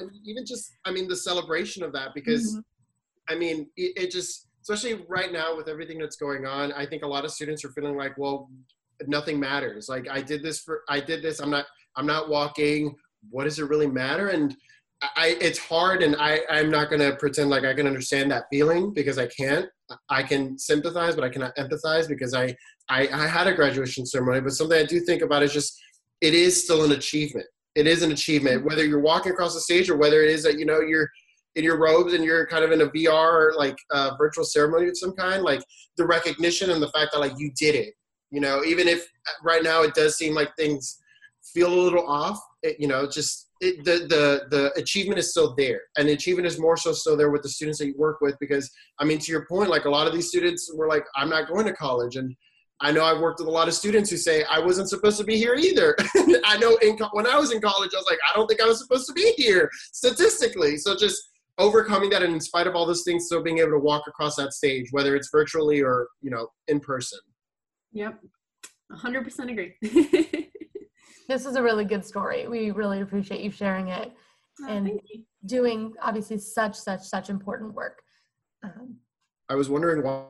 Uh, 0.00 0.06
even 0.24 0.44
just, 0.46 0.72
I 0.86 0.90
mean, 0.90 1.06
the 1.06 1.16
celebration 1.16 1.82
of 1.82 1.92
that 1.92 2.14
because, 2.14 2.58
I 3.28 3.34
mean, 3.34 3.68
it, 3.76 3.92
it 4.04 4.10
just, 4.10 4.48
especially 4.62 5.04
right 5.08 5.30
now 5.32 5.54
with 5.54 5.68
everything 5.68 5.98
that's 5.98 6.16
going 6.16 6.46
on, 6.46 6.72
I 6.72 6.86
think 6.86 7.02
a 7.02 7.06
lot 7.06 7.24
of 7.26 7.30
students 7.30 7.62
are 7.64 7.70
feeling 7.72 7.96
like, 7.96 8.16
well, 8.16 8.48
nothing 9.06 9.38
matters. 9.38 9.88
Like 9.90 10.08
I 10.08 10.22
did 10.22 10.42
this 10.42 10.60
for, 10.60 10.82
I 10.88 10.98
did 11.00 11.22
this. 11.22 11.40
I'm 11.40 11.50
not, 11.50 11.66
I'm 11.96 12.06
not 12.06 12.30
walking. 12.30 12.94
What 13.30 13.44
does 13.44 13.58
it 13.58 13.68
really 13.68 13.86
matter? 13.86 14.28
And 14.28 14.56
I, 15.16 15.36
it's 15.40 15.58
hard, 15.58 16.02
and 16.02 16.14
I, 16.16 16.40
I'm 16.48 16.70
not 16.70 16.90
gonna 16.90 17.16
pretend 17.16 17.50
like 17.50 17.64
I 17.64 17.74
can 17.74 17.86
understand 17.86 18.30
that 18.30 18.44
feeling 18.50 18.92
because 18.92 19.18
I 19.18 19.26
can't. 19.26 19.66
I 20.08 20.22
can 20.22 20.58
sympathize, 20.58 21.14
but 21.14 21.24
I 21.24 21.28
cannot 21.28 21.56
empathize 21.56 22.08
because 22.08 22.34
I, 22.34 22.54
I, 22.88 23.08
I 23.08 23.26
had 23.26 23.46
a 23.46 23.54
graduation 23.54 24.06
ceremony. 24.06 24.40
But 24.40 24.52
something 24.52 24.78
I 24.78 24.86
do 24.86 25.00
think 25.00 25.22
about 25.22 25.42
is 25.42 25.52
just, 25.52 25.78
it 26.20 26.34
is 26.34 26.62
still 26.62 26.84
an 26.84 26.92
achievement. 26.92 27.46
It 27.74 27.86
is 27.86 28.02
an 28.02 28.12
achievement, 28.12 28.64
whether 28.64 28.84
you're 28.84 29.00
walking 29.00 29.32
across 29.32 29.54
the 29.54 29.60
stage 29.60 29.90
or 29.90 29.96
whether 29.96 30.22
it 30.22 30.30
is 30.30 30.42
that 30.44 30.58
you 30.58 30.64
know 30.64 30.80
you're 30.80 31.10
in 31.56 31.64
your 31.64 31.78
robes 31.78 32.14
and 32.14 32.24
you're 32.24 32.46
kind 32.46 32.64
of 32.64 32.70
in 32.70 32.82
a 32.82 32.86
VR 32.86 33.32
or 33.32 33.54
like 33.56 33.76
uh, 33.90 34.12
virtual 34.16 34.44
ceremony 34.44 34.88
of 34.88 34.96
some 34.96 35.12
kind. 35.12 35.42
Like 35.42 35.62
the 35.96 36.06
recognition 36.06 36.70
and 36.70 36.82
the 36.82 36.88
fact 36.88 37.12
that 37.12 37.18
like 37.18 37.32
you 37.38 37.50
did 37.58 37.74
it. 37.74 37.94
You 38.30 38.40
know, 38.40 38.62
even 38.64 38.88
if 38.88 39.06
right 39.42 39.62
now 39.62 39.82
it 39.82 39.94
does 39.94 40.16
seem 40.16 40.34
like 40.34 40.54
things 40.56 41.01
feel 41.42 41.72
a 41.72 41.74
little 41.74 42.06
off. 42.06 42.40
It, 42.62 42.76
you 42.78 42.88
know, 42.88 43.06
just 43.06 43.48
it, 43.60 43.84
the 43.84 44.06
the 44.08 44.46
the 44.50 44.72
achievement 44.80 45.18
is 45.18 45.30
still 45.30 45.54
there, 45.56 45.80
and 45.96 46.08
the 46.08 46.12
achievement 46.12 46.46
is 46.46 46.58
more 46.58 46.76
so 46.76 46.92
still 46.92 47.16
there 47.16 47.30
with 47.30 47.42
the 47.42 47.48
students 47.48 47.78
that 47.78 47.86
you 47.86 47.94
work 47.96 48.20
with. 48.20 48.36
Because 48.40 48.70
I 48.98 49.04
mean, 49.04 49.18
to 49.18 49.32
your 49.32 49.46
point, 49.46 49.70
like 49.70 49.84
a 49.84 49.90
lot 49.90 50.06
of 50.06 50.12
these 50.12 50.28
students 50.28 50.70
were 50.74 50.88
like, 50.88 51.04
"I'm 51.16 51.28
not 51.28 51.48
going 51.48 51.66
to 51.66 51.72
college," 51.72 52.16
and 52.16 52.34
I 52.80 52.90
know 52.90 53.04
I've 53.04 53.20
worked 53.20 53.38
with 53.38 53.48
a 53.48 53.52
lot 53.52 53.68
of 53.68 53.74
students 53.74 54.10
who 54.10 54.16
say 54.16 54.44
I 54.50 54.58
wasn't 54.58 54.88
supposed 54.88 55.18
to 55.18 55.24
be 55.24 55.36
here 55.36 55.54
either. 55.54 55.94
I 56.44 56.58
know 56.58 56.76
in 56.82 56.98
when 57.12 57.26
I 57.26 57.38
was 57.38 57.52
in 57.52 57.60
college, 57.60 57.90
I 57.94 57.98
was 57.98 58.06
like, 58.10 58.18
I 58.28 58.36
don't 58.36 58.48
think 58.48 58.60
I 58.60 58.66
was 58.66 58.80
supposed 58.80 59.06
to 59.06 59.12
be 59.12 59.32
here 59.36 59.70
statistically. 59.92 60.76
So 60.76 60.96
just 60.96 61.30
overcoming 61.58 62.10
that, 62.10 62.22
and 62.22 62.34
in 62.34 62.40
spite 62.40 62.66
of 62.66 62.74
all 62.74 62.86
those 62.86 63.04
things, 63.04 63.26
still 63.26 63.42
being 63.42 63.58
able 63.58 63.70
to 63.70 63.78
walk 63.78 64.04
across 64.08 64.36
that 64.36 64.52
stage, 64.52 64.88
whether 64.90 65.14
it's 65.14 65.30
virtually 65.30 65.80
or 65.80 66.08
you 66.20 66.30
know 66.30 66.48
in 66.68 66.80
person. 66.80 67.20
Yep. 67.92 68.18
100% 68.92 69.50
agree. 69.50 69.74
This 71.32 71.46
is 71.46 71.56
a 71.56 71.62
really 71.62 71.86
good 71.86 72.04
story. 72.04 72.46
We 72.46 72.72
really 72.72 73.00
appreciate 73.00 73.40
you 73.40 73.50
sharing 73.50 73.88
it 73.88 74.12
Oh, 74.60 74.68
And- 74.68 75.00
doing 75.46 75.94
obviously 76.02 76.36
such 76.36 76.76
such 76.78 77.00
such 77.00 77.30
important 77.30 77.72
work. 77.72 78.02
Um, 78.62 78.98
I 79.48 79.54
was 79.54 79.70
wondering 79.70 80.02
why. 80.04 80.26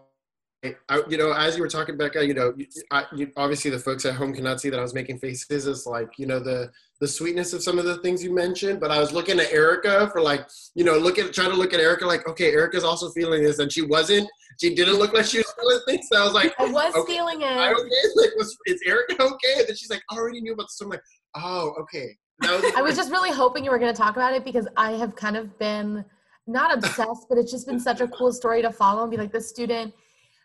I, 0.64 1.02
you 1.08 1.16
know, 1.16 1.32
as 1.32 1.56
you 1.56 1.62
were 1.62 1.68
talking, 1.68 1.96
Beca, 1.98 2.24
you 2.24 2.34
know, 2.34 2.54
I, 2.92 3.04
you, 3.16 3.32
obviously 3.36 3.72
the 3.72 3.80
folks 3.80 4.04
at 4.04 4.14
home 4.14 4.32
cannot 4.32 4.60
see 4.60 4.70
that 4.70 4.78
I 4.78 4.82
was 4.82 4.94
making 4.94 5.18
faces. 5.18 5.66
It's 5.66 5.86
like, 5.86 6.10
you 6.18 6.26
know, 6.26 6.38
the 6.38 6.70
the 7.00 7.08
sweetness 7.08 7.52
of 7.52 7.64
some 7.64 7.80
of 7.80 7.84
the 7.84 7.96
things 7.98 8.22
you 8.22 8.32
mentioned. 8.32 8.78
But 8.78 8.92
I 8.92 9.00
was 9.00 9.12
looking 9.12 9.40
at 9.40 9.52
Erica 9.52 10.08
for 10.12 10.20
like, 10.20 10.46
you 10.76 10.84
know, 10.84 10.96
look 10.96 11.18
at 11.18 11.32
trying 11.32 11.50
to 11.50 11.56
look 11.56 11.74
at 11.74 11.80
Erica 11.80 12.06
like, 12.06 12.28
okay, 12.28 12.52
Erica's 12.52 12.84
also 12.84 13.10
feeling 13.10 13.42
this, 13.42 13.58
and 13.58 13.72
she 13.72 13.82
wasn't. 13.82 14.28
She 14.60 14.72
didn't 14.72 14.96
look 14.96 15.12
like 15.12 15.24
she 15.24 15.38
was 15.38 15.52
feeling 15.58 15.80
things. 15.88 16.06
So 16.12 16.20
I 16.20 16.24
was 16.24 16.34
like, 16.34 16.54
I 16.60 16.70
was 16.70 16.94
Okay, 16.94 17.12
feeling 17.12 17.42
I 17.42 17.70
it. 17.70 17.76
okay? 17.76 17.90
Like, 18.14 18.30
was 18.36 18.56
is 18.66 18.80
Erica 18.86 19.20
okay? 19.20 19.54
And 19.58 19.68
then 19.68 19.74
she's 19.76 19.90
like, 19.90 20.02
I 20.10 20.16
already 20.16 20.40
knew 20.40 20.52
about 20.52 20.64
this. 20.64 20.78
So 20.78 20.84
I'm 20.84 20.90
like, 20.90 21.02
oh, 21.34 21.74
okay. 21.80 22.16
Was, 22.40 22.72
I 22.76 22.82
was 22.82 22.94
just 22.96 23.10
really 23.10 23.30
hoping 23.32 23.64
you 23.64 23.70
were 23.72 23.78
going 23.78 23.92
to 23.92 24.00
talk 24.00 24.14
about 24.14 24.32
it 24.32 24.44
because 24.44 24.68
I 24.76 24.92
have 24.92 25.16
kind 25.16 25.36
of 25.36 25.58
been 25.58 26.04
not 26.46 26.72
obsessed, 26.72 27.26
but 27.28 27.38
it's 27.38 27.50
just 27.50 27.66
been 27.66 27.80
such 27.80 28.00
a 28.00 28.08
cool 28.08 28.32
story 28.32 28.62
to 28.62 28.70
follow 28.70 29.02
and 29.02 29.10
be 29.10 29.16
like, 29.16 29.32
this 29.32 29.48
student. 29.48 29.92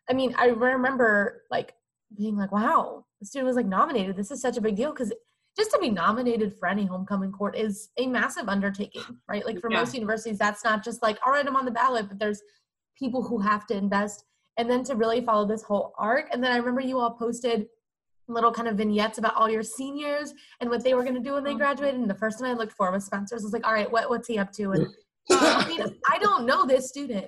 I 0.09 0.13
mean, 0.13 0.33
I 0.37 0.47
remember 0.47 1.43
like 1.51 1.73
being 2.17 2.37
like, 2.37 2.51
wow, 2.51 3.05
the 3.19 3.25
student 3.25 3.47
was 3.47 3.55
like 3.55 3.65
nominated. 3.65 4.15
This 4.15 4.31
is 4.31 4.41
such 4.41 4.57
a 4.57 4.61
big 4.61 4.75
deal 4.75 4.91
because 4.91 5.13
just 5.57 5.71
to 5.71 5.79
be 5.79 5.89
nominated 5.89 6.53
for 6.57 6.67
any 6.67 6.85
homecoming 6.85 7.31
court 7.31 7.55
is 7.57 7.89
a 7.97 8.05
massive 8.07 8.47
undertaking, 8.47 9.03
right? 9.27 9.45
Like 9.45 9.59
for 9.59 9.71
Yeah. 9.71 9.79
most 9.79 9.93
universities, 9.95 10.37
that's 10.37 10.63
not 10.63 10.83
just 10.83 11.01
like, 11.01 11.17
all 11.25 11.31
right, 11.33 11.45
I'm 11.45 11.55
on 11.55 11.65
the 11.65 11.71
ballot, 11.71 12.07
but 12.07 12.19
there's 12.19 12.41
people 12.97 13.23
who 13.23 13.39
have 13.39 13.65
to 13.67 13.75
invest. 13.75 14.23
And 14.59 14.67
then 14.69 14.83
to 14.85 14.95
really 14.95 15.21
follow 15.21 15.45
this 15.45 15.61
whole 15.61 15.93
arc. 15.99 16.29
And 16.33 16.43
then 16.43 16.51
I 16.51 16.57
remember 16.57 16.81
you 16.81 16.97
all 16.99 17.11
posted 17.11 17.67
little 18.27 18.51
kind 18.51 18.67
of 18.67 18.75
vignettes 18.75 19.19
about 19.19 19.35
all 19.35 19.49
your 19.49 19.61
seniors 19.63 20.33
and 20.59 20.69
what 20.69 20.83
they 20.83 20.93
were 20.95 21.03
going 21.03 21.13
to 21.15 21.21
do 21.21 21.33
when 21.33 21.43
they 21.43 21.51
Oh. 21.53 21.57
graduated. 21.57 21.99
And 21.99 22.09
the 22.09 22.15
first 22.15 22.39
one 22.41 22.49
I 22.49 22.53
looked 22.53 22.73
for 22.73 22.91
was 22.91 23.05
Spencer's. 23.05 23.43
I 23.43 23.45
was 23.45 23.53
like, 23.53 23.65
all 23.67 23.73
right, 23.73 23.91
what, 23.91 24.09
what's 24.09 24.27
he 24.27 24.37
up 24.39 24.51
to? 24.53 24.71
And 24.71 24.87
uh, 25.29 25.63
I 25.63 25.67
mean, 25.67 25.81
I 26.09 26.17
don't 26.19 26.45
know 26.45 26.65
this 26.65 26.89
student. 26.89 27.27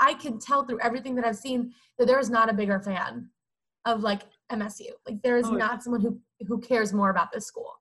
I 0.00 0.14
can 0.14 0.38
tell 0.38 0.64
through 0.64 0.80
everything 0.80 1.14
that 1.16 1.24
I've 1.24 1.36
seen 1.36 1.72
that 1.98 2.06
there 2.06 2.18
is 2.18 2.30
not 2.30 2.50
a 2.50 2.54
bigger 2.54 2.80
fan 2.80 3.28
of 3.84 4.02
like 4.02 4.22
MSU. 4.52 4.88
Like 5.06 5.22
there 5.22 5.36
is 5.36 5.46
Oh, 5.46 5.52
yeah. 5.52 5.58
not 5.58 5.82
someone 5.82 6.00
who 6.00 6.20
who 6.46 6.58
cares 6.60 6.92
more 6.92 7.10
about 7.10 7.32
this 7.32 7.46
school. 7.46 7.72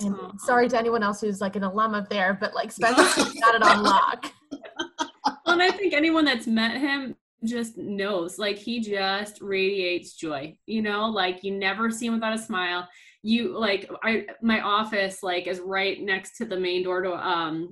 And 0.00 0.14
Aw. 0.14 0.32
sorry 0.38 0.68
to 0.68 0.78
anyone 0.78 1.02
else 1.02 1.20
who's 1.20 1.40
like 1.40 1.56
an 1.56 1.64
alum 1.64 1.94
of 1.94 2.08
there, 2.08 2.34
but 2.40 2.54
like 2.54 2.70
Spencer's 2.70 3.32
got 3.40 3.54
it 3.54 3.62
on 3.62 3.82
lock. 3.82 4.32
And 5.46 5.62
I 5.62 5.70
think 5.70 5.94
anyone 5.94 6.26
that's 6.26 6.46
met 6.46 6.76
him 6.78 7.16
just 7.42 7.78
knows, 7.78 8.38
like 8.38 8.58
he 8.58 8.80
just 8.80 9.40
radiates 9.40 10.14
joy. 10.14 10.56
You 10.66 10.82
know, 10.82 11.06
like 11.06 11.42
you 11.42 11.52
never 11.52 11.90
see 11.90 12.06
him 12.06 12.14
without 12.14 12.34
a 12.34 12.38
smile. 12.38 12.86
You 13.22 13.58
like 13.58 13.90
I 14.02 14.26
my 14.42 14.60
office 14.60 15.22
like 15.22 15.46
is 15.46 15.60
right 15.60 16.00
next 16.02 16.36
to 16.36 16.44
the 16.44 16.60
main 16.60 16.84
door 16.84 17.00
to 17.02 17.12
um 17.14 17.70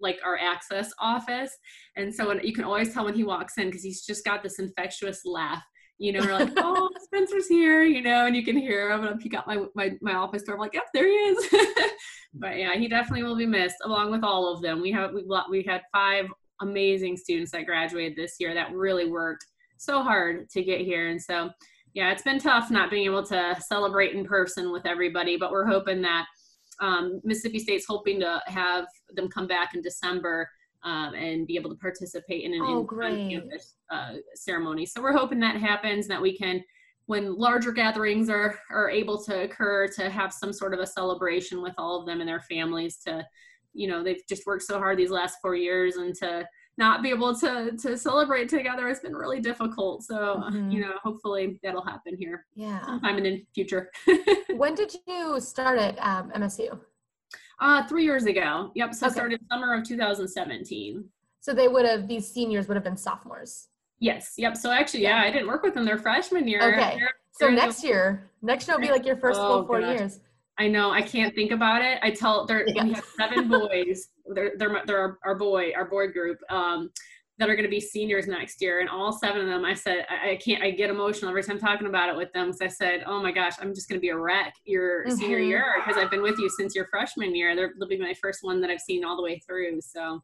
like 0.00 0.18
our 0.24 0.38
access 0.38 0.92
office, 1.00 1.50
and 1.96 2.14
so 2.14 2.28
when, 2.28 2.40
you 2.44 2.52
can 2.52 2.64
always 2.64 2.92
tell 2.92 3.04
when 3.04 3.14
he 3.14 3.24
walks 3.24 3.58
in 3.58 3.66
because 3.66 3.82
he's 3.82 4.04
just 4.04 4.24
got 4.24 4.42
this 4.42 4.58
infectious 4.58 5.22
laugh. 5.24 5.62
You 5.98 6.12
know, 6.12 6.20
we're 6.20 6.32
like, 6.32 6.52
oh, 6.56 6.90
Spencer's 7.04 7.48
here, 7.48 7.82
you 7.82 8.02
know, 8.02 8.26
and 8.26 8.36
you 8.36 8.44
can 8.44 8.56
hear 8.56 8.90
him. 8.90 9.04
And 9.04 9.18
if 9.18 9.24
you 9.24 9.30
got 9.30 9.46
my, 9.46 9.64
my, 9.74 9.92
my 10.02 10.14
office 10.14 10.42
door, 10.42 10.56
I'm 10.56 10.60
like, 10.60 10.74
yep, 10.74 10.84
there 10.92 11.06
he 11.08 11.14
is. 11.14 11.48
but 12.34 12.58
yeah, 12.58 12.74
he 12.76 12.88
definitely 12.88 13.22
will 13.22 13.36
be 13.36 13.46
missed 13.46 13.76
along 13.84 14.10
with 14.10 14.22
all 14.22 14.52
of 14.52 14.60
them. 14.60 14.82
We 14.82 14.92
have, 14.92 15.12
we, 15.14 15.24
we 15.50 15.62
had 15.62 15.82
five 15.92 16.26
amazing 16.60 17.16
students 17.16 17.52
that 17.52 17.66
graduated 17.66 18.16
this 18.16 18.36
year 18.38 18.54
that 18.54 18.72
really 18.72 19.10
worked 19.10 19.44
so 19.78 20.02
hard 20.02 20.48
to 20.50 20.62
get 20.62 20.80
here. 20.80 21.08
And 21.08 21.20
so, 21.20 21.50
yeah, 21.94 22.12
it's 22.12 22.22
been 22.22 22.38
tough 22.38 22.70
not 22.70 22.90
being 22.90 23.06
able 23.06 23.24
to 23.24 23.56
celebrate 23.66 24.14
in 24.14 24.24
person 24.24 24.72
with 24.72 24.86
everybody, 24.86 25.36
but 25.36 25.50
we're 25.50 25.66
hoping 25.66 26.02
that 26.02 26.26
um, 26.80 27.20
Mississippi 27.24 27.58
State's 27.58 27.86
hoping 27.88 28.20
to 28.20 28.40
have 28.46 28.86
them 29.14 29.28
come 29.28 29.46
back 29.46 29.74
in 29.74 29.82
December 29.82 30.48
um, 30.84 31.14
and 31.14 31.46
be 31.46 31.56
able 31.56 31.70
to 31.70 31.76
participate 31.76 32.44
in 32.44 32.52
an 32.54 32.60
Oh, 32.62 32.80
in- 32.80 32.86
great. 32.86 33.12
on-campus 33.24 33.76
uh, 33.90 34.14
ceremony. 34.34 34.86
So 34.86 35.02
we're 35.02 35.16
hoping 35.16 35.40
that 35.40 35.56
happens, 35.56 36.06
that 36.08 36.20
we 36.20 36.36
can, 36.36 36.62
when 37.06 37.36
larger 37.36 37.72
gatherings 37.72 38.28
are 38.28 38.58
are 38.70 38.90
able 38.90 39.22
to 39.24 39.42
occur, 39.44 39.86
to 39.96 40.10
have 40.10 40.32
some 40.32 40.52
sort 40.52 40.74
of 40.74 40.80
a 40.80 40.86
celebration 40.86 41.62
with 41.62 41.74
all 41.78 42.00
of 42.00 42.06
them 42.06 42.20
and 42.20 42.28
their 42.28 42.40
families. 42.42 42.98
To, 43.06 43.24
you 43.74 43.88
know, 43.88 44.02
they've 44.02 44.22
just 44.28 44.46
worked 44.46 44.64
so 44.64 44.78
hard 44.78 44.98
these 44.98 45.10
last 45.10 45.36
four 45.40 45.54
years, 45.54 45.96
and 45.96 46.14
to 46.16 46.46
not 46.78 47.02
be 47.02 47.10
able 47.10 47.34
to 47.36 47.72
to 47.76 47.96
celebrate 47.96 48.48
together 48.48 48.88
has 48.88 49.00
been 49.00 49.14
really 49.14 49.40
difficult. 49.40 50.02
So 50.04 50.42
Mhm. 50.50 50.72
you 50.72 50.80
know, 50.80 50.92
hopefully 51.02 51.58
that'll 51.62 51.84
happen 51.84 52.16
here 52.16 52.46
Yeah. 52.54 52.84
sometime 52.84 53.16
in 53.18 53.24
the 53.24 53.46
future. 53.54 53.90
When 54.56 54.74
did 54.74 54.94
you 55.06 55.40
start 55.40 55.78
at 55.78 55.98
um, 56.04 56.30
MSU? 56.32 56.78
uh, 57.58 57.86
three 57.88 58.04
years 58.04 58.26
ago. 58.26 58.70
Yep. 58.74 58.94
So 58.94 59.06
Okay. 59.06 59.14
started 59.14 59.40
summer 59.50 59.74
of 59.74 59.82
2017. 59.84 61.08
So 61.40 61.54
they 61.54 61.68
would 61.68 61.86
have 61.86 62.06
these 62.08 62.26
seniors 62.30 62.68
would 62.68 62.74
have 62.76 62.84
been 62.84 62.96
sophomores. 62.98 63.68
Yes. 63.98 64.34
Yep. 64.36 64.56
So 64.58 64.70
actually, 64.70 65.04
yeah, 65.04 65.18
I 65.22 65.30
didn't 65.30 65.46
work 65.48 65.62
with 65.62 65.72
them 65.74 65.84
their 65.86 65.96
freshman 65.98 66.46
year. 66.46 66.60
Okay. 66.60 66.96
They're- 66.98 67.10
So 67.32 67.46
they're 67.46 67.54
the- 67.54 67.62
next 67.62 67.84
year, 67.84 68.30
next 68.42 68.66
year 68.68 68.76
will 68.76 68.86
be 68.86 68.90
like 68.92 69.04
your 69.06 69.16
first 69.16 69.38
Oh, 69.40 69.48
full 69.58 69.66
four 69.66 69.80
gosh. 69.80 69.98
years. 69.98 70.20
I 70.58 70.68
know. 70.68 70.90
I 70.90 71.02
can't 71.02 71.34
think 71.34 71.50
about 71.50 71.82
it. 71.82 71.98
I 72.02 72.10
tell 72.10 72.46
there 72.46 72.66
we 72.84 72.92
have 72.92 73.04
seven 73.18 73.48
boys. 73.48 74.08
They're 74.34 74.52
they're, 74.56 74.82
they're 74.86 74.98
our, 74.98 75.18
our 75.24 75.34
boy 75.34 75.72
our 75.76 75.84
boy 75.84 76.08
group. 76.08 76.38
Um, 76.50 76.90
that 77.38 77.50
are 77.50 77.54
going 77.54 77.64
to 77.66 77.70
be 77.70 77.80
seniors 77.80 78.26
next 78.26 78.62
year, 78.62 78.80
and 78.80 78.88
all 78.88 79.12
seven 79.12 79.42
of 79.42 79.46
them, 79.46 79.62
I 79.62 79.74
said, 79.74 80.06
I, 80.08 80.30
I 80.30 80.36
can't. 80.36 80.62
I 80.62 80.70
get 80.70 80.88
emotional 80.88 81.28
every 81.28 81.42
time 81.42 81.58
talking 81.58 81.86
about 81.86 82.08
it 82.08 82.16
with 82.16 82.32
them 82.32 82.46
because 82.46 82.62
I 82.62 82.68
said, 82.68 83.02
"Oh 83.06 83.20
my 83.20 83.30
gosh, 83.30 83.52
I'm 83.60 83.74
just 83.74 83.88
going 83.88 83.98
to 83.98 84.00
be 84.00 84.08
a 84.08 84.16
wreck 84.16 84.54
your 84.64 85.04
mm-hmm. 85.04 85.16
senior 85.16 85.38
year 85.38 85.74
because 85.84 86.02
I've 86.02 86.10
been 86.10 86.22
with 86.22 86.38
you 86.38 86.48
since 86.58 86.74
your 86.74 86.86
freshman 86.86 87.34
year. 87.34 87.54
They'll 87.54 87.88
be 87.88 87.98
my 87.98 88.14
first 88.14 88.38
one 88.42 88.60
that 88.62 88.70
I've 88.70 88.80
seen 88.80 89.04
all 89.04 89.16
the 89.16 89.22
way 89.22 89.38
through." 89.46 89.80
So. 89.82 90.22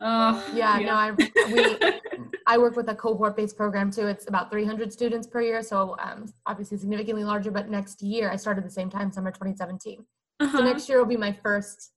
Uh, 0.00 0.42
yeah, 0.54 0.78
yeah, 0.78 0.86
no, 0.86 0.94
I 0.94 1.10
we 1.52 2.00
I 2.46 2.58
work 2.58 2.74
with 2.74 2.88
a 2.88 2.94
cohort-based 2.94 3.56
program 3.56 3.90
too. 3.90 4.06
It's 4.06 4.26
about 4.26 4.50
300 4.50 4.92
students 4.92 5.26
per 5.26 5.42
year, 5.42 5.62
so 5.62 5.96
um, 6.00 6.26
obviously 6.46 6.78
significantly 6.78 7.22
larger. 7.22 7.50
But 7.50 7.68
next 7.68 8.02
year, 8.02 8.30
I 8.30 8.36
started 8.36 8.64
the 8.64 8.70
same 8.70 8.88
time, 8.88 9.12
summer 9.12 9.30
2017. 9.30 10.04
Uh-huh. 10.40 10.56
So 10.56 10.64
next 10.64 10.88
year 10.88 10.98
will 10.98 11.06
be 11.06 11.16
my 11.18 11.32
first 11.44 11.92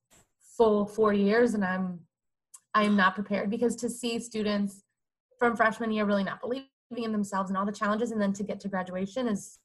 full 0.57 0.85
four 0.85 1.13
years, 1.13 1.53
and 1.53 1.63
I'm 1.63 2.01
I 2.73 2.83
am 2.83 2.97
not 2.97 3.15
prepared 3.15 3.49
because 3.49 3.75
to 3.77 3.89
see 3.89 4.19
students 4.19 4.83
from 5.39 5.55
freshman 5.55 5.91
year 5.91 6.05
really 6.05 6.23
not 6.23 6.41
believing 6.41 6.67
in 6.97 7.11
themselves 7.11 7.49
and 7.49 7.57
all 7.57 7.65
the 7.65 7.71
challenges, 7.71 8.11
and 8.11 8.21
then 8.21 8.33
to 8.33 8.43
get 8.43 8.59
to 8.61 8.67
graduation 8.67 9.27
is 9.27 9.59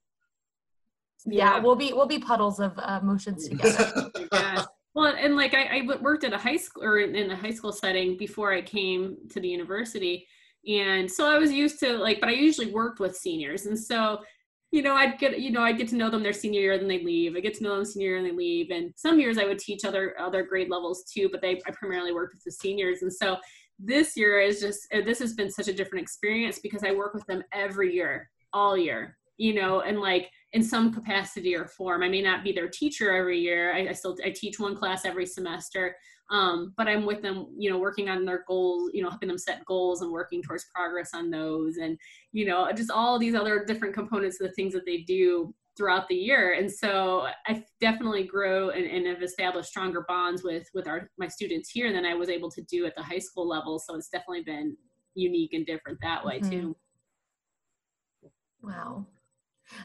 yeah, 1.27 1.57
yeah 1.57 1.59
we'll 1.59 1.77
be 1.77 1.93
we'll 1.93 2.07
be 2.07 2.19
puddles 2.19 2.61
of 2.61 2.79
uh, 2.79 3.01
emotions 3.03 3.49
together. 3.49 4.11
yeah. 4.33 4.65
Well, 4.99 5.15
and 5.17 5.37
like 5.37 5.55
I, 5.55 5.79
I 5.79 5.99
worked 6.01 6.25
at 6.25 6.33
a 6.33 6.39
high 6.39 6.57
school 6.57 6.83
or 6.83 6.99
in 6.99 7.31
a 7.31 7.37
high 7.37 7.53
school 7.53 7.71
setting 7.71 8.17
before 8.17 8.53
I 8.53 8.61
came 8.61 9.17
to 9.31 9.39
the 9.39 9.47
university, 9.47 10.27
and 10.67 11.09
so 11.09 11.31
I 11.31 11.39
was 11.39 11.53
used 11.53 11.79
to 11.81 11.97
like, 11.97 12.19
but 12.19 12.29
I 12.29 12.33
usually 12.33 12.73
worked 12.73 12.99
with 12.99 13.17
seniors, 13.17 13.67
and 13.67 13.79
so 13.79 14.19
you 14.73 14.83
know, 14.83 14.97
I'd 14.97 15.17
get, 15.19 15.39
you 15.39 15.53
know, 15.53 15.63
I'd 15.63 15.79
get 15.79 15.87
to 15.91 15.97
know 15.97 16.11
them 16.11 16.25
their 16.25 16.33
senior 16.33 16.61
year, 16.61 16.77
then 16.77 16.89
they 16.89 17.03
leave. 17.03 17.37
I 17.37 17.41
get 17.41 17.55
to 17.55 17.63
know 17.63 17.77
them 17.77 17.85
senior 17.85 18.09
year 18.09 18.17
and 18.19 18.27
they 18.27 18.33
leave. 18.33 18.71
And 18.71 18.93
some 18.97 19.19
years 19.19 19.39
I 19.39 19.45
would 19.45 19.61
teach 19.61 19.85
other 19.85 20.19
other 20.21 20.43
grade 20.43 20.69
levels 20.69 21.05
too, 21.05 21.29
but 21.31 21.41
they 21.41 21.63
I 21.65 21.71
primarily 21.71 22.13
worked 22.13 22.35
with 22.35 22.43
the 22.43 22.51
seniors. 22.51 23.03
And 23.03 23.13
so 23.13 23.37
this 23.79 24.17
year 24.17 24.41
is 24.41 24.61
just 24.61 24.81
uh, 24.93 25.03
this 25.03 25.21
has 25.21 25.33
been 25.35 25.51
such 25.51 25.69
a 25.69 25.73
different 25.73 26.03
experience 26.03 26.59
because 26.59 26.83
I 26.83 26.91
work 26.91 27.15
with 27.15 27.25
them 27.27 27.45
every 27.53 27.95
year, 27.95 28.29
all 28.53 28.77
year, 28.77 29.17
you 29.37 29.55
know, 29.55 29.81
and 29.83 30.01
like 30.01 30.29
in 30.53 30.63
some 30.63 30.93
capacity 30.93 31.55
or 31.55 31.67
form. 31.67 32.03
I 32.03 32.09
may 32.09 32.23
not 32.23 32.43
be 32.43 32.53
their 32.53 32.69
teacher 32.69 33.15
every 33.15 33.39
year. 33.39 33.75
I, 33.75 33.89
I 33.89 33.93
still 33.93 34.17
I 34.25 34.31
teach 34.31 34.59
one 34.59 34.75
class 34.75 35.05
every 35.05 35.27
semester, 35.27 35.95
um, 36.31 36.73
but 36.77 36.89
I'm 36.89 37.05
with 37.05 37.21
them, 37.23 37.49
you 37.57 37.71
know, 37.71 37.79
working 37.79 38.09
on 38.09 38.25
their 38.25 38.45
goals, 38.49 38.91
you 38.95 39.03
know, 39.03 39.11
helping 39.11 39.29
them 39.29 39.39
set 39.39 39.65
goals 39.67 40.01
and 40.01 40.11
working 40.11 40.43
towards 40.43 40.67
progress 40.75 41.11
on 41.15 41.31
those, 41.31 41.77
and 41.77 41.99
you 42.33 42.47
know, 42.47 42.71
just 42.73 42.91
all 42.91 43.19
these 43.19 43.35
other 43.35 43.65
different 43.65 43.95
components 43.95 44.41
of 44.41 44.49
the 44.49 44.55
things 44.55 44.73
that 44.73 44.87
they 44.87 44.99
do 44.99 45.55
throughout 45.77 46.09
the 46.09 46.15
year. 46.15 46.55
And 46.55 46.71
so 46.71 47.29
I 47.47 47.63
definitely 47.81 48.25
grow 48.25 48.71
and, 48.71 48.85
and 48.85 49.07
have 49.07 49.23
established 49.23 49.69
stronger 49.69 50.05
bonds 50.09 50.43
with 50.43 50.67
with 50.75 50.89
our 50.89 51.11
my 51.19 51.29
students 51.29 51.71
here 51.71 51.93
than 51.93 52.07
I 52.07 52.15
was 52.15 52.31
able 52.31 52.51
to 52.53 52.63
do 52.63 52.87
at 52.87 52.97
the 52.97 53.03
high 53.03 53.21
school 53.21 53.47
level. 53.47 53.79
So 53.79 53.95
it's 53.95 54.09
definitely 54.09 54.43
been 54.43 54.77
unique 55.15 55.53
and 55.53 55.67
different 55.67 55.99
that 56.03 56.25
way 56.25 56.41
mm-hmm. 56.41 56.51
too. 56.51 56.77
Wow. 58.63 59.07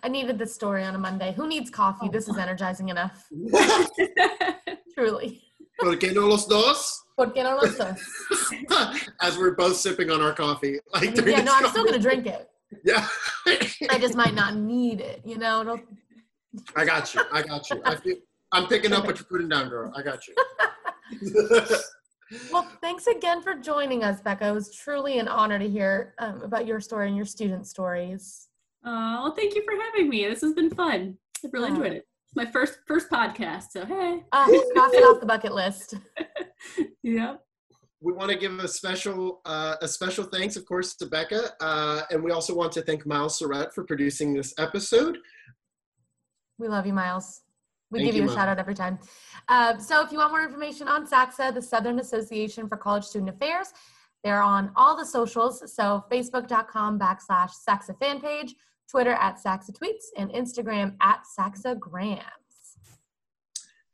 I 0.02 0.08
needed 0.08 0.38
this 0.38 0.54
story 0.54 0.84
on 0.84 0.96
a 0.96 0.98
Monday. 0.98 1.34
Who 1.34 1.48
needs 1.48 1.70
coffee? 1.70 2.10
This 2.10 2.28
is 2.28 2.38
energizing 2.38 2.90
enough. 2.90 3.28
Truly. 4.94 5.42
¿Por 5.80 5.96
qué 5.98 6.14
no 6.14 6.28
los 6.28 6.48
dos? 6.48 7.04
¿Por 7.18 7.34
qué 7.34 7.44
no 7.44 7.56
los 7.56 7.76
dos? 7.78 9.08
As 9.22 9.38
we're 9.38 9.56
both 9.56 9.76
sipping 9.76 10.10
on 10.10 10.22
our 10.22 10.34
coffee. 10.34 10.80
Like 10.94 11.16
yeah, 11.26 11.42
no, 11.42 11.54
I'm 11.54 11.68
still 11.70 11.86
gonna 11.86 12.00
drink 12.00 12.26
it. 12.26 12.50
Yeah. 12.84 13.08
I 13.46 14.00
just 14.00 14.16
might 14.16 14.34
not 14.34 14.56
need 14.56 15.00
it, 15.00 15.22
you 15.24 15.38
know. 15.38 15.80
I 16.76 16.86
got 16.86 17.14
you. 17.14 17.22
I 17.32 17.44
got 17.44 17.70
you. 17.70 17.80
I 17.86 17.94
feel, 17.96 18.16
I'm 18.52 18.66
picking 18.66 18.94
up 18.94 19.06
what 19.06 19.20
you're 19.20 19.26
putting 19.26 19.48
down, 19.48 19.70
girl. 19.70 19.94
I 19.96 20.02
got 20.02 20.28
you. 20.28 20.34
well, 22.52 22.68
thanks 22.82 23.06
again 23.06 23.44
for 23.44 23.54
joining 23.54 24.04
us, 24.04 24.22
Beca. 24.22 24.50
It 24.50 24.54
was 24.54 24.76
truly 24.76 25.20
an 25.20 25.28
honor 25.28 25.60
to 25.60 25.70
hear 25.70 26.16
um, 26.18 26.42
about 26.42 26.66
your 26.66 26.80
story 26.80 27.08
and 27.08 27.16
your 27.16 27.28
student 27.28 27.68
stories. 27.68 28.48
Uh, 28.86 29.22
well, 29.24 29.34
thank 29.34 29.56
you 29.56 29.64
for 29.64 29.74
having 29.82 30.10
me. 30.10 30.26
This 30.26 30.42
has 30.42 30.54
been 30.54 30.70
fun. 30.70 31.18
I've 31.44 31.54
really 31.54 31.70
enjoyed 31.70 31.94
it. 31.94 32.06
It's 32.26 32.36
my 32.36 32.46
first 32.46 32.80
first 32.86 33.10
podcast, 33.10 33.72
so 33.72 33.86
hey. 33.86 34.24
Uh, 34.32 34.46
cross 34.46 34.94
it 34.94 35.04
off 35.04 35.20
the 35.20 35.26
bucket 35.26 35.54
list. 35.54 35.96
yeah. 37.04 37.36
We 38.02 38.12
want 38.12 38.32
to 38.32 38.38
give 38.38 38.60
a 38.60 38.68
special 38.68 39.42
uh, 39.46 39.76
a 39.82 39.88
special 39.88 40.26
thanks, 40.26 40.58
of 40.58 40.66
course, 40.66 40.96
to 40.96 41.06
Beca, 41.06 41.52
uh, 41.62 42.02
and 42.12 42.22
we 42.22 42.32
also 42.32 42.54
want 42.54 42.72
to 42.74 42.82
thank 42.82 43.06
Miles 43.06 43.38
Surratt 43.38 43.74
for 43.74 43.86
producing 43.86 44.34
this 44.34 44.54
episode. 44.58 45.18
We 46.60 46.68
love 46.68 46.86
you, 46.86 46.94
Miles. 46.94 47.42
We 47.92 48.00
Thank 48.00 48.08
give 48.08 48.16
you, 48.16 48.24
you 48.24 48.30
a 48.30 48.34
shout 48.34 48.48
out 48.48 48.58
every 48.58 48.74
time. 48.74 48.98
Uh, 49.48 49.78
so, 49.78 50.04
if 50.04 50.12
you 50.12 50.18
want 50.18 50.32
more 50.32 50.44
information 50.44 50.88
on 50.88 51.06
SACSA, 51.06 51.54
the 51.54 51.62
Southern 51.62 52.00
Association 52.00 52.68
for 52.68 52.76
College 52.76 53.04
Student 53.04 53.30
Affairs, 53.30 53.68
they're 54.24 54.42
on 54.42 54.72
all 54.76 54.98
the 54.98 55.06
socials. 55.06 55.72
So, 55.74 56.04
facebook.com 56.12 57.00
backslash 57.00 57.52
SACSA 57.68 58.00
fan 58.00 58.20
page, 58.20 58.56
Twitter 58.90 59.14
at 59.14 59.42
SACSA 59.44 59.72
Tweets, 59.78 60.06
and 60.18 60.32
Instagram 60.32 60.96
at 61.02 61.22
SACSA 61.38 61.80
Grams. 61.80 62.24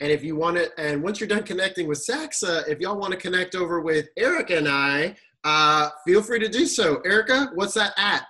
And 0.01 0.11
if 0.11 0.23
you 0.23 0.35
want 0.35 0.57
to, 0.57 0.69
and 0.77 1.03
once 1.03 1.19
you're 1.19 1.27
done 1.27 1.43
connecting 1.43 1.87
with 1.87 1.99
SACSA, 1.99 2.67
if 2.69 2.79
y'all 2.79 2.97
want 2.97 3.11
to 3.11 3.17
connect 3.17 3.55
over 3.55 3.81
with 3.81 4.07
Erica 4.17 4.57
and 4.57 4.67
I, 4.67 5.15
uh, 5.43 5.89
feel 6.05 6.21
free 6.21 6.39
to 6.39 6.49
do 6.49 6.65
so. 6.65 7.01
Erica, 7.01 7.51
what's 7.53 7.73
that 7.73 7.93
at? 7.97 8.25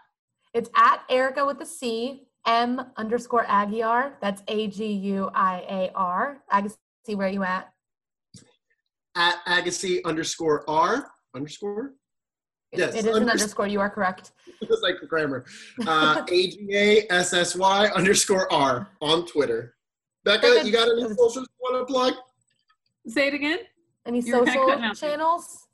It's 0.54 0.70
at 0.76 1.02
Erica 1.10 1.46
with 1.46 1.62
a 1.62 1.66
C, 1.66 2.28
M 2.48 2.82
underscore 2.98 3.46
Aguiar. 3.46 4.14
That's 4.22 4.42
A 4.48 4.68
G 4.68 4.92
U 4.92 5.30
I 5.36 5.64
A 5.70 5.92
R. 5.94 6.42
Agassy, 6.52 6.76
where 7.14 7.28
are 7.28 7.32
you 7.32 7.44
at? 7.44 7.72
At 9.16 9.36
Agassy 9.46 10.04
underscore 10.06 10.68
R 10.68 11.12
underscore. 11.36 11.94
Yes, 12.72 12.96
it 12.96 13.06
is 13.06 13.18
an 13.18 13.30
underscore. 13.30 13.68
You 13.68 13.80
are 13.80 13.90
correct. 13.90 14.32
It's 14.62 14.82
like 14.82 15.00
the 15.00 15.08
grammar. 15.08 15.46
Uh, 15.88 16.22
A 16.30 16.48
G 16.50 16.68
A 16.74 17.08
S 17.10 17.32
S 17.32 17.56
Y 17.56 17.88
underscore 17.96 18.52
R 18.52 18.90
on 19.00 19.26
Twitter. 19.26 19.76
Beca, 20.26 20.66
you 20.66 20.72
got 20.74 20.90
any 20.90 21.04
socials 21.16 21.48
you 21.48 21.62
want 21.62 21.88
to 21.88 21.92
plug? 21.92 22.14
Say 23.08 23.28
it 23.30 23.34
again. 23.34 23.60
Any 24.06 24.20
You're 24.20 24.46
social 24.46 24.94
channels? 24.96 25.68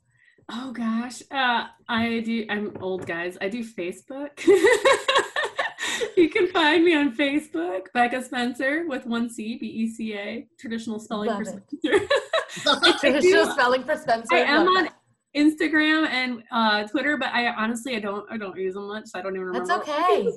Oh 0.48 0.70
gosh, 0.70 1.22
uh, 1.32 1.64
I 1.88 2.22
do. 2.24 2.46
I'm 2.48 2.76
old, 2.80 3.06
guys. 3.06 3.36
I 3.40 3.48
do 3.48 3.64
Facebook. 3.64 4.46
you 6.16 6.28
can 6.28 6.46
find 6.48 6.84
me 6.84 6.94
on 6.94 7.16
Facebook, 7.16 7.86
Beca 7.94 8.22
Spencer 8.22 8.86
with 8.86 9.04
one 9.04 9.28
C, 9.28 9.58
B 9.58 9.66
E 9.66 9.88
C 9.88 10.14
A, 10.14 10.46
traditional 10.60 11.00
spelling 11.00 11.30
Love 11.30 11.38
for 11.38 11.44
Spencer. 11.44 12.98
traditional 13.00 13.46
spelling 13.46 13.82
for 13.82 13.96
Spencer. 13.96 14.34
I 14.36 14.38
am 14.38 14.68
on 14.68 14.88
Instagram 15.36 16.08
and 16.08 16.42
uh, 16.50 16.84
Twitter, 16.88 17.16
but 17.16 17.28
I 17.32 17.48
honestly 17.48 17.96
I 17.96 18.00
don't 18.00 18.26
I 18.30 18.36
don't 18.36 18.56
use 18.58 18.74
them 18.74 18.88
much. 18.88 19.06
So 19.06 19.18
I 19.18 19.22
don't 19.22 19.34
even 19.34 19.46
remember. 19.46 19.66
That's 19.66 19.88
okay. 19.88 20.28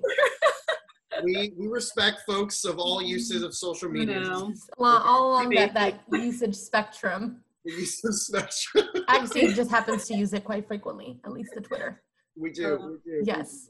we 1.23 1.53
we 1.57 1.67
respect 1.67 2.21
folks 2.27 2.65
of 2.65 2.77
all 2.79 3.01
uses 3.01 3.43
of 3.43 3.53
social 3.53 3.89
media. 3.89 4.21
You 4.21 4.55
Well, 4.77 5.01
all 5.03 5.31
along 5.31 5.49
that, 5.51 5.73
that 5.73 6.01
usage 6.11 6.55
spectrum. 6.55 7.41
The 7.65 7.71
usage 7.71 8.13
spectrum. 8.13 8.87
Actually, 9.07 9.53
just 9.53 9.71
happens 9.77 10.05
to 10.07 10.15
use 10.15 10.33
it 10.33 10.43
quite 10.43 10.67
frequently, 10.67 11.19
at 11.25 11.31
least 11.31 11.51
the 11.55 11.61
Twitter. 11.61 12.01
We 12.37 12.51
do. 12.51 12.75
Um, 12.75 12.99
we 13.05 13.11
do. 13.11 13.21
Yes. 13.23 13.69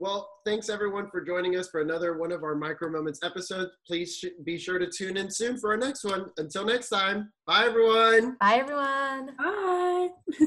Well, 0.00 0.30
thanks 0.46 0.68
everyone 0.68 1.10
for 1.10 1.20
joining 1.20 1.56
us 1.56 1.68
for 1.70 1.80
another 1.80 2.16
one 2.16 2.30
of 2.30 2.44
our 2.44 2.54
Micro 2.54 2.88
Moments 2.88 3.18
episodes. 3.24 3.72
Please 3.84 4.16
sh- 4.16 4.26
be 4.44 4.56
sure 4.56 4.78
to 4.78 4.86
tune 4.86 5.16
in 5.16 5.28
soon 5.28 5.58
for 5.58 5.70
our 5.72 5.76
next 5.76 6.04
one. 6.04 6.30
Until 6.36 6.64
next 6.64 6.88
time, 6.88 7.32
bye 7.48 7.64
everyone. 7.64 8.36
Bye 8.40 8.58
everyone. 8.60 9.34
Bye. 9.36 10.08